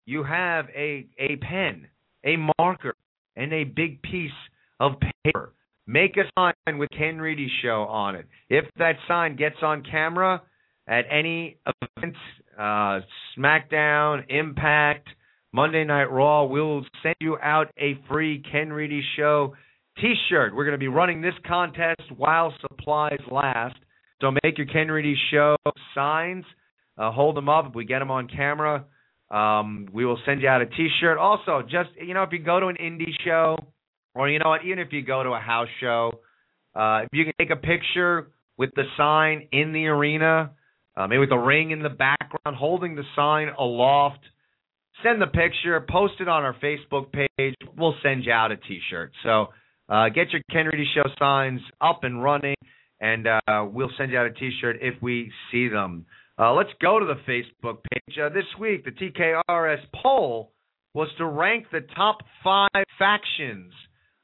you 0.06 0.22
have 0.22 0.66
a 0.74 1.06
a 1.18 1.36
pen, 1.36 1.88
a 2.24 2.36
marker, 2.58 2.94
and 3.34 3.52
a 3.52 3.64
big 3.64 4.02
piece 4.02 4.30
of 4.78 4.92
paper, 5.24 5.52
make 5.86 6.16
a 6.16 6.24
sign 6.38 6.78
with 6.78 6.90
Ken 6.96 7.18
Reedy 7.18 7.50
Show 7.62 7.82
on 7.82 8.14
it. 8.14 8.26
If 8.48 8.64
that 8.78 8.96
sign 9.08 9.36
gets 9.36 9.56
on 9.62 9.82
camera 9.82 10.42
at 10.86 11.04
any 11.10 11.58
event, 11.66 12.16
uh, 12.58 13.00
SmackDown, 13.36 14.24
Impact, 14.28 15.08
Monday 15.52 15.84
Night 15.84 16.10
Raw, 16.10 16.44
we'll 16.44 16.84
send 17.02 17.16
you 17.20 17.36
out 17.42 17.68
a 17.78 17.98
free 18.08 18.42
Ken 18.50 18.72
Reedy 18.72 19.02
Show 19.16 19.54
T-shirt. 20.00 20.54
We're 20.54 20.64
going 20.64 20.72
to 20.72 20.78
be 20.78 20.88
running 20.88 21.20
this 21.20 21.34
contest 21.46 22.00
while 22.16 22.54
supplies 22.60 23.20
last. 23.30 23.76
So 24.20 24.30
make 24.42 24.56
your 24.56 24.66
Ken 24.66 24.88
Reedy 24.88 25.16
Show 25.30 25.56
signs, 25.94 26.44
uh, 26.96 27.10
hold 27.10 27.36
them 27.36 27.48
up. 27.48 27.66
If 27.68 27.74
we 27.74 27.84
get 27.84 27.98
them 27.98 28.10
on 28.10 28.28
camera, 28.28 28.84
um, 29.30 29.88
we 29.92 30.04
will 30.04 30.18
send 30.24 30.42
you 30.42 30.48
out 30.48 30.62
a 30.62 30.66
T-shirt. 30.66 31.18
Also, 31.18 31.62
just 31.62 31.90
you 32.00 32.14
know, 32.14 32.22
if 32.22 32.32
you 32.32 32.38
go 32.38 32.60
to 32.60 32.68
an 32.68 32.76
indie 32.76 33.12
show, 33.24 33.56
or 34.14 34.28
you 34.28 34.38
know 34.38 34.50
what, 34.50 34.64
even 34.64 34.78
if 34.78 34.92
you 34.92 35.02
go 35.02 35.22
to 35.22 35.30
a 35.30 35.40
house 35.40 35.68
show, 35.80 36.12
uh, 36.74 37.02
if 37.02 37.08
you 37.12 37.24
can 37.24 37.32
take 37.38 37.50
a 37.50 37.60
picture 37.60 38.28
with 38.56 38.70
the 38.74 38.84
sign 38.96 39.48
in 39.52 39.72
the 39.72 39.86
arena, 39.86 40.52
uh, 40.96 41.06
maybe 41.06 41.20
with 41.20 41.30
the 41.30 41.36
ring 41.36 41.70
in 41.70 41.82
the 41.82 41.88
background, 41.88 42.56
holding 42.56 42.94
the 42.94 43.04
sign 43.16 43.48
aloft 43.58 44.20
send 45.02 45.20
the 45.20 45.26
picture, 45.26 45.84
post 45.88 46.14
it 46.20 46.28
on 46.28 46.42
our 46.42 46.54
Facebook 46.54 47.12
page. 47.12 47.54
We'll 47.76 47.94
send 48.02 48.24
you 48.24 48.32
out 48.32 48.52
a 48.52 48.56
T-shirt. 48.56 49.12
So 49.22 49.48
uh, 49.88 50.08
get 50.08 50.30
your 50.30 50.42
Ken 50.50 50.70
Show 50.94 51.08
signs 51.18 51.60
up 51.80 52.04
and 52.04 52.22
running, 52.22 52.56
and 53.00 53.26
uh, 53.26 53.66
we'll 53.70 53.90
send 53.98 54.12
you 54.12 54.18
out 54.18 54.26
a 54.26 54.32
T-shirt 54.32 54.76
if 54.80 55.00
we 55.02 55.30
see 55.50 55.68
them. 55.68 56.06
Uh, 56.38 56.52
let's 56.54 56.70
go 56.80 56.98
to 56.98 57.06
the 57.06 57.20
Facebook 57.28 57.78
page. 57.90 58.18
Uh, 58.18 58.28
this 58.28 58.44
week, 58.58 58.84
the 58.84 58.90
TKRS 58.90 59.80
poll 60.02 60.52
was 60.94 61.08
to 61.18 61.26
rank 61.26 61.66
the 61.72 61.80
top 61.94 62.18
five 62.42 62.84
factions 62.98 63.72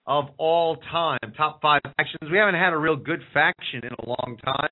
of 0.09 0.25
all 0.39 0.77
time. 0.91 1.19
Top 1.37 1.61
five 1.61 1.83
factions. 1.97 2.33
We 2.33 2.39
haven't 2.39 2.55
had 2.55 2.73
a 2.73 2.79
real 2.79 2.97
good 2.97 3.21
faction 3.33 3.83
in 3.85 3.91
a 3.93 4.09
long 4.09 4.39
time. 4.45 4.71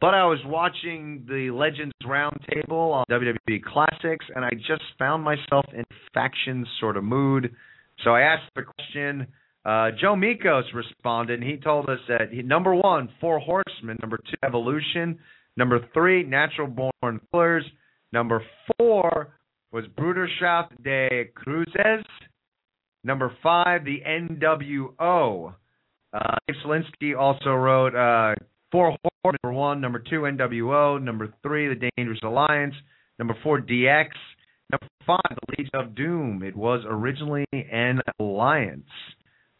But 0.00 0.14
I 0.14 0.24
was 0.24 0.40
watching 0.44 1.24
the 1.28 1.50
Legends 1.52 1.94
Roundtable 2.04 2.92
on 2.92 3.04
WWE 3.08 3.62
Classics, 3.62 4.26
and 4.34 4.44
I 4.44 4.50
just 4.50 4.82
found 4.98 5.22
myself 5.22 5.64
in 5.72 5.84
faction 6.12 6.66
sort 6.80 6.96
of 6.96 7.04
mood. 7.04 7.54
So 8.02 8.10
I 8.10 8.22
asked 8.22 8.50
the 8.56 8.62
question. 8.62 9.28
Uh, 9.64 9.90
Joe 10.00 10.16
Mikos 10.16 10.64
responded, 10.74 11.40
and 11.40 11.48
he 11.48 11.56
told 11.56 11.88
us 11.88 12.00
that 12.08 12.32
he, 12.32 12.42
number 12.42 12.74
one, 12.74 13.08
Four 13.20 13.38
Horsemen. 13.38 13.96
Number 14.00 14.16
two, 14.16 14.36
Evolution. 14.44 15.20
Number 15.56 15.78
three, 15.94 16.24
Natural 16.24 16.66
Born 16.66 17.20
Killers. 17.30 17.64
Number 18.12 18.42
four 18.76 19.38
was 19.70 19.84
Bruderschaft 19.96 20.82
des 20.82 21.26
Kreuzes. 21.36 22.02
Number 23.04 23.32
five, 23.42 23.84
the 23.84 24.00
NWO. 24.06 25.54
Uh, 26.12 26.36
Dave 26.46 26.56
Selinsky 26.64 27.18
also 27.18 27.50
wrote 27.50 27.94
uh, 27.94 28.34
Four 28.70 28.96
Horsemen, 29.24 29.38
number 29.42 29.58
one. 29.58 29.80
Number 29.80 29.98
two, 29.98 30.20
NWO. 30.20 31.02
Number 31.02 31.32
three, 31.42 31.68
The 31.68 31.90
Dangerous 31.96 32.20
Alliance. 32.22 32.74
Number 33.18 33.36
four, 33.42 33.60
DX. 33.60 34.08
Number 34.70 34.88
five, 35.06 35.20
The 35.28 35.54
Legion 35.58 35.74
of 35.74 35.94
Doom. 35.94 36.42
It 36.42 36.56
was 36.56 36.84
originally 36.86 37.46
an 37.52 38.00
alliance. 38.18 38.88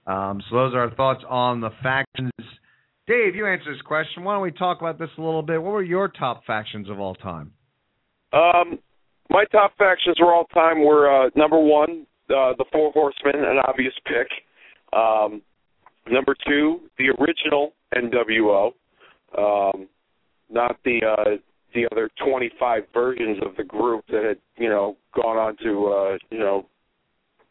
Um, 0.07 0.43
so 0.49 0.57
those 0.57 0.75
are 0.75 0.81
our 0.81 0.95
thoughts 0.95 1.23
on 1.29 1.61
the 1.61 1.71
factions. 1.83 2.33
Dave, 3.07 3.35
you 3.35 3.47
answered 3.47 3.75
this 3.75 3.83
question. 3.83 4.25
Why 4.25 4.35
don't 4.35 4.43
we 4.43 4.53
talk 4.53 4.81
about 4.81 4.99
this 4.99 5.11
a 5.19 5.21
little 5.21 5.43
bit? 5.43 5.63
What 5.63 5.73
were 5.73 5.83
your 5.83 6.09
top 6.09 6.45
factions 6.47 6.89
of 6.89 7.01
all 7.01 7.15
time? 7.15 7.53
Um, 8.33 8.79
my 9.31 9.45
top 9.53 9.77
factions 9.77 10.17
of 10.21 10.27
all 10.29 10.45
time 10.55 10.85
were 10.85 11.27
uh, 11.27 11.31
number 11.37 11.59
one, 11.59 12.07
uh, 12.33 12.55
the 12.59 12.65
Four 12.73 12.93
Horsemen, 12.93 13.45
an 13.45 13.59
obvious 13.67 13.95
pick. 14.07 14.29
Um, 14.93 15.43
number 16.11 16.35
two, 16.47 16.81
the 16.99 17.11
original 17.21 17.73
NWO 17.95 18.73
um, 19.37 19.89
not 20.51 20.77
the 20.85 21.01
uh, 21.05 21.37
the 21.75 21.89
other 21.91 22.11
25 22.23 22.83
versions 22.93 23.39
of 23.45 23.57
the 23.57 23.65
group 23.65 24.05
that 24.09 24.25
had 24.25 24.39
you 24.57 24.69
know 24.69 24.97
gone 25.15 25.37
on 25.37 25.57
to 25.59 25.87
uh, 25.87 26.19
you 26.31 26.39
know 26.39 26.67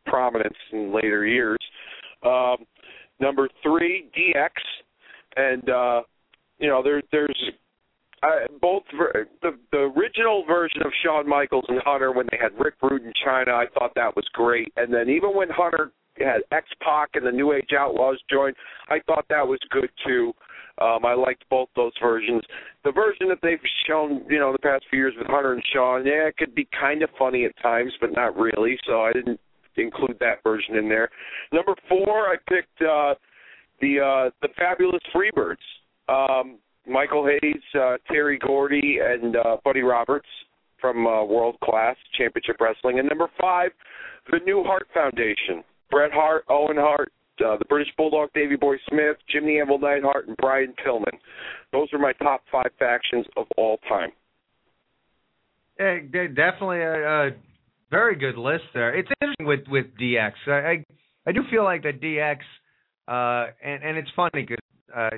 prominence 0.06 0.58
in 0.72 0.94
later 0.94 1.26
years. 1.26 1.58
Um, 2.24 2.58
number 3.20 3.50
three, 3.64 4.10
DX, 4.16 4.50
and 5.36 5.70
uh, 5.70 6.02
you 6.60 6.68
know 6.68 6.84
there 6.84 7.02
there's 7.12 7.52
uh, 8.24 8.48
both 8.62 8.84
ver- 8.98 9.28
the 9.42 9.58
the 9.72 9.92
original 9.98 10.44
version 10.48 10.82
of 10.84 10.92
Shawn 11.04 11.28
Michaels 11.28 11.66
and 11.68 11.82
Hunter 11.84 12.12
when 12.12 12.28
they 12.32 12.38
had 12.42 12.52
Rick 12.60 12.76
Rude 12.82 13.04
in 13.04 13.14
Chyna. 13.26 13.50
I 13.54 13.66
thought 13.74 13.94
that 13.96 14.16
was 14.16 14.26
great, 14.34 14.72
and 14.78 14.94
then 14.94 15.10
even 15.10 15.36
when 15.36 15.50
Hunter 15.50 15.92
had 16.18 16.42
X 16.52 16.68
Pac 16.82 17.12
and 17.16 17.26
the 17.26 17.32
New 17.32 17.54
Age 17.54 17.70
Outlaws 17.78 18.20
joined, 18.30 18.56
I 18.90 19.00
thought 19.08 19.26
that 19.30 19.48
was 19.48 19.60
good 19.70 19.90
too. 20.06 20.34
Um, 20.80 21.06
I 21.06 21.14
liked 21.14 21.44
both 21.50 21.70
those 21.76 21.92
versions. 22.02 22.42
The 22.84 22.92
version 22.92 23.28
that 23.30 23.40
they've 23.44 23.60
shown, 23.88 24.24
you 24.30 24.40
know, 24.40 24.52
the 24.52 24.60
past 24.60 24.86
few 24.90 25.00
years 25.00 25.14
with 25.18 25.28
Hunter 25.28 25.54
and 25.54 25.64
Shawn, 25.74 26.06
yeah, 26.06 26.28
it 26.28 26.38
could 26.38 26.56
be 26.56 26.68
kind 26.80 27.04
of 27.04 27.10
funny 27.20 27.46
at 27.46 27.52
times, 27.62 27.92
but 28.00 28.12
not 28.14 28.36
really. 28.38 28.78
So 28.88 29.02
I 29.02 29.14
didn't 29.14 29.40
include 29.78 30.18
that 30.20 30.44
version 30.44 30.78
in 30.78 30.90
there. 30.90 31.10
Number 31.52 31.76
four, 31.88 32.28
I 32.28 32.36
picked 32.48 32.82
uh, 32.82 33.16
the 33.80 34.00
uh, 34.00 34.30
the 34.42 34.50
Fabulous 34.58 35.02
Freebirds. 35.14 35.58
Um, 36.10 36.58
Michael 36.88 37.28
Hayes, 37.28 37.62
uh, 37.80 37.98
Terry 38.12 38.38
Gordy, 38.40 39.00
and 39.02 39.36
uh, 39.36 39.58
Buddy 39.64 39.82
Roberts 39.82 40.28
from 40.80 41.06
uh, 41.06 41.24
World 41.24 41.58
Class 41.64 41.96
Championship 42.18 42.58
Wrestling. 42.60 43.00
And 43.00 43.08
number 43.08 43.28
five, 43.40 43.72
the 44.32 44.40
New 44.46 44.64
Hart 44.64 44.88
Foundation. 44.94 45.64
Bret 45.92 46.12
Hart, 46.12 46.46
Owen 46.50 46.78
Hart, 46.78 47.12
uh, 47.46 47.58
the 47.58 47.66
British 47.66 47.94
Bulldog, 47.98 48.30
Davy 48.34 48.56
Boy 48.56 48.76
Smith, 48.90 49.18
Jimmy 49.30 49.60
Anvil 49.60 49.80
Neidhart, 49.80 50.28
and 50.28 50.38
Brian 50.38 50.74
Pillman. 50.86 51.18
Those 51.72 51.88
are 51.94 52.00
my 52.00 52.14
top 52.14 52.42
five 52.52 52.72
factions 52.80 53.26
of 53.38 53.46
all 53.58 53.78
time. 53.90 54.12
Yeah, 55.80 56.00
definitely 56.28 56.82
a, 56.82 57.28
a 57.28 57.30
very 57.90 58.16
good 58.16 58.38
list 58.38 58.64
there. 58.74 58.96
It's 58.96 59.10
interesting 59.22 59.48
with 59.48 59.62
with 59.68 59.88
DX. 60.00 60.32
I 60.48 60.52
I, 60.52 60.86
I 61.28 61.32
do 61.32 61.42
feel 61.50 61.64
like 61.64 61.84
that 61.84 62.02
DX, 62.02 62.38
uh, 63.08 63.52
and 63.64 63.84
and 63.84 63.98
it's 63.98 64.10
funny 64.16 64.46
because 64.46 64.58
uh, 64.96 65.18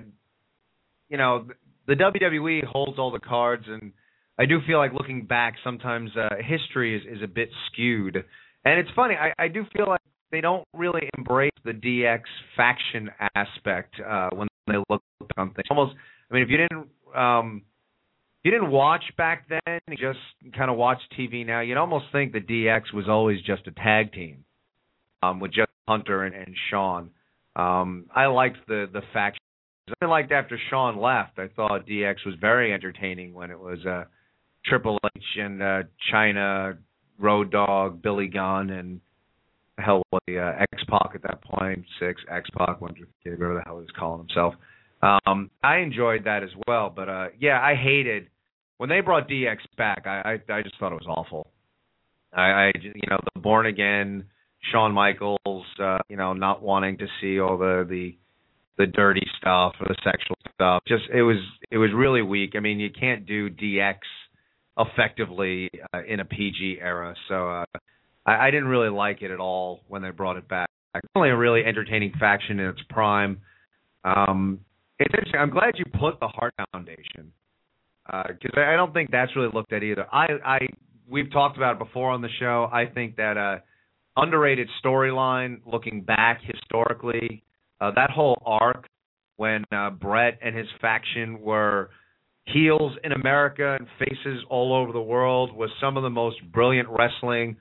you 1.14 1.19
know 1.19 1.45
the 1.88 1.94
WWE 1.94 2.65
holds 2.65 2.98
all 2.98 3.11
the 3.11 3.19
cards, 3.19 3.65
and 3.68 3.94
I 4.40 4.45
do 4.48 4.60
feel 4.65 4.80
like 4.80 4.94
looking 4.94 5.27
back 5.27 5.53
sometimes 5.64 6.10
uh, 6.18 6.30
history 6.44 6.98
is 6.98 7.18
is 7.18 7.23
a 7.23 7.27
bit 7.27 7.49
skewed. 7.68 8.15
And 8.65 8.80
it's 8.80 8.90
funny. 8.95 9.14
I, 9.14 9.31
I 9.38 9.48
do 9.48 9.64
feel 9.76 9.85
like 9.88 10.02
they 10.31 10.41
don't 10.41 10.65
really 10.73 11.07
embrace 11.15 11.52
the 11.64 11.73
DX 11.73 12.22
faction 12.57 13.11
aspect 13.35 13.94
uh, 13.99 14.30
when 14.34 14.48
they 14.65 14.77
look 14.90 15.03
on 15.38 15.53
things. 15.53 15.68
Almost, 15.69 15.95
I 16.31 16.34
mean, 16.34 16.44
if 16.44 16.49
you 16.49 16.57
didn't 16.57 16.88
um, 17.15 17.61
you 18.44 18.49
didn't 18.49 18.72
watch 18.72 19.03
back 19.15 19.48
then, 19.49 19.80
just 19.91 20.18
kind 20.57 20.72
of 20.72 20.77
watch 20.77 20.98
TV 21.18 21.45
now, 21.45 21.61
you'd 21.61 21.77
almost 21.77 22.06
think 22.11 22.34
that 22.34 22.48
DX 22.48 22.91
was 22.91 23.06
always 23.07 23.40
just 23.41 23.68
a 23.68 23.72
tag 23.72 24.14
team 24.14 24.45
um, 25.22 25.40
with 25.40 25.53
just 25.53 25.69
Hunter 25.88 26.23
and, 26.23 26.34
and 26.34 26.56
Shawn. 26.72 27.11
Um, 27.56 28.07
I 28.15 28.26
liked 28.26 28.57
the 28.68 28.90
the 28.91 29.02
faction. 29.14 29.43
I 30.02 30.06
liked 30.06 30.32
after 30.32 30.58
Shawn 30.70 30.98
left. 30.98 31.38
I 31.40 31.48
thought 31.56 31.88
DX 31.88 32.26
was 32.26 32.36
very 32.40 32.74
entertaining 32.74 33.34
when 33.34 33.52
it 33.52 33.60
was 33.60 33.86
uh, 33.86 34.06
Triple 34.66 34.98
H 35.16 35.24
and 35.38 35.62
uh, 35.62 35.84
Chyna, 36.12 36.78
Road 37.20 37.52
Dog, 37.52 38.02
Billy 38.02 38.28
Gunn, 38.28 38.70
and 38.70 39.02
the 39.78 39.84
hell 39.84 40.04
was 40.12 40.22
the 40.28 40.40
uh, 40.40 40.64
X 40.72 40.84
Pac 40.90 41.12
at 41.16 41.24
that 41.24 41.44
point, 41.44 41.84
six 42.00 42.22
X 42.30 42.50
Pac, 42.58 42.80
Wonder 42.80 43.08
Kid, 43.24 43.34
whatever 43.34 43.56
the 43.56 43.62
hell 43.66 43.80
he's 43.80 43.90
calling 43.98 44.20
himself. 44.20 44.54
Um, 45.02 45.52
I 45.62 45.78
enjoyed 45.78 46.24
that 46.26 46.44
as 46.44 46.52
well, 46.66 46.90
but 46.90 47.10
uh, 47.10 47.28
yeah, 47.38 47.60
I 47.62 47.76
hated 47.76 48.28
when 48.78 48.90
they 48.90 49.02
brought 49.02 49.28
DX 49.28 49.58
back. 49.78 50.04
I 50.06 50.40
I, 50.50 50.54
I 50.54 50.62
just 50.62 50.80
thought 50.80 50.94
it 50.94 51.02
was 51.06 51.08
awful. 51.08 51.48
I, 52.32 52.42
I 52.42 52.72
you 52.82 53.10
know 53.10 53.20
the 53.36 53.42
born 53.42 53.66
again 53.66 54.26
Shawn 54.72 54.94
Michaels, 54.94 55.66
uh, 55.82 55.98
you 56.08 56.16
know, 56.16 56.34
not 56.34 56.62
wanting 56.62 56.98
to 57.00 57.08
see 57.20 57.40
all 57.40 57.58
the 57.58 57.86
the 57.88 58.16
the 58.78 58.88
dirty 58.88 59.26
stuff 59.38 59.74
or 59.80 59.88
the 59.88 59.95
sexual 60.04 60.38
stuff. 60.54 60.84
Just 60.88 61.04
it 61.14 61.22
was 61.22 61.38
it 61.72 61.78
was 61.78 61.91
really 61.95 62.22
weak. 62.22 62.54
I 62.56 62.60
mean, 62.60 62.80
you 62.80 62.90
can't 62.90 63.26
do 63.26 63.50
DX 63.50 63.98
effectively 64.78 65.70
uh, 65.94 66.04
in 66.08 66.20
a 66.20 66.26
PG 66.26 66.80
era. 66.82 67.16
So 67.28 67.50
uh, 67.50 67.66
I, 68.26 68.48
I 68.48 68.52
didn't 68.52 68.68
really 68.68 68.90
like 68.90 69.22
it 69.22 69.32
at 69.32 69.40
all 69.40 69.82
when 69.88 70.02
they 70.02 70.10
brought 70.10 70.38
it 70.38 70.48
back. 70.48 70.70
Only 71.16 71.30
a 71.30 71.38
really 71.38 71.64
entertaining 71.66 72.14
faction 72.20 72.60
in 72.60 72.68
its 72.68 72.82
prime. 72.90 73.41
Um, 74.04 74.60
it's 75.00 75.14
interesting. 75.14 75.40
I'm 75.40 75.50
glad 75.50 75.74
you 75.78 75.86
put 76.00 76.20
the 76.20 76.28
Hart 76.28 76.54
Foundation 76.72 77.32
because 78.06 78.52
uh, 78.58 78.62
I 78.62 78.76
don't 78.76 78.94
think 78.94 79.12
that's 79.12 79.36
really 79.36 79.50
looked 79.54 79.74
at 79.74 79.82
either. 79.82 80.06
I, 80.12 80.28
I 80.45 80.60
we've 81.10 81.32
talked 81.32 81.58
about 81.58 81.74
it 81.74 81.80
before 81.80 82.12
on 82.12 82.22
the 82.22 82.30
show. 82.40 82.70
I 82.72 82.86
think 82.86 83.16
that 83.16 83.38
uh, 83.38 83.58
underrated 84.18 84.70
storyline, 84.84 85.62
looking 85.66 86.02
back 86.02 86.41
historically, 86.44 87.44
uh, 87.84 87.92
that 87.96 88.10
whole 88.10 88.42
arc 88.46 88.88
when 89.36 89.64
uh, 89.72 89.90
Bret 89.90 90.40
and 90.42 90.56
his 90.56 90.68
faction 90.80 91.42
were 91.42 91.90
heels 92.46 92.94
in 93.04 93.12
America 93.12 93.78
and 93.78 93.88
faces 94.00 94.44
all 94.50 94.74
over 94.74 94.94
the 94.94 95.02
world 95.02 95.56
was 95.56 95.70
some 95.82 95.98
of 95.98 96.04
the 96.04 96.10
most 96.10 96.38
brilliant 96.52 96.88
wrestling 96.90 97.58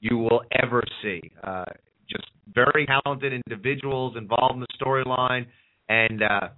you 0.00 0.16
will 0.16 0.42
ever 0.62 0.82
see. 1.02 1.20
Uh, 1.44 1.64
just 2.10 2.24
very 2.54 2.86
talented 2.86 3.32
individuals 3.32 4.14
involved 4.16 4.54
in 4.54 4.60
the 4.60 4.66
storyline 4.82 5.46
and 5.88 6.22
uh, 6.22 6.48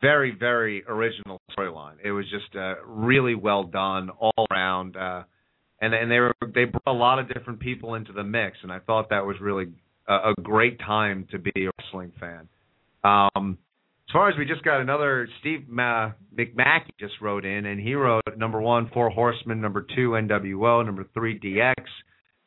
very, 0.00 0.36
very 0.38 0.84
original 0.86 1.40
storyline. 1.50 1.94
It 2.04 2.12
was 2.12 2.26
just 2.30 2.54
uh, 2.54 2.74
really 2.84 3.34
well 3.34 3.64
done 3.64 4.10
all 4.10 4.46
around, 4.50 4.96
uh, 4.96 5.22
and 5.80 5.94
and 5.94 6.10
they 6.10 6.20
were 6.20 6.34
they 6.54 6.64
brought 6.64 6.86
a 6.86 6.92
lot 6.92 7.18
of 7.18 7.32
different 7.32 7.60
people 7.60 7.94
into 7.94 8.12
the 8.12 8.24
mix, 8.24 8.58
and 8.62 8.70
I 8.70 8.78
thought 8.80 9.10
that 9.10 9.24
was 9.24 9.36
really 9.40 9.66
a, 10.08 10.34
great 10.42 10.78
time 10.80 11.26
to 11.30 11.38
be 11.38 11.52
a 11.56 11.70
wrestling 11.78 12.12
fan. 12.20 12.48
Um, 13.04 13.58
as 14.08 14.12
far 14.12 14.28
as 14.28 14.36
we 14.38 14.44
just 14.44 14.64
got 14.64 14.80
another 14.80 15.28
Steve 15.40 15.68
Ma- 15.68 16.12
McMackey 16.36 16.90
just 16.98 17.14
wrote 17.20 17.44
in, 17.44 17.66
and 17.66 17.80
he 17.80 17.94
wrote 17.94 18.22
number 18.36 18.60
one 18.60 18.88
Four 18.94 19.10
Horsemen, 19.10 19.60
number 19.60 19.84
two 19.94 20.10
NWO, 20.10 20.84
number 20.84 21.06
three 21.12 21.38
DX, 21.38 21.74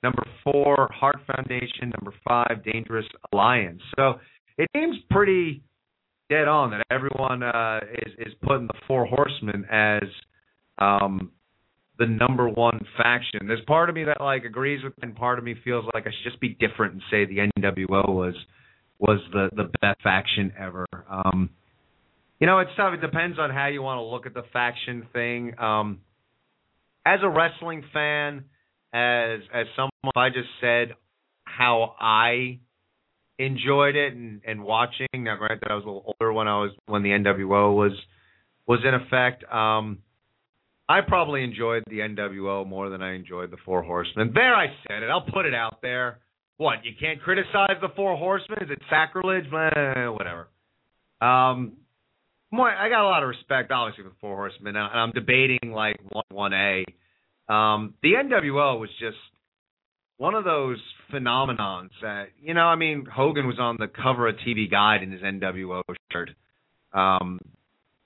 number 0.03 0.23
four 0.43 0.89
Hart 0.93 1.17
Foundation, 1.27 1.91
number 1.99 2.13
five 2.27 2.63
Dangerous 2.63 3.05
Alliance. 3.33 3.81
So 3.97 4.15
it 4.57 4.69
seems 4.75 4.97
pretty 5.09 5.61
dead 6.29 6.47
on 6.47 6.71
that 6.71 6.83
everyone 6.91 7.43
uh, 7.43 7.79
is 8.05 8.13
is 8.19 8.33
putting 8.41 8.67
the 8.67 8.73
Four 8.87 9.05
Horsemen 9.05 9.65
as 9.69 10.03
um, 10.77 11.31
the 11.99 12.07
number 12.07 12.49
one 12.49 12.79
faction. 12.97 13.47
There's 13.47 13.63
part 13.67 13.89
of 13.89 13.95
me 13.95 14.05
that 14.05 14.21
like 14.21 14.45
agrees 14.45 14.83
with, 14.83 14.93
and 15.01 15.15
part 15.15 15.37
of 15.37 15.45
me 15.45 15.55
feels 15.63 15.85
like 15.93 16.07
I 16.07 16.11
should 16.11 16.31
just 16.31 16.39
be 16.39 16.49
different 16.49 16.93
and 16.93 17.01
say 17.11 17.25
the 17.25 17.49
NWO 17.57 18.07
was 18.07 18.33
was 18.97 19.19
the 19.31 19.49
the 19.55 19.69
best 19.81 20.01
faction 20.01 20.53
ever. 20.57 20.85
Um, 21.09 21.49
you 22.39 22.47
know, 22.47 22.59
it's 22.59 22.71
tough. 22.77 22.93
It 22.93 23.01
depends 23.01 23.37
on 23.37 23.49
how 23.51 23.67
you 23.67 23.81
want 23.81 23.97
to 23.97 24.03
look 24.03 24.25
at 24.25 24.33
the 24.33 24.43
faction 24.53 25.07
thing. 25.11 25.59
Um, 25.59 25.99
as 27.05 27.19
a 27.21 27.29
wrestling 27.29 27.83
fan, 27.93 28.45
as 28.93 29.41
as 29.53 29.67
someone 29.75 30.13
I 30.15 30.29
just 30.29 30.49
said 30.61 30.95
how 31.43 31.95
I 31.99 32.59
enjoyed 33.37 33.95
it 33.97 34.13
and 34.13 34.41
and 34.47 34.63
watching. 34.63 35.07
Now, 35.13 35.35
granted, 35.35 35.67
I 35.69 35.75
was 35.75 35.83
a 35.83 35.87
little 35.87 36.15
older 36.19 36.31
when 36.31 36.47
I 36.47 36.59
was 36.59 36.71
when 36.85 37.03
the 37.03 37.09
NWO 37.09 37.75
was 37.75 37.91
was 38.65 38.79
in 38.85 38.93
effect. 38.93 39.43
Um, 39.51 39.99
I 40.89 41.01
probably 41.07 41.43
enjoyed 41.43 41.83
the 41.87 41.99
NWO 41.99 42.67
more 42.67 42.89
than 42.89 43.03
I 43.03 43.13
enjoyed 43.13 43.51
the 43.51 43.57
Four 43.63 43.83
Horsemen. 43.83 44.31
There, 44.33 44.55
I 44.55 44.65
said 44.87 45.03
it. 45.03 45.09
I'll 45.11 45.21
put 45.21 45.45
it 45.45 45.53
out 45.53 45.83
there. 45.83 46.17
What? 46.57 46.83
You 46.83 46.93
can't 46.99 47.21
criticize 47.21 47.77
the 47.79 47.89
Four 47.95 48.17
Horsemen? 48.17 48.57
Is 48.63 48.71
it 48.71 48.81
sacrilege? 48.89 49.45
Eh, 49.45 50.07
whatever. 50.07 50.47
Um, 51.21 51.73
more, 52.51 52.67
I 52.67 52.89
got 52.89 53.03
a 53.03 53.07
lot 53.07 53.21
of 53.21 53.29
respect, 53.29 53.71
obviously, 53.71 54.03
for 54.03 54.09
the 54.09 54.15
Four 54.19 54.35
Horsemen, 54.35 54.75
and 54.75 54.77
I'm 54.77 55.11
debating 55.11 55.71
like 55.71 55.97
one 56.31 56.53
A. 56.53 56.83
Um, 57.47 57.93
the 58.01 58.13
NWO 58.13 58.79
was 58.79 58.89
just 58.99 59.17
one 60.17 60.33
of 60.33 60.43
those 60.43 60.79
phenomenons 61.13 61.91
that 62.01 62.29
you 62.41 62.55
know. 62.55 62.65
I 62.65 62.75
mean, 62.75 63.05
Hogan 63.05 63.45
was 63.45 63.59
on 63.59 63.77
the 63.79 63.87
cover 63.87 64.27
of 64.27 64.35
TV 64.37 64.69
Guide 64.69 65.03
in 65.03 65.11
his 65.11 65.21
NWO 65.21 65.83
shirt. 66.11 66.31
Um, 66.93 67.39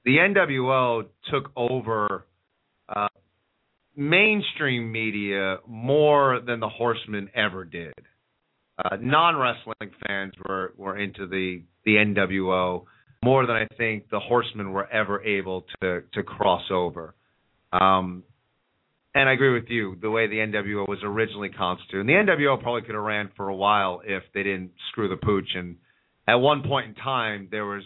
the 0.03 0.17
NWO 0.17 1.05
took 1.31 1.51
over 1.55 2.25
mainstream 3.95 4.91
media 4.91 5.57
more 5.67 6.39
than 6.45 6.59
the 6.59 6.69
Horsemen 6.69 7.29
ever 7.35 7.65
did. 7.65 7.93
Uh, 8.77 8.97
non 8.99 9.35
wrestling 9.35 9.91
fans 10.07 10.33
were 10.47 10.73
were 10.77 10.97
into 10.97 11.27
the 11.27 11.63
the 11.85 11.95
NWO 11.95 12.85
more 13.23 13.45
than 13.45 13.55
I 13.55 13.67
think 13.77 14.09
the 14.09 14.19
Horsemen 14.19 14.71
were 14.71 14.87
ever 14.91 15.23
able 15.23 15.65
to 15.81 16.01
to 16.13 16.23
cross 16.23 16.63
over. 16.71 17.13
Um, 17.71 18.23
and 19.15 19.29
I 19.29 19.33
agree 19.33 19.53
with 19.53 19.69
you. 19.69 19.95
The 20.01 20.09
way 20.09 20.27
the 20.27 20.37
NWO 20.37 20.87
was 20.87 20.99
originally 21.03 21.49
constituted, 21.49 22.01
and 22.01 22.09
the 22.09 22.33
NWO 22.33 22.61
probably 22.61 22.81
could 22.81 22.95
have 22.95 23.03
ran 23.03 23.29
for 23.37 23.47
a 23.47 23.55
while 23.55 24.01
if 24.03 24.23
they 24.33 24.41
didn't 24.41 24.71
screw 24.89 25.07
the 25.07 25.17
pooch. 25.17 25.49
And 25.55 25.77
at 26.27 26.35
one 26.35 26.63
point 26.63 26.87
in 26.89 26.95
time, 26.95 27.47
there 27.51 27.65
was 27.65 27.83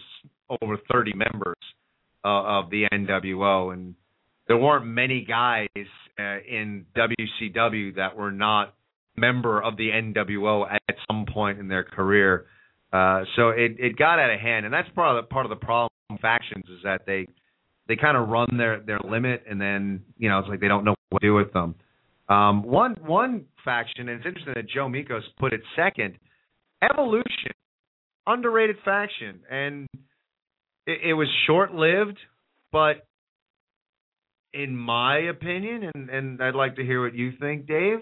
over 0.62 0.78
30 0.90 1.12
members 1.14 1.56
uh, 2.24 2.60
of 2.60 2.70
the 2.70 2.84
NWO, 2.90 3.74
and 3.74 3.94
there 4.48 4.56
weren't 4.56 4.86
many 4.86 5.24
guys 5.24 5.68
uh, 6.18 6.38
in 6.48 6.86
WCW 6.96 7.94
that 7.96 8.16
were 8.16 8.32
not 8.32 8.74
member 9.16 9.62
of 9.62 9.76
the 9.76 9.90
NWO 9.90 10.70
at 10.70 10.96
some 11.10 11.26
point 11.32 11.58
in 11.58 11.68
their 11.68 11.84
career. 11.84 12.46
Uh, 12.92 13.24
so 13.36 13.50
it 13.50 13.76
it 13.78 13.96
got 13.96 14.18
out 14.18 14.30
of 14.30 14.40
hand, 14.40 14.64
and 14.64 14.72
that's 14.72 14.88
part 14.94 15.16
of 15.16 15.22
the, 15.22 15.28
part 15.28 15.44
of 15.44 15.50
the 15.50 15.56
problem 15.56 15.90
factions 16.22 16.64
is 16.70 16.80
that 16.84 17.02
they 17.06 17.26
they 17.86 17.96
kind 17.96 18.16
of 18.16 18.28
run 18.28 18.48
their 18.56 18.80
their 18.80 18.98
limit, 19.04 19.44
and 19.48 19.60
then 19.60 20.02
you 20.16 20.28
know 20.28 20.38
it's 20.38 20.48
like 20.48 20.60
they 20.60 20.68
don't 20.68 20.84
know 20.84 20.94
what 21.10 21.20
to 21.20 21.26
do 21.26 21.34
with 21.34 21.52
them. 21.52 21.74
Um, 22.30 22.62
one 22.62 22.96
one 23.04 23.44
faction, 23.64 24.08
and 24.08 24.18
it's 24.18 24.26
interesting 24.26 24.54
that 24.56 24.68
Joe 24.68 24.86
Mikos 24.88 25.22
put 25.38 25.52
it 25.52 25.60
second. 25.76 26.14
Evolution, 26.82 27.52
underrated 28.26 28.76
faction, 28.84 29.40
and 29.50 29.86
it, 30.86 31.10
it 31.10 31.14
was 31.14 31.28
short 31.46 31.74
lived, 31.74 32.18
but 32.72 33.07
in 34.58 34.74
my 34.74 35.18
opinion, 35.18 35.90
and 35.94 36.10
and 36.10 36.42
I'd 36.42 36.54
like 36.54 36.76
to 36.76 36.82
hear 36.84 37.02
what 37.02 37.14
you 37.14 37.32
think, 37.38 37.66
Dave. 37.66 38.00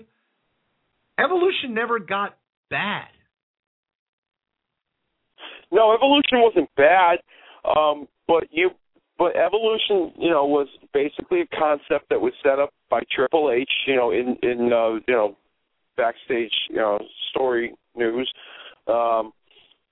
Evolution 1.19 1.75
never 1.75 1.99
got 1.99 2.37
bad. 2.71 3.09
No, 5.71 5.95
evolution 5.95 6.41
wasn't 6.41 6.71
bad, 6.77 7.19
um, 7.65 8.09
but 8.27 8.45
you 8.51 8.71
but 9.19 9.37
evolution, 9.37 10.13
you 10.19 10.31
know, 10.31 10.47
was 10.47 10.69
basically 10.93 11.41
a 11.41 11.57
concept 11.59 12.09
that 12.11 12.21
was 12.21 12.33
set 12.43 12.59
up 12.59 12.71
by 12.91 13.01
Triple 13.15 13.51
H, 13.51 13.71
you 13.87 13.97
know, 13.97 14.11
in 14.11 14.37
in 14.43 14.73
uh, 14.73 14.95
you 15.07 15.15
know 15.15 15.37
backstage, 15.97 16.53
you 16.71 16.77
know, 16.77 16.99
story 17.31 17.75
news, 17.95 18.31
um, 18.87 19.33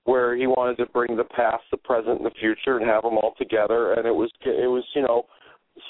where 0.05 0.35
he 0.35 0.47
wanted 0.47 0.77
to 0.77 0.85
bring 0.87 1.15
the 1.15 1.23
past, 1.23 1.63
the 1.69 1.77
present, 1.77 2.17
and 2.17 2.25
the 2.25 2.35
future, 2.39 2.77
and 2.77 2.87
have 2.87 3.03
them 3.03 3.17
all 3.17 3.33
together. 3.37 3.93
And 3.93 4.07
it 4.07 4.15
was 4.15 4.31
it 4.41 4.69
was 4.69 4.83
you 4.95 5.03
know 5.03 5.25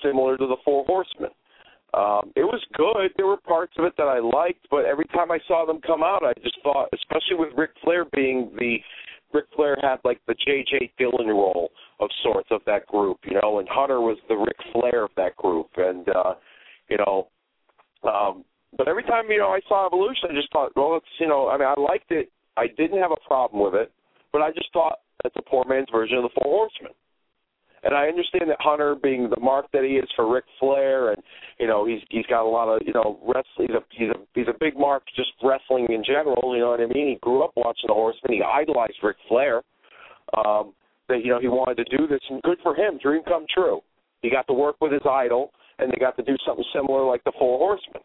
similar 0.03 0.37
to 0.37 0.47
the 0.47 0.57
Four 0.63 0.85
Horsemen. 0.85 1.31
Um, 1.93 2.33
it 2.35 2.43
was 2.43 2.61
good. 2.73 3.11
There 3.15 3.27
were 3.27 3.37
parts 3.37 3.73
of 3.79 3.85
it 3.85 3.93
that 3.97 4.07
I 4.07 4.19
liked, 4.19 4.67
but 4.69 4.83
every 4.83 5.05
time 5.05 5.31
I 5.31 5.39
saw 5.47 5.65
them 5.65 5.79
come 5.85 6.03
out, 6.03 6.23
I 6.23 6.33
just 6.43 6.57
thought, 6.61 6.89
especially 6.93 7.37
with 7.37 7.49
Ric 7.55 7.71
Flair 7.83 8.05
being 8.13 8.51
the 8.59 8.77
Ric 9.33 9.45
Flair 9.55 9.77
had 9.81 9.97
like 10.03 10.19
the 10.27 10.35
J.J. 10.45 10.91
Dillon 10.97 11.27
role 11.27 11.69
of 11.99 12.09
sorts 12.23 12.49
of 12.51 12.61
that 12.65 12.85
group, 12.87 13.19
you 13.23 13.39
know, 13.41 13.59
and 13.59 13.67
Hunter 13.69 14.01
was 14.01 14.17
the 14.27 14.35
Ric 14.35 14.57
Flair 14.73 15.05
of 15.05 15.11
that 15.15 15.35
group, 15.37 15.69
and 15.77 16.07
uh, 16.09 16.33
you 16.89 16.97
know, 16.97 17.27
um, 18.03 18.43
but 18.77 18.87
every 18.87 19.03
time 19.03 19.25
you 19.29 19.39
know 19.39 19.49
I 19.49 19.59
saw 19.67 19.87
Evolution, 19.87 20.29
I 20.31 20.35
just 20.35 20.51
thought, 20.51 20.71
well, 20.75 20.97
it's 20.97 21.05
you 21.19 21.27
know, 21.27 21.49
I 21.49 21.57
mean, 21.57 21.67
I 21.67 21.79
liked 21.79 22.11
it. 22.11 22.29
I 22.57 22.67
didn't 22.67 23.01
have 23.01 23.11
a 23.11 23.27
problem 23.27 23.63
with 23.63 23.73
it, 23.73 23.91
but 24.31 24.41
I 24.41 24.51
just 24.51 24.71
thought 24.73 24.99
that's 25.23 25.35
a 25.37 25.49
poor 25.49 25.63
man's 25.65 25.87
version 25.91 26.17
of 26.17 26.23
the 26.23 26.29
Four 26.41 26.67
Horsemen. 26.67 26.91
And 27.85 27.93
I 27.93 28.07
understand 28.07 28.49
that 28.49 28.57
Hunter, 28.59 28.95
being 28.95 29.29
the 29.29 29.39
mark 29.39 29.67
that 29.71 29.83
he 29.83 29.91
is 29.91 30.09
for 30.15 30.31
Ric 30.31 30.43
Flair, 30.59 31.11
and 31.11 31.21
you 31.59 31.67
know 31.67 31.85
he's 31.85 32.01
he's 32.09 32.25
got 32.25 32.43
a 32.43 32.49
lot 32.49 32.67
of 32.67 32.81
you 32.83 32.93
know 32.93 33.19
wrestling. 33.21 33.69
He's 33.69 33.75
a 33.77 33.83
he's 33.91 34.09
a 34.09 34.19
he's 34.33 34.47
a 34.47 34.57
big 34.59 34.75
mark 34.75 35.03
just 35.15 35.29
wrestling 35.43 35.85
in 35.89 36.03
general. 36.03 36.55
You 36.55 36.61
know 36.61 36.71
what 36.71 36.81
I 36.81 36.87
mean? 36.87 37.09
He 37.09 37.17
grew 37.21 37.43
up 37.43 37.51
watching 37.55 37.87
the 37.87 37.93
Horsemen. 37.93 38.33
He 38.33 38.41
idolized 38.41 38.97
Ric 39.03 39.17
Flair. 39.29 39.61
Um, 40.35 40.73
that 41.07 41.23
you 41.23 41.29
know 41.29 41.39
he 41.39 41.47
wanted 41.47 41.77
to 41.77 41.97
do 41.97 42.07
this, 42.07 42.19
and 42.31 42.41
good 42.41 42.57
for 42.63 42.75
him. 42.75 42.97
Dream 42.97 43.21
come 43.23 43.45
true. 43.53 43.81
He 44.23 44.31
got 44.31 44.47
to 44.47 44.53
work 44.53 44.77
with 44.81 44.91
his 44.91 45.05
idol, 45.07 45.51
and 45.77 45.91
they 45.91 45.97
got 45.97 46.17
to 46.17 46.23
do 46.23 46.35
something 46.43 46.65
similar 46.73 47.05
like 47.05 47.23
the 47.23 47.33
Four 47.37 47.59
Horsemen. 47.59 48.01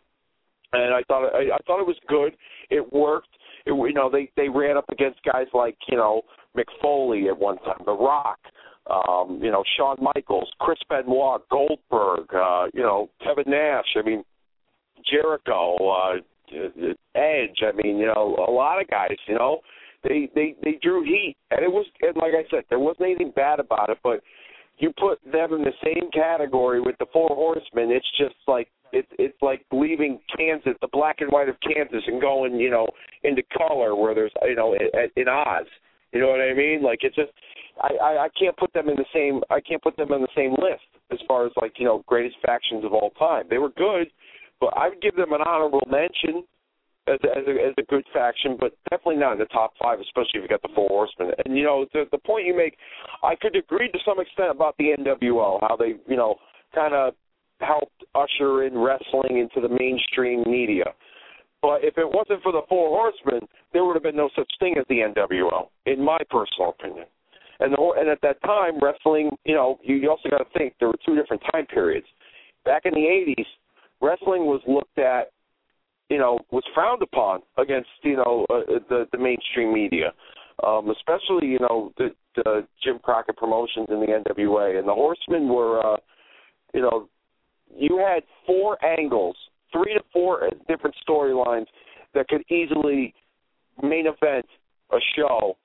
And 0.74 0.94
I 0.94 1.02
thought 1.08 1.34
I, 1.34 1.54
I 1.54 1.58
thought 1.66 1.80
it 1.80 1.86
was 1.86 1.96
good. 2.06 2.36
It 2.68 2.92
worked. 2.92 3.28
It, 3.64 3.72
you 3.72 3.94
know 3.94 4.10
they 4.10 4.30
they 4.36 4.50
ran 4.50 4.76
up 4.76 4.90
against 4.90 5.20
guys 5.24 5.46
like 5.54 5.78
you 5.88 5.96
know 5.96 6.20
Mick 6.54 6.68
Foley 6.82 7.28
at 7.28 7.38
one 7.38 7.56
time, 7.58 7.80
The 7.86 7.92
Rock 7.92 8.38
um, 8.90 9.40
you 9.42 9.50
know, 9.50 9.62
Shawn 9.76 9.96
Michaels, 10.00 10.50
Chris 10.60 10.78
Benoit, 10.88 11.42
Goldberg, 11.50 12.32
uh, 12.34 12.66
you 12.74 12.82
know, 12.82 13.08
Kevin 13.22 13.50
Nash. 13.50 13.96
I 13.96 14.02
mean, 14.02 14.24
Jericho, 15.10 15.76
uh, 15.76 16.14
Edge. 17.14 17.62
I 17.62 17.72
mean, 17.82 17.98
you 17.98 18.06
know, 18.06 18.36
a 18.48 18.50
lot 18.50 18.80
of 18.80 18.88
guys. 18.88 19.16
You 19.26 19.34
know, 19.34 19.60
they 20.02 20.28
they 20.34 20.54
they 20.62 20.78
drew 20.82 21.04
heat, 21.04 21.36
and 21.50 21.62
it 21.62 21.70
was 21.70 21.86
and 22.02 22.16
like 22.16 22.32
I 22.34 22.48
said, 22.50 22.64
there 22.68 22.78
wasn't 22.78 23.06
anything 23.06 23.32
bad 23.34 23.60
about 23.60 23.90
it. 23.90 23.98
But 24.02 24.20
you 24.78 24.92
put 24.98 25.20
them 25.30 25.52
in 25.54 25.62
the 25.62 25.72
same 25.84 26.10
category 26.10 26.80
with 26.80 26.96
the 26.98 27.06
Four 27.12 27.28
Horsemen, 27.28 27.90
it's 27.90 28.06
just 28.18 28.34
like 28.48 28.68
it's 28.92 29.08
it's 29.18 29.36
like 29.42 29.64
leaving 29.72 30.18
Kansas, 30.36 30.72
the 30.80 30.88
black 30.92 31.20
and 31.20 31.30
white 31.30 31.48
of 31.48 31.56
Kansas, 31.60 32.02
and 32.06 32.20
going, 32.20 32.54
you 32.54 32.70
know, 32.70 32.88
into 33.22 33.42
color 33.56 33.94
where 33.94 34.14
there's, 34.14 34.32
you 34.42 34.56
know, 34.56 34.74
in, 34.74 34.88
in 35.16 35.28
Oz. 35.28 35.66
You 36.12 36.20
know 36.20 36.28
what 36.28 36.40
I 36.40 36.54
mean? 36.54 36.82
Like 36.82 37.00
it's 37.02 37.14
just, 37.14 37.30
I, 37.80 37.94
I 38.02 38.24
I 38.24 38.28
can't 38.38 38.56
put 38.56 38.72
them 38.72 38.88
in 38.88 38.96
the 38.96 39.06
same 39.14 39.42
I 39.50 39.60
can't 39.60 39.82
put 39.82 39.96
them 39.96 40.12
on 40.12 40.20
the 40.20 40.28
same 40.36 40.52
list 40.52 40.84
as 41.10 41.18
far 41.26 41.46
as 41.46 41.52
like 41.60 41.74
you 41.78 41.84
know 41.84 42.04
greatest 42.06 42.36
factions 42.44 42.84
of 42.84 42.92
all 42.92 43.10
time. 43.18 43.44
They 43.48 43.58
were 43.58 43.70
good, 43.70 44.08
but 44.60 44.72
I 44.76 44.88
would 44.88 45.00
give 45.00 45.16
them 45.16 45.32
an 45.32 45.40
honorable 45.42 45.82
mention 45.90 46.44
as 47.08 47.18
a, 47.24 47.38
as 47.38 47.44
a, 47.46 47.50
as 47.50 47.74
a 47.78 47.82
good 47.82 48.04
faction, 48.12 48.56
but 48.58 48.72
definitely 48.90 49.16
not 49.16 49.32
in 49.32 49.38
the 49.38 49.46
top 49.46 49.72
five, 49.82 49.98
especially 50.00 50.38
if 50.38 50.42
you 50.42 50.48
got 50.48 50.62
the 50.62 50.74
Four 50.74 50.88
Horsemen. 50.88 51.32
And 51.44 51.56
you 51.56 51.64
know 51.64 51.86
the 51.92 52.04
the 52.12 52.18
point 52.18 52.46
you 52.46 52.56
make, 52.56 52.76
I 53.22 53.34
could 53.34 53.56
agree 53.56 53.90
to 53.90 53.98
some 54.04 54.20
extent 54.20 54.50
about 54.50 54.76
the 54.78 54.94
NWO, 54.98 55.58
how 55.60 55.76
they 55.76 55.94
you 56.06 56.16
know 56.16 56.36
kind 56.74 56.94
of 56.94 57.14
helped 57.60 58.04
usher 58.14 58.64
in 58.64 58.78
wrestling 58.78 59.38
into 59.38 59.66
the 59.66 59.74
mainstream 59.74 60.44
media. 60.46 60.84
But 61.62 61.84
if 61.84 61.98
it 61.98 62.06
wasn't 62.06 62.42
for 62.42 62.52
the 62.52 62.62
Four 62.68 62.88
Horsemen, 62.88 63.46
there 63.72 63.84
would 63.84 63.94
have 63.94 64.02
been 64.02 64.16
no 64.16 64.30
such 64.34 64.50
thing 64.60 64.76
as 64.78 64.84
the 64.88 65.00
NWO, 65.00 65.68
in 65.84 66.02
my 66.02 66.18
personal 66.30 66.70
opinion. 66.70 67.06
And 67.60 67.74
the, 67.74 67.94
and 67.98 68.08
at 68.08 68.20
that 68.22 68.42
time, 68.42 68.78
wrestling, 68.80 69.30
you 69.44 69.54
know, 69.54 69.78
you, 69.82 69.96
you 69.96 70.10
also 70.10 70.30
got 70.30 70.38
to 70.38 70.58
think 70.58 70.74
there 70.80 70.88
were 70.88 70.98
two 71.04 71.14
different 71.14 71.42
time 71.52 71.66
periods. 71.66 72.06
Back 72.64 72.82
in 72.86 72.94
the 72.94 73.00
'80s, 73.00 73.44
wrestling 74.00 74.46
was 74.46 74.62
looked 74.66 74.98
at, 74.98 75.30
you 76.08 76.18
know, 76.18 76.38
was 76.50 76.64
frowned 76.74 77.02
upon 77.02 77.40
against, 77.58 77.88
you 78.02 78.16
know, 78.16 78.46
uh, 78.50 78.78
the 78.88 79.06
the 79.12 79.18
mainstream 79.18 79.74
media, 79.74 80.12
um, 80.66 80.90
especially 80.90 81.48
you 81.48 81.58
know 81.60 81.92
the, 81.98 82.08
the 82.36 82.66
Jim 82.82 82.98
Crockett 83.02 83.36
promotions 83.36 83.88
in 83.90 84.00
the 84.00 84.06
NWA, 84.06 84.78
and 84.78 84.88
the 84.88 84.94
Horsemen 84.94 85.48
were, 85.48 85.84
uh, 85.84 85.98
you 86.72 86.80
know, 86.80 87.08
you 87.76 87.98
had 87.98 88.22
four 88.46 88.82
angles, 88.84 89.36
three 89.70 89.92
to 89.94 90.00
four 90.12 90.48
different 90.66 90.96
storylines 91.06 91.66
that 92.14 92.26
could 92.28 92.42
easily 92.50 93.14
main 93.82 94.06
event 94.06 94.46
a 94.92 94.98
show 95.16 95.56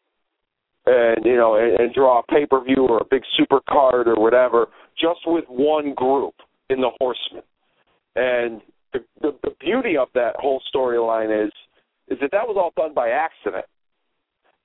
and 0.85 1.25
you 1.25 1.35
know 1.35 1.55
and, 1.55 1.79
and 1.79 1.93
draw 1.93 2.19
a 2.19 2.23
pay 2.23 2.45
per 2.45 2.63
view 2.63 2.87
or 2.87 2.99
a 2.99 3.05
big 3.09 3.23
super 3.37 3.59
card 3.69 4.07
or 4.07 4.15
whatever 4.15 4.67
just 4.99 5.19
with 5.25 5.45
one 5.47 5.93
group 5.93 6.35
in 6.69 6.79
the 6.81 6.89
horsemen. 6.99 7.43
And 8.15 8.61
the, 8.93 8.99
the 9.21 9.37
the 9.43 9.55
beauty 9.59 9.97
of 9.97 10.07
that 10.13 10.35
whole 10.37 10.61
storyline 10.73 11.45
is 11.45 11.51
is 12.07 12.17
that 12.21 12.31
that 12.31 12.47
was 12.47 12.55
all 12.57 12.71
done 12.81 12.93
by 12.93 13.09
accident. 13.09 13.65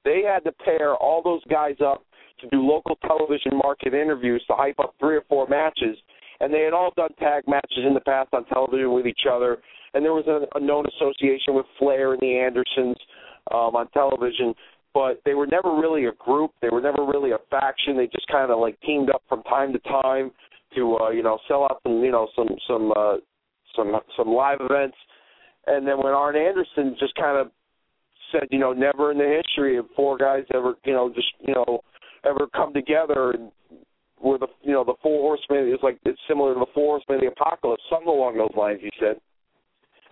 They 0.05 0.23
had 0.23 0.45
to 0.45 0.53
pair 0.65 0.95
all 0.95 1.23
those 1.23 1.43
guys 1.51 1.77
up 1.85 2.05
to 2.41 2.49
do 2.49 2.61
local 2.63 2.97
television 3.07 3.53
market 3.63 3.95
interviews 3.95 4.43
to 4.47 4.55
hype 4.57 4.79
up 4.79 4.95
three 4.99 5.17
or 5.17 5.25
four 5.29 5.47
matches 5.47 5.97
and 6.41 6.53
they 6.53 6.63
had 6.63 6.73
all 6.73 6.91
done 6.97 7.11
tag 7.19 7.45
matches 7.47 7.85
in 7.87 7.93
the 7.93 8.01
past 8.01 8.31
on 8.33 8.45
television 8.47 8.93
with 8.93 9.07
each 9.07 9.27
other 9.31 9.59
and 9.95 10.05
there 10.05 10.15
was 10.15 10.27
a, 10.27 10.47
a 10.57 10.61
known 10.61 10.85
association 10.97 11.55
with 11.55 11.67
Flair 11.79 12.13
and 12.13 12.21
the 12.21 12.39
Andersons 12.39 12.97
um, 13.53 13.77
on 13.77 13.89
television 13.91 14.55
but 14.93 15.21
they 15.25 15.35
were 15.35 15.47
never 15.47 15.75
really 15.75 16.07
a 16.07 16.13
group. 16.13 16.53
They 16.61 16.69
were 16.71 16.81
never 16.81 17.05
really 17.05 17.31
a 17.31 17.39
faction. 17.51 17.97
They 17.97 18.07
just 18.07 18.27
kind 18.29 18.51
of 18.51 18.59
like 18.59 18.81
teamed 18.81 19.11
up 19.11 19.23
from 19.29 19.43
time 19.45 19.73
to 19.73 19.79
time 19.81 20.31
to 20.75 20.99
uh, 21.01 21.11
you 21.11 21.23
know 21.23 21.39
sell 21.49 21.65
out 21.65 21.81
some 21.83 22.03
you 22.03 22.11
know 22.11 22.29
some 22.35 22.49
some 22.67 22.93
uh, 22.97 23.17
some 23.77 23.93
some 24.17 24.29
live 24.29 24.59
events. 24.61 24.97
And 25.67 25.87
then 25.87 25.99
when 25.99 26.13
Arn 26.15 26.37
Anderson 26.37 26.97
just 26.99 27.15
kind 27.15 27.39
of 27.39 27.53
said, 28.33 28.49
you 28.51 28.59
know, 28.59 28.73
never 28.73 29.13
in 29.13 29.19
the 29.19 29.43
history 29.43 29.77
of 29.77 29.87
four 29.95 30.17
guys 30.17 30.45
ever, 30.55 30.75
you 30.85 30.93
know, 30.93 31.13
just 31.15 31.29
you 31.41 31.55
know, 31.55 31.81
ever 32.25 32.47
come 32.55 32.73
together 32.73 33.33
and 33.33 33.51
were 34.21 34.39
the 34.39 34.49
you 34.63 34.73
know 34.73 34.85
the 34.85 34.95
four 35.03 35.21
horsemen 35.21 35.73
is 35.73 35.81
like 35.83 35.99
it's 36.05 36.21
similar 36.29 36.55
to 36.55 36.61
the 36.61 36.67
four 36.75 36.99
horsemen 36.99 37.17
of 37.17 37.21
the 37.23 37.41
apocalypse, 37.41 37.83
something 37.91 38.09
along 38.09 38.37
those 38.37 38.55
lines. 38.57 38.81
He 38.83 38.91
said. 38.99 39.17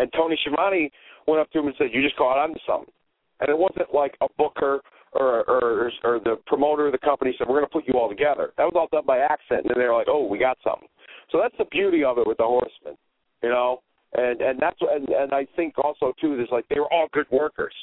And 0.01 0.09
Tony 0.13 0.39
Schiavone 0.43 0.93
went 1.27 1.41
up 1.41 1.51
to 1.51 1.59
him 1.59 1.67
and 1.67 1.75
said, 1.77 1.89
"You 1.93 2.03
just 2.03 2.17
caught 2.17 2.39
on 2.39 2.55
to 2.55 2.61
something." 2.67 2.93
And 3.41 3.49
it 3.49 3.57
wasn't 3.57 3.93
like 3.95 4.17
a 4.21 4.27
booker 4.37 4.81
or 5.13 5.45
or 5.49 5.91
or 6.05 6.21
the 6.21 6.37
promoter 6.47 6.87
of 6.87 6.93
the 6.93 6.99
company 6.99 7.35
said 7.37 7.47
we're 7.49 7.61
going 7.61 7.67
to 7.67 7.73
put 7.73 7.87
you 7.87 7.95
all 7.99 8.09
together. 8.09 8.53
That 8.57 8.65
was 8.65 8.75
all 8.77 8.89
done 8.91 9.07
by 9.07 9.19
accident, 9.19 9.67
and 9.67 9.81
they 9.81 9.87
were 9.87 9.95
like, 9.95 10.09
oh, 10.09 10.27
we 10.27 10.39
got 10.39 10.59
something. 10.63 10.89
So 11.31 11.39
that's 11.41 11.55
the 11.59 11.67
beauty 11.71 12.05
of 12.05 12.19
it 12.19 12.27
with 12.27 12.39
the 12.39 12.45
Horsemen, 12.45 12.97
you 13.43 13.49
know. 13.49 13.81
And 14.15 14.41
and 14.41 14.59
that's 14.61 14.79
and 14.81 15.09
and 15.09 15.33
I 15.33 15.47
think 15.57 15.75
also 15.79 16.13
too, 16.21 16.37
there's 16.37 16.49
like 16.51 16.67
they 16.69 16.81
were 16.81 16.93
all 16.93 17.09
good 17.13 17.27
workers. 17.31 17.75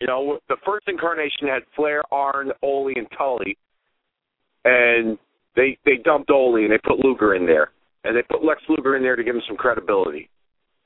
You 0.00 0.06
know, 0.06 0.38
the 0.48 0.56
first 0.64 0.88
incarnation 0.88 1.48
had 1.48 1.62
Flair, 1.74 2.02
Arn, 2.12 2.52
Ole, 2.62 2.92
and 2.94 3.06
Tully, 3.16 3.56
and 4.64 5.18
they 5.56 5.78
they 5.84 5.96
dumped 6.04 6.30
Ole 6.30 6.62
and 6.64 6.70
they 6.70 6.78
put 6.78 7.04
Luger 7.04 7.34
in 7.34 7.46
there, 7.46 7.70
and 8.04 8.16
they 8.16 8.22
put 8.22 8.44
Lex 8.44 8.60
Luger 8.68 8.96
in 8.96 9.02
there 9.02 9.16
to 9.16 9.24
give 9.24 9.34
him 9.34 9.42
some 9.48 9.56
credibility, 9.56 10.28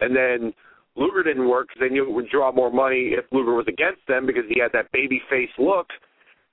and 0.01 0.17
then 0.17 0.53
Luger 0.97 1.23
didn't 1.23 1.49
work 1.49 1.69
because 1.69 1.81
they 1.81 1.93
knew 1.93 2.05
it 2.05 2.13
would 2.13 2.29
draw 2.29 2.53
more 2.53 2.73
money 2.73 3.15
if 3.17 3.25
Luger 3.33 3.55
was 3.55 3.67
against 3.69 4.01
them 4.09 4.27
because 4.27 4.45
he 4.49 4.61
had 4.61 4.73
that 4.73 4.91
baby 4.93 5.23
face 5.31 5.51
look. 5.59 5.87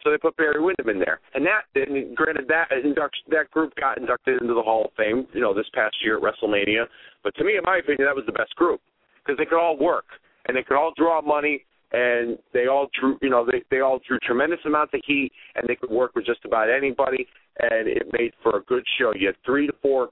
So 0.04 0.12
they 0.12 0.18
put 0.18 0.38
Barry 0.38 0.62
Windham 0.62 0.90
in 0.90 1.00
there, 1.00 1.20
and 1.34 1.46
that, 1.46 1.66
and 1.76 2.16
granted, 2.16 2.48
that 2.48 2.72
induction, 2.72 3.26
that 3.32 3.50
group 3.50 3.74
got 3.76 3.98
inducted 3.98 4.42
into 4.42 4.54
the 4.54 4.62
Hall 4.62 4.86
of 4.86 4.92
Fame, 4.96 5.28
you 5.34 5.42
know, 5.42 5.56
this 5.56 5.66
past 5.74 5.96
year 6.04 6.18
at 6.18 6.24
WrestleMania. 6.24 6.86
But 7.24 7.36
to 7.36 7.44
me, 7.44 7.58
in 7.58 7.64
my 7.66 7.78
opinion, 7.78 8.06
that 8.06 8.16
was 8.16 8.26
the 8.28 8.32
best 8.32 8.56
group 8.56 8.80
because 9.26 9.38
they 9.38 9.46
could 9.46 9.60
all 9.60 9.76
work 9.76 10.06
and 10.48 10.56
they 10.56 10.64
could 10.64 10.78
all 10.78 10.94
draw 10.96 11.20
money, 11.22 11.66
and 11.92 12.38
they 12.54 12.68
all 12.68 12.88
drew, 12.98 13.18
you 13.22 13.30
know, 13.30 13.46
they 13.46 13.64
they 13.72 13.82
all 13.82 14.00
drew 14.08 14.20
tremendous 14.20 14.60
amounts 14.66 14.94
of 14.94 15.02
heat, 15.06 15.32
and 15.56 15.66
they 15.68 15.76
could 15.76 15.90
work 15.90 16.16
with 16.16 16.26
just 16.26 16.46
about 16.46 16.70
anybody, 16.70 17.28
and 17.60 17.88
it 17.88 18.08
made 18.14 18.32
for 18.44 18.58
a 18.58 18.62
good 18.64 18.84
show. 19.00 19.14
You 19.16 19.28
had 19.28 19.36
three 19.46 19.68
to 19.68 19.74
four 19.82 20.10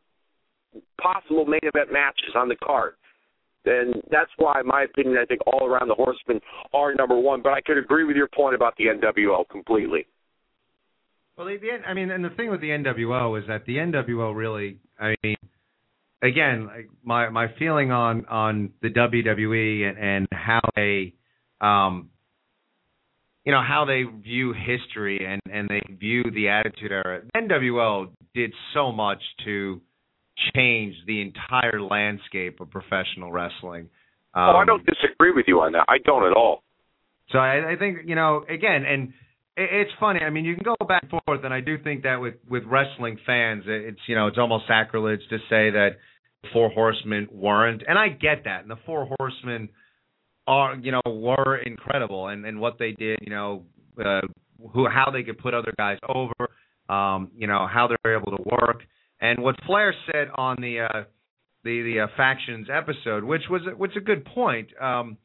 possible 1.02 1.46
main 1.46 1.62
event 1.64 1.94
matches 1.94 2.34
on 2.36 2.50
the 2.50 2.56
card 2.58 2.96
and 3.66 4.02
that's 4.12 4.32
why, 4.38 4.60
in 4.60 4.68
my 4.68 4.84
opinion, 4.84 5.18
I 5.22 5.26
think 5.26 5.42
all 5.46 5.66
around 5.66 5.88
the 5.88 5.96
Horsemen 5.96 6.40
are 6.74 6.94
number 6.94 7.20
one. 7.20 7.42
But 7.42 7.54
I 7.54 7.62
could 7.62 7.78
agree 7.78 8.04
with 8.04 8.16
your 8.16 8.28
point 8.28 8.56
about 8.56 8.76
the 8.78 8.86
NWO 8.86 9.48
completely. 9.50 10.08
Well, 11.38 11.48
the, 11.48 11.58
I 11.86 11.94
mean, 11.94 12.12
and 12.12 12.24
the 12.24 12.30
thing 12.30 12.50
with 12.50 12.62
the 12.62 12.70
NWO 12.70 13.40
is 13.40 13.48
that 13.48 13.66
the 13.66 13.76
NWO 13.76 14.34
really, 14.34 14.78
I 15.00 15.16
mean, 15.22 15.36
again, 16.24 16.68
like 16.68 16.90
my 17.04 17.30
my 17.30 17.48
feeling 17.60 17.92
on 17.92 18.26
on 18.28 18.72
the 18.82 18.90
WWE 18.90 19.90
and, 19.90 19.98
and 19.98 20.28
how 20.32 20.62
they, 20.76 21.14
um, 21.60 22.10
you 23.44 23.52
know, 23.52 23.62
how 23.62 23.86
they 23.86 24.04
view 24.04 24.54
history 24.54 25.26
and 25.26 25.42
and 25.52 25.68
they 25.70 25.82
view 25.96 26.24
the 26.34 26.48
Attitude 26.48 26.92
Era. 26.92 27.22
NWO 27.36 28.10
did 28.34 28.54
so 28.74 28.92
much 28.92 29.22
to 29.44 29.82
changed 30.54 31.00
the 31.08 31.22
entire 31.22 31.82
landscape 31.82 32.60
of 32.60 32.70
professional 32.70 33.32
wrestling. 33.32 33.90
Um, 34.34 34.50
oh, 34.50 34.58
I 34.58 34.66
don't 34.66 34.86
disagree 34.86 35.32
with 35.32 35.46
you 35.48 35.62
on 35.62 35.74
that. 35.74 35.86
I 35.88 35.98
don't 36.04 36.26
at 36.26 36.34
all. 36.36 36.64
So 37.32 37.38
I, 37.38 37.74
I 37.74 37.76
think 37.78 38.00
you 38.06 38.16
know 38.16 38.44
again, 38.48 38.84
and 38.86 39.10
it, 39.56 39.70
it's 39.72 39.92
funny. 40.00 40.20
I 40.20 40.30
mean, 40.30 40.46
you 40.46 40.56
can 40.56 40.64
go 40.64 40.76
back 40.86 41.04
and 41.04 41.22
forth, 41.26 41.44
and 41.44 41.54
I 41.54 41.62
do 41.62 41.78
think 41.82 42.04
that 42.04 42.18
with 42.18 42.36
with 42.50 42.64
wrestling 42.66 43.18
fans, 43.26 43.64
it's 43.66 44.00
you 44.08 44.16
know 44.16 44.28
it's 44.28 44.38
almost 44.38 44.66
sacrilege 44.68 45.22
to 45.30 45.38
say 45.50 45.72
that 45.72 45.90
the 46.44 46.50
Four 46.54 46.70
Horsemen 46.70 47.28
weren't, 47.32 47.84
and 47.88 47.98
I 47.98 48.10
get 48.10 48.44
that. 48.46 48.62
And 48.62 48.70
the 48.70 48.78
Four 48.86 49.08
Horsemen 49.18 49.70
are 50.48 50.76
you 50.76 50.92
know 50.92 51.02
were 51.06 51.58
incredible, 51.58 52.28
and 52.28 52.46
and 52.46 52.60
what 52.60 52.78
they 52.78 52.92
did, 52.92 53.20
you 53.22 53.32
know, 53.32 53.64
uh, 54.04 54.22
who 54.74 54.88
how 54.88 55.12
they 55.12 55.24
could 55.24 55.38
put 55.38 55.54
other 55.54 55.74
guys 55.78 55.98
over, 56.08 56.50
um, 56.90 57.32
you 57.36 57.48
know, 57.48 57.68
how 57.72 57.88
they're 57.88 58.18
able 58.18 58.38
to 58.38 58.44
work. 58.44 58.82
And 59.22 59.42
what 59.42 59.56
Flair 59.66 59.94
said 60.12 60.28
on 60.36 60.58
the 60.60 60.88
uh, 60.92 61.04
the 61.64 61.82
the 61.82 62.02
uh, 62.02 62.08
factions 62.18 62.68
episode, 62.72 63.24
which 63.24 63.44
was 63.50 63.62
which 63.78 63.96
a 63.96 64.02
good 64.02 64.26
point. 64.26 64.70
Um, 64.82 65.18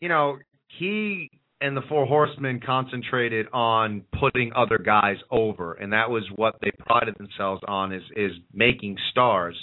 you 0.00 0.08
know, 0.08 0.38
he 0.78 1.30
and 1.60 1.76
the 1.76 1.82
Four 1.88 2.06
Horsemen 2.06 2.60
concentrated 2.64 3.46
on 3.52 4.02
putting 4.20 4.52
other 4.54 4.78
guys 4.78 5.16
over, 5.30 5.74
and 5.74 5.92
that 5.92 6.10
was 6.10 6.24
what 6.34 6.56
they 6.62 6.70
prided 6.78 7.14
themselves 7.18 7.62
on 7.66 7.92
is 7.92 8.02
is 8.16 8.32
making 8.52 8.96
stars. 9.10 9.56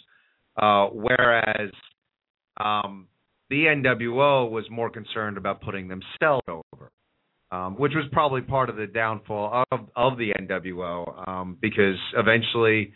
Uh, 0.56 0.88
whereas 0.88 1.72
um, 2.64 3.08
the 3.50 3.66
NWO 3.66 4.50
was 4.50 4.66
more 4.70 4.90
concerned 4.90 5.38
about 5.38 5.62
putting 5.62 5.88
themselves 5.88 6.44
over, 6.48 6.92
um, 7.52 7.76
which 7.76 7.94
was 7.96 8.06
probably 8.12 8.42
part 8.42 8.70
of 8.70 8.76
the 8.76 8.88
downfall 8.88 9.64
of 9.72 9.80
of 9.96 10.18
the 10.18 10.32
NWO 10.40 11.28
um, 11.28 11.58
because 11.60 11.98
eventually 12.16 12.94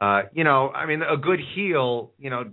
uh, 0.00 0.22
you 0.32 0.44
know, 0.44 0.70
I 0.70 0.86
mean, 0.86 1.02
a 1.02 1.16
good 1.16 1.40
heel, 1.54 2.12
you 2.18 2.30
know, 2.30 2.50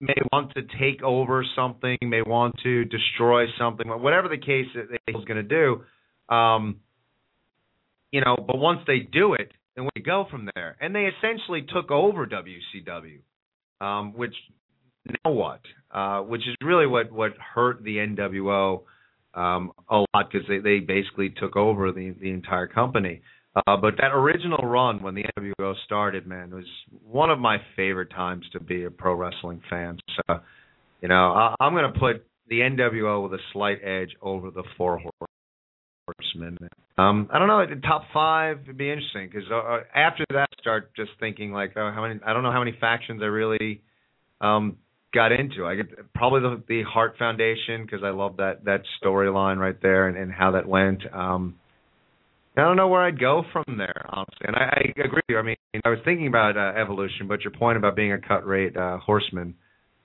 may 0.00 0.14
want 0.32 0.52
to 0.54 0.62
take 0.62 1.02
over 1.02 1.44
something, 1.56 1.98
may 2.02 2.22
want 2.22 2.54
to 2.62 2.84
destroy 2.84 3.46
something, 3.58 3.86
whatever 3.88 4.28
the 4.28 4.38
case 4.38 4.66
that 4.74 4.98
he's 5.06 5.24
going 5.24 5.36
to 5.36 5.42
do. 5.42 6.34
Um, 6.34 6.80
you 8.12 8.20
know, 8.20 8.36
but 8.36 8.56
once 8.56 8.80
they 8.86 9.00
do 9.00 9.34
it, 9.34 9.52
then 9.76 9.88
we 9.94 10.02
go 10.02 10.26
from 10.30 10.48
there. 10.54 10.76
And 10.80 10.94
they 10.94 11.08
essentially 11.18 11.62
took 11.62 11.90
over 11.90 12.26
WCW, 12.26 13.20
um, 13.84 14.14
which 14.14 14.34
now 15.24 15.32
what? 15.32 15.60
uh, 15.92 16.20
which 16.20 16.42
is 16.42 16.54
really 16.62 16.86
what 16.86 17.10
what 17.10 17.32
hurt 17.54 17.82
the 17.82 17.96
NWO 17.96 18.82
um, 19.34 19.72
a 19.88 20.04
lot 20.14 20.30
because 20.30 20.46
they 20.48 20.58
they 20.58 20.80
basically 20.80 21.30
took 21.30 21.56
over 21.56 21.92
the 21.92 22.14
the 22.20 22.30
entire 22.30 22.66
company. 22.66 23.22
Uh, 23.56 23.76
but 23.76 23.94
that 23.96 24.12
original 24.12 24.58
run 24.58 25.02
when 25.02 25.14
the 25.14 25.24
NWO 25.36 25.74
started, 25.84 26.26
man, 26.26 26.50
was 26.54 26.64
one 27.04 27.30
of 27.30 27.38
my 27.38 27.58
favorite 27.74 28.10
times 28.10 28.44
to 28.52 28.60
be 28.60 28.84
a 28.84 28.90
pro 28.90 29.14
wrestling 29.14 29.60
fan. 29.68 29.98
So, 30.16 30.40
you 31.00 31.08
know, 31.08 31.32
I, 31.32 31.54
I'm 31.58 31.72
going 31.72 31.92
to 31.92 31.98
put 31.98 32.24
the 32.48 32.60
NWO 32.60 33.22
with 33.22 33.38
a 33.38 33.42
slight 33.52 33.78
edge 33.84 34.10
over 34.22 34.50
the 34.50 34.62
Four 34.76 35.00
Horsemen. 36.06 36.58
Um, 36.98 37.28
I 37.32 37.38
don't 37.38 37.48
know, 37.48 37.64
top 37.80 38.04
five 38.12 38.58
would 38.66 38.78
be 38.78 38.90
interesting 38.90 39.28
because 39.32 39.48
uh, 39.50 39.56
uh, 39.56 39.80
after 39.94 40.24
that, 40.30 40.48
start 40.60 40.94
just 40.94 41.10
thinking 41.18 41.52
like, 41.52 41.72
oh, 41.76 41.90
how 41.94 42.02
many? 42.02 42.20
I 42.24 42.32
don't 42.32 42.42
know 42.42 42.52
how 42.52 42.58
many 42.58 42.76
factions 42.78 43.22
I 43.22 43.26
really 43.26 43.80
um 44.40 44.76
got 45.12 45.32
into. 45.32 45.66
I 45.66 45.76
get 45.76 46.12
probably 46.14 46.40
the 46.40 46.62
the 46.68 46.82
Hart 46.82 47.16
Foundation 47.18 47.84
because 47.84 48.00
I 48.04 48.10
love 48.10 48.36
that 48.36 48.64
that 48.64 48.82
storyline 49.02 49.58
right 49.58 49.80
there 49.80 50.08
and, 50.08 50.16
and 50.16 50.32
how 50.32 50.52
that 50.52 50.68
went. 50.68 51.02
Um, 51.12 51.56
I 52.56 52.62
don't 52.62 52.76
know 52.76 52.88
where 52.88 53.02
I'd 53.02 53.20
go 53.20 53.44
from 53.52 53.78
there, 53.78 54.04
honestly. 54.08 54.46
And 54.46 54.56
I, 54.56 54.76
I 54.76 54.80
agree. 55.04 55.16
With 55.16 55.24
you. 55.28 55.38
I 55.38 55.42
mean, 55.42 55.56
I 55.84 55.88
was 55.88 55.98
thinking 56.04 56.26
about 56.26 56.56
uh, 56.56 56.78
evolution, 56.78 57.28
but 57.28 57.42
your 57.42 57.52
point 57.52 57.78
about 57.78 57.96
being 57.96 58.12
a 58.12 58.20
cut 58.20 58.46
rate 58.46 58.76
uh, 58.76 58.98
horseman, 58.98 59.54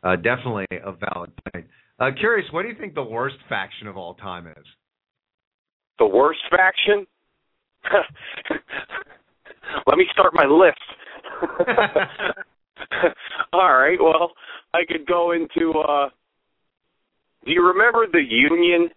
uh, 0.04 0.16
definitely 0.16 0.66
a 0.72 0.92
valid 0.92 1.32
point. 1.52 1.66
Uh, 2.00 2.10
curious, 2.20 2.46
what 2.52 2.64
do 2.64 2.70
you 2.70 2.76
think 2.80 2.94
the 2.94 3.04
worst 3.04 3.36
faction 3.50 3.88
of 3.88 3.98
all 3.98 4.14
time 4.16 4.48
is? 4.48 4.66
The 5.98 6.06
worst 6.06 6.40
faction? 6.52 7.08
Let 9.88 9.98
me 9.98 10.06
start 10.12 10.34
my 10.34 10.46
list. 10.46 10.78
all 13.54 13.74
right. 13.74 13.98
Well, 14.00 14.34
I 14.74 14.82
could 14.88 15.08
go 15.08 15.32
into. 15.32 15.72
uh 15.80 16.10
Do 17.46 17.52
you 17.52 17.66
remember 17.66 18.06
the 18.12 18.22
Union? 18.22 18.90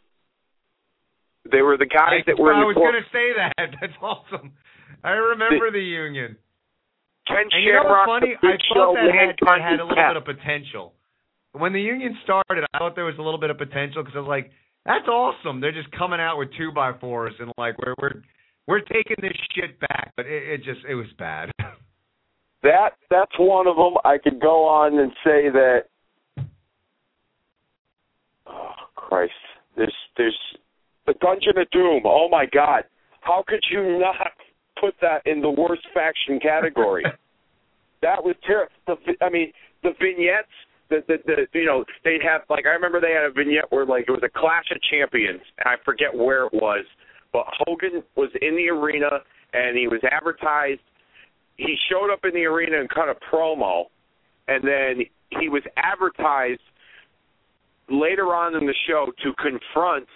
They 1.51 1.62
were 1.62 1.77
the 1.77 1.87
guys 1.87 2.25
that 2.27 2.39
were. 2.39 2.53
I 2.53 2.65
was 2.65 2.75
going 2.75 2.95
to 2.95 3.07
say 3.12 3.33
that. 3.37 3.70
That's 3.81 3.97
awesome. 4.03 4.53
I 5.05 5.11
remember 5.11 5.70
the, 5.70 5.79
the 5.79 5.85
Union. 5.85 6.37
Ken 7.27 7.45
and 7.51 7.62
you 7.62 7.73
know 7.73 7.85
what's 7.85 8.09
funny? 8.09 8.35
I 8.37 8.41
thought 8.41 8.61
Show, 8.73 8.95
that 8.97 9.12
had, 9.12 9.37
that 9.37 9.61
had 9.61 9.81
a 9.81 9.85
little 9.85 10.05
bit 10.09 10.16
of 10.16 10.25
potential. 10.25 10.95
When 11.53 11.73
the 11.73 11.81
Union 11.81 12.16
started, 12.25 12.65
I 12.73 12.79
thought 12.79 12.95
there 12.95 13.05
was 13.05 13.19
a 13.19 13.23
little 13.23 13.41
bit 13.41 13.51
of 13.51 13.59
potential 13.59 14.03
because 14.03 14.16
I 14.16 14.20
was 14.20 14.29
like, 14.29 14.51
"That's 14.85 15.07
awesome! 15.09 15.61
They're 15.61 15.73
just 15.77 15.91
coming 15.93 16.20
out 16.20 16.39
with 16.39 16.49
two 16.57 16.73
by 16.73 16.93
fours 16.99 17.35
and 17.39 17.53
like 17.59 17.77
we're 17.79 17.95
we're 18.01 18.23
we're 18.66 18.81
taking 18.81 19.16
this 19.20 19.37
shit 19.55 19.79
back." 19.81 20.12
But 20.16 20.27
it, 20.27 20.43
it 20.49 20.65
just 20.65 20.81
it 20.89 20.95
was 20.95 21.09
bad. 21.19 21.51
That 22.65 22.95
that's 23.09 23.39
one 23.39 23.69
of 23.69 23.77
them. 23.77 23.95
I 24.05 24.19
could 24.19 24.41
go 24.41 24.66
on 24.66 24.99
and 24.99 25.12
say 25.23 25.49
that. 25.49 25.83
Oh 28.49 28.73
Christ! 28.97 29.33
There's 29.77 29.95
there's 30.16 30.37
the 31.09 31.15
Dungeon 31.21 31.59
of 31.59 31.71
Doom. 31.71 32.03
Oh 32.05 32.29
my 32.31 32.47
God! 32.47 32.85
How 33.21 33.43
could 33.47 33.65
you 33.71 33.99
not 33.99 34.33
put 34.81 34.95
that 35.01 35.27
in 35.27 35.41
the 35.41 35.51
worst 35.51 35.83
faction 35.93 36.39
category? 36.41 37.05
that 38.03 38.23
was 38.23 38.37
terrible. 38.47 38.73
I 39.21 39.31
mean, 39.31 39.53
the 39.83 39.91
vignettes. 40.01 40.55
The, 40.89 41.05
the 41.07 41.17
the 41.27 41.59
you 41.59 41.67
know 41.67 41.85
they'd 42.03 42.23
have 42.25 42.43
like 42.49 42.65
I 42.65 42.71
remember 42.71 42.99
they 42.99 43.13
had 43.13 43.25
a 43.25 43.31
vignette 43.31 43.69
where 43.69 43.85
like 43.85 44.05
it 44.09 44.11
was 44.11 44.23
a 44.25 44.33
Clash 44.33 44.65
of 44.73 44.81
Champions 44.91 45.43
and 45.59 45.69
I 45.69 45.75
forget 45.85 46.17
where 46.17 46.47
it 46.47 46.53
was, 46.55 46.87
but 47.31 47.45
Hogan 47.61 48.03
was 48.17 48.31
in 48.41 48.57
the 48.57 48.71
arena 48.71 49.21
and 49.53 49.77
he 49.77 49.87
was 49.87 50.01
advertised 50.11 50.81
he 51.59 51.77
showed 51.91 52.11
up 52.11 52.21
in 52.25 52.33
the 52.33 52.47
arena 52.47 52.81
and 52.81 52.89
cut 52.89 53.09
a 53.09 53.17
promo, 53.31 53.87
and 54.47 54.65
then 54.65 55.05
he 55.41 55.49
was 55.49 55.63
advertised 55.77 56.61
later 57.91 58.35
on 58.35 58.55
in 58.55 58.67
the 58.67 58.75
show 58.87 59.07
to 59.23 59.33
confront 59.35 60.07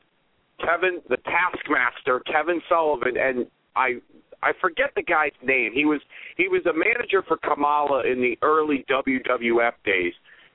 Kevin, 0.63 1.01
the 1.09 1.19
Taskmaster, 1.19 2.21
Kevin 2.21 2.61
Sullivan, 2.69 3.17
and 3.17 3.47
I 3.77 4.01
I 4.43 4.53
forget 4.61 4.91
the 4.97 5.03
guy's 5.03 5.37
name. 5.43 5.73
He 5.75 5.85
was 5.85 6.01
he 6.37 6.49
was 6.49 6.63
a 6.67 6.73
manager 6.73 7.23
for 7.27 7.37
Kamala 7.39 8.03
in 8.07 8.21
the 8.21 8.39
early 8.43 8.85
WWF 8.91 9.73
days. 9.85 10.13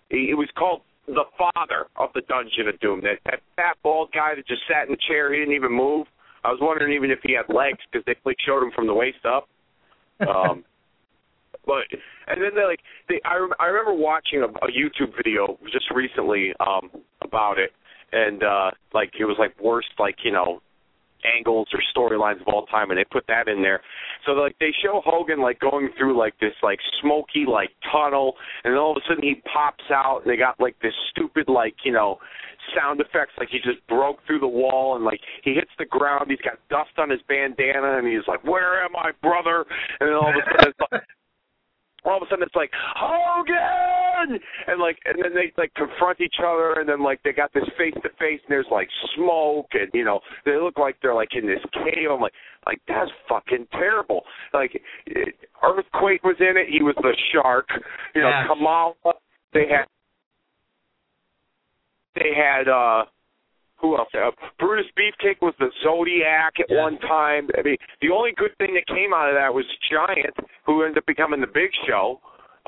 He, 0.09 0.29
it 0.31 0.37
was 0.37 0.49
called 0.57 0.81
the 1.07 1.23
father 1.37 1.87
of 1.95 2.09
the 2.13 2.21
Dungeon 2.27 2.67
of 2.67 2.79
Doom. 2.79 3.01
That 3.01 3.19
that 3.25 3.39
fat 3.55 3.77
bald 3.83 4.11
guy 4.13 4.35
that 4.35 4.47
just 4.47 4.61
sat 4.67 4.87
in 4.87 4.91
the 4.91 5.01
chair. 5.07 5.33
He 5.33 5.39
didn't 5.39 5.55
even 5.55 5.71
move. 5.71 6.07
I 6.43 6.49
was 6.49 6.59
wondering 6.61 6.93
even 6.93 7.11
if 7.11 7.19
he 7.23 7.33
had 7.33 7.53
legs 7.53 7.79
because 7.91 8.05
they 8.05 8.15
like 8.25 8.37
showed 8.45 8.63
him 8.63 8.71
from 8.75 8.87
the 8.87 8.93
waist 8.93 9.25
up. 9.25 9.47
Um, 10.27 10.63
but 11.65 11.87
and 12.27 12.41
then 12.41 12.51
they 12.55 12.63
like 12.63 12.79
they 13.07 13.19
I 13.23 13.39
I 13.59 13.65
remember 13.67 13.93
watching 13.93 14.41
a, 14.41 14.47
a 14.47 14.71
YouTube 14.71 15.15
video 15.15 15.57
just 15.71 15.89
recently 15.93 16.53
um 16.59 16.91
about 17.21 17.57
it 17.57 17.71
and 18.11 18.43
uh 18.43 18.71
like 18.93 19.11
it 19.19 19.25
was 19.25 19.35
like 19.39 19.53
worst 19.61 19.89
like 19.99 20.15
you 20.23 20.31
know 20.31 20.61
angles 21.25 21.67
or 21.73 21.81
storylines 21.95 22.41
of 22.41 22.47
all 22.47 22.65
time 22.67 22.91
and 22.91 22.97
they 22.97 23.05
put 23.05 23.25
that 23.27 23.47
in 23.47 23.61
there. 23.61 23.81
So 24.25 24.33
like 24.33 24.55
they 24.59 24.73
show 24.83 25.01
Hogan 25.03 25.41
like 25.41 25.59
going 25.59 25.89
through 25.97 26.17
like 26.17 26.37
this 26.39 26.53
like 26.61 26.79
smoky 27.01 27.45
like 27.47 27.69
tunnel 27.91 28.33
and 28.63 28.73
then 28.73 28.79
all 28.79 28.91
of 28.91 28.97
a 28.97 29.07
sudden 29.07 29.23
he 29.23 29.41
pops 29.51 29.83
out 29.91 30.21
and 30.23 30.31
they 30.31 30.37
got 30.37 30.59
like 30.59 30.75
this 30.81 30.93
stupid 31.11 31.49
like 31.49 31.75
you 31.83 31.91
know 31.91 32.17
sound 32.75 32.99
effects 32.99 33.31
like 33.37 33.47
he 33.49 33.59
just 33.59 33.85
broke 33.87 34.17
through 34.27 34.39
the 34.39 34.47
wall 34.47 34.95
and 34.95 35.05
like 35.05 35.21
he 35.43 35.53
hits 35.53 35.71
the 35.79 35.85
ground 35.85 36.25
he's 36.27 36.41
got 36.41 36.59
dust 36.69 36.91
on 36.97 37.09
his 37.09 37.21
bandana 37.27 37.97
and 37.97 38.07
he's 38.07 38.27
like 38.27 38.43
where 38.43 38.83
am 38.83 38.95
I 38.95 39.11
brother? 39.21 39.65
And 39.99 40.09
then 40.09 40.15
all 40.15 40.29
of 40.29 40.35
a 40.35 40.43
sudden 40.51 40.73
it's 40.73 40.91
like 40.91 41.01
all 42.07 42.17
of 42.17 42.23
a 42.23 42.29
sudden 42.29 42.43
it's 42.43 42.55
like 42.55 42.71
Hogan, 42.95 44.39
and 44.67 44.79
like, 44.79 44.97
and 45.05 45.21
then 45.21 45.33
they 45.33 45.51
like 45.57 45.73
confront 45.75 46.21
each 46.21 46.35
other, 46.39 46.73
and 46.73 46.87
then 46.87 47.03
like 47.03 47.21
they 47.23 47.33
got 47.33 47.53
this 47.53 47.63
face 47.77 47.93
to 47.95 48.09
face, 48.17 48.39
and 48.43 48.49
there's 48.49 48.65
like 48.71 48.87
smoke, 49.15 49.67
and 49.73 49.89
you 49.93 50.03
know 50.05 50.19
they 50.45 50.55
look 50.55 50.77
like 50.77 50.95
they're 51.01 51.13
like 51.15 51.35
in 51.35 51.45
this 51.45 51.59
cave. 51.73 52.09
I'm 52.11 52.21
like, 52.21 52.33
like 52.65 52.81
that's 52.87 53.11
fucking 53.29 53.67
terrible. 53.71 54.23
Like, 54.53 54.81
it, 55.05 55.35
earthquake 55.63 56.23
was 56.23 56.35
in 56.39 56.57
it. 56.57 56.67
He 56.69 56.81
was 56.81 56.95
the 57.01 57.15
shark. 57.33 57.67
You 58.15 58.21
know, 58.21 58.29
Yes. 58.29 58.47
Kamala. 58.47 58.93
They 59.53 59.65
had, 59.69 59.85
they 62.15 62.31
had. 62.35 62.67
uh 62.67 63.05
who 63.77 63.97
else? 63.97 64.09
Uh, 64.13 64.31
Brutus 64.59 64.85
Beefcake 64.97 65.41
was 65.41 65.53
the 65.59 65.69
Zodiac 65.83 66.53
at 66.59 66.65
Yeah. 66.69 66.81
one 66.81 66.97
time. 66.99 67.49
I 67.57 67.61
mean, 67.61 67.77
the 68.01 68.09
only 68.11 68.31
good 68.35 68.55
thing 68.57 68.73
that 68.73 68.87
came 68.87 69.13
out 69.13 69.29
of 69.29 69.35
that 69.35 69.53
was 69.53 69.65
Giant, 69.89 70.35
who 70.65 70.83
ended 70.83 70.99
up 70.99 71.05
becoming 71.05 71.41
the 71.41 71.47
Big 71.47 71.71
Show. 71.87 72.19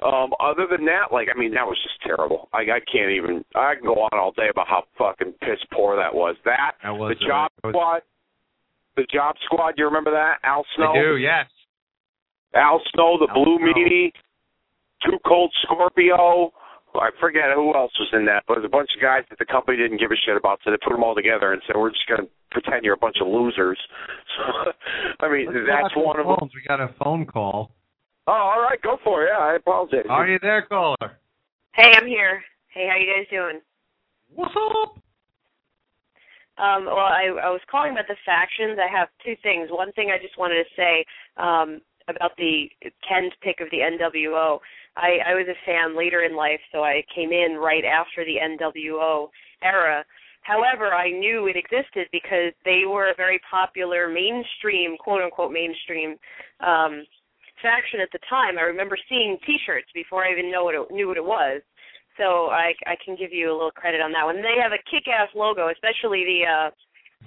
Um, 0.01 0.31
other 0.39 0.65
than 0.65 0.85
that, 0.85 1.11
like, 1.11 1.27
I 1.33 1.37
mean, 1.37 1.53
that 1.55 1.67
was 1.67 1.77
just 1.83 1.99
terrible. 2.03 2.47
I, 2.53 2.59
I 2.61 2.79
can't 2.89 3.11
even. 3.11 3.43
I 3.53 3.75
can 3.75 3.83
go 3.83 3.95
on 3.95 4.17
all 4.17 4.31
day 4.31 4.47
about 4.49 4.67
how 4.69 4.83
fucking 4.97 5.33
piss 5.41 5.59
poor 5.73 5.97
that 5.97 6.13
was. 6.15 6.37
That, 6.45 6.75
That 6.83 6.91
was 6.95 7.17
the 7.19 7.25
Job 7.27 7.51
that 7.63 7.67
was- 7.67 7.73
Squad, 7.73 8.01
the 8.95 9.03
Job 9.11 9.35
Squad. 9.43 9.73
You 9.77 9.85
remember 9.85 10.11
that? 10.11 10.37
Al 10.43 10.65
Snow. 10.77 10.91
I 10.93 11.01
do, 11.01 11.17
yes. 11.17 11.47
Al 12.55 12.81
Snow, 12.93 13.17
the 13.19 13.27
Al 13.29 13.43
Blue 13.43 13.57
Snow. 13.57 13.73
Meanie, 13.73 14.11
Too 15.03 15.17
Cold 15.25 15.51
Scorpio. 15.63 16.53
I 16.99 17.09
forget 17.19 17.51
who 17.55 17.73
else 17.75 17.91
was 17.99 18.09
in 18.13 18.25
that, 18.25 18.43
but 18.47 18.55
there's 18.55 18.65
a 18.65 18.69
bunch 18.69 18.89
of 18.95 19.01
guys 19.01 19.23
that 19.29 19.39
the 19.39 19.45
company 19.45 19.77
didn't 19.77 19.99
give 19.99 20.11
a 20.11 20.15
shit 20.15 20.37
about, 20.37 20.59
so 20.63 20.71
they 20.71 20.77
put 20.77 20.91
them 20.91 21.03
all 21.03 21.15
together 21.15 21.53
and 21.53 21.61
said, 21.65 21.75
"We're 21.75 21.91
just 21.91 22.07
going 22.07 22.21
to 22.21 22.27
pretend 22.51 22.83
you're 22.83 22.95
a 22.95 22.97
bunch 22.97 23.17
of 23.21 23.27
losers." 23.27 23.79
So, 24.39 25.25
I 25.25 25.27
mean, 25.27 25.47
Let's 25.47 25.67
that's 25.67 25.95
one 25.97 26.15
to 26.15 26.21
of 26.23 26.39
them. 26.39 26.49
We 26.55 26.61
got 26.65 26.79
a 26.79 26.93
phone 27.03 27.25
call. 27.25 27.71
Oh, 28.27 28.31
all 28.31 28.61
right, 28.61 28.81
go 28.81 28.97
for 29.03 29.25
it. 29.25 29.31
Yeah, 29.33 29.43
I 29.43 29.55
apologize. 29.55 30.05
Are 30.07 30.27
you 30.27 30.39
there, 30.41 30.61
caller? 30.61 31.19
Hey, 31.73 31.91
I'm 31.97 32.07
here. 32.07 32.41
Hey, 32.69 32.87
how 32.89 32.95
you 32.95 33.11
guys 33.11 33.27
doing? 33.29 33.59
What's 34.33 34.53
up? 34.55 34.95
Um, 36.59 36.85
well, 36.85 36.99
I, 36.99 37.31
I 37.41 37.49
was 37.49 37.61
calling 37.71 37.91
about 37.91 38.07
the 38.07 38.19
factions. 38.25 38.77
I 38.77 38.91
have 38.91 39.07
two 39.25 39.35
things. 39.41 39.69
One 39.71 39.91
thing 39.93 40.11
I 40.11 40.21
just 40.21 40.37
wanted 40.37 40.63
to 40.63 40.69
say 40.75 41.05
um, 41.37 41.81
about 42.07 42.35
the 42.37 42.69
Ken's 43.07 43.33
pick 43.41 43.61
of 43.61 43.69
the 43.71 43.79
NWO. 43.79 44.59
I, 44.99 45.31
I 45.31 45.33
was 45.33 45.47
a 45.47 45.57
fan 45.65 45.97
later 45.97 46.23
in 46.23 46.35
life, 46.35 46.59
so 46.71 46.83
I 46.83 47.03
came 47.15 47.31
in 47.31 47.55
right 47.55 47.85
after 47.85 48.25
the 48.25 48.35
NWO 48.35 49.29
era. 49.63 50.03
However, 50.41 50.93
I 50.93 51.11
knew 51.11 51.47
it 51.47 51.55
existed 51.55 52.07
because 52.11 52.51
they 52.65 52.83
were 52.87 53.09
a 53.09 53.15
very 53.15 53.39
popular 53.49 54.07
mainstream, 54.09 54.97
quote 54.97 55.21
unquote 55.21 55.51
mainstream 55.51 56.15
um, 56.59 57.05
faction 57.61 57.99
at 57.99 58.11
the 58.11 58.19
time. 58.29 58.57
I 58.57 58.63
remember 58.67 58.97
seeing 59.07 59.37
T-shirts 59.45 59.87
before 59.93 60.25
I 60.25 60.31
even 60.31 60.51
know 60.51 60.63
what 60.63 60.75
it, 60.75 60.91
knew 60.91 61.07
what 61.07 61.17
it 61.17 61.25
was. 61.25 61.61
So 62.17 62.51
I 62.51 62.73
I 62.85 62.95
can 63.03 63.15
give 63.15 63.31
you 63.31 63.51
a 63.51 63.55
little 63.55 63.71
credit 63.71 64.01
on 64.01 64.11
that 64.11 64.25
one. 64.25 64.43
They 64.43 64.59
have 64.59 64.75
a 64.75 64.83
kick-ass 64.91 65.29
logo, 65.35 65.71
especially 65.71 66.27
the 66.27 66.41
uh 66.43 66.69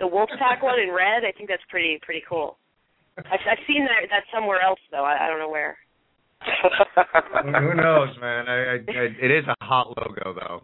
the 0.00 0.08
Wolfpack 0.08 0.62
one 0.62 0.80
in 0.80 0.90
red. 0.92 1.24
I 1.24 1.32
think 1.32 1.48
that's 1.48 1.64
pretty 1.70 1.98
pretty 2.02 2.22
cool. 2.28 2.58
I've, 3.16 3.44
I've 3.48 3.64
seen 3.66 3.84
that 3.88 4.08
that 4.10 4.24
somewhere 4.32 4.60
else 4.60 4.80
though. 4.90 5.04
I, 5.04 5.24
I 5.24 5.28
don't 5.28 5.38
know 5.38 5.48
where. 5.48 5.76
Who 7.44 7.74
knows, 7.74 8.10
man? 8.20 8.48
I, 8.48 8.55
I, 8.55 8.74
I, 8.74 9.05
it 9.20 9.31
is 9.31 9.44
a 9.47 9.64
hot 9.64 9.89
logo, 9.97 10.35
though. 10.35 10.62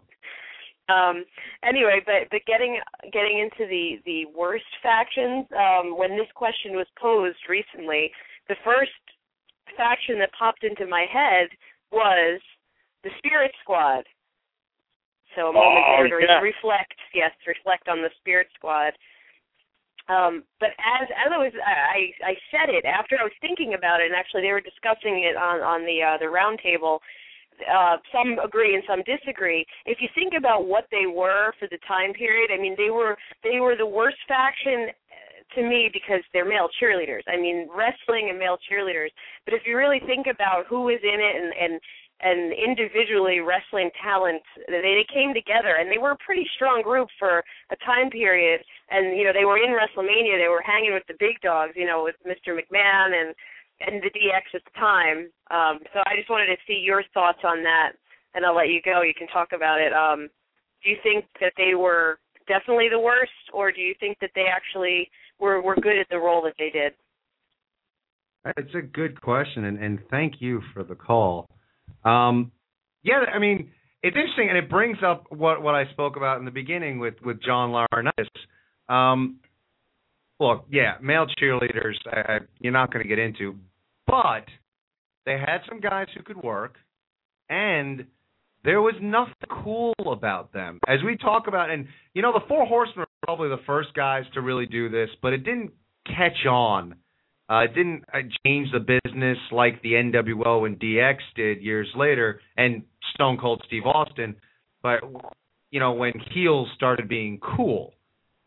Um 0.93 1.23
anyway, 1.63 2.01
but 2.05 2.29
but 2.31 2.41
getting 2.47 2.79
getting 3.13 3.37
into 3.39 3.69
the 3.69 4.01
the 4.05 4.25
worst 4.35 4.65
factions, 4.81 5.45
um 5.53 5.97
when 5.97 6.17
this 6.17 6.31
question 6.33 6.73
was 6.73 6.87
posed 6.99 7.37
recently, 7.47 8.11
the 8.47 8.55
first 8.65 8.91
faction 9.77 10.17
that 10.19 10.31
popped 10.37 10.63
into 10.63 10.87
my 10.87 11.05
head 11.11 11.47
was 11.91 12.41
the 13.03 13.11
Spirit 13.19 13.51
Squad. 13.61 14.03
So 15.35 15.49
a 15.49 15.53
moment 15.53 15.85
Oh, 15.87 16.03
there 16.09 16.19
to 16.19 16.25
yeah. 16.25 16.41
reflect, 16.41 16.97
yes, 17.13 17.31
reflect 17.45 17.87
on 17.87 18.01
the 18.01 18.09
Spirit 18.19 18.47
Squad. 18.55 18.93
Um, 20.09 20.43
but 20.59 20.73
as 20.81 21.07
as 21.13 21.29
I 21.31 21.37
was 21.37 21.53
I 21.61 22.09
I 22.25 22.33
said 22.49 22.73
it 22.73 22.83
after 22.83 23.15
I 23.21 23.23
was 23.23 23.37
thinking 23.41 23.75
about 23.77 24.01
it, 24.01 24.07
and 24.07 24.15
actually 24.15 24.41
they 24.41 24.51
were 24.51 24.61
discussing 24.61 25.21
it 25.23 25.37
on 25.37 25.61
on 25.61 25.85
the 25.85 26.01
uh, 26.01 26.17
the 26.17 26.29
round 26.29 26.59
table. 26.61 26.99
Uh, 27.59 27.97
some 28.11 28.39
agree 28.39 28.73
and 28.73 28.83
some 28.87 29.03
disagree. 29.03 29.65
If 29.85 29.99
you 29.99 30.07
think 30.15 30.33
about 30.33 30.65
what 30.65 30.87
they 30.91 31.05
were 31.05 31.53
for 31.59 31.67
the 31.69 31.77
time 31.85 32.13
period, 32.13 32.49
I 32.51 32.57
mean 32.59 32.73
they 32.75 32.89
were 32.89 33.15
they 33.43 33.59
were 33.59 33.75
the 33.75 33.85
worst 33.85 34.17
faction 34.27 34.89
uh, 34.89 35.55
to 35.55 35.61
me 35.61 35.91
because 35.93 36.23
they're 36.33 36.47
male 36.47 36.69
cheerleaders. 36.81 37.27
I 37.27 37.37
mean 37.37 37.69
wrestling 37.69 38.29
and 38.31 38.39
male 38.39 38.57
cheerleaders. 38.65 39.13
But 39.45 39.53
if 39.53 39.61
you 39.67 39.77
really 39.77 40.01
think 40.07 40.25
about 40.25 40.65
who 40.65 40.89
was 40.89 40.99
in 41.03 41.19
it 41.21 41.35
and 41.37 41.53
and 41.53 41.81
and 42.21 42.51
individually 42.51 43.39
wrestling 43.39 43.89
talent 44.03 44.43
they, 44.67 44.81
they 44.81 45.07
came 45.11 45.33
together 45.33 45.79
and 45.79 45.91
they 45.91 45.97
were 45.97 46.11
a 46.11 46.25
pretty 46.25 46.45
strong 46.55 46.81
group 46.81 47.07
for 47.17 47.43
a 47.71 47.77
time 47.85 48.09
period 48.09 48.61
and 48.91 49.17
you 49.17 49.23
know 49.23 49.31
they 49.33 49.45
were 49.45 49.57
in 49.57 49.71
WrestleMania 49.71 50.37
they 50.37 50.51
were 50.51 50.63
hanging 50.65 50.93
with 50.93 51.03
the 51.07 51.19
big 51.19 51.39
dogs 51.41 51.73
you 51.75 51.85
know 51.85 52.03
with 52.03 52.15
Mr. 52.27 52.55
McMahon 52.55 53.15
and 53.15 53.35
and 53.81 54.03
the 54.03 54.11
DX 54.11 54.55
at 54.55 54.63
the 54.65 54.79
time 54.79 55.31
um 55.51 55.79
so 55.93 55.99
I 56.05 56.15
just 56.17 56.29
wanted 56.29 56.47
to 56.47 56.57
see 56.67 56.81
your 56.83 57.03
thoughts 57.13 57.39
on 57.43 57.63
that 57.63 57.93
and 58.35 58.45
I'll 58.45 58.55
let 58.55 58.69
you 58.69 58.81
go 58.83 59.01
you 59.01 59.13
can 59.17 59.27
talk 59.27 59.49
about 59.53 59.79
it 59.79 59.93
um 59.93 60.29
do 60.83 60.89
you 60.89 60.97
think 61.03 61.25
that 61.39 61.53
they 61.57 61.75
were 61.75 62.19
definitely 62.47 62.89
the 62.89 62.99
worst 62.99 63.31
or 63.53 63.71
do 63.71 63.81
you 63.81 63.95
think 63.99 64.17
that 64.19 64.31
they 64.35 64.45
actually 64.51 65.09
were 65.39 65.61
were 65.61 65.75
good 65.75 65.97
at 65.97 66.07
the 66.09 66.19
role 66.19 66.41
that 66.43 66.55
they 66.59 66.69
did 66.69 66.93
It's 68.57 68.73
a 68.73 68.81
good 68.81 69.19
question, 69.21 69.65
and, 69.65 69.77
and 69.83 69.99
thank 70.09 70.35
you 70.39 70.61
for 70.73 70.83
the 70.83 70.95
call. 70.95 71.45
Um, 72.03 72.51
yeah, 73.03 73.23
I 73.33 73.39
mean, 73.39 73.71
it's 74.03 74.15
interesting, 74.15 74.49
and 74.49 74.57
it 74.57 74.69
brings 74.69 74.97
up 75.05 75.25
what 75.29 75.61
what 75.61 75.75
I 75.75 75.89
spoke 75.91 76.15
about 76.15 76.39
in 76.39 76.45
the 76.45 76.51
beginning 76.51 76.99
with 76.99 77.15
with 77.23 77.41
John 77.43 77.71
Laurinaitis. 77.71 78.93
Um, 78.93 79.39
look, 80.39 80.65
yeah, 80.71 80.95
male 81.01 81.27
cheerleaders, 81.41 81.95
you're 82.59 82.73
not 82.73 82.91
going 82.91 83.03
to 83.03 83.09
get 83.09 83.19
into, 83.19 83.55
but 84.07 84.45
they 85.25 85.33
had 85.33 85.59
some 85.67 85.79
guys 85.79 86.07
who 86.15 86.23
could 86.23 86.41
work, 86.41 86.75
and 87.49 88.05
there 88.63 88.81
was 88.81 88.95
nothing 89.01 89.33
cool 89.63 89.93
about 90.11 90.51
them. 90.53 90.79
As 90.87 90.99
we 91.05 91.17
talk 91.17 91.47
about, 91.47 91.69
and 91.69 91.87
you 92.13 92.21
know, 92.21 92.33
the 92.33 92.45
Four 92.47 92.65
Horsemen 92.65 92.99
were 92.99 93.05
probably 93.25 93.49
the 93.49 93.61
first 93.65 93.93
guys 93.93 94.23
to 94.33 94.41
really 94.41 94.65
do 94.65 94.89
this, 94.89 95.09
but 95.21 95.33
it 95.33 95.43
didn't 95.43 95.71
catch 96.05 96.45
on. 96.49 96.95
Uh, 97.49 97.63
it 97.63 97.73
didn't 97.73 98.03
uh, 98.13 98.19
change 98.45 98.69
the 98.71 98.79
business 98.79 99.37
like 99.51 99.81
the 99.81 99.93
NWO 99.93 100.67
and 100.67 100.79
DX 100.79 101.15
did 101.35 101.61
years 101.61 101.87
later, 101.95 102.39
and 102.55 102.83
Stone 103.15 103.39
Cold 103.39 103.63
Steve 103.65 103.85
Austin. 103.85 104.35
But 104.83 104.99
you 105.71 105.79
know, 105.79 105.93
when 105.93 106.13
heels 106.33 106.67
started 106.75 107.09
being 107.09 107.39
cool, 107.39 107.93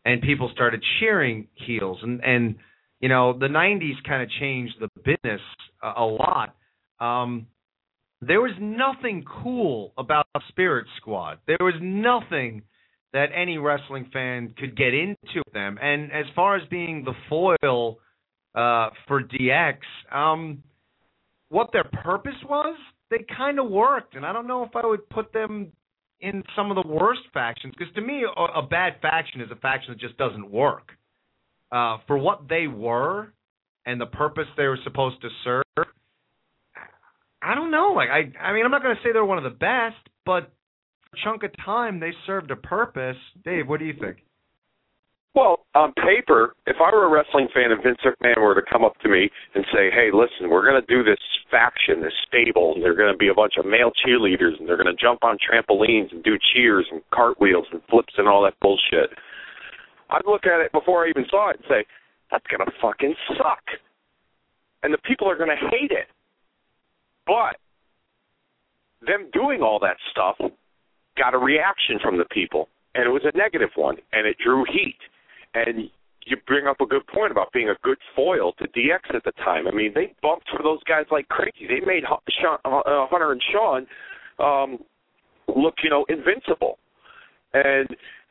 and 0.05 0.23
people 0.23 0.51
started 0.53 0.83
cheering 1.01 1.49
heels, 1.55 1.99
and 2.03 2.23
and 2.24 2.57
you 3.01 3.09
know, 3.09 3.37
the 3.37 3.47
'90s 3.47 4.03
kind 4.07 4.23
of 4.23 4.29
changed 4.41 4.74
the 4.81 4.89
business 5.05 5.41
a, 5.83 6.01
a 6.01 6.07
lot. 6.07 6.55
Um, 7.01 7.49
there 8.20 8.41
was 8.41 8.53
nothing 8.61 9.24
cool 9.43 9.93
about 9.99 10.27
Spirit 10.49 10.87
Squad. 10.99 11.39
There 11.49 11.57
was 11.61 11.74
nothing 11.83 12.62
that 13.12 13.27
any 13.35 13.59
wrestling 13.59 14.09
fan 14.12 14.55
could 14.57 14.77
get 14.77 14.95
into 14.95 15.43
them. 15.53 15.77
And 15.83 16.12
as 16.12 16.24
far 16.37 16.57
as 16.57 16.62
being 16.69 17.05
the 17.05 17.15
foil 17.29 17.99
uh, 18.55 18.91
for 19.09 19.23
DX, 19.23 19.77
um, 20.12 20.62
what 21.49 21.70
their 21.73 21.85
purpose 21.85 22.37
was, 22.49 22.77
they 23.11 23.24
kind 23.37 23.59
of 23.59 23.70
worked. 23.70 24.15
And 24.16 24.24
I 24.24 24.33
don't 24.33 24.47
know 24.47 24.65
if 24.65 24.74
I 24.74 24.87
would 24.87 25.09
put 25.11 25.33
them 25.33 25.73
in 26.20 26.43
some 26.57 26.70
of 26.70 26.83
the 26.83 26.89
worst 26.89 27.23
factions 27.35 27.74
because 27.77 27.93
to 27.95 28.01
me, 28.01 28.24
a, 28.24 28.43
a 28.59 28.62
bad 28.62 28.95
faction 29.03 29.41
is 29.41 29.51
a 29.51 29.57
faction 29.57 29.93
that 29.93 30.01
just 30.01 30.16
doesn't 30.16 30.51
work. 30.51 30.91
Uh, 31.70 31.97
for 32.07 32.19
what 32.19 32.49
they 32.51 32.66
were 32.66 33.33
and 33.87 33.99
the 33.99 34.07
purpose 34.07 34.45
they 34.57 34.65
were 34.65 34.79
supposed 34.85 35.20
to 35.23 35.29
serve, 35.43 35.87
I 37.43 37.55
don't 37.55 37.70
know. 37.70 37.93
Like 37.97 38.11
I, 38.11 38.31
I 38.43 38.53
mean, 38.53 38.65
I'm 38.65 38.70
not 38.70 38.83
going 38.83 38.95
to 38.95 39.03
say 39.03 39.12
they're 39.12 39.24
one 39.24 39.39
of 39.39 39.45
the 39.45 39.51
best, 39.51 39.97
but 40.24 40.53
for 41.11 41.16
a 41.16 41.24
chunk 41.24 41.43
of 41.43 41.51
time 41.65 41.99
they 41.99 42.12
served 42.27 42.51
a 42.51 42.57
purpose. 42.57 43.16
Dave, 43.45 43.69
what 43.69 43.81
do 43.81 43.87
you 43.87 43.95
think? 43.99 44.19
Well, 45.35 45.65
on 45.75 45.95
paper, 45.95 46.55
if 46.67 46.77
I 46.77 46.95
were 46.95 47.07
a 47.07 47.09
wrestling 47.09 47.49
fan 47.55 47.73
and 47.73 47.83
Vince 47.83 47.99
McMahon 48.05 48.39
were 48.39 48.55
to 48.55 48.63
come 48.71 48.85
up 48.85 48.99
to 49.01 49.09
me 49.09 49.31
and 49.55 49.65
say, 49.73 49.91
"Hey, 49.91 50.11
listen, 50.13 50.51
we're 50.51 50.69
going 50.69 50.81
to 50.81 50.87
do 50.87 51.03
this 51.03 51.21
faction, 51.51 52.03
this 52.03 52.13
stable, 52.29 52.75
and 52.75 52.85
they're 52.85 52.95
going 52.95 53.13
to 53.13 53.17
be 53.17 53.29
a 53.29 53.35
bunch 53.35 53.55
of 53.57 53.65
male 53.65 53.93
cheerleaders, 54.05 54.59
and 54.59 54.69
they're 54.69 54.77
going 54.77 54.95
to 54.95 55.03
jump 55.03 55.25
on 55.25 55.39
trampolines 55.39 56.13
and 56.13 56.23
do 56.23 56.37
cheers 56.53 56.87
and 56.91 57.01
cartwheels 57.11 57.67
and 57.73 57.81
flips 57.89 58.13
and 58.19 58.29
all 58.29 58.43
that 58.43 58.61
bullshit," 58.61 59.11
I'd 60.11 60.27
look 60.27 60.45
at 60.45 60.61
it 60.61 60.71
before 60.73 61.07
I 61.07 61.09
even 61.09 61.25
saw 61.31 61.49
it 61.49 61.57
and 61.57 61.65
say, 61.67 61.87
"That's 62.31 62.47
going 62.49 62.67
to 62.67 62.73
fucking 62.83 63.17
suck," 63.39 63.65
and 64.83 64.93
the 64.93 64.99
people 64.99 65.31
are 65.31 65.37
going 65.37 65.57
to 65.57 65.69
hate 65.71 65.93
it. 65.93 66.09
But 67.27 67.57
them 69.01 69.31
doing 69.33 69.63
all 69.63 69.79
that 69.79 69.97
stuff 70.11 70.37
got 71.17 71.33
a 71.33 71.39
reaction 71.39 71.99
from 72.01 72.19
the 72.19 72.27
people, 72.27 72.69
and 72.95 73.07
it 73.07 73.11
was 73.11 73.25
a 73.25 73.37
negative 73.37 73.71
one, 73.77 73.97
and 74.13 74.27
it 74.27 74.37
drew 74.37 74.65
heat. 74.65 74.99
And 75.55 75.91
you 76.24 76.37
bring 76.47 76.66
up 76.66 76.81
a 76.81 76.87
good 76.87 77.07
point 77.09 77.33
about 77.33 77.53
being 77.53 77.69
a 77.69 77.77
good 77.83 77.99
foil 78.15 78.53
to 78.55 78.65
DX 78.69 79.15
at 79.15 79.24
the 79.24 79.33
time. 79.45 79.66
I 79.66 79.73
mean, 79.73 79.93
they 79.95 80.15
bumped 80.23 80.49
for 80.51 80.62
those 80.62 80.83
guys 80.85 81.05
like 81.11 81.29
crazy. 81.29 81.66
They 81.69 81.85
made 81.85 82.05
uh, 82.05 82.16
Hunter 82.65 83.33
and 83.33 83.43
Shawn 83.53 83.87
um, 84.39 84.79
look, 85.49 85.74
you 85.83 85.91
know, 85.91 86.05
invincible. 86.09 86.79
And 87.55 87.89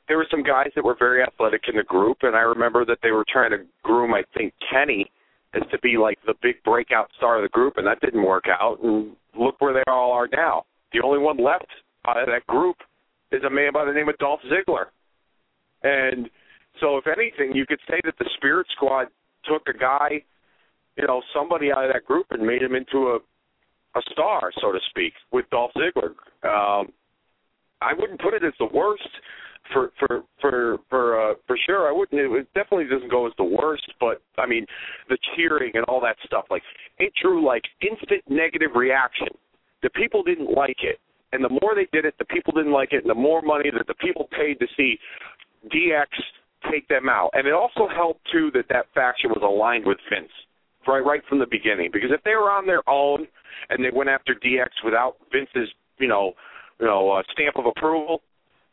there 0.08 0.18
were 0.18 0.28
some 0.32 0.44
guys 0.44 0.70
that 0.76 0.84
were 0.84 0.96
very 0.98 1.22
athletic 1.24 1.62
in 1.68 1.76
the 1.76 1.84
group, 1.84 2.18
and 2.22 2.36
I 2.36 2.42
remember 2.42 2.86
that 2.86 2.98
they 3.04 3.12
were 3.12 3.26
trying 3.32 3.52
to 3.52 3.60
groom, 3.84 4.14
I 4.14 4.24
think, 4.36 4.54
Kenny 4.72 5.12
as 5.54 5.64
to 5.72 5.80
be 5.80 5.98
like 5.98 6.18
the 6.26 6.34
big 6.42 6.56
breakout 6.64 7.10
star 7.18 7.38
of 7.38 7.44
the 7.44 7.50
group, 7.50 7.76
and 7.78 7.86
that 7.86 8.00
didn't 8.02 8.24
work 8.24 8.46
out. 8.48 8.80
And 8.82 9.16
look 9.38 9.60
where 9.60 9.74
they 9.74 9.84
all 9.88 10.12
are 10.12 10.28
now. 10.32 10.64
The 10.94 11.02
only 11.04 11.20
one 11.20 11.38
left 11.38 11.68
out 12.08 12.18
of 12.18 12.28
that 12.28 12.48
group 12.48 12.78
is 13.32 13.44
a 13.44 13.50
man 13.50 13.72
by 13.74 13.86
the 13.86 13.92
name 13.92 14.10
of 14.10 14.18
Dolph 14.18 14.42
Ziggler. 14.52 14.86
And 15.84 16.30
so, 16.80 16.98
if 16.98 17.06
anything, 17.08 17.56
you 17.56 17.66
could 17.66 17.80
say 17.90 18.00
that 18.06 18.16
the 18.18 18.30
Spirit 18.38 18.68
Squad 18.76 19.08
took 19.46 19.64
a 19.68 19.78
guy, 19.78 20.24
you 20.98 21.06
know, 21.06 21.22
somebody 21.36 21.72
out 21.72 21.86
of 21.86 21.94
that 21.94 22.06
group 22.06 22.28
and 22.32 22.46
made 22.46 22.62
him 22.62 22.76
into 22.76 23.10
a 23.10 23.20
a 23.96 24.02
star, 24.12 24.52
so 24.62 24.72
to 24.72 24.80
speak, 24.90 25.14
with 25.32 25.50
Dolph 25.50 25.72
Ziggler. 25.76 26.12
Um, 26.48 26.94
I 27.82 27.94
wouldn't 27.98 28.22
put 28.22 28.34
it 28.34 28.44
as 28.44 28.54
the 28.60 28.70
worst 28.74 29.10
for 29.74 29.92
for 30.00 30.24
for 30.40 30.78
for 30.90 31.32
uh, 31.32 31.34
for 31.48 31.58
sure. 31.66 31.88
I 31.88 31.92
wouldn't. 31.92 32.20
It 32.20 32.48
definitely 32.54 32.86
doesn't 32.86 33.12
go 33.12 33.28
as 33.28 33.34
the 33.38 33.44
worst, 33.44 33.92
but 34.00 34.22
I 34.38 34.46
mean, 34.46 34.66
the 35.10 35.18
cheering 35.36 35.72
and 35.74 35.84
all 35.86 36.02
that 36.02 36.16
stuff. 36.26 36.46
Like 36.50 36.64
it 37.00 37.12
drew 37.22 37.46
like 37.46 37.64
instant 37.82 38.24
negative 38.30 38.72
reaction. 38.76 39.28
The 39.84 39.90
people 39.90 40.24
didn't 40.24 40.52
like 40.52 40.78
it, 40.84 41.00
and 41.34 41.44
the 41.44 41.50
more 41.50 41.74
they 41.76 41.88
did 41.92 42.06
it, 42.06 42.16
the 42.20 42.26
people 42.26 42.54
didn't 42.54 42.72
like 42.72 42.94
it, 42.94 43.04
and 43.04 43.10
the 43.10 43.16
more 43.16 43.42
money 43.42 43.72
that 43.76 43.88
the 43.88 43.96
people 43.96 44.30
paid 44.32 44.60
to 44.60 44.68
see 44.78 44.98
DX 45.74 46.08
take 46.70 46.88
them 46.88 47.10
out. 47.10 47.30
And 47.34 47.48
it 47.48 47.54
also 47.54 47.88
helped 47.88 48.22
too 48.32 48.52
that 48.54 48.66
that 48.70 48.86
faction 48.94 49.30
was 49.30 49.42
aligned 49.44 49.86
with 49.86 49.98
Vince 50.10 50.32
right 50.88 51.06
right 51.06 51.22
from 51.30 51.40
the 51.40 51.48
beginning. 51.50 51.90
Because 51.92 52.10
if 52.12 52.24
they 52.24 52.36
were 52.36 52.52
on 52.52 52.66
their 52.66 52.88
own 52.90 53.28
and 53.70 53.84
they 53.84 53.92
went 53.94 54.10
after 54.10 54.34
DX 54.34 54.70
without 54.84 55.16
Vince's 55.32 55.70
you 56.00 56.08
know 56.08 56.34
you 56.80 56.86
know 56.86 57.12
uh, 57.12 57.24
stamp 57.32 57.58
of 57.58 57.66
approval, 57.66 58.22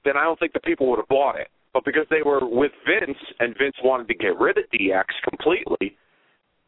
then 0.05 0.17
I 0.17 0.25
don't 0.25 0.39
think 0.39 0.53
the 0.53 0.61
people 0.61 0.89
would 0.91 0.99
have 0.99 1.09
bought 1.09 1.39
it. 1.39 1.49
But 1.73 1.85
because 1.85 2.07
they 2.11 2.23
were 2.25 2.41
with 2.43 2.73
Vince 2.87 3.19
and 3.41 3.55
Vince 3.59 3.77
wanted 3.85 4.09
to 4.09 4.15
get 4.15 4.39
rid 4.39 4.57
of 4.59 4.65
DX 4.73 5.05
completely, 5.29 5.97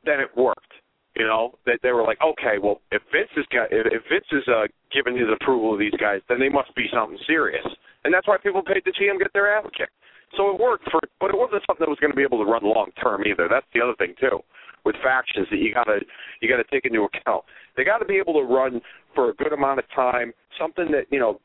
then 0.05 0.20
it 0.20 0.28
worked. 0.36 0.72
You 1.16 1.26
know 1.26 1.59
that 1.66 1.80
they 1.82 1.90
were 1.90 2.05
like, 2.05 2.18
okay, 2.22 2.62
well, 2.62 2.80
if 2.92 3.02
Vince 3.10 3.30
is 3.36 3.44
if, 3.51 4.02
Vince 4.09 4.30
is 4.30 4.47
uh, 4.47 4.66
giving 4.94 5.18
his 5.18 5.26
approval 5.28 5.72
of 5.74 5.80
these 5.80 5.97
guys, 5.98 6.20
then 6.28 6.38
they 6.38 6.48
must 6.48 6.72
be 6.76 6.86
something 6.94 7.18
serious, 7.26 7.66
and 8.05 8.14
that's 8.14 8.28
why 8.28 8.36
people 8.38 8.62
paid 8.62 8.84
to 8.84 8.92
see 8.97 9.09
them 9.09 9.18
get 9.18 9.32
their 9.32 9.51
ass 9.52 9.66
kicked. 9.76 9.90
So 10.36 10.51
it 10.51 10.61
worked 10.61 10.90
for, 10.90 11.01
but 11.19 11.31
it 11.31 11.36
wasn't 11.36 11.62
something 11.66 11.85
that 11.85 11.90
was 11.90 11.98
going 11.98 12.12
to 12.12 12.16
be 12.16 12.23
able 12.23 12.39
to 12.39 12.51
run 12.51 12.62
long 12.62 12.90
term 13.02 13.23
either. 13.27 13.48
That's 13.51 13.66
the 13.74 13.81
other 13.81 13.94
thing 13.98 14.15
too, 14.20 14.40
with 14.85 14.94
factions 15.02 15.48
that 15.51 15.59
you 15.59 15.74
gotta 15.74 16.01
you 16.40 16.48
gotta 16.48 16.65
take 16.70 16.85
into 16.85 17.02
account. 17.02 17.44
They 17.77 17.85
got 17.85 17.98
to 17.98 18.05
be 18.05 18.16
able 18.16 18.35
to 18.35 18.47
run 18.47 18.81
for 19.15 19.31
a 19.31 19.35
good 19.35 19.52
amount 19.52 19.81
of 19.81 19.85
time, 19.94 20.32
something 20.59 20.90
that 20.93 21.07
you 21.11 21.19
know 21.19 21.40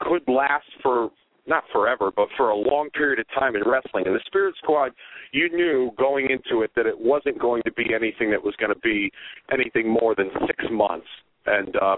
could 0.00 0.22
last 0.26 0.66
for 0.82 1.10
not 1.46 1.64
forever, 1.72 2.10
but 2.14 2.28
for 2.36 2.50
a 2.50 2.56
long 2.56 2.90
period 2.90 3.18
of 3.18 3.26
time 3.38 3.56
in 3.56 3.62
wrestling. 3.66 4.06
And 4.06 4.14
the 4.14 4.20
Spirit 4.26 4.54
Squad, 4.62 4.92
you 5.32 5.48
knew 5.54 5.90
going 5.98 6.28
into 6.30 6.62
it 6.62 6.70
that 6.76 6.86
it 6.86 6.98
wasn't 6.98 7.38
going 7.38 7.62
to 7.64 7.72
be 7.72 7.94
anything 7.94 8.30
that 8.30 8.42
was 8.42 8.54
going 8.56 8.72
to 8.72 8.78
be 8.80 9.10
anything 9.52 9.88
more 9.88 10.14
than 10.14 10.30
six 10.46 10.64
months. 10.70 11.06
And 11.46 11.74
uh, 11.76 11.96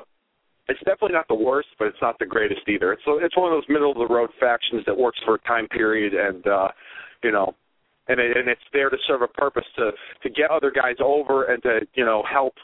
it's 0.68 0.80
definitely 0.80 1.14
not 1.14 1.28
the 1.28 1.34
worst, 1.34 1.68
but 1.78 1.88
it's 1.88 2.02
not 2.02 2.18
the 2.18 2.26
greatest 2.26 2.62
either. 2.68 2.92
It's 2.92 3.02
it's 3.06 3.36
one 3.36 3.52
of 3.52 3.56
those 3.56 3.68
middle 3.68 3.90
of 3.90 3.98
the 3.98 4.12
road 4.12 4.30
factions 4.38 4.84
that 4.86 4.96
works 4.96 5.18
for 5.24 5.34
a 5.34 5.40
time 5.40 5.68
period, 5.68 6.14
and 6.14 6.46
uh, 6.46 6.68
you 7.22 7.32
know, 7.32 7.54
and 8.08 8.20
it, 8.20 8.36
and 8.36 8.48
it's 8.48 8.62
there 8.72 8.90
to 8.90 8.96
serve 9.06 9.22
a 9.22 9.28
purpose 9.28 9.64
to 9.76 9.90
to 10.22 10.30
get 10.30 10.50
other 10.50 10.70
guys 10.70 10.96
over 11.02 11.44
and 11.44 11.62
to 11.64 11.80
you 11.94 12.04
know 12.04 12.22
help 12.30 12.54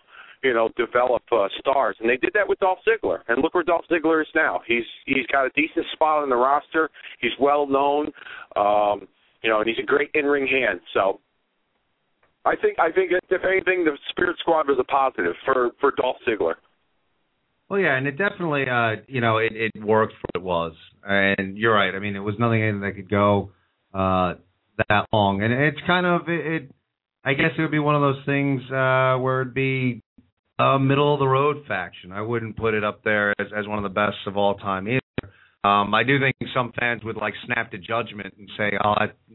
you 0.42 0.54
know, 0.54 0.68
develop 0.76 1.22
uh, 1.32 1.48
stars, 1.58 1.96
and 2.00 2.08
they 2.08 2.16
did 2.16 2.30
that 2.34 2.48
with 2.48 2.58
Dolph 2.60 2.78
Ziggler. 2.86 3.20
And 3.28 3.42
look 3.42 3.54
where 3.54 3.64
Dolph 3.64 3.84
Ziggler 3.90 4.22
is 4.22 4.28
now. 4.34 4.60
He's 4.66 4.84
he's 5.04 5.26
got 5.32 5.46
a 5.46 5.50
decent 5.50 5.86
spot 5.92 6.22
on 6.22 6.28
the 6.28 6.36
roster. 6.36 6.90
He's 7.20 7.32
well 7.40 7.66
known, 7.66 8.06
um, 8.54 9.08
you 9.42 9.50
know, 9.50 9.60
and 9.60 9.68
he's 9.68 9.78
a 9.82 9.86
great 9.86 10.10
in-ring 10.14 10.46
hand. 10.46 10.80
So 10.94 11.20
I 12.44 12.54
think 12.56 12.78
I 12.78 12.92
think 12.92 13.10
if 13.12 13.42
anything, 13.44 13.84
the 13.84 13.98
Spirit 14.10 14.36
Squad 14.38 14.68
was 14.68 14.78
a 14.78 14.84
positive 14.84 15.34
for 15.44 15.70
for 15.80 15.92
Dolph 15.96 16.18
Ziggler. 16.26 16.54
Well, 17.68 17.80
yeah, 17.80 17.96
and 17.96 18.06
it 18.06 18.16
definitely, 18.16 18.64
uh, 18.70 19.02
you 19.08 19.20
know, 19.20 19.38
it, 19.38 19.52
it 19.52 19.84
worked 19.84 20.14
for 20.14 20.28
what 20.32 20.40
it 20.40 20.42
was. 20.42 20.72
And 21.04 21.58
you're 21.58 21.74
right. 21.74 21.94
I 21.94 21.98
mean, 21.98 22.16
it 22.16 22.20
was 22.20 22.34
nothing 22.38 22.80
that 22.80 22.92
could 22.96 23.10
go 23.10 23.50
uh, 23.92 24.34
that 24.88 25.06
long, 25.12 25.42
and 25.42 25.52
it's 25.52 25.78
kind 25.86 26.06
of 26.06 26.28
it, 26.28 26.46
it. 26.46 26.70
I 27.24 27.34
guess 27.34 27.50
it 27.58 27.60
would 27.60 27.70
be 27.70 27.78
one 27.78 27.94
of 27.94 28.00
those 28.00 28.24
things 28.24 28.62
uh, 28.70 29.18
where 29.18 29.42
it'd 29.42 29.52
be 29.52 30.02
a 30.58 30.78
middle 30.78 31.12
of 31.12 31.20
the 31.20 31.28
road 31.28 31.64
faction. 31.68 32.10
I 32.10 32.22
wouldn't 32.22 32.56
put 32.56 32.74
it 32.74 32.84
up 32.84 33.04
there 33.04 33.34
as 33.38 33.48
as 33.56 33.66
one 33.66 33.78
of 33.78 33.82
the 33.82 33.94
best 33.94 34.16
of 34.26 34.36
all 34.36 34.54
time 34.54 34.88
either. 34.88 35.00
Um, 35.64 35.92
I 35.92 36.04
do 36.04 36.18
think 36.18 36.36
some 36.54 36.72
fans 36.78 37.02
would 37.04 37.16
like 37.16 37.34
snap 37.44 37.70
to 37.72 37.78
judgment 37.78 38.34
and 38.38 38.48
say, 38.56 38.72
"Oh, 38.82 38.94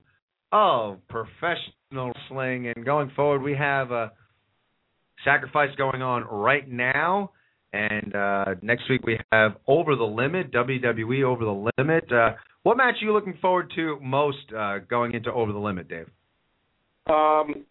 of 0.52 0.98
professional 1.08 1.72
wrestling. 1.92 2.72
And 2.74 2.84
going 2.84 3.10
forward, 3.16 3.42
we 3.42 3.56
have 3.56 3.90
a 3.90 4.12
sacrifice 5.24 5.70
going 5.76 6.02
on 6.02 6.24
right 6.24 6.68
now. 6.68 7.32
And 7.72 8.14
uh, 8.14 8.54
next 8.62 8.88
week 8.88 9.04
we 9.04 9.18
have 9.30 9.56
Over 9.66 9.94
the 9.94 10.04
Limit, 10.04 10.52
WWE 10.52 11.24
Over 11.24 11.44
the 11.44 11.70
Limit. 11.76 12.10
Uh, 12.10 12.30
what 12.62 12.76
match 12.76 12.96
are 13.02 13.04
you 13.04 13.12
looking 13.12 13.36
forward 13.40 13.70
to 13.76 13.98
most 14.02 14.52
uh, 14.56 14.78
going 14.88 15.14
into 15.14 15.30
Over 15.30 15.52
the 15.52 15.58
Limit, 15.58 15.88
Dave? 15.88 16.08
Um, 17.08 17.64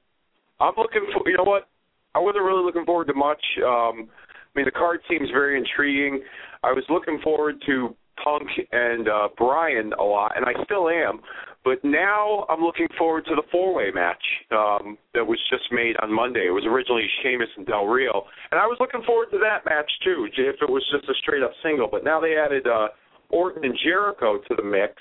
I'm 0.59 0.73
looking 0.77 1.05
for. 1.13 1.29
You 1.29 1.37
know 1.37 1.43
what? 1.43 1.67
I 2.15 2.19
wasn't 2.19 2.43
really 2.43 2.63
looking 2.63 2.85
forward 2.85 3.07
to 3.07 3.13
much. 3.13 3.41
Um, 3.63 4.09
mean, 4.57 4.65
the 4.65 4.71
card 4.71 4.99
seems 5.09 5.29
very 5.31 5.57
intriguing. 5.57 6.21
I 6.63 6.71
was 6.73 6.83
looking 6.89 7.19
forward 7.23 7.55
to 7.67 7.95
Punk 8.23 8.49
and 8.71 9.07
uh, 9.07 9.27
Bryan 9.37 9.93
a 9.93 10.03
lot, 10.03 10.33
and 10.35 10.43
I 10.45 10.53
still 10.65 10.89
am. 10.89 11.21
But 11.63 11.83
now 11.83 12.45
I'm 12.49 12.61
looking 12.61 12.87
forward 12.97 13.25
to 13.25 13.35
the 13.35 13.43
four-way 13.51 13.91
match 13.93 14.23
um, 14.51 14.97
that 15.13 15.25
was 15.25 15.37
just 15.51 15.63
made 15.71 15.95
on 16.01 16.11
Monday. 16.11 16.47
It 16.47 16.55
was 16.55 16.63
originally 16.65 17.05
Sheamus 17.21 17.49
and 17.57 17.65
Del 17.67 17.85
Rio, 17.85 18.23
and 18.51 18.59
I 18.59 18.65
was 18.65 18.77
looking 18.79 19.03
forward 19.05 19.29
to 19.31 19.39
that 19.39 19.65
match 19.65 19.91
too, 20.03 20.27
if 20.31 20.55
it 20.61 20.69
was 20.69 20.83
just 20.91 21.09
a 21.09 21.13
straight-up 21.21 21.51
single. 21.61 21.87
But 21.91 22.03
now 22.03 22.21
they 22.21 22.37
added 22.37 22.65
uh, 22.67 22.87
Orton 23.29 23.65
and 23.65 23.77
Jericho 23.83 24.39
to 24.47 24.55
the 24.55 24.63
mix, 24.63 24.93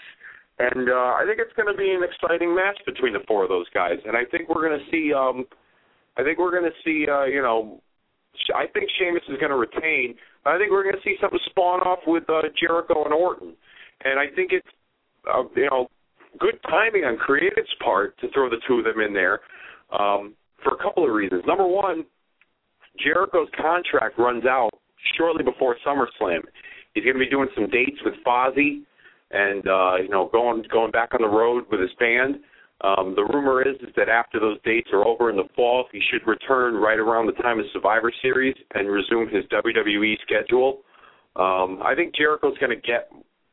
and 0.59 0.91
uh, 0.91 1.15
I 1.15 1.25
think 1.27 1.39
it's 1.39 1.55
going 1.55 1.71
to 1.71 1.79
be 1.79 1.91
an 1.93 2.03
exciting 2.03 2.55
match 2.55 2.79
between 2.85 3.13
the 3.13 3.23
four 3.29 3.45
of 3.45 3.49
those 3.49 3.69
guys. 3.73 3.99
And 4.05 4.17
I 4.17 4.25
think 4.25 4.49
we're 4.49 4.67
going 4.67 4.79
to 4.81 4.91
see, 4.91 5.15
um, 5.15 5.47
I 6.19 6.25
think 6.25 6.39
we're 6.39 6.51
going 6.51 6.69
to 6.69 6.79
see, 6.83 7.07
uh, 7.09 7.25
you 7.25 7.43
know, 7.43 7.81
I 8.55 8.67
think 8.73 8.89
Sheamus 8.99 9.23
is 9.29 9.39
going 9.39 9.51
to 9.51 9.57
retain. 9.57 10.15
I 10.45 10.59
think 10.59 10.71
we're 10.71 10.85
going 10.85 10.97
to 10.97 11.03
see 11.05 11.17
something 11.21 11.41
spawn 11.51 11.81
off 11.81 12.01
with 12.07 12.25
uh, 12.29 12.43
Jericho 12.59 13.05
and 13.05 13.13
Orton, 13.13 13.55
and 14.05 14.19
I 14.19 14.27
think 14.35 14.53
it's, 14.53 14.69
uh, 15.27 15.43
you 15.55 15.69
know 15.71 15.89
good 16.39 16.59
timing 16.69 17.05
on 17.05 17.17
Creative's 17.17 17.75
part 17.83 18.19
to 18.21 18.29
throw 18.33 18.51
the 18.51 18.61
two 18.69 18.79
of 18.79 18.85
them 18.85 19.01
in 19.01 19.13
there 19.13 19.41
um, 19.99 20.35
for 20.63 20.75
a 20.75 20.83
couple 20.83 21.05
of 21.05 21.13
reasons. 21.15 21.43
Number 21.47 21.67
one, 21.67 22.05
Jericho's 23.03 23.49
contract 23.57 24.19
runs 24.19 24.45
out 24.45 24.71
shortly 25.17 25.45
before 25.45 25.77
SummerSlam. 25.87 26.41
He's 26.95 27.05
going 27.05 27.17
to 27.17 27.21
be 27.21 27.29
doing 27.31 27.49
some 27.55 27.69
dates 27.69 27.99
with 28.05 28.15
Fozzy, 28.27 28.83
and 29.31 29.67
uh, 29.67 29.97
you 30.03 30.09
know, 30.09 30.29
going 30.33 30.65
going 30.71 30.91
back 30.91 31.11
on 31.15 31.21
the 31.23 31.29
road 31.29 31.65
with 31.71 31.81
his 31.81 31.91
band. 31.99 32.37
Um, 32.83 33.15
the 33.17 33.25
rumor 33.25 33.67
is, 33.67 33.77
is 33.81 33.95
that 33.97 34.09
after 34.09 34.39
those 34.39 34.59
dates 34.63 34.89
are 34.93 35.07
over 35.07 35.31
in 35.31 35.37
the 35.37 35.49
fall, 35.55 35.87
he 35.93 36.01
should 36.11 36.27
return 36.27 36.75
right 36.75 36.99
around 36.99 37.27
the 37.27 37.43
time 37.43 37.59
of 37.59 37.65
Survivor 37.73 38.13
Series 38.21 38.55
and 38.75 38.91
resume 38.91 39.29
his 39.29 39.45
WWE 39.47 40.15
schedule. 40.23 40.83
Um, 41.37 41.81
I 41.83 41.95
think 41.95 42.15
Jericho's 42.15 42.57
going 42.59 42.79
to 42.79 42.87
get 42.87 43.11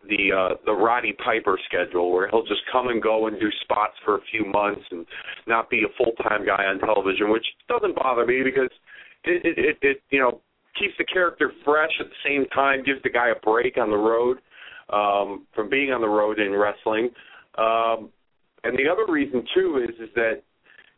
the 0.07 0.31
uh, 0.35 0.55
the 0.65 0.73
Roddy 0.73 1.13
Piper 1.13 1.57
schedule, 1.65 2.11
where 2.11 2.29
he'll 2.29 2.45
just 2.45 2.61
come 2.71 2.89
and 2.89 3.01
go 3.01 3.27
and 3.27 3.39
do 3.39 3.49
spots 3.61 3.93
for 4.03 4.17
a 4.17 4.21
few 4.31 4.45
months 4.45 4.81
and 4.91 5.05
not 5.47 5.69
be 5.69 5.83
a 5.83 5.97
full 5.97 6.13
time 6.27 6.45
guy 6.45 6.65
on 6.65 6.79
television, 6.79 7.29
which 7.31 7.45
doesn't 7.69 7.95
bother 7.95 8.25
me 8.25 8.41
because 8.43 8.69
it, 9.23 9.45
it 9.45 9.57
it 9.57 9.77
it 9.81 10.01
you 10.09 10.19
know 10.19 10.41
keeps 10.77 10.93
the 10.97 11.05
character 11.05 11.51
fresh 11.63 11.91
at 11.99 12.07
the 12.07 12.29
same 12.29 12.45
time, 12.47 12.83
gives 12.83 13.01
the 13.03 13.09
guy 13.09 13.29
a 13.29 13.39
break 13.45 13.77
on 13.77 13.89
the 13.89 13.95
road 13.95 14.39
um, 14.89 15.45
from 15.53 15.69
being 15.69 15.91
on 15.91 16.01
the 16.01 16.07
road 16.07 16.39
in 16.39 16.51
wrestling. 16.51 17.09
Um, 17.57 18.09
and 18.63 18.77
the 18.77 18.89
other 18.91 19.11
reason 19.11 19.45
too 19.53 19.85
is 19.87 19.95
is 19.99 20.09
that 20.15 20.41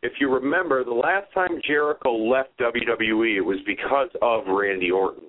if 0.02 0.12
you 0.20 0.32
remember, 0.32 0.84
the 0.84 0.92
last 0.92 1.32
time 1.32 1.60
Jericho 1.66 2.14
left 2.14 2.50
WWE, 2.60 3.36
it 3.36 3.40
was 3.40 3.58
because 3.66 4.10
of 4.22 4.44
Randy 4.46 4.90
Orton. 4.90 5.24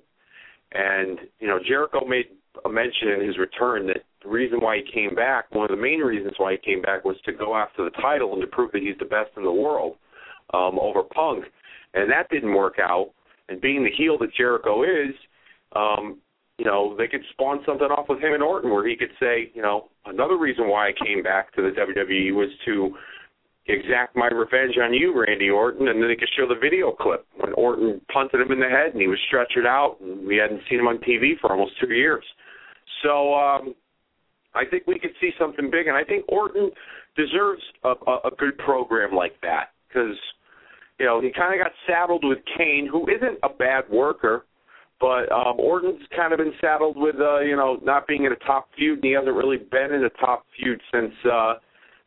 And 0.72 1.18
you 1.40 1.48
know, 1.48 1.58
Jericho 1.66 2.04
made 2.06 2.26
a 2.64 2.68
mention 2.68 3.08
in 3.08 3.26
his 3.26 3.38
return 3.38 3.86
that 3.86 4.04
the 4.22 4.28
reason 4.28 4.58
why 4.60 4.76
he 4.76 4.92
came 4.92 5.14
back, 5.14 5.52
one 5.54 5.64
of 5.64 5.76
the 5.76 5.82
main 5.82 6.00
reasons 6.00 6.34
why 6.36 6.52
he 6.52 6.58
came 6.58 6.82
back 6.82 7.04
was 7.04 7.16
to 7.24 7.32
go 7.32 7.56
after 7.56 7.84
the 7.84 7.90
title 8.02 8.32
and 8.34 8.42
to 8.42 8.46
prove 8.48 8.72
that 8.72 8.82
he's 8.82 8.98
the 8.98 9.04
best 9.04 9.30
in 9.36 9.44
the 9.44 9.52
world 9.52 9.96
um, 10.52 10.78
over 10.78 11.02
Punk. 11.02 11.44
And 11.94 12.10
that 12.10 12.28
didn't 12.30 12.54
work 12.54 12.76
out. 12.78 13.10
And 13.48 13.60
being 13.60 13.82
the 13.82 13.90
heel 13.96 14.18
that 14.18 14.34
Jericho 14.34 14.82
is, 14.82 15.14
um, 15.74 16.18
you 16.58 16.64
know, 16.64 16.96
they 16.98 17.06
could 17.06 17.22
spawn 17.30 17.60
something 17.64 17.86
off 17.86 18.08
with 18.08 18.18
him 18.18 18.34
and 18.34 18.42
Orton 18.42 18.70
where 18.70 18.86
he 18.86 18.96
could 18.96 19.12
say, 19.20 19.50
you 19.54 19.62
know, 19.62 19.88
another 20.06 20.36
reason 20.36 20.68
why 20.68 20.88
I 20.88 21.04
came 21.04 21.22
back 21.22 21.54
to 21.54 21.62
the 21.62 21.70
WWE 21.70 22.34
was 22.34 22.50
to 22.66 22.94
exact 23.66 24.16
my 24.16 24.26
revenge 24.26 24.74
on 24.82 24.92
you, 24.92 25.14
Randy 25.14 25.50
Orton, 25.50 25.88
and 25.88 26.02
then 26.02 26.08
they 26.08 26.16
could 26.16 26.30
show 26.36 26.48
the 26.48 26.58
video 26.60 26.90
clip 26.90 27.26
when 27.36 27.52
Orton 27.52 28.00
punted 28.12 28.40
him 28.40 28.50
in 28.50 28.58
the 28.58 28.68
head 28.68 28.92
and 28.92 29.00
he 29.00 29.06
was 29.06 29.18
stretchered 29.32 29.66
out 29.66 29.98
and 30.00 30.26
we 30.26 30.36
hadn't 30.36 30.62
seen 30.68 30.80
him 30.80 30.88
on 30.88 30.98
TV 30.98 31.38
for 31.40 31.52
almost 31.52 31.72
two 31.80 31.94
years. 31.94 32.24
So 33.02 33.34
um, 33.34 33.74
I 34.54 34.64
think 34.68 34.86
we 34.86 34.98
could 34.98 35.12
see 35.20 35.30
something 35.38 35.70
big, 35.70 35.86
and 35.86 35.96
I 35.96 36.02
think 36.02 36.24
Orton 36.28 36.70
deserves 37.16 37.62
a, 37.84 37.90
a, 38.06 38.14
a 38.24 38.30
good 38.36 38.58
program 38.58 39.14
like 39.14 39.40
that 39.42 39.70
because 39.86 40.16
you 40.98 41.06
know 41.06 41.20
he 41.20 41.30
kind 41.30 41.58
of 41.58 41.64
got 41.64 41.72
saddled 41.86 42.24
with 42.24 42.38
Kane, 42.56 42.88
who 42.90 43.06
isn't 43.08 43.38
a 43.44 43.48
bad 43.48 43.84
worker, 43.90 44.46
but 45.00 45.30
um, 45.32 45.58
Orton's 45.58 46.02
kind 46.14 46.32
of 46.32 46.38
been 46.38 46.52
saddled 46.60 46.96
with 46.96 47.16
uh, 47.20 47.40
you 47.40 47.56
know 47.56 47.78
not 47.82 48.06
being 48.06 48.24
in 48.24 48.32
a 48.32 48.36
top 48.36 48.68
feud, 48.76 48.98
and 48.98 49.04
he 49.04 49.12
hasn't 49.12 49.34
really 49.34 49.58
been 49.58 49.92
in 49.92 50.04
a 50.04 50.10
top 50.10 50.44
feud 50.56 50.80
since 50.92 51.12
uh, 51.30 51.54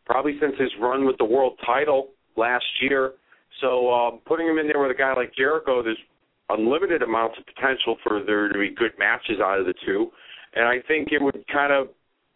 probably 0.06 0.38
since 0.42 0.54
his 0.60 0.70
run 0.80 1.06
with 1.06 1.18
the 1.18 1.26
world 1.26 1.58
title 1.66 2.10
last 2.36 2.66
year. 2.82 3.14
So 3.62 3.92
um, 3.92 4.20
putting 4.26 4.48
him 4.48 4.58
in 4.58 4.68
there 4.68 4.82
with 4.82 4.92
a 4.92 4.98
guy 4.98 5.14
like 5.14 5.34
Jericho, 5.36 5.84
there's 5.84 5.98
unlimited 6.50 7.02
amounts 7.02 7.38
of 7.40 7.46
potential 7.46 7.98
for 8.04 8.24
there 8.26 8.50
to 8.50 8.60
be 8.60 8.70
good 8.70 8.92
matches 8.98 9.40
out 9.44 9.60
of 9.60 9.66
the 9.66 9.74
two. 9.86 10.12
And 10.56 10.66
I 10.66 10.80
think 10.88 11.10
it 11.12 11.22
would 11.22 11.46
kind 11.52 11.72
of 11.72 11.88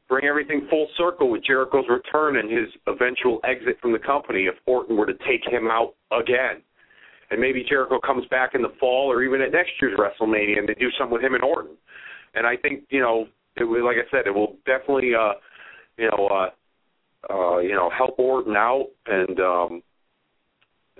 bring 0.08 0.26
everything 0.26 0.68
full 0.70 0.88
circle 0.98 1.30
with 1.30 1.44
Jericho's 1.44 1.86
return 1.90 2.38
and 2.38 2.50
his 2.50 2.70
eventual 2.88 3.40
exit 3.44 3.78
from 3.82 3.92
the 3.92 4.00
company 4.00 4.44
if 4.44 4.56
Orton 4.66 4.96
were 4.96 5.06
to 5.06 5.18
take 5.28 5.44
him 5.46 5.68
out 5.68 5.96
again. 6.12 6.62
And 7.32 7.42
maybe 7.42 7.66
Jericho 7.68 8.00
comes 8.00 8.26
back 8.30 8.52
in 8.54 8.62
the 8.62 8.74
fall 8.80 9.12
or 9.12 9.24
even 9.24 9.42
at 9.42 9.52
next 9.52 9.72
year's 9.82 9.98
WrestleMania 9.98 10.60
and 10.60 10.68
they 10.70 10.76
do 10.76 10.90
something 10.98 11.14
with 11.14 11.24
him 11.24 11.34
and 11.34 11.44
Orton. 11.44 11.76
And 12.36 12.46
I 12.46 12.56
think, 12.56 12.84
you 12.90 13.00
know, 13.00 13.28
it 13.56 13.64
will, 13.64 13.84
like 13.84 13.98
I 13.98 14.10
said, 14.12 14.28
it 14.28 14.36
will 14.36 14.58
definitely 14.66 15.12
uh 15.16 15.34
you 15.98 16.10
know, 16.12 16.28
uh 16.28 16.50
uh, 17.34 17.58
you 17.60 17.74
know, 17.74 17.90
help 17.96 18.20
Orton 18.20 18.56
out 18.56 18.88
and 19.08 19.40
um 19.40 19.82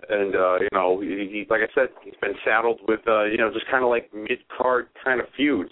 and 0.10 0.36
uh, 0.36 0.56
you 0.60 0.70
know, 0.74 1.00
he, 1.00 1.08
he 1.08 1.46
like 1.50 1.62
I 1.62 1.72
said, 1.74 1.90
he's 2.04 2.16
been 2.22 2.34
saddled 2.44 2.82
with 2.88 3.02
uh, 3.08 3.26
you 3.26 3.38
know, 3.38 3.52
just 3.54 3.66
kinda 3.72 3.88
like 3.88 4.12
mid 4.14 4.40
card 4.58 4.88
kind 5.04 5.20
of 5.20 5.28
feuds. 5.38 5.72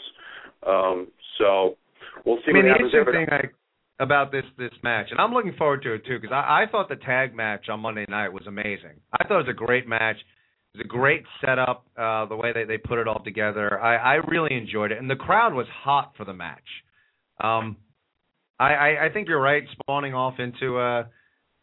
Um 0.65 1.07
so 1.39 1.75
we'll 2.25 2.37
see 2.45 2.51
I 2.51 2.53
mean, 2.53 2.63
what 2.63 2.63
the 2.63 2.69
happens 2.69 2.91
there. 2.91 3.01
interesting 3.01 3.25
But 3.29 3.41
thing 3.41 3.49
I, 3.99 4.03
about 4.03 4.31
this 4.31 4.45
this 4.57 4.73
match, 4.83 5.07
and 5.11 5.19
I'm 5.19 5.33
looking 5.33 5.53
forward 5.57 5.81
to 5.83 5.93
it 5.93 6.05
too, 6.05 6.19
because 6.19 6.33
I, 6.33 6.63
I 6.63 6.71
thought 6.71 6.89
the 6.89 6.95
tag 6.95 7.35
match 7.35 7.69
on 7.69 7.79
Monday 7.79 8.05
night 8.09 8.29
was 8.29 8.45
amazing. 8.47 9.01
I 9.13 9.27
thought 9.27 9.39
it 9.41 9.47
was 9.47 9.55
a 9.55 9.65
great 9.65 9.87
match. 9.87 10.17
Was 10.75 10.85
a 10.85 10.87
great 10.87 11.23
setup, 11.39 11.85
uh, 11.95 12.25
the 12.25 12.35
way 12.35 12.51
they 12.51 12.63
they 12.63 12.77
put 12.79 12.97
it 12.97 13.07
all 13.07 13.23
together. 13.23 13.79
I, 13.79 13.95
I 13.95 14.13
really 14.27 14.55
enjoyed 14.55 14.91
it, 14.91 14.97
and 14.97 15.07
the 15.07 15.15
crowd 15.15 15.53
was 15.53 15.67
hot 15.83 16.13
for 16.17 16.25
the 16.25 16.33
match. 16.33 16.63
Um, 17.43 17.77
I, 18.59 18.73
I, 18.73 19.05
I 19.05 19.09
think 19.13 19.27
you're 19.27 19.41
right. 19.41 19.63
Spawning 19.81 20.15
off 20.15 20.39
into 20.39 20.79
uh, 20.79 21.03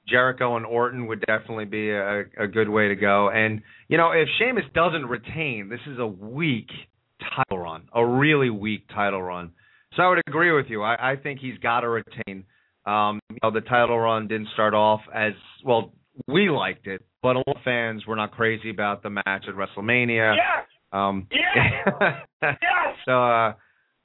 Jericho 0.08 0.56
and 0.56 0.64
Orton 0.64 1.06
would 1.08 1.24
definitely 1.26 1.64
be 1.64 1.90
a, 1.90 2.20
a 2.38 2.46
good 2.46 2.68
way 2.68 2.88
to 2.88 2.94
go. 2.94 3.30
And 3.30 3.62
you 3.88 3.96
know, 3.96 4.12
if 4.12 4.28
Sheamus 4.38 4.64
doesn't 4.74 5.06
retain, 5.06 5.68
this 5.68 5.80
is 5.86 5.98
a 5.98 6.06
weak 6.06 6.68
title 7.36 7.58
run, 7.58 7.88
a 7.92 8.06
really 8.06 8.50
weak 8.50 8.86
title 8.94 9.22
run. 9.22 9.50
So 9.96 10.02
I 10.02 10.08
would 10.08 10.22
agree 10.26 10.52
with 10.52 10.66
you. 10.68 10.82
I, 10.82 11.12
I 11.12 11.16
think 11.16 11.40
he's 11.40 11.58
got 11.58 11.80
to 11.80 11.88
retain. 11.88 12.44
Um, 12.86 13.18
you 13.30 13.38
know, 13.42 13.50
the 13.50 13.60
title 13.60 13.98
run 13.98 14.28
didn't 14.28 14.48
start 14.54 14.72
off 14.72 15.00
as 15.12 15.32
well. 15.64 15.92
We 16.26 16.48
liked 16.48 16.86
it, 16.86 17.02
but 17.22 17.36
a 17.36 17.38
lot 17.38 17.56
of 17.56 17.62
fans 17.64 18.06
were 18.06 18.16
not 18.16 18.32
crazy 18.32 18.70
about 18.70 19.02
the 19.02 19.10
match 19.10 19.44
at 19.48 19.54
WrestleMania. 19.54 20.36
Yes! 20.36 20.66
Um, 20.92 21.26
Yes! 21.30 22.26
yes! 22.42 22.96
so 23.04 23.22
uh, 23.22 23.54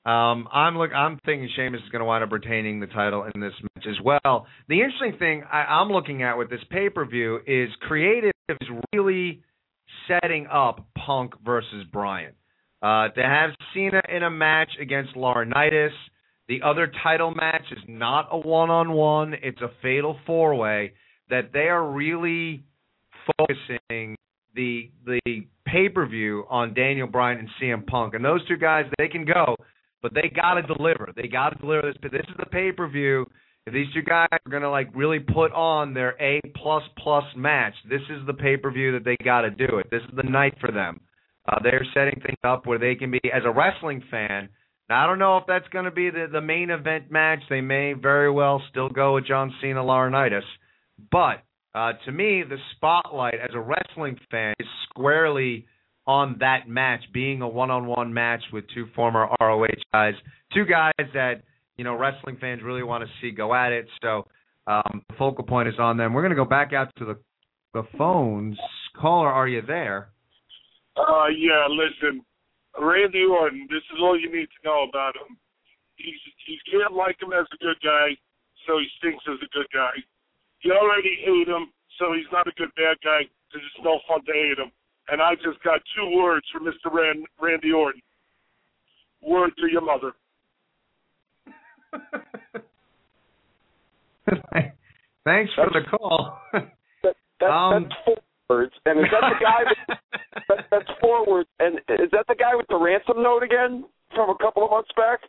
um, 0.09 0.47
I'm 0.53 0.77
look. 0.77 0.91
I'm 0.93 1.19
thinking 1.25 1.49
Sheamus 1.55 1.81
is 1.83 1.89
going 1.89 2.01
to 2.01 2.05
wind 2.05 2.23
up 2.23 2.31
retaining 2.31 2.79
the 2.79 2.87
title 2.87 3.27
in 3.33 3.41
this 3.41 3.53
match 3.75 3.85
as 3.89 3.99
well. 4.03 4.45
The 4.69 4.81
interesting 4.81 5.17
thing 5.17 5.43
I, 5.51 5.63
I'm 5.63 5.89
looking 5.89 6.21
at 6.21 6.37
with 6.37 6.49
this 6.49 6.59
pay 6.69 6.89
per 6.89 7.05
view 7.05 7.39
is 7.47 7.69
creative 7.81 8.31
is 8.49 8.67
really 8.93 9.41
setting 10.07 10.45
up 10.45 10.85
Punk 11.05 11.33
versus 11.43 11.85
Bryan. 11.91 12.33
Uh, 12.83 13.07
to 13.09 13.23
have 13.23 13.49
Cena 13.73 14.01
in 14.15 14.21
a 14.21 14.29
match 14.29 14.69
against 14.79 15.15
Laurinaitis, 15.15 15.89
the 16.47 16.61
other 16.63 16.91
title 17.01 17.33
match 17.33 17.63
is 17.71 17.79
not 17.87 18.27
a 18.31 18.37
one-on-one; 18.37 19.33
it's 19.41 19.61
a 19.61 19.71
fatal 19.81 20.19
four-way. 20.27 20.93
That 21.31 21.51
they 21.51 21.67
are 21.69 21.83
really 21.83 22.63
focusing 23.37 24.15
the 24.55 24.89
the 25.05 25.19
pay 25.65 25.89
per 25.89 26.05
view 26.05 26.45
on 26.49 26.73
Daniel 26.73 27.07
Bryan 27.07 27.39
and 27.39 27.49
CM 27.61 27.85
Punk, 27.85 28.13
and 28.13 28.23
those 28.23 28.45
two 28.47 28.57
guys 28.57 28.85
they 28.97 29.07
can 29.07 29.25
go, 29.25 29.55
but 30.01 30.13
they 30.13 30.31
got 30.33 30.55
to 30.55 30.61
deliver. 30.61 31.11
They 31.15 31.27
got 31.27 31.49
to 31.49 31.57
deliver 31.57 31.87
this. 31.87 31.97
But 32.01 32.11
this 32.11 32.25
is 32.29 32.35
the 32.37 32.45
pay 32.45 32.71
per 32.71 32.87
view. 32.87 33.25
If 33.65 33.73
these 33.73 33.87
two 33.93 34.03
guys 34.03 34.27
are 34.31 34.51
gonna 34.51 34.69
like 34.69 34.89
really 34.93 35.19
put 35.19 35.51
on 35.51 35.93
their 35.93 36.15
A 36.21 36.39
plus 36.55 36.83
plus 36.97 37.25
match, 37.35 37.73
this 37.89 38.01
is 38.09 38.25
the 38.27 38.33
pay 38.33 38.57
per 38.57 38.71
view 38.71 38.93
that 38.93 39.03
they 39.03 39.17
got 39.23 39.41
to 39.41 39.49
do 39.49 39.77
it. 39.79 39.87
This 39.89 40.03
is 40.03 40.15
the 40.15 40.29
night 40.29 40.55
for 40.59 40.71
them. 40.71 41.01
Uh, 41.47 41.59
they're 41.61 41.85
setting 41.93 42.19
things 42.21 42.37
up 42.43 42.65
where 42.65 42.79
they 42.79 42.95
can 42.95 43.11
be 43.11 43.21
as 43.33 43.43
a 43.45 43.51
wrestling 43.51 44.03
fan. 44.09 44.49
Now 44.87 45.03
I 45.03 45.07
don't 45.07 45.19
know 45.19 45.37
if 45.37 45.45
that's 45.47 45.67
going 45.69 45.85
to 45.85 45.91
be 45.91 46.09
the 46.11 46.27
the 46.31 46.41
main 46.41 46.69
event 46.69 47.11
match. 47.11 47.39
They 47.49 47.61
may 47.61 47.93
very 47.93 48.31
well 48.31 48.61
still 48.69 48.89
go 48.89 49.15
with 49.15 49.25
John 49.25 49.53
Cena 49.61 49.81
Laurinaitis, 49.81 50.45
but 51.11 51.41
uh, 51.75 51.91
to 52.05 52.11
me, 52.11 52.43
the 52.47 52.57
spotlight 52.75 53.35
as 53.35 53.49
a 53.53 53.59
wrestling 53.59 54.17
fan 54.31 54.53
is 54.59 54.67
squarely 54.89 55.65
on 56.07 56.37
that 56.39 56.69
match 56.69 57.01
being 57.13 57.41
a 57.41 57.47
one-on-one 57.47 58.13
match 58.13 58.41
with 58.53 58.63
two 58.73 58.85
former 58.95 59.27
ROH 59.41 59.67
guys, 59.91 60.13
two 60.53 60.65
guys 60.65 60.93
that 61.13 61.41
you 61.77 61.83
know 61.83 61.95
wrestling 61.95 62.37
fans 62.39 62.61
really 62.63 62.83
want 62.83 63.03
to 63.03 63.09
see 63.19 63.31
go 63.31 63.53
at 63.53 63.73
it. 63.73 63.87
So 64.01 64.25
um, 64.67 65.03
the 65.09 65.15
focal 65.17 65.43
point 65.43 65.67
is 65.67 65.75
on 65.77 65.97
them. 65.97 66.13
We're 66.13 66.21
going 66.21 66.31
to 66.31 66.35
go 66.37 66.45
back 66.45 66.71
out 66.71 66.95
to 66.97 67.05
the 67.05 67.17
the 67.73 67.83
phones. 67.97 68.57
Caller, 68.99 69.27
are 69.27 69.47
you 69.47 69.61
there? 69.61 70.09
Uh, 70.95 71.27
yeah, 71.27 71.67
listen, 71.67 72.23
Randy 72.79 73.25
Orton, 73.29 73.67
this 73.69 73.83
is 73.91 73.99
all 73.99 74.17
you 74.17 74.31
need 74.31 74.47
to 74.47 74.61
know 74.63 74.85
about 74.87 75.15
him. 75.15 75.35
He's, 75.97 76.15
you 76.47 76.57
can't 76.71 76.93
like 76.93 77.21
him 77.21 77.33
as 77.33 77.45
a 77.51 77.57
good 77.59 77.75
guy, 77.83 78.15
so 78.65 78.79
he 78.79 78.87
stinks 78.97 79.25
as 79.27 79.39
a 79.43 79.49
good 79.51 79.67
guy. 79.73 79.91
You 80.65 80.73
already 80.73 81.13
hate 81.21 81.45
him, 81.47 81.69
so 82.01 82.13
he's 82.17 82.25
not 82.33 82.47
a 82.47 82.51
good 82.57 82.73
bad 82.75 82.97
guy 83.05 83.29
because 83.47 83.61
it's 83.61 83.85
no 83.85 83.99
fun 84.09 84.25
to 84.25 84.33
hate 84.33 84.57
him. 84.57 84.71
And 85.09 85.21
I 85.21 85.35
just 85.35 85.61
got 85.63 85.79
two 85.95 86.09
words 86.17 86.45
for 86.51 86.59
Mr. 86.59 86.89
Rand, 86.91 87.25
Randy 87.39 87.71
Orton. 87.71 88.01
Word 89.21 89.51
to 89.61 89.67
your 89.71 89.81
mother. 89.85 90.13
Thanks 95.23 95.51
for 95.55 95.69
the 95.73 95.81
call. 95.89 96.37
that, 96.53 97.15
that, 97.39 97.45
Um, 97.49 97.83
that's 97.83 97.95
four 98.05 98.17
words. 98.49 98.73
And 98.85 98.99
is 98.99 99.05
that 99.11 99.21
the 99.21 99.43
guy? 99.43 99.63
With, 99.65 99.97
that, 100.49 100.65
that's 100.71 100.99
four 101.01 101.25
words. 101.25 101.49
And 101.59 101.77
is 102.01 102.09
that 102.11 102.25
the 102.27 102.35
guy 102.35 102.55
with 102.55 102.67
the 102.69 102.77
ransom 102.77 103.23
note 103.23 103.43
again 103.43 103.85
from 104.13 104.29
a 104.29 104.37
couple 104.37 104.63
of 104.65 104.71
months 104.71 104.89
back? 104.95 105.19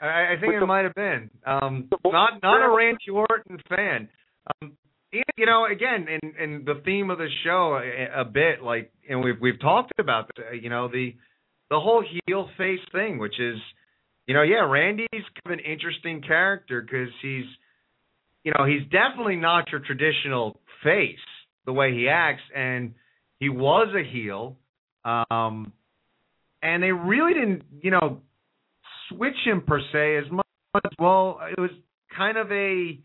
I, 0.00 0.34
I 0.34 0.36
think 0.40 0.48
With 0.52 0.56
it 0.56 0.60
the- 0.60 0.66
might 0.66 0.84
have 0.84 0.94
been. 0.94 1.30
Um, 1.46 1.88
not 2.04 2.42
not 2.42 2.64
a 2.64 2.74
Randy 2.74 3.10
Orton 3.12 3.58
fan. 3.68 4.08
Um, 4.46 4.72
yeah, 5.12 5.22
you 5.36 5.46
know, 5.46 5.66
again, 5.66 6.06
in 6.08 6.34
in 6.42 6.64
the 6.64 6.80
theme 6.84 7.10
of 7.10 7.18
the 7.18 7.28
show 7.44 7.80
a, 7.82 8.20
a 8.20 8.24
bit, 8.24 8.62
like, 8.62 8.92
and 9.08 9.24
we've 9.24 9.40
we've 9.40 9.60
talked 9.60 9.92
about, 9.98 10.30
uh, 10.38 10.52
you 10.52 10.70
know, 10.70 10.88
the 10.88 11.14
the 11.68 11.80
whole 11.80 12.04
heel 12.26 12.48
face 12.56 12.80
thing, 12.92 13.18
which 13.18 13.38
is, 13.40 13.58
you 14.26 14.34
know, 14.34 14.42
yeah, 14.42 14.64
Randy's 14.68 15.08
kind 15.12 15.46
of 15.46 15.52
an 15.52 15.60
interesting 15.60 16.22
character 16.22 16.80
because 16.80 17.08
he's, 17.22 17.44
you 18.44 18.52
know, 18.56 18.64
he's 18.64 18.82
definitely 18.90 19.36
not 19.36 19.70
your 19.70 19.80
traditional 19.80 20.60
face 20.84 21.18
the 21.66 21.72
way 21.72 21.92
he 21.92 22.08
acts, 22.08 22.42
and 22.54 22.94
he 23.38 23.48
was 23.48 23.88
a 23.94 24.08
heel, 24.08 24.56
um, 25.04 25.72
and 26.62 26.82
they 26.82 26.92
really 26.92 27.34
didn't, 27.34 27.62
you 27.82 27.90
know, 27.90 28.20
switch 29.08 29.36
him 29.44 29.62
per 29.66 29.80
se 29.92 30.16
as 30.24 30.30
much. 30.30 30.46
Well, 30.98 31.40
it 31.50 31.60
was 31.60 31.70
kind 32.16 32.38
of 32.38 32.50
a 32.52 32.98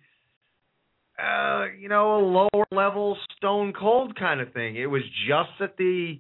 uh, 1.22 1.66
you 1.80 1.90
know, 1.90 2.18
a 2.18 2.22
lower 2.22 2.66
level 2.72 3.18
Stone 3.38 3.74
Cold 3.80 4.18
kind 4.18 4.42
of 4.42 4.52
thing. 4.54 4.76
It 4.76 4.88
was 4.88 5.04
just 5.28 5.50
that 5.60 5.78
the 5.78 6.20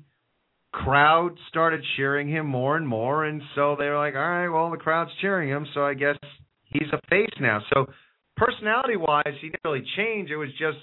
crowd 0.71 1.37
started 1.49 1.81
cheering 1.95 2.29
him 2.29 2.45
more 2.45 2.77
and 2.77 2.87
more, 2.87 3.25
and 3.25 3.41
so 3.55 3.75
they 3.77 3.87
were 3.87 3.97
like, 3.97 4.15
all 4.15 4.21
right, 4.21 4.49
well, 4.49 4.71
the 4.71 4.77
crowd's 4.77 5.11
cheering 5.21 5.49
him, 5.49 5.65
so 5.73 5.85
I 5.85 5.93
guess 5.93 6.17
he's 6.65 6.87
a 6.91 6.99
face 7.09 7.33
now. 7.39 7.61
So 7.73 7.87
personality 8.37 8.97
wise, 8.97 9.23
he 9.41 9.47
didn't 9.47 9.61
really 9.63 9.85
change. 9.97 10.29
It 10.29 10.37
was 10.37 10.49
just 10.51 10.77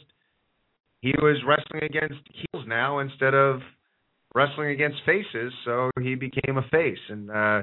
he 1.01 1.13
was 1.21 1.37
wrestling 1.47 1.83
against 1.85 2.21
heels 2.31 2.65
now 2.67 3.01
instead 3.01 3.35
of 3.35 3.61
wrestling 4.35 4.71
against 4.71 4.99
faces, 5.05 5.53
so 5.65 5.91
he 6.01 6.15
became 6.15 6.57
a 6.57 6.69
face. 6.71 7.03
And 7.09 7.31
uh 7.31 7.63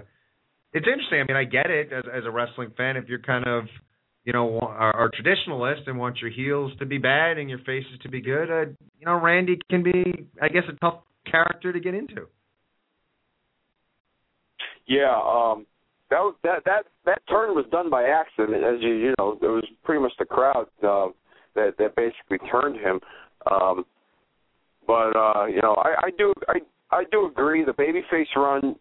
it's 0.71 0.85
interesting. 0.85 1.19
I 1.19 1.23
mean, 1.27 1.37
I 1.37 1.45
get 1.45 1.71
it 1.71 1.91
as 1.91 2.03
as 2.13 2.23
a 2.25 2.31
wrestling 2.31 2.71
fan 2.77 2.97
if 2.97 3.07
you're 3.07 3.19
kind 3.19 3.47
of 3.47 3.63
you 4.25 4.33
know, 4.33 4.59
are, 4.59 4.95
are 4.95 5.09
traditionalist 5.09 5.87
and 5.87 5.97
want 5.97 6.17
your 6.17 6.29
heels 6.29 6.71
to 6.79 6.85
be 6.85 6.97
bad 6.97 7.37
and 7.37 7.49
your 7.49 7.59
faces 7.59 7.97
to 8.03 8.09
be 8.09 8.21
good, 8.21 8.49
uh, 8.51 8.69
you 8.99 9.05
know, 9.05 9.19
Randy 9.19 9.57
can 9.69 9.83
be, 9.83 10.27
I 10.41 10.49
guess, 10.49 10.63
a 10.69 10.73
tough 10.79 11.01
character 11.29 11.71
to 11.71 11.79
get 11.79 11.93
into. 11.93 12.27
Yeah, 14.87 15.13
um, 15.13 15.65
that 16.09 16.31
that 16.43 16.63
that 16.65 16.85
that 17.05 17.21
turn 17.29 17.53
was 17.53 17.65
done 17.71 17.89
by 17.89 18.05
accident, 18.05 18.63
as 18.63 18.81
you 18.81 18.95
you 18.95 19.13
know, 19.19 19.37
it 19.39 19.45
was 19.45 19.65
pretty 19.83 20.01
much 20.01 20.13
the 20.17 20.25
crowd 20.25 20.65
uh, 20.83 21.09
that 21.55 21.75
that 21.77 21.95
basically 21.95 22.39
turned 22.49 22.75
him. 22.77 22.99
Um, 23.49 23.85
but 24.87 25.15
uh, 25.15 25.45
you 25.45 25.61
know, 25.61 25.75
I, 25.75 26.07
I 26.07 26.09
do 26.17 26.33
I 26.47 26.59
I 26.91 27.03
do 27.11 27.27
agree 27.27 27.63
the 27.63 27.71
babyface 27.71 28.35
run, 28.35 28.75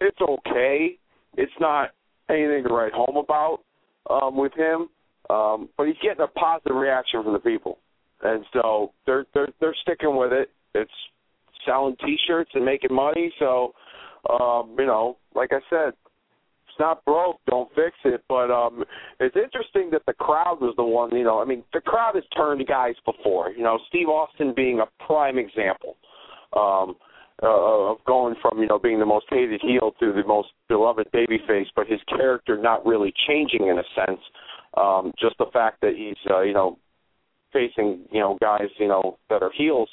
it's 0.00 0.20
okay. 0.20 0.98
It's 1.36 1.52
not 1.58 1.90
anything 2.28 2.64
to 2.64 2.74
write 2.74 2.92
home 2.92 3.16
about 3.16 3.60
um, 4.10 4.36
with 4.36 4.52
him, 4.54 4.88
um, 5.30 5.68
but 5.76 5.86
he's 5.86 5.96
getting 6.02 6.22
a 6.22 6.28
positive 6.28 6.76
reaction 6.76 7.22
from 7.22 7.32
the 7.32 7.38
people, 7.38 7.78
and 8.22 8.44
so 8.52 8.92
they're 9.06 9.26
they're 9.34 9.48
they're 9.60 9.76
sticking 9.82 10.16
with 10.16 10.32
it. 10.32 10.50
It's 10.74 10.90
selling 11.66 11.96
T-shirts 12.04 12.50
and 12.54 12.64
making 12.64 12.94
money, 12.94 13.32
so 13.38 13.74
um, 14.28 14.74
you 14.78 14.86
know, 14.86 15.16
like 15.34 15.50
I 15.52 15.60
said, 15.70 15.94
it's 16.68 16.80
not 16.80 17.04
broke, 17.04 17.38
don't 17.46 17.68
fix 17.74 17.96
it. 18.04 18.22
But 18.28 18.50
um, 18.50 18.84
it's 19.20 19.36
interesting 19.36 19.90
that 19.92 20.02
the 20.06 20.14
crowd 20.14 20.58
was 20.60 20.74
the 20.76 20.84
one. 20.84 21.14
You 21.14 21.24
know, 21.24 21.40
I 21.40 21.44
mean, 21.44 21.62
the 21.72 21.80
crowd 21.80 22.14
has 22.14 22.24
turned 22.36 22.66
guys 22.66 22.94
before. 23.04 23.50
You 23.50 23.62
know, 23.62 23.78
Steve 23.88 24.08
Austin 24.08 24.52
being 24.54 24.80
a 24.80 25.04
prime 25.06 25.38
example. 25.38 25.96
Um, 26.56 26.96
uh, 27.42 27.90
of 27.90 27.98
going 28.06 28.34
from 28.40 28.58
you 28.60 28.66
know 28.66 28.78
being 28.78 29.00
the 29.00 29.06
most 29.06 29.26
hated 29.28 29.60
heel 29.60 29.92
to 30.00 30.12
the 30.12 30.26
most 30.26 30.48
beloved 30.68 31.08
babyface, 31.12 31.66
but 31.74 31.86
his 31.86 32.00
character 32.08 32.56
not 32.56 32.84
really 32.86 33.12
changing 33.26 33.68
in 33.68 33.78
a 33.78 33.82
sense. 33.94 34.20
Um, 34.76 35.12
just 35.18 35.36
the 35.38 35.46
fact 35.52 35.80
that 35.82 35.94
he's 35.96 36.16
uh, 36.30 36.42
you 36.42 36.52
know 36.52 36.78
facing 37.52 38.04
you 38.12 38.20
know 38.20 38.38
guys 38.40 38.68
you 38.78 38.88
know 38.88 39.18
that 39.30 39.42
are 39.42 39.50
heels 39.56 39.88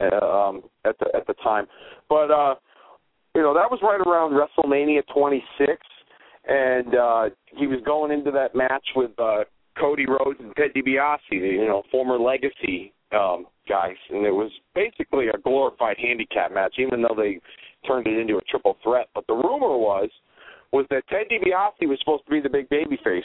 uh, 0.00 0.24
um, 0.24 0.62
at 0.84 0.98
the 0.98 1.06
at 1.14 1.26
the 1.26 1.34
time, 1.34 1.66
but 2.08 2.30
uh, 2.30 2.54
you 3.34 3.42
know 3.42 3.54
that 3.54 3.70
was 3.70 3.80
right 3.82 4.00
around 4.00 4.32
WrestleMania 4.32 5.02
26, 5.14 5.72
and 6.48 6.94
uh, 6.94 7.24
he 7.54 7.66
was 7.66 7.80
going 7.84 8.10
into 8.10 8.30
that 8.30 8.54
match 8.54 8.86
with 8.96 9.10
uh, 9.18 9.44
Cody 9.78 10.06
Rhodes 10.06 10.40
and 10.40 10.54
Ted 10.56 10.70
DiBiase, 10.74 11.18
you 11.30 11.66
know 11.66 11.82
former 11.90 12.18
Legacy 12.18 12.92
um, 13.12 13.46
guys, 13.68 13.96
and 14.10 14.26
it 14.26 14.32
was 14.32 14.50
basically 14.74 15.28
a 15.28 15.38
glorified 15.38 15.96
handicap 15.98 16.52
match, 16.52 16.74
even 16.78 17.02
though 17.02 17.14
they 17.16 17.38
turned 17.86 18.06
it 18.06 18.18
into 18.18 18.36
a 18.36 18.42
triple 18.42 18.76
threat. 18.82 19.08
But 19.14 19.26
the 19.26 19.34
rumor 19.34 19.78
was 19.78 20.10
was 20.72 20.86
that 20.90 21.06
Ted 21.08 21.26
DiBiase 21.30 21.88
was 21.88 21.98
supposed 22.00 22.24
to 22.24 22.30
be 22.30 22.40
the 22.40 22.50
big 22.50 22.68
babyface 22.68 23.22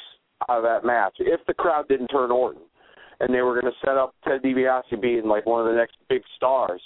out 0.48 0.58
of 0.60 0.64
that 0.64 0.86
match 0.86 1.16
if 1.20 1.40
the 1.48 1.54
crowd 1.54 1.88
didn't 1.88 2.08
turn 2.08 2.32
Orton, 2.32 2.62
and 3.20 3.34
they 3.34 3.42
were 3.42 3.60
going 3.60 3.72
to 3.72 3.80
set 3.86 3.98
up 3.98 4.14
Ted 4.24 4.42
DiBiase 4.44 5.02
being 5.02 5.26
like 5.26 5.46
one 5.46 5.66
of 5.66 5.74
the 5.74 5.78
next 5.78 5.98
big 6.10 6.22
stars. 6.38 6.82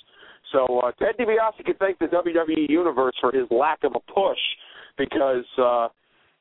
So 0.52 0.80
uh, 0.80 0.92
Ted 0.94 1.16
DiBiase 1.20 1.66
could 1.66 1.80
thank 1.80 2.00
the 2.00 2.06
WWE 2.06 2.70
universe 2.70 3.16
for 3.20 3.32
his 3.32 3.48
lack 3.52 3.84
of 3.84 3.94
a 3.96 4.12
push 4.12 4.40
because 4.98 5.46
uh, 5.58 5.90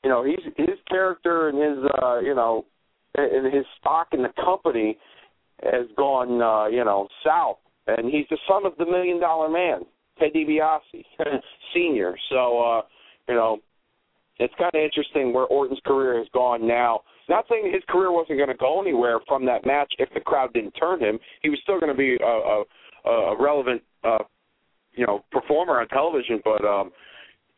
you 0.04 0.10
know 0.10 0.24
he's 0.24 0.44
his 0.56 0.78
character 0.88 1.48
and 1.48 1.58
his 1.58 1.90
uh, 2.02 2.20
you 2.20 2.34
know 2.34 2.64
and 3.16 3.52
his 3.52 3.64
stock 3.80 4.08
in 4.12 4.22
the 4.22 4.32
company 4.42 4.98
has 5.62 5.86
gone, 5.96 6.40
uh, 6.40 6.68
you 6.68 6.84
know, 6.84 7.08
south. 7.24 7.58
And 7.86 8.10
he's 8.10 8.26
the 8.30 8.38
son 8.48 8.64
of 8.66 8.72
the 8.78 8.86
million 8.86 9.20
dollar 9.20 9.48
man, 9.48 9.82
Ted 10.18 10.32
DiBiase, 10.34 11.04
senior. 11.74 12.14
So, 12.30 12.62
uh, 12.62 12.82
you 13.28 13.34
know, 13.34 13.58
it's 14.38 14.54
kind 14.58 14.70
of 14.74 14.80
interesting 14.80 15.32
where 15.32 15.44
Orton's 15.44 15.80
career 15.86 16.18
has 16.18 16.26
gone 16.32 16.66
now. 16.66 17.00
Not 17.28 17.46
saying 17.48 17.70
his 17.72 17.82
career 17.88 18.10
wasn't 18.10 18.38
going 18.38 18.50
to 18.50 18.56
go 18.56 18.80
anywhere 18.80 19.18
from 19.26 19.46
that 19.46 19.64
match 19.64 19.92
if 19.98 20.08
the 20.12 20.20
crowd 20.20 20.52
didn't 20.52 20.72
turn 20.72 21.00
him. 21.00 21.18
He 21.42 21.48
was 21.48 21.58
still 21.62 21.78
going 21.78 21.92
to 21.92 21.96
be 21.96 22.18
a, 22.22 22.26
a, 22.26 23.10
a 23.10 23.42
relevant, 23.42 23.82
uh, 24.02 24.24
you 24.92 25.06
know, 25.06 25.24
performer 25.30 25.80
on 25.80 25.88
television. 25.88 26.40
But 26.44 26.64
um, 26.64 26.90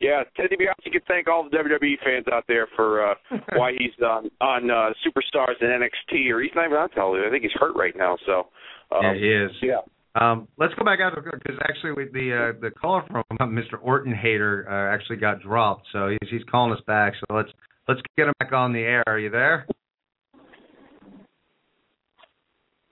yeah, 0.01 0.23
Ted 0.36 0.51
DiBiase 0.51 0.93
can 0.93 1.01
thank 1.09 1.28
all 1.28 1.48
the 1.48 1.56
WWE 1.56 1.94
fans 2.05 2.27
out 2.32 2.44
there 2.48 2.68
for 2.77 3.12
uh, 3.12 3.14
why 3.56 3.73
he's 3.78 3.93
on 4.05 4.31
on 4.40 4.70
uh, 4.70 4.90
Superstars 5.06 5.56
and 5.60 5.82
NXT, 5.82 6.31
or 6.31 6.43
he's 6.43 6.52
not 6.55 6.66
even 6.66 6.77
on 6.77 6.90
television. 6.90 7.28
I 7.28 7.31
think 7.31 7.43
he's 7.43 7.59
hurt 7.59 7.74
right 7.77 7.94
now. 7.97 8.16
So 8.27 8.48
um, 8.94 9.02
yeah, 9.02 9.14
he 9.14 9.28
is. 9.28 9.51
Yeah. 9.62 9.81
Um, 10.18 10.48
let's 10.59 10.73
go 10.74 10.85
back 10.85 11.01
out 11.01 11.12
because 11.14 11.59
actually 11.68 11.93
with 11.93 12.12
the 12.12 12.52
uh, 12.55 12.60
the 12.60 12.70
caller 12.70 13.05
from 13.10 13.24
Mr. 13.55 13.78
Orton 13.82 14.14
hater 14.14 14.66
uh, 14.68 14.94
actually 14.94 15.16
got 15.16 15.40
dropped, 15.43 15.86
so 15.93 16.09
he's 16.09 16.31
he's 16.31 16.44
calling 16.51 16.73
us 16.73 16.82
back. 16.86 17.14
So 17.20 17.35
let's 17.35 17.51
let's 17.89 18.01
get 18.16 18.27
him 18.27 18.35
back 18.39 18.52
on 18.52 18.73
the 18.73 18.81
air. 18.81 19.05
Are 19.06 19.18
you 19.18 19.31
there? 19.31 19.66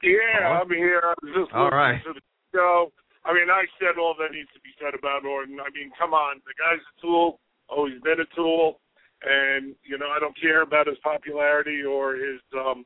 Yeah, 0.02 0.48
I'm 0.48 0.68
here. 0.68 1.00
I 1.02 1.14
was 1.22 1.34
just 1.34 1.54
All 1.54 1.64
listening 1.64 1.78
right. 1.78 2.04
to 2.04 2.12
the 2.12 2.20
show. 2.54 2.92
I 3.24 3.32
mean, 3.32 3.48
I 3.48 3.64
said 3.80 3.96
all 3.98 4.14
that 4.20 4.32
needs 4.32 4.52
to 4.52 4.60
be 4.60 4.76
said 4.76 4.92
about 4.92 5.24
Orton. 5.24 5.56
I 5.60 5.72
mean, 5.72 5.90
come 5.98 6.12
on, 6.12 6.40
the 6.44 6.52
guy's 6.60 6.84
a 6.84 6.94
tool. 7.00 7.40
Always 7.68 8.00
been 8.04 8.20
a 8.20 8.28
tool, 8.36 8.80
and 9.24 9.74
you 9.82 9.96
know, 9.96 10.12
I 10.12 10.20
don't 10.20 10.38
care 10.38 10.60
about 10.60 10.86
his 10.86 10.98
popularity 11.02 11.82
or 11.82 12.14
his 12.14 12.40
um 12.52 12.84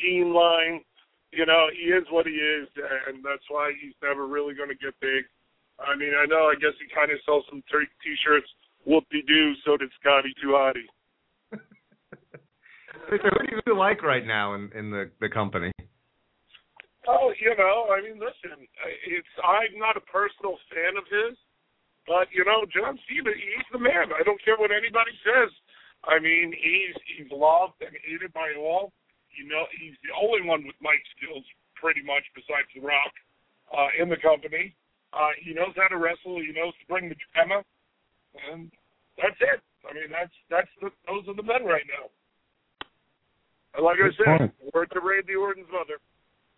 Sheen 0.00 0.32
line. 0.32 0.80
You 1.32 1.44
know, 1.44 1.68
he 1.70 1.92
is 1.92 2.04
what 2.10 2.26
he 2.26 2.32
is, 2.32 2.68
and 3.06 3.22
that's 3.22 3.44
why 3.48 3.72
he's 3.80 3.94
never 4.02 4.26
really 4.26 4.54
going 4.54 4.70
to 4.70 4.74
get 4.74 4.94
big. 5.00 5.24
I 5.78 5.94
mean, 5.94 6.12
I 6.16 6.24
know. 6.24 6.48
I 6.48 6.54
guess 6.54 6.72
he 6.80 6.88
kind 6.94 7.12
of 7.12 7.18
sells 7.26 7.44
some 7.50 7.62
t- 7.70 7.92
t-shirts. 8.02 8.48
Whoop-de-doo. 8.86 9.52
So 9.64 9.76
did 9.76 9.90
Scotty 10.00 10.32
2 10.40 10.48
Hotty. 10.48 10.86
Victor, 13.10 13.30
who 13.38 13.46
do 13.46 13.62
you 13.66 13.78
like 13.78 14.02
right 14.02 14.26
now 14.26 14.54
in 14.54 14.70
in 14.74 14.90
the 14.90 15.10
the 15.20 15.28
company? 15.28 15.72
Oh, 17.06 17.30
you 17.38 17.54
know, 17.54 17.86
I 17.94 18.02
mean, 18.02 18.18
listen, 18.18 18.66
it's 19.06 19.34
I'm 19.38 19.78
not 19.78 19.94
a 19.94 20.04
personal 20.10 20.58
fan 20.74 20.98
of 20.98 21.06
his, 21.06 21.38
but 22.02 22.26
you 22.34 22.42
know, 22.42 22.66
John 22.74 22.98
Cena, 23.06 23.30
he's 23.30 23.68
the 23.70 23.78
man. 23.78 24.10
I 24.10 24.26
don't 24.26 24.42
care 24.42 24.58
what 24.58 24.74
anybody 24.74 25.14
says. 25.22 25.54
I 26.02 26.18
mean, 26.18 26.50
he's 26.50 26.94
he's 27.14 27.30
loved 27.30 27.78
and 27.78 27.94
hated 28.02 28.34
by 28.34 28.54
all. 28.58 28.90
You 29.38 29.46
know, 29.46 29.70
he's 29.78 29.94
the 30.02 30.14
only 30.18 30.42
one 30.42 30.66
with 30.66 30.74
mic 30.82 30.98
skills, 31.14 31.46
pretty 31.78 32.02
much, 32.02 32.26
besides 32.34 32.66
The 32.74 32.82
Rock, 32.82 33.14
uh, 33.70 33.90
in 34.02 34.10
the 34.10 34.18
company. 34.18 34.74
Uh, 35.14 35.30
he 35.38 35.54
knows 35.54 35.74
how 35.78 35.86
to 35.86 35.98
wrestle. 36.00 36.42
He 36.42 36.50
knows 36.50 36.74
to 36.82 36.86
bring 36.90 37.06
the 37.08 37.18
drama, 37.30 37.62
and 38.50 38.66
that's 39.14 39.38
it. 39.38 39.62
I 39.86 39.94
mean, 39.94 40.10
that's 40.10 40.34
that's 40.50 40.72
the, 40.82 40.90
those 41.06 41.22
are 41.30 41.38
the 41.38 41.46
men 41.46 41.62
right 41.62 41.86
now. 41.86 42.10
And 43.78 43.84
like 43.84 44.02
I 44.02 44.10
said, 44.18 44.50
point. 44.50 44.74
word 44.74 44.90
to 44.92 45.00
Randy 45.00 45.38
Orton's 45.38 45.70
mother. 45.70 46.02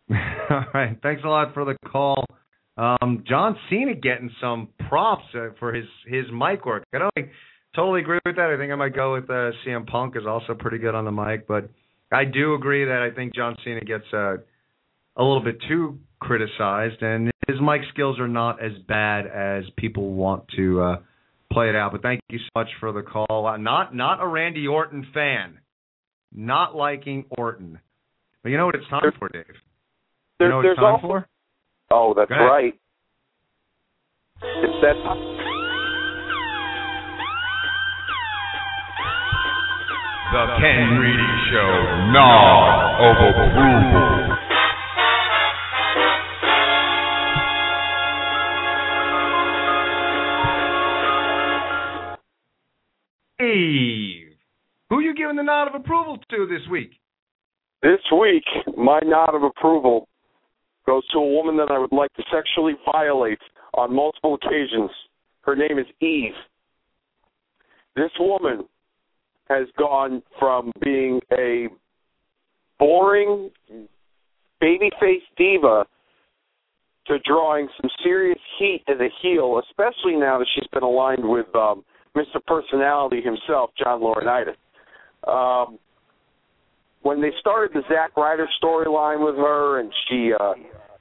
All 0.50 0.64
right. 0.72 0.96
Thanks 1.02 1.22
a 1.24 1.28
lot 1.28 1.52
for 1.54 1.64
the 1.64 1.76
call. 1.90 2.24
Um, 2.76 3.24
John 3.28 3.56
Cena 3.68 3.94
getting 3.94 4.30
some 4.40 4.68
props 4.88 5.24
uh, 5.34 5.48
for 5.58 5.74
his 5.74 5.86
his 6.06 6.24
mic 6.32 6.64
work. 6.64 6.84
I 6.94 6.98
don't 6.98 7.14
think, 7.14 7.30
totally 7.74 8.00
agree 8.00 8.20
with 8.24 8.36
that. 8.36 8.50
I 8.50 8.56
think 8.56 8.72
I 8.72 8.76
might 8.76 8.94
go 8.94 9.14
with 9.14 9.24
uh, 9.24 9.50
CM 9.66 9.86
Punk 9.86 10.16
is 10.16 10.26
also 10.26 10.54
pretty 10.54 10.78
good 10.78 10.94
on 10.94 11.04
the 11.04 11.10
mic, 11.10 11.46
but 11.46 11.68
I 12.12 12.24
do 12.24 12.54
agree 12.54 12.84
that 12.84 13.02
I 13.02 13.14
think 13.14 13.34
John 13.34 13.56
Cena 13.64 13.80
gets 13.80 14.04
uh, 14.12 14.36
a 15.16 15.22
little 15.22 15.42
bit 15.42 15.56
too 15.68 15.98
criticized, 16.20 17.02
and 17.02 17.30
his 17.46 17.56
mic 17.60 17.82
skills 17.92 18.18
are 18.18 18.28
not 18.28 18.62
as 18.64 18.72
bad 18.86 19.26
as 19.26 19.64
people 19.76 20.14
want 20.14 20.44
to 20.56 20.80
uh, 20.80 20.96
play 21.52 21.68
it 21.68 21.76
out. 21.76 21.92
But 21.92 22.02
thank 22.02 22.20
you 22.30 22.38
so 22.38 22.48
much 22.54 22.68
for 22.80 22.92
the 22.92 23.02
call. 23.02 23.46
I'm 23.46 23.64
not 23.64 23.94
not 23.94 24.22
a 24.22 24.26
Randy 24.26 24.66
Orton 24.68 25.06
fan, 25.12 25.58
not 26.32 26.76
liking 26.76 27.24
Orton. 27.36 27.80
But 28.42 28.50
you 28.50 28.56
know 28.56 28.66
what 28.66 28.76
it's 28.76 28.88
time 28.88 29.10
for, 29.18 29.28
Dave? 29.28 29.44
You 30.40 30.48
know 30.48 30.56
what 30.56 30.62
there's 30.62 30.74
it's 30.74 30.80
time 30.80 30.94
also 30.94 31.06
for? 31.08 31.28
oh, 31.90 32.14
that's 32.16 32.30
right. 32.30 32.72
It's 34.40 34.82
that 34.82 34.94
The 40.30 40.46
Ken 40.60 40.98
Reedy 41.00 41.32
Show, 41.50 41.72
Nod 42.12 43.00
of 43.02 43.16
Approval. 43.34 44.36
Steve, 53.34 54.36
who 54.88 55.00
you 55.00 55.14
giving 55.16 55.34
the 55.34 55.42
nod 55.42 55.66
of 55.66 55.74
approval 55.74 56.18
to 56.30 56.46
this 56.46 56.60
week? 56.70 56.92
This 57.82 57.98
week, 58.16 58.44
my 58.76 59.00
nod 59.04 59.34
of 59.34 59.42
approval 59.42 60.06
goes 60.88 61.06
to 61.08 61.18
a 61.18 61.34
woman 61.34 61.54
that 61.58 61.70
I 61.70 61.78
would 61.78 61.92
like 61.92 62.12
to 62.14 62.22
sexually 62.32 62.72
violate 62.90 63.38
on 63.74 63.94
multiple 63.94 64.38
occasions. 64.42 64.90
Her 65.42 65.54
name 65.54 65.78
is 65.78 65.84
Eve. 66.00 66.32
This 67.94 68.10
woman 68.18 68.64
has 69.50 69.66
gone 69.78 70.22
from 70.38 70.72
being 70.82 71.20
a 71.30 71.68
boring 72.78 73.50
babyface 74.62 75.26
diva 75.36 75.84
to 77.06 77.18
drawing 77.26 77.68
some 77.78 77.90
serious 78.02 78.38
heat 78.58 78.82
as 78.88 78.96
a 78.98 79.08
heel, 79.20 79.60
especially 79.68 80.16
now 80.16 80.38
that 80.38 80.46
she's 80.54 80.68
been 80.72 80.82
aligned 80.82 81.28
with 81.28 81.46
um, 81.54 81.84
Mr. 82.16 82.42
Personality 82.46 83.20
himself, 83.20 83.70
John 83.78 84.00
Laurinaitis. 84.00 84.56
Um, 85.26 85.78
when 87.02 87.20
they 87.20 87.30
started 87.40 87.70
the 87.74 87.82
Zack 87.88 88.16
Ryder 88.16 88.48
storyline 88.62 89.24
with 89.24 89.36
her, 89.36 89.80
and 89.80 89.92
she 90.08 90.32
uh, 90.38 90.54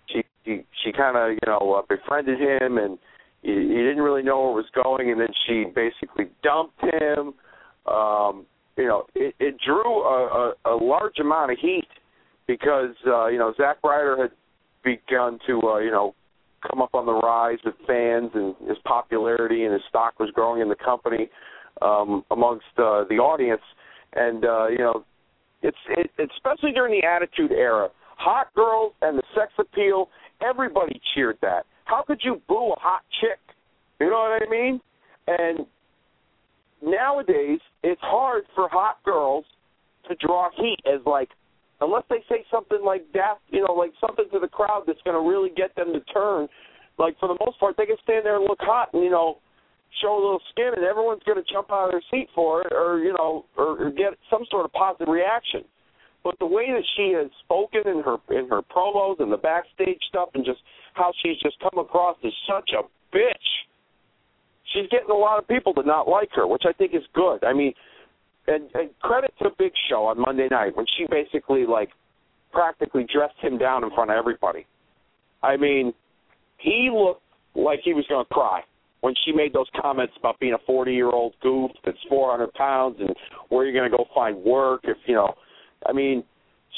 she 0.08 0.24
she, 0.46 0.66
she 0.84 0.92
kind 0.92 1.18
of 1.18 1.32
you 1.32 1.48
know 1.48 1.74
uh, 1.74 1.82
befriended 1.88 2.40
him, 2.40 2.78
and 2.78 2.98
he, 3.42 3.52
he 3.52 3.76
didn't 3.76 4.02
really 4.02 4.24
know 4.24 4.42
where 4.42 4.52
it 4.52 4.56
was 4.56 4.66
going, 4.74 5.12
and 5.12 5.20
then 5.20 5.30
she 5.48 5.66
basically 5.74 6.26
dumped 6.44 6.80
him. 6.82 7.34
Um, 7.92 8.46
you 8.78 8.86
know, 8.86 9.06
it, 9.16 9.34
it 9.40 9.56
drew 9.66 10.04
a, 10.04 10.54
a, 10.66 10.74
a 10.74 10.76
large 10.76 11.18
amount 11.20 11.52
of 11.52 11.58
heat 11.60 11.88
because 12.48 12.96
uh, 13.06 13.28
you 13.28 13.38
know 13.38 13.54
Zack 13.58 13.78
Ryder 13.84 14.18
had 14.22 14.32
begun 14.84 15.40
to 15.48 15.62
uh, 15.64 15.80
you 15.80 15.92
know 15.92 16.14
come 16.70 16.82
up 16.82 16.94
on 16.94 17.06
the 17.06 17.14
rise 17.14 17.60
with 17.66 17.76
fans, 17.86 18.32
and 18.34 18.56
his 18.68 18.78
popularity 18.86 19.64
and 19.64 19.74
his 19.74 19.82
stock 19.90 20.20
was 20.20 20.30
growing 20.32 20.62
in 20.62 20.70
the 20.70 20.76
company 20.76 21.30
um, 21.82 22.24
amongst 22.32 22.66
uh, 22.78 23.04
the 23.10 23.16
audience, 23.16 23.62
and 24.14 24.46
uh, 24.46 24.68
you 24.68 24.80
know 24.80 25.04
it's 25.62 25.78
it, 25.90 26.10
especially 26.20 26.72
during 26.72 27.00
the 27.00 27.08
Attitude 27.08 27.52
Era. 27.52 27.90
Hot 28.18 28.48
girls 28.56 28.94
and 29.02 29.18
the 29.18 29.24
sex 29.36 29.52
appeal, 29.60 30.10
everybody 30.42 31.00
cheered 31.14 31.38
that. 31.42 31.66
How 31.86 32.04
could 32.06 32.20
you 32.24 32.42
boo 32.48 32.74
a 32.76 32.80
hot 32.80 33.02
chick? 33.22 33.40
You 34.00 34.10
know 34.10 34.38
what 34.40 34.48
I 34.48 34.50
mean? 34.50 34.80
And 35.28 35.66
nowadays 36.82 37.60
it's 37.84 38.02
hard 38.02 38.44
for 38.56 38.70
hot 38.70 38.98
girls 39.04 39.46
to 40.10 40.16
draw 40.16 40.50
heat 40.56 40.78
as 40.86 41.02
like 41.06 41.30
unless 41.82 42.04
they 42.10 42.24
say 42.30 42.46
something 42.50 42.80
like 42.84 43.06
that, 43.14 43.36
you 43.50 43.64
know, 43.66 43.74
like 43.74 43.92
something 44.02 44.26
to 44.34 44.40
the 44.40 44.48
crowd 44.48 44.84
that's 44.88 45.02
going 45.04 45.16
to 45.16 45.30
really 45.30 45.50
get 45.56 45.76
them 45.76 45.94
to 45.94 46.00
turn. 46.12 46.48
Like 46.98 47.18
for 47.20 47.28
the 47.28 47.38
most 47.46 47.60
part, 47.60 47.76
they 47.78 47.86
can 47.86 47.98
stand 48.04 48.26
there 48.26 48.38
and 48.38 48.46
look 48.48 48.60
hot 48.62 48.90
and 48.94 49.04
you 49.04 49.12
know 49.12 49.38
show 50.02 50.14
a 50.14 50.22
little 50.22 50.42
skin, 50.52 50.72
and 50.76 50.86
everyone's 50.86 51.24
going 51.26 51.42
to 51.42 51.52
jump 51.52 51.72
out 51.72 51.86
of 51.86 51.92
their 51.92 52.04
seat 52.12 52.30
for 52.36 52.62
it, 52.62 52.74
or 52.74 53.00
you 53.00 53.14
know, 53.14 53.46
or, 53.58 53.88
or 53.88 53.92
get 53.92 54.14
some 54.30 54.44
sort 54.50 54.66
of 54.66 54.72
positive 54.74 55.08
reaction. 55.08 55.64
But 56.24 56.36
the 56.40 56.46
way 56.46 56.68
that 56.72 56.84
she 56.96 57.14
has 57.14 57.32
spoken 57.46 57.88
in 57.88 58.04
her 58.04 58.18
in 58.30 58.50
her 58.50 58.62
promos 58.62 59.20
and 59.20 59.32
the 59.32 59.38
backstage 59.38 60.00
stuff, 60.10 60.30
and 60.34 60.46
just 60.46 60.60
how 60.94 61.12
she's 61.24 61.38
just 61.42 61.58
come 61.60 61.80
across 61.80 62.18
as 62.26 62.34
such 62.48 62.72
a 62.78 62.84
bitch, 63.16 63.48
she's 64.74 64.90
getting 64.90 65.10
a 65.10 65.18
lot 65.18 65.40
of 65.40 65.48
people 65.48 65.74
to 65.76 65.84
not 65.84 66.08
like 66.08 66.30
her, 66.34 66.48
which 66.48 66.64
I 66.68 66.74
think 66.74 66.94
is 66.94 67.04
good. 67.14 67.44
I 67.44 67.54
mean, 67.54 67.74
and, 68.48 68.70
and 68.74 68.90
credit 69.00 69.34
to 69.42 69.50
Big 69.58 69.72
Show 69.90 70.06
on 70.06 70.20
Monday 70.20 70.48
night 70.50 70.76
when 70.76 70.86
she 70.98 71.06
basically 71.10 71.66
like 71.66 71.90
practically 72.52 73.06
dressed 73.12 73.38
him 73.42 73.58
down 73.58 73.84
in 73.84 73.90
front 73.92 74.12
of 74.12 74.18
everybody. 74.18 74.66
I 75.44 75.58
mean, 75.58 75.94
he 76.58 76.90
looked 76.92 77.22
like 77.56 77.80
he 77.84 77.94
was 77.94 78.06
going 78.10 78.26
to 78.26 78.34
cry 78.34 78.62
when 79.02 79.14
she 79.26 79.32
made 79.32 79.54
those 79.54 79.68
comments 79.80 80.14
about 80.20 80.40
being 80.40 80.54
a 80.54 80.58
40 80.66 80.94
year 80.94 81.10
old 81.10 81.34
goof 81.42 81.72
that's 81.86 81.98
400 82.10 82.54
pounds 82.54 82.98
and 83.00 83.14
where 83.50 83.66
you're 83.66 83.74
going 83.74 83.90
to 83.90 83.96
go 83.96 84.06
find 84.14 84.38
work 84.38 84.82
if 84.84 84.98
you 85.06 85.16
know. 85.16 85.34
I 85.86 85.94
mean, 85.94 86.24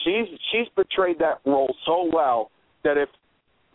she's 0.03 0.27
she's 0.51 0.67
portrayed 0.75 1.19
that 1.19 1.39
role 1.45 1.73
so 1.85 2.09
well 2.11 2.51
that 2.83 2.97
if 2.97 3.09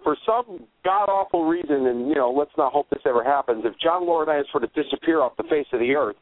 for 0.03 0.17
some 0.27 0.67
god 0.85 1.07
awful 1.07 1.49
reason, 1.49 1.87
and 1.87 2.09
you 2.09 2.15
know, 2.15 2.31
let's 2.31 2.53
not 2.57 2.73
hope 2.73 2.89
this 2.91 3.03
ever 3.07 3.25
happens, 3.25 3.65
if 3.65 3.73
John 3.83 4.03
Laurinaitis 4.03 4.53
were 4.53 4.61
to 4.61 4.69
disappear 4.69 5.23
off 5.23 5.37
the 5.37 5.45
face 5.45 5.67
of 5.73 5.81
the 5.81 5.95
earth, 5.95 6.17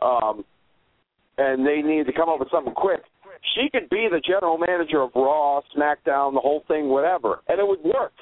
um, 0.00 0.44
and 1.36 1.66
they 1.66 1.82
needed 1.82 2.06
to 2.06 2.12
come 2.12 2.28
up 2.28 2.38
with 2.38 2.48
something 2.50 2.72
quick, 2.72 3.00
she 3.54 3.68
could 3.70 3.90
be 3.90 4.08
the 4.10 4.20
general 4.20 4.56
manager 4.56 5.02
of 5.02 5.10
Raw, 5.14 5.60
SmackDown, 5.76 6.34
the 6.34 6.40
whole 6.40 6.62
thing, 6.68 6.88
whatever, 6.88 7.40
and 7.48 7.58
it 7.58 7.66
would 7.66 7.82
work 7.82 8.12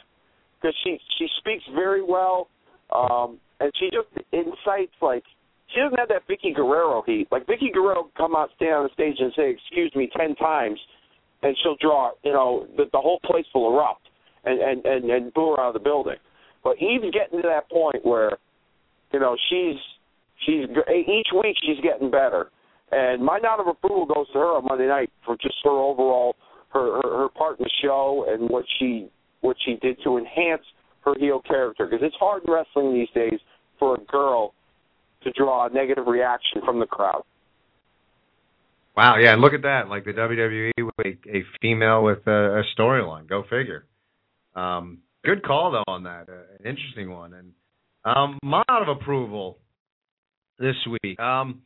because 0.61 0.75
she 0.83 0.99
she 1.19 1.27
speaks 1.39 1.63
very 1.75 2.03
well, 2.03 2.49
um, 2.95 3.39
and 3.61 3.73
she 3.79 3.91
just 3.91 4.09
incites 4.33 4.95
like 5.03 5.25
she 5.73 5.81
doesn't 5.81 5.99
have 5.99 6.09
that 6.09 6.29
Vickie 6.29 6.55
Guerrero 6.55 7.03
heat. 7.07 7.29
Like 7.31 7.47
Vickie 7.47 7.73
Guerrero 7.73 8.11
come 8.17 8.37
out, 8.37 8.51
stand 8.57 8.75
on 8.75 8.83
the 8.85 8.95
stage, 8.95 9.17
and 9.19 9.33
say 9.37 9.51
"excuse 9.51 9.93
me" 9.95 10.11
ten 10.17 10.35
times, 10.37 10.79
and 11.43 11.57
she'll 11.63 11.77
draw. 11.81 12.13
You 12.23 12.33
know, 12.33 12.67
the, 12.77 12.85
the 12.93 13.01
whole 13.01 13.21
place 13.25 13.47
will 13.55 13.73
erupt 13.73 14.09
and 14.45 14.61
and 14.61 14.85
and, 14.85 15.11
and 15.11 15.35
boo 15.35 15.55
her 15.57 15.61
out 15.61 15.69
of 15.69 15.75
the 15.75 15.81
building. 15.81 16.17
But 16.63 16.77
Eve's 16.81 17.13
getting 17.13 17.43
to 17.43 17.49
that 17.49 17.69
point 17.71 18.05
where, 18.05 18.39
you 19.13 19.21
know, 19.21 19.37
she's 19.51 19.77
she's 20.47 20.67
each 20.91 21.29
week 21.35 21.57
she's 21.63 21.81
getting 21.83 22.11
better. 22.11 22.51
And 22.93 23.25
my 23.25 23.39
nod 23.39 23.61
of 23.61 23.67
approval 23.67 24.07
goes 24.07 24.27
to 24.33 24.39
her 24.39 24.57
on 24.57 24.65
Monday 24.67 24.87
night 24.87 25.11
for 25.25 25.37
just 25.37 25.57
her 25.65 25.71
overall 25.71 26.37
her 26.73 27.01
her, 27.03 27.19
her 27.19 27.29
part 27.29 27.59
in 27.59 27.65
the 27.65 27.71
show 27.83 28.27
and 28.29 28.49
what 28.49 28.65
she 28.79 29.09
what 29.41 29.57
she 29.65 29.77
did 29.83 29.99
to 30.05 30.17
enhance 30.17 30.63
her 31.05 31.15
heel 31.19 31.41
character 31.47 31.87
because 31.87 32.05
it's 32.05 32.17
hard 32.19 32.43
in 32.45 32.53
wrestling 32.53 32.95
these 32.95 33.09
days 33.15 33.39
for 33.79 33.97
a 33.97 34.01
girl 34.05 34.55
to 35.23 35.31
draw 35.33 35.67
a 35.67 35.71
negative 35.71 36.07
reaction 36.07 36.61
from 36.65 36.81
the 36.81 36.87
crowd. 36.87 37.23
Wow, 38.97 39.17
yeah, 39.19 39.33
and 39.33 39.41
look 39.41 39.55
at 39.55 39.63
that. 39.63 39.89
Like 39.89 40.05
the 40.05 40.13
WWE 40.13 40.71
with 40.77 41.07
a, 41.07 41.37
a 41.37 41.43
female 41.61 42.05
with 42.05 42.27
a, 42.27 42.61
a 42.61 42.63
storyline. 42.79 43.29
Go 43.29 43.43
figure. 43.43 43.87
Um, 44.55 44.99
good 45.25 45.43
call 45.43 45.73
though 45.73 45.93
on 45.93 46.05
that. 46.05 46.29
Uh, 46.29 46.43
an 46.61 46.67
interesting 46.67 47.11
one. 47.11 47.35
And 47.35 47.53
um, 48.05 48.39
out 48.69 48.83
of 48.83 48.97
approval 48.97 49.59
this 50.59 50.77
week. 51.03 51.19
Um, 51.19 51.63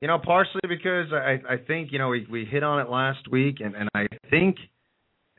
you 0.00 0.08
know, 0.08 0.18
partially 0.18 0.60
because 0.68 1.12
I, 1.12 1.40
I 1.48 1.56
think 1.56 1.92
you 1.92 1.98
know 1.98 2.08
we 2.08 2.26
we 2.30 2.44
hit 2.44 2.62
on 2.62 2.80
it 2.80 2.90
last 2.90 3.30
week, 3.30 3.56
and 3.60 3.74
and 3.74 3.88
I 3.94 4.06
think 4.30 4.56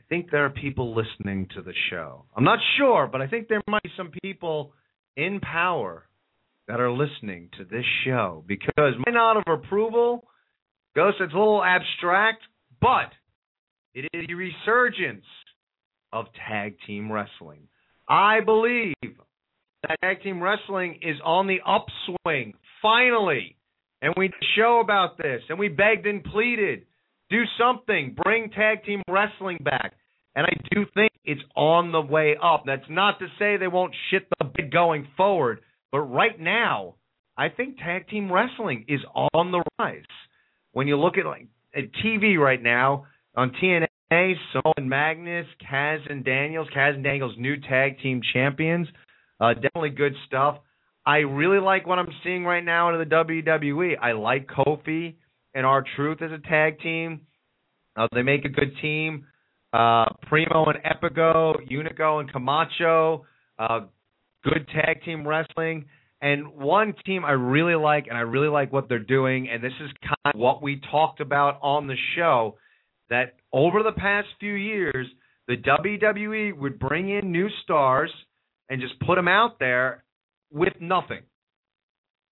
think 0.10 0.32
there 0.32 0.45
are 0.45 0.49
people 0.49 0.95
listening 0.95 1.48
to 1.56 1.61
the 1.61 1.73
show. 1.90 2.26
I'm 2.36 2.44
not 2.44 2.60
sure, 2.77 3.07
but 3.11 3.22
I 3.22 3.27
think 3.27 3.48
there 3.48 3.61
might 3.68 3.84
be 3.84 3.91
some 3.98 4.11
people 4.22 4.73
in 5.15 5.40
power 5.40 6.07
that 6.68 6.80
are 6.80 6.91
listening 6.91 7.49
to 7.57 7.65
this 7.65 7.86
show 8.03 8.44
because 8.48 8.94
my 9.06 9.11
nod 9.11 9.38
of 9.38 9.44
approval 9.48 10.26
goes. 10.95 11.14
It's 11.19 11.34
a 11.34 11.38
little 11.38 11.64
abstract, 11.64 12.41
but 12.82 13.11
it 13.94 14.10
is 14.14 14.26
a 14.30 14.34
resurgence 14.34 15.26
of 16.11 16.26
tag 16.48 16.77
team 16.88 17.11
wrestling. 17.11 17.68
I 18.07 18.40
believe 18.41 18.94
that 19.84 19.98
tag 20.02 20.23
team 20.23 20.41
wrestling 20.41 20.99
is 21.02 21.18
on 21.23 21.48
the 21.48 21.60
upswing 21.65 22.53
finally. 22.82 23.57
And 24.02 24.14
we 24.18 24.30
show 24.56 24.82
about 24.82 25.18
this 25.18 25.41
and 25.49 25.57
we 25.57 25.68
begged 25.69 26.06
and 26.06 26.23
pleaded 26.23 26.86
do 27.30 27.44
something, 27.60 28.16
bring 28.24 28.50
tag 28.52 28.84
team 28.84 29.02
wrestling 29.10 29.60
back. 29.64 29.94
And 30.36 30.46
I 30.46 30.54
do 30.72 30.86
think 30.94 31.12
it's 31.24 31.42
on 31.56 31.92
the 31.92 32.02
way 32.02 32.36
up. 32.42 32.64
That's 32.66 32.90
not 32.90 33.20
to 33.20 33.28
say 33.40 33.58
they 33.58 33.68
won't 33.68 33.96
shit 34.10 34.28
the 34.38 34.46
bed 34.46 34.72
going 34.72 35.08
forward, 35.16 35.62
but 35.92 36.02
right 36.02 36.40
now, 36.40 36.96
I 37.38 37.50
think 37.50 37.78
tag 37.78 38.08
team 38.10 38.32
wrestling 38.32 38.86
is 38.88 39.00
on 39.14 39.52
the 39.52 39.64
rise. 39.80 40.04
When 40.74 40.88
you 40.88 40.98
look 40.98 41.18
at 41.18 41.26
like 41.26 41.48
at 41.76 41.86
TV 42.04 42.38
right 42.38 42.62
now 42.62 43.06
on 43.36 43.52
TNA, 43.62 43.88
Samoa 44.52 44.74
and 44.78 44.90
Magnus, 44.90 45.48
Kaz 45.70 46.00
and 46.10 46.24
Daniels, 46.24 46.68
Kaz 46.76 46.96
and 46.96 47.04
Daniels 47.04 47.36
new 47.38 47.56
tag 47.60 48.00
team 48.00 48.22
champions. 48.34 48.88
Uh, 49.40 49.54
definitely 49.54 49.90
good 49.90 50.14
stuff. 50.28 50.60
I 51.06 51.18
really 51.18 51.60
like 51.60 51.86
what 51.86 52.00
I'm 52.00 52.12
seeing 52.24 52.46
right 52.46 52.64
now 52.64 52.94
in 52.94 53.00
the 53.00 53.16
WWE. 53.16 53.94
I 54.02 54.14
like 54.14 54.48
Kofi 54.48 55.16
and 55.56 55.65
our 55.65 55.84
Truth 55.95 56.22
as 56.22 56.32
a 56.32 56.48
tag 56.48 56.80
team. 56.82 57.22
Uh, 57.95 58.07
they 58.14 58.22
make 58.22 58.45
a 58.45 58.49
good 58.49 58.73
team. 58.82 59.26
Uh, 59.73 60.06
Primo 60.27 60.65
and 60.65 60.80
Epico, 60.84 61.56
Hunico 61.69 62.19
and 62.19 62.32
Camacho, 62.32 63.26
uh, 63.57 63.82
good 64.44 64.68
tag 64.73 65.03
team 65.03 65.27
wrestling. 65.27 65.86
And 66.22 66.48
one 66.56 66.94
team 67.06 67.26
I 67.26 67.32
really 67.32 67.76
like, 67.76 68.07
and 68.07 68.18
I 68.18 68.22
really 68.22 68.48
like 68.48 68.72
what 68.72 68.88
they're 68.88 68.99
doing, 68.99 69.49
and 69.49 69.64
this 69.64 69.73
is 69.82 69.90
kind 70.02 70.34
of 70.34 70.40
what 70.40 70.61
we 70.61 70.82
talked 70.91 71.19
about 71.19 71.60
on 71.61 71.88
the 71.88 71.95
show, 72.15 72.57
that 73.10 73.36
over 73.52 73.84
the 73.84 73.91
past 73.91 74.27
few 74.40 74.53
years, 74.53 75.07
the 75.48 75.57
WWE 75.57 76.57
would 76.57 76.80
bring 76.80 77.10
in 77.10 77.32
new 77.32 77.48
stars 77.64 78.11
and 78.69 78.82
just 78.82 78.99
put 79.02 79.15
them 79.15 79.27
out 79.27 79.60
there 79.60 80.03
with 80.52 80.73
nothing. 80.80 81.22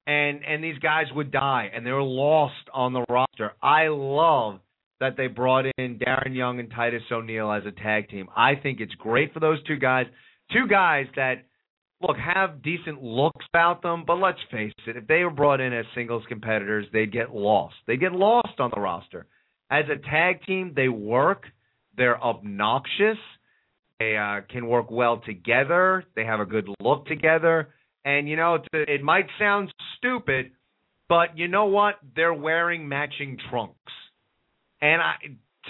And 0.06 0.44
and 0.46 0.64
these 0.64 0.78
guys 0.80 1.06
would 1.16 1.32
die 1.32 1.72
and 1.74 1.86
they 1.86 1.92
were 1.92 2.04
lost 2.04 2.70
on 2.74 2.94
the 2.94 3.06
roster. 3.10 3.54
I 3.62 3.88
love 3.88 4.60
that 5.00 5.18
they 5.18 5.28
brought 5.28 5.66
in 5.78 6.00
Darren 6.00 6.36
Young 6.36 6.60
and 6.60 6.70
Titus 6.72 7.04
O'Neil 7.12 7.52
as 7.52 7.64
a 7.66 7.72
tag 7.72 8.10
team. 8.10 8.28
I 8.36 8.56
think 8.56 8.80
it's 8.80 8.94
great 8.96 9.34
for 9.34 9.40
those 9.40 9.64
two 9.64 9.78
guys. 9.78 10.06
Two 10.52 10.68
guys 10.68 11.06
that 11.16 11.46
look 12.02 12.18
have 12.18 12.62
decent 12.62 13.02
looks 13.02 13.46
about 13.54 13.82
them, 13.82 14.04
but 14.06 14.16
let's 14.16 14.40
face 14.52 14.74
it, 14.88 14.98
if 14.98 15.08
they 15.08 15.24
were 15.24 15.30
brought 15.30 15.62
in 15.62 15.74
as 15.74 15.86
singles 15.96 16.24
competitors, 16.28 16.86
they'd 16.94 17.12
get 17.12 17.34
lost. 17.34 17.76
They 17.88 17.98
get 17.98 18.12
lost 18.12 18.60
on 18.60 18.72
the 18.74 18.82
roster. 18.82 19.26
As 19.72 19.86
a 19.90 19.98
tag 20.10 20.44
team, 20.46 20.74
they 20.76 20.90
work. 20.90 21.46
They're 21.98 22.22
obnoxious. 22.22 23.18
They 24.00 24.18
uh, 24.18 24.42
can 24.50 24.68
work 24.68 24.92
well 24.92 25.22
together. 25.26 26.04
They 26.16 26.26
have 26.26 26.40
a 26.40 26.46
good 26.46 26.68
look 26.80 27.06
together. 27.06 27.70
And 28.06 28.28
you 28.28 28.36
know, 28.36 28.60
it 28.74 29.02
might 29.04 29.28
sound 29.40 29.74
stupid, 29.98 30.52
but 31.08 31.38
you 31.38 31.48
know 31.48 31.66
what? 31.66 31.96
They're 32.16 32.34
wearing 32.34 32.88
matching 32.88 33.38
trunks. 33.50 33.78
And 34.82 35.02
I, 35.02 35.14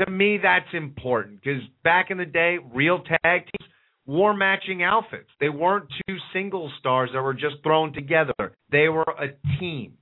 to 0.04 0.10
me, 0.10 0.40
that's 0.42 0.74
important 0.74 1.42
because 1.44 1.62
back 1.84 2.10
in 2.10 2.18
the 2.18 2.26
day, 2.26 2.58
real 2.74 3.00
tag 3.00 3.42
teams 3.46 3.70
wore 4.06 4.34
matching 4.34 4.84
outfits. 4.84 5.30
They 5.40 5.50
weren't 5.50 5.86
two 6.08 6.18
single 6.34 6.72
stars 6.80 7.12
that 7.14 7.22
were 7.22 7.34
just 7.34 7.58
thrown 7.64 7.94
together. 7.94 8.34
They 8.72 8.90
were 8.90 9.04
a 9.04 9.60
team. 9.60 9.94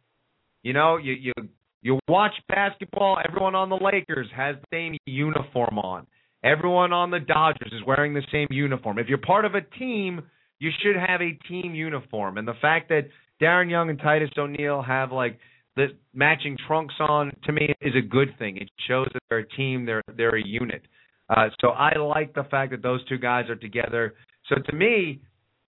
You 0.64 0.74
know, 0.74 0.98
you 0.98 1.14
you 1.14 1.34
you 1.82 2.00
watch 2.08 2.34
basketball, 2.48 3.18
everyone 3.28 3.56
on 3.56 3.70
the 3.70 3.76
Lakers 3.76 4.28
has 4.36 4.56
the 4.56 4.76
same 4.76 4.98
uniform 5.06 5.80
on. 5.80 6.06
Everyone 6.44 6.94
on 6.94 7.12
the 7.12 7.20
Dodgers 7.20 7.72
is 7.72 7.84
wearing 7.86 8.14
the 8.14 8.24
same 8.32 8.48
uniform. 8.50 9.00
If 9.00 9.08
you're 9.08 9.18
part 9.18 9.46
of 9.46 9.56
a 9.56 9.62
team, 9.62 10.22
you 10.62 10.70
should 10.84 10.96
have 10.96 11.22
a 11.22 11.34
team 11.50 11.74
uniform. 11.74 12.38
And 12.38 12.48
the 12.48 12.54
fact 12.62 12.90
that 12.90 13.08
Darren 13.42 13.70
Young 13.70 13.90
and 13.90 14.00
Titus 14.00 14.30
O'Neil 14.38 14.84
have 14.84 15.12
like 15.12 15.40
the 15.76 15.88
matching 16.14 16.56
trunks 16.68 16.94
on 17.00 17.32
to 17.46 17.52
me 17.52 17.74
is 17.82 17.94
a 17.96 18.08
good 18.08 18.38
thing. 18.38 18.58
It 18.58 18.70
shows 18.88 19.08
that 19.14 19.24
they're 19.28 19.40
a 19.40 19.50
team, 19.50 19.86
they're 19.86 20.04
they're 20.16 20.38
a 20.38 20.46
unit. 20.46 20.84
Uh, 21.30 21.48
so 21.62 21.70
I 21.70 21.98
like 21.98 22.36
the 22.36 22.44
fact 22.44 22.72
that 22.72 22.84
those 22.84 23.04
two 23.06 23.18
guys 23.18 23.50
are 23.50 23.56
together. 23.56 24.14
So 24.50 24.56
to 24.56 24.76
me, 24.76 25.22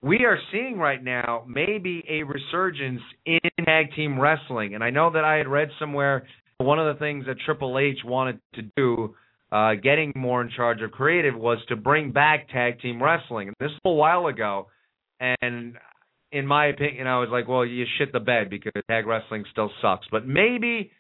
we 0.04 0.26
are 0.26 0.38
seeing 0.52 0.78
right 0.78 1.04
now 1.04 1.44
maybe 1.48 2.04
a 2.08 2.22
resurgence 2.24 3.02
in 3.26 3.40
tag 3.66 3.94
team 3.96 4.20
wrestling. 4.20 4.76
And 4.76 4.84
I 4.84 4.92
know 4.92 5.10
that 5.12 5.24
I 5.24 5.38
had 5.38 5.48
read 5.48 5.70
somewhere 5.80 6.28
one 6.58 6.78
of 6.78 6.94
the 6.94 7.00
things 7.00 7.26
that 7.26 7.38
Triple 7.46 7.80
H 7.80 7.98
wanted 8.06 8.40
to 8.54 8.62
do, 8.76 9.16
uh, 9.52 9.74
getting 9.82 10.14
more 10.16 10.42
in 10.42 10.50
charge 10.56 10.82
of 10.82 10.92
creative, 10.92 11.36
was 11.36 11.58
to 11.70 11.76
bring 11.76 12.12
back 12.12 12.50
tag 12.50 12.80
team 12.80 13.02
wrestling. 13.02 13.48
And 13.48 13.56
this 13.60 13.72
was 13.84 13.92
a 13.92 13.96
while 13.96 14.28
ago, 14.28 14.68
and 15.42 15.76
in 16.32 16.48
my 16.48 16.68
opinion, 16.68 17.08
I 17.08 17.20
was 17.20 17.30
like, 17.32 17.48
well, 17.48 17.66
you 17.66 17.86
shit 17.98 18.12
the 18.12 18.20
bed 18.20 18.50
because 18.50 18.74
tag 18.90 19.06
wrestling 19.06 19.46
still 19.52 19.72
sucks. 19.82 20.08
But 20.12 20.28
maybe 20.28 20.92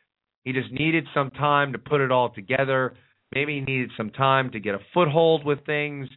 he 0.43 0.53
just 0.53 0.71
needed 0.71 1.05
some 1.13 1.31
time 1.31 1.73
to 1.73 1.79
put 1.79 2.01
it 2.01 2.11
all 2.11 2.29
together. 2.29 2.93
Maybe 3.33 3.55
he 3.55 3.61
needed 3.61 3.89
some 3.97 4.11
time 4.11 4.51
to 4.51 4.59
get 4.59 4.75
a 4.75 4.79
foothold 4.93 5.43
with 5.43 5.65
things. 5.65 6.07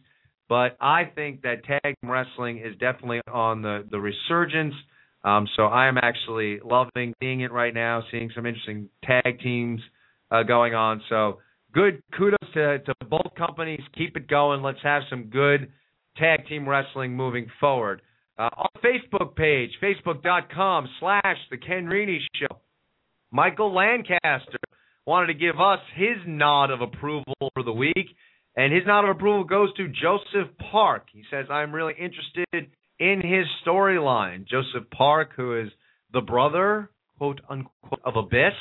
But 0.49 0.77
I 0.79 1.05
think 1.13 1.41
that 1.41 1.65
tag 1.65 1.95
wrestling 2.03 2.59
is 2.59 2.73
definitely 2.79 3.21
on 3.31 3.61
the 3.61 3.85
the 3.89 3.99
resurgence. 3.99 4.75
Um, 5.23 5.47
so 5.57 5.63
I 5.63 5.87
am 5.87 5.97
actually 5.97 6.59
loving 6.63 7.13
seeing 7.19 7.41
it 7.41 7.51
right 7.51 7.73
now, 7.73 8.03
seeing 8.11 8.29
some 8.33 8.45
interesting 8.45 8.89
tag 9.03 9.39
teams 9.41 9.81
uh, 10.31 10.43
going 10.43 10.73
on. 10.73 11.01
So 11.09 11.39
good 11.73 12.01
kudos 12.17 12.37
to, 12.53 12.79
to 12.79 12.93
both 13.09 13.33
companies. 13.35 13.81
Keep 13.97 14.15
it 14.15 14.27
going. 14.27 14.61
Let's 14.61 14.79
have 14.83 15.01
some 15.09 15.23
good 15.25 15.71
tag 16.19 16.47
team 16.47 16.67
wrestling 16.67 17.15
moving 17.15 17.47
forward. 17.59 18.01
Uh, 18.37 18.49
on 18.55 18.67
the 18.75 18.87
Facebook 18.87 19.35
page, 19.35 19.71
facebook.com 19.81 20.87
slash 20.99 21.37
The 21.49 21.57
Ken 21.57 21.87
Reedy 21.87 22.19
Show, 22.35 22.57
Michael 23.31 23.73
Lancaster 23.73 24.59
wanted 25.05 25.27
to 25.27 25.33
give 25.33 25.59
us 25.59 25.79
his 25.95 26.17
nod 26.27 26.69
of 26.69 26.81
approval 26.81 27.33
for 27.39 27.63
the 27.63 27.71
week, 27.71 28.15
and 28.55 28.73
his 28.73 28.83
nod 28.85 29.05
of 29.05 29.15
approval 29.15 29.43
goes 29.43 29.73
to 29.75 29.87
Joseph 29.87 30.55
Park. 30.71 31.07
He 31.11 31.23
says, 31.31 31.47
I'm 31.49 31.73
really 31.73 31.93
interested 31.93 32.69
in 32.99 33.21
his 33.21 33.45
storyline. 33.65 34.47
Joseph 34.47 34.89
Park, 34.91 35.31
who 35.35 35.59
is 35.59 35.69
the 36.13 36.21
brother, 36.21 36.89
quote 37.17 37.41
unquote, 37.49 38.01
of 38.03 38.15
Abyss. 38.15 38.53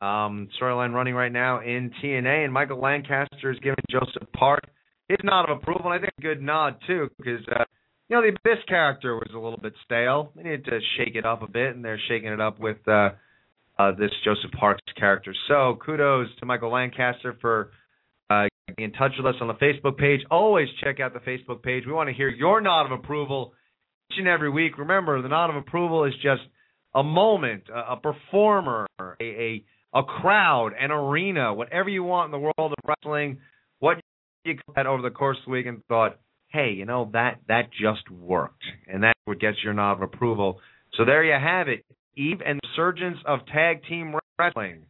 Um, 0.00 0.48
storyline 0.60 0.92
running 0.92 1.14
right 1.14 1.30
now 1.30 1.60
in 1.60 1.92
TNA, 2.02 2.44
and 2.44 2.52
Michael 2.52 2.80
Lancaster 2.80 3.52
is 3.52 3.58
giving 3.60 3.76
Joseph 3.88 4.28
Park 4.34 4.64
his 5.08 5.18
nod 5.24 5.48
of 5.48 5.58
approval. 5.58 5.90
And 5.90 5.94
I 5.94 5.98
think 5.98 6.12
a 6.18 6.22
good 6.22 6.42
nod 6.42 6.76
too, 6.86 7.08
because 7.18 7.40
uh, 7.48 7.64
you 8.08 8.16
know 8.16 8.22
the 8.22 8.28
Abyss 8.28 8.64
character 8.68 9.14
was 9.14 9.30
a 9.34 9.38
little 9.38 9.58
bit 9.60 9.74
stale. 9.84 10.32
They 10.36 10.42
needed 10.42 10.64
to 10.66 10.80
shake 10.96 11.14
it 11.14 11.24
up 11.24 11.42
a 11.42 11.50
bit, 11.50 11.74
and 11.74 11.84
they're 11.84 12.00
shaking 12.08 12.32
it 12.32 12.40
up 12.40 12.58
with 12.58 12.76
uh, 12.86 13.10
uh, 13.78 13.92
this 13.92 14.10
Joseph 14.24 14.52
Parks 14.58 14.82
character. 14.98 15.34
So 15.48 15.78
kudos 15.84 16.28
to 16.40 16.46
Michael 16.46 16.72
Lancaster 16.72 17.36
for 17.40 17.70
uh, 18.30 18.48
getting 18.68 18.84
in 18.84 18.92
touch 18.92 19.12
with 19.16 19.26
us 19.26 19.40
on 19.40 19.48
the 19.48 19.54
Facebook 19.54 19.96
page. 19.96 20.20
Always 20.30 20.68
check 20.82 21.00
out 21.00 21.12
the 21.14 21.20
Facebook 21.20 21.62
page. 21.62 21.84
We 21.86 21.92
want 21.92 22.08
to 22.08 22.14
hear 22.14 22.28
your 22.28 22.60
nod 22.60 22.86
of 22.86 22.92
approval 22.92 23.54
each 24.10 24.18
and 24.18 24.28
every 24.28 24.50
week. 24.50 24.78
Remember, 24.78 25.20
the 25.22 25.28
nod 25.28 25.50
of 25.50 25.56
approval 25.56 26.04
is 26.04 26.14
just 26.22 26.42
a 26.94 27.02
moment, 27.02 27.64
a, 27.74 27.92
a 27.92 27.96
performer, 27.96 28.86
a, 29.00 29.24
a 29.24 29.64
a 29.94 30.02
crowd, 30.02 30.70
an 30.80 30.90
arena, 30.90 31.52
whatever 31.52 31.88
you 31.90 32.02
want 32.02 32.26
in 32.26 32.32
the 32.32 32.38
world 32.38 32.72
of 32.72 32.78
wrestling. 32.86 33.38
What 33.78 34.00
you 34.44 34.58
had 34.74 34.86
over 34.86 35.02
the 35.02 35.10
course 35.10 35.38
of 35.38 35.44
the 35.46 35.50
week 35.52 35.66
and 35.66 35.84
thought, 35.86 36.18
hey, 36.48 36.70
you 36.70 36.84
know 36.84 37.08
that 37.12 37.38
that 37.48 37.70
just 37.70 38.10
worked, 38.10 38.64
and 38.86 39.02
that's 39.02 39.18
what 39.24 39.40
gets 39.40 39.58
your 39.62 39.72
nod 39.72 39.92
of 39.94 40.02
approval. 40.02 40.60
So 40.94 41.04
there 41.04 41.24
you 41.24 41.32
have 41.32 41.68
it, 41.68 41.84
Eve 42.16 42.40
and 42.44 42.58
the 42.62 42.68
surgeons 42.76 43.18
of 43.26 43.40
tag 43.46 43.82
team 43.88 44.14
wrestling. 44.38 44.82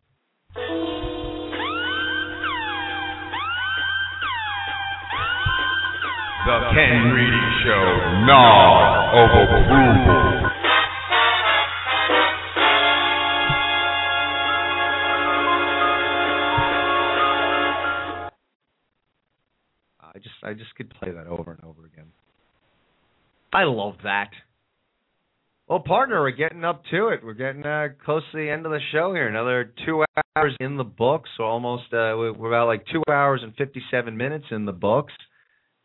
The 6.45 6.59
Ken 6.74 7.12
Reedy 7.15 7.47
Show, 7.62 8.24
nod 8.27 9.15
of 9.15 9.31
approval. 9.31 10.61
Just 20.23 20.35
I 20.43 20.55
just 20.55 20.74
could 20.77 20.90
play 20.90 21.11
that 21.11 21.27
over 21.27 21.53
and 21.53 21.65
over 21.65 21.85
again. 21.86 22.07
I 23.53 23.65
love 23.65 23.97
that. 24.05 24.31
Well, 25.69 25.81
partner, 25.81 26.20
we're 26.20 26.32
getting 26.32 26.65
up 26.65 26.82
to 26.90 27.09
it. 27.09 27.20
We're 27.24 27.35
getting 27.35 27.65
uh, 27.65 27.89
close 28.05 28.23
to 28.32 28.39
the 28.39 28.51
end 28.51 28.66
of 28.66 28.73
the 28.73 28.81
show 28.90 29.15
here. 29.15 29.28
Another 29.28 29.73
two 29.86 30.05
hours 30.36 30.55
in 30.61 30.77
the 30.77 30.85
books, 30.85 31.31
so 31.36 31.44
almost 31.44 31.85
uh, 31.93 32.12
we're 32.16 32.49
about 32.49 32.66
like 32.66 32.85
two 32.93 33.03
hours 33.11 33.40
and 33.43 33.55
fifty-seven 33.57 34.16
minutes 34.16 34.47
in 34.51 34.65
the 34.65 34.73
books. 34.73 35.12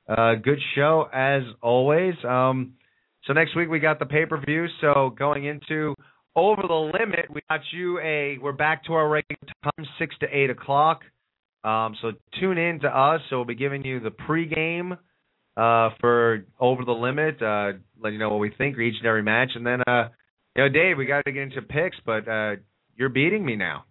Uh, 0.09 0.35
good 0.35 0.59
show 0.75 1.07
as 1.13 1.43
always. 1.61 2.15
Um, 2.27 2.73
so 3.25 3.33
next 3.33 3.55
week 3.55 3.69
we 3.69 3.79
got 3.79 3.99
the 3.99 4.05
pay-per-view. 4.05 4.67
So 4.81 5.13
going 5.17 5.45
into 5.45 5.93
over 6.35 6.63
the 6.67 6.91
limit, 6.99 7.25
we 7.33 7.41
got 7.49 7.61
you 7.71 7.99
a. 7.99 8.37
We're 8.41 8.53
back 8.53 8.85
to 8.85 8.93
our 8.93 9.07
regular 9.07 9.39
time, 9.63 9.85
six 9.99 10.15
to 10.19 10.27
eight 10.31 10.49
o'clock. 10.49 11.01
Um, 11.63 11.95
so 12.01 12.11
tune 12.39 12.57
in 12.57 12.79
to 12.81 12.87
us. 12.87 13.21
So 13.29 13.37
we'll 13.37 13.45
be 13.45 13.55
giving 13.55 13.83
you 13.83 13.99
the 13.99 14.11
pregame 14.11 14.93
uh, 15.57 15.95
for 15.99 16.45
Over 16.59 16.85
the 16.85 16.91
Limit, 16.91 17.41
uh, 17.41 17.79
let 18.01 18.13
you 18.13 18.19
know 18.19 18.29
what 18.29 18.39
we 18.39 18.51
think 18.57 18.75
for 18.75 18.81
each 18.81 18.95
and 18.99 19.07
every 19.07 19.23
match, 19.23 19.49
and 19.55 19.65
then 19.65 19.81
uh, 19.87 20.09
you 20.55 20.63
know, 20.63 20.69
Dave, 20.69 20.97
we 20.97 21.05
got 21.05 21.23
to 21.25 21.31
get 21.31 21.43
into 21.43 21.61
picks, 21.61 21.97
but 22.05 22.27
uh, 22.27 22.55
you're 22.95 23.09
beating 23.09 23.45
me 23.45 23.55
now. 23.55 23.85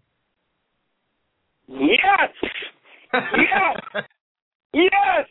Yes! 1.69 2.31
Yes! 3.13 4.05
yes! 4.75 5.27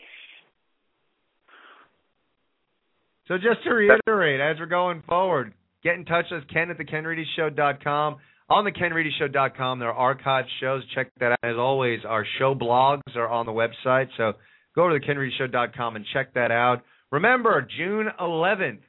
So 3.27 3.35
just 3.35 3.63
to 3.63 3.71
reiterate, 3.71 4.39
as 4.39 4.59
we're 4.59 4.65
going 4.65 5.03
forward, 5.07 5.53
get 5.83 5.95
in 5.95 6.05
touch 6.05 6.25
with 6.31 6.47
Ken 6.47 6.69
at 6.69 6.77
the 6.77 6.85
KenReedyShow.com. 6.85 8.17
On 8.47 8.63
the 8.63 8.71
KenReedyShow.com, 8.71 9.79
there 9.79 9.91
are 9.91 10.15
archived 10.15 10.47
shows. 10.59 10.83
Check 10.93 11.11
that 11.19 11.31
out. 11.31 11.39
As 11.41 11.55
always, 11.57 12.01
our 12.07 12.25
show 12.37 12.53
blogs 12.53 13.15
are 13.15 13.27
on 13.27 13.47
the 13.47 13.51
website, 13.51 14.07
so 14.17 14.33
go 14.75 14.87
to 14.87 14.99
the 14.99 15.05
KenReedyShow.com 15.05 15.95
and 15.95 16.05
check 16.13 16.33
that 16.35 16.51
out. 16.51 16.83
Remember, 17.11 17.67
June 17.77 18.07
11th, 18.19 18.81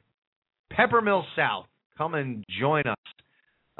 Pepper 0.71 1.01
Mill 1.01 1.25
South. 1.35 1.65
Come 1.97 2.13
and 2.13 2.43
join 2.59 2.83
us 2.85 2.97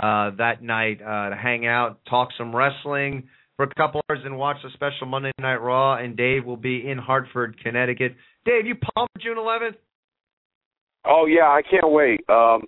uh, 0.01 0.31
that 0.37 0.63
night 0.63 0.99
uh, 1.01 1.29
to 1.29 1.35
hang 1.35 1.67
out, 1.67 1.99
talk 2.09 2.29
some 2.37 2.55
wrestling 2.55 3.27
for 3.55 3.65
a 3.65 3.75
couple 3.75 4.01
hours, 4.09 4.21
and 4.25 4.35
watch 4.37 4.57
the 4.63 4.69
special 4.73 5.05
Monday 5.05 5.31
Night 5.39 5.57
Raw. 5.57 5.97
And 5.97 6.17
Dave 6.17 6.43
will 6.43 6.57
be 6.57 6.89
in 6.89 6.97
Hartford, 6.97 7.55
Connecticut. 7.61 8.15
Dave, 8.45 8.65
you 8.65 8.75
pumped 8.95 9.21
June 9.21 9.37
11th? 9.37 9.75
Oh 11.05 11.27
yeah, 11.27 11.45
I 11.45 11.61
can't 11.61 11.91
wait. 11.91 12.21
Um, 12.27 12.63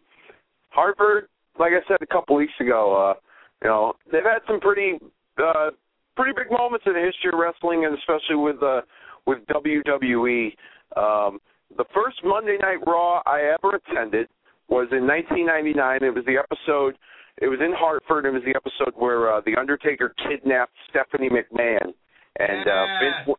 Hartford, 0.70 1.29
like 1.60 1.74
I 1.74 1.86
said 1.88 1.98
a 2.02 2.08
couple 2.08 2.36
weeks 2.36 2.54
ago, 2.60 3.12
uh, 3.12 3.20
you 3.62 3.70
know 3.70 3.94
they've 4.12 4.24
had 4.24 4.40
some 4.48 4.60
pretty 4.60 4.98
uh, 5.38 5.70
pretty 6.16 6.34
big 6.36 6.52
moments 6.52 6.86
in 6.88 6.94
the 6.94 7.00
history 7.00 7.32
of 7.34 7.40
wrestling, 7.40 7.86
and 7.86 7.98
especially 7.98 8.36
with 8.36 8.62
uh, 8.64 8.82
with 9.28 9.40
WWE. 9.48 10.56
Um, 10.98 11.40
the 11.78 11.86
first 11.94 12.18
Monday 12.24 12.58
Night 12.60 12.80
Raw 12.88 13.22
I 13.26 13.54
ever 13.54 13.76
attended 13.76 14.28
was 14.70 14.88
in 14.92 15.06
1999. 15.06 16.04
It 16.04 16.16
was 16.16 16.26
the 16.26 16.38
episode. 16.38 16.98
It 17.42 17.48
was 17.48 17.60
in 17.62 17.74
Hartford. 17.78 18.26
And 18.26 18.36
it 18.36 18.40
was 18.40 18.46
the 18.46 18.58
episode 18.58 18.94
where 19.00 19.34
uh, 19.34 19.42
the 19.46 19.56
Undertaker 19.56 20.14
kidnapped 20.28 20.74
Stephanie 20.90 21.30
McMahon, 21.30 21.94
and 22.40 22.68
uh, 22.68 22.86
Vince. 23.00 23.38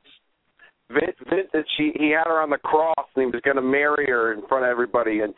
Vince, 0.90 1.16
Vince, 1.30 1.66
she 1.76 1.92
he 1.94 2.10
had 2.10 2.26
her 2.26 2.40
on 2.40 2.50
the 2.50 2.58
cross, 2.58 3.06
and 3.14 3.22
he 3.22 3.26
was 3.26 3.40
going 3.44 3.56
to 3.56 3.62
marry 3.62 4.06
her 4.06 4.32
in 4.32 4.46
front 4.48 4.64
of 4.64 4.70
everybody, 4.70 5.20
and 5.20 5.34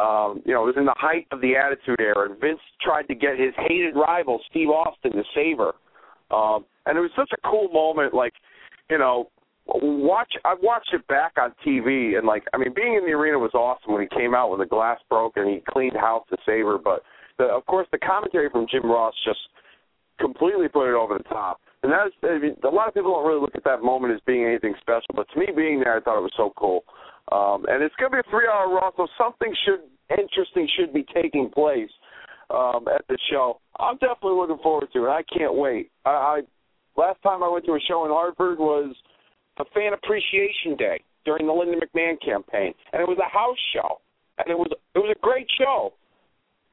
um, 0.00 0.42
you 0.44 0.52
know 0.52 0.62
it 0.62 0.74
was 0.74 0.76
in 0.76 0.84
the 0.84 0.94
height 0.96 1.26
of 1.32 1.40
the 1.40 1.56
Attitude 1.56 2.00
Era, 2.00 2.30
and 2.30 2.40
Vince 2.40 2.60
tried 2.82 3.08
to 3.08 3.14
get 3.14 3.38
his 3.38 3.54
hated 3.56 3.94
rival 3.94 4.40
Steve 4.50 4.68
Austin 4.68 5.12
to 5.12 5.22
save 5.34 5.58
her, 5.58 5.72
um, 6.34 6.64
and 6.86 6.98
it 6.98 7.00
was 7.00 7.10
such 7.16 7.30
a 7.32 7.48
cool 7.48 7.68
moment. 7.68 8.14
Like, 8.14 8.34
you 8.90 8.98
know, 8.98 9.30
watch 9.66 10.32
I 10.44 10.54
watched 10.60 10.92
it 10.92 11.06
back 11.08 11.32
on 11.38 11.52
TV 11.66 12.16
and 12.16 12.26
like 12.26 12.44
I 12.54 12.58
mean 12.58 12.72
being 12.74 12.94
in 12.94 13.04
the 13.04 13.12
arena 13.12 13.38
was 13.38 13.54
awesome 13.54 13.92
when 13.92 14.02
he 14.02 14.16
came 14.16 14.34
out 14.34 14.50
when 14.50 14.60
the 14.60 14.66
glass 14.66 14.98
broke 15.08 15.36
and 15.36 15.48
he 15.48 15.62
cleaned 15.68 15.96
house 15.96 16.24
to 16.30 16.36
save 16.46 16.64
her 16.64 16.78
but 16.78 17.02
the, 17.38 17.44
of 17.44 17.66
course 17.66 17.86
the 17.90 17.98
commentary 17.98 18.48
from 18.48 18.66
Jim 18.70 18.86
Ross 18.86 19.14
just 19.24 19.40
completely 20.20 20.68
put 20.68 20.88
it 20.88 20.94
over 20.94 21.18
the 21.18 21.24
top 21.24 21.60
and 21.82 21.92
that's 21.92 22.14
I 22.22 22.38
mean, 22.38 22.56
a 22.62 22.68
lot 22.68 22.88
of 22.88 22.94
people 22.94 23.12
don't 23.12 23.26
really 23.26 23.40
look 23.40 23.56
at 23.56 23.64
that 23.64 23.82
moment 23.82 24.14
as 24.14 24.20
being 24.26 24.44
anything 24.44 24.74
special 24.80 25.14
but 25.14 25.26
to 25.34 25.38
me 25.38 25.46
being 25.54 25.80
there 25.80 25.96
I 25.96 26.00
thought 26.00 26.18
it 26.18 26.22
was 26.22 26.36
so 26.36 26.52
cool 26.56 26.84
um 27.32 27.64
and 27.68 27.82
it's 27.82 27.94
going 27.96 28.10
to 28.10 28.16
be 28.16 28.28
a 28.28 28.30
3 28.30 28.46
hour 28.46 28.74
Raw 28.74 28.90
so 28.96 29.06
something 29.18 29.54
should 29.64 29.80
interesting 30.10 30.68
should 30.78 30.92
be 30.92 31.04
taking 31.14 31.50
place 31.50 31.90
um 32.50 32.86
at 32.88 33.04
the 33.08 33.18
show 33.30 33.60
I'm 33.78 33.96
definitely 33.96 34.38
looking 34.38 34.62
forward 34.62 34.88
to 34.92 35.04
it 35.06 35.08
I 35.08 35.22
can't 35.36 35.54
wait 35.54 35.90
I, 36.04 36.10
I 36.10 36.40
last 36.96 37.22
time 37.22 37.42
I 37.42 37.48
went 37.48 37.64
to 37.66 37.72
a 37.72 37.80
show 37.88 38.04
in 38.04 38.10
Hartford 38.10 38.58
was 38.58 38.94
a 39.58 39.64
fan 39.74 39.92
appreciation 39.92 40.76
day 40.76 41.00
during 41.24 41.46
the 41.46 41.52
Linda 41.52 41.76
McMahon 41.76 42.16
campaign, 42.24 42.72
and 42.92 43.02
it 43.02 43.08
was 43.08 43.18
a 43.18 43.28
house 43.28 43.58
show, 43.74 44.00
and 44.38 44.48
it 44.48 44.56
was 44.56 44.68
it 44.94 44.98
was 44.98 45.14
a 45.14 45.20
great 45.20 45.46
show. 45.58 45.92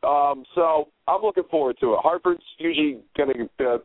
Um, 0.08 0.44
so 0.54 0.90
I'm 1.08 1.22
looking 1.22 1.44
forward 1.50 1.78
to 1.82 1.94
it. 1.94 2.00
Hartford's 2.02 2.44
usually 2.58 3.00
gonna 3.18 3.34
uh, 3.60 3.78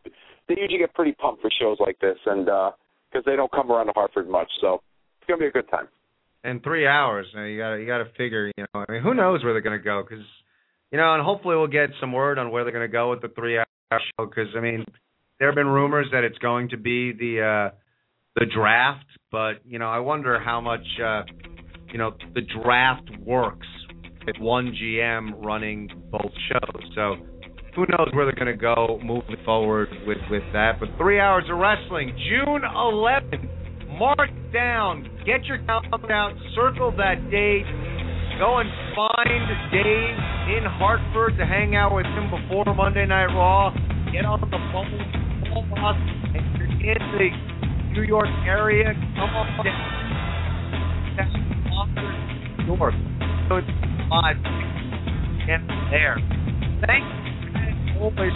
they 0.47 0.55
usually 0.57 0.79
get 0.79 0.93
pretty 0.93 1.13
pumped 1.13 1.41
for 1.41 1.49
shows 1.59 1.77
like 1.79 1.99
this, 1.99 2.17
and 2.25 2.45
because 2.45 2.71
uh, 3.15 3.21
they 3.25 3.35
don't 3.35 3.51
come 3.51 3.71
around 3.71 3.87
to 3.87 3.93
Hartford 3.95 4.29
much, 4.29 4.49
so 4.61 4.81
it's 5.19 5.27
gonna 5.27 5.39
be 5.39 5.47
a 5.47 5.51
good 5.51 5.69
time. 5.69 5.87
And 6.43 6.63
three 6.63 6.87
hours, 6.87 7.27
now 7.35 7.43
you 7.43 7.57
gotta 7.57 7.79
you 7.79 7.85
got 7.85 7.97
to 7.97 8.09
figure, 8.17 8.47
you 8.55 8.65
know, 8.73 8.85
I 8.87 8.91
mean, 8.91 9.01
who 9.01 9.13
knows 9.13 9.43
where 9.43 9.53
they're 9.53 9.61
gonna 9.61 9.79
go? 9.79 10.03
Because 10.07 10.25
you 10.91 10.97
know, 10.97 11.13
and 11.13 11.23
hopefully 11.23 11.55
we'll 11.57 11.67
get 11.67 11.89
some 11.99 12.13
word 12.13 12.39
on 12.39 12.51
where 12.51 12.63
they're 12.63 12.73
gonna 12.73 12.87
go 12.87 13.09
with 13.09 13.21
the 13.21 13.27
three 13.29 13.57
hour 13.57 13.65
show. 13.91 14.25
Because 14.25 14.47
I 14.55 14.61
mean, 14.61 14.85
there 15.39 15.49
have 15.49 15.55
been 15.55 15.67
rumors 15.67 16.07
that 16.13 16.23
it's 16.23 16.37
going 16.37 16.69
to 16.69 16.77
be 16.77 17.11
the 17.11 17.71
uh 17.71 17.75
the 18.35 18.45
draft, 18.45 19.05
but 19.31 19.65
you 19.65 19.79
know, 19.79 19.89
I 19.89 19.99
wonder 19.99 20.39
how 20.39 20.61
much 20.61 20.85
uh, 21.03 21.23
you 21.91 21.97
know 21.97 22.13
the 22.33 22.41
draft 22.41 23.09
works 23.19 23.67
with 24.25 24.37
one 24.39 24.73
GM 24.81 25.43
running 25.43 25.89
both 26.11 26.31
shows. 26.49 26.83
So 26.95 27.15
who 27.75 27.85
knows 27.89 28.09
where 28.13 28.25
they're 28.25 28.33
going 28.33 28.47
to 28.47 28.61
go 28.61 28.99
moving 29.03 29.37
forward 29.45 29.89
with 30.05 30.17
with 30.29 30.43
that. 30.53 30.79
But 30.79 30.89
three 30.97 31.19
hours 31.19 31.45
of 31.51 31.57
wrestling, 31.57 32.17
June 32.29 32.61
11th. 32.61 33.58
Mark 33.99 34.29
down. 34.53 35.03
Get 35.25 35.43
your 35.43 35.57
calendar 35.65 36.11
out. 36.13 36.31
Circle 36.55 36.95
that 36.95 37.19
date. 37.29 37.67
Go 38.39 38.59
and 38.59 38.69
find 38.95 39.43
Dave 39.75 40.15
in 40.55 40.63
Hartford 40.63 41.35
to 41.37 41.45
hang 41.45 41.75
out 41.75 41.93
with 41.93 42.05
him 42.05 42.31
before 42.31 42.63
Monday 42.73 43.05
Night 43.05 43.27
Raw. 43.27 43.75
Get 44.13 44.23
on 44.23 44.39
the 44.39 44.47
phone. 44.71 44.87
Call 45.51 45.67
us. 45.83 45.99
If 46.31 46.47
you're 46.55 46.71
in 46.79 47.03
the 47.19 47.27
New 47.93 48.07
York 48.07 48.31
area, 48.47 48.93
come 49.19 49.35
on 49.35 49.65
down. 49.65 49.99
North. 52.67 52.95
So 53.49 53.57
it's 53.57 53.67
five. 54.09 54.37
Get 55.43 55.59
there. 55.91 56.15
Thank 56.87 57.03
you 57.43 57.51
guys 57.51 57.75
always 57.99 58.31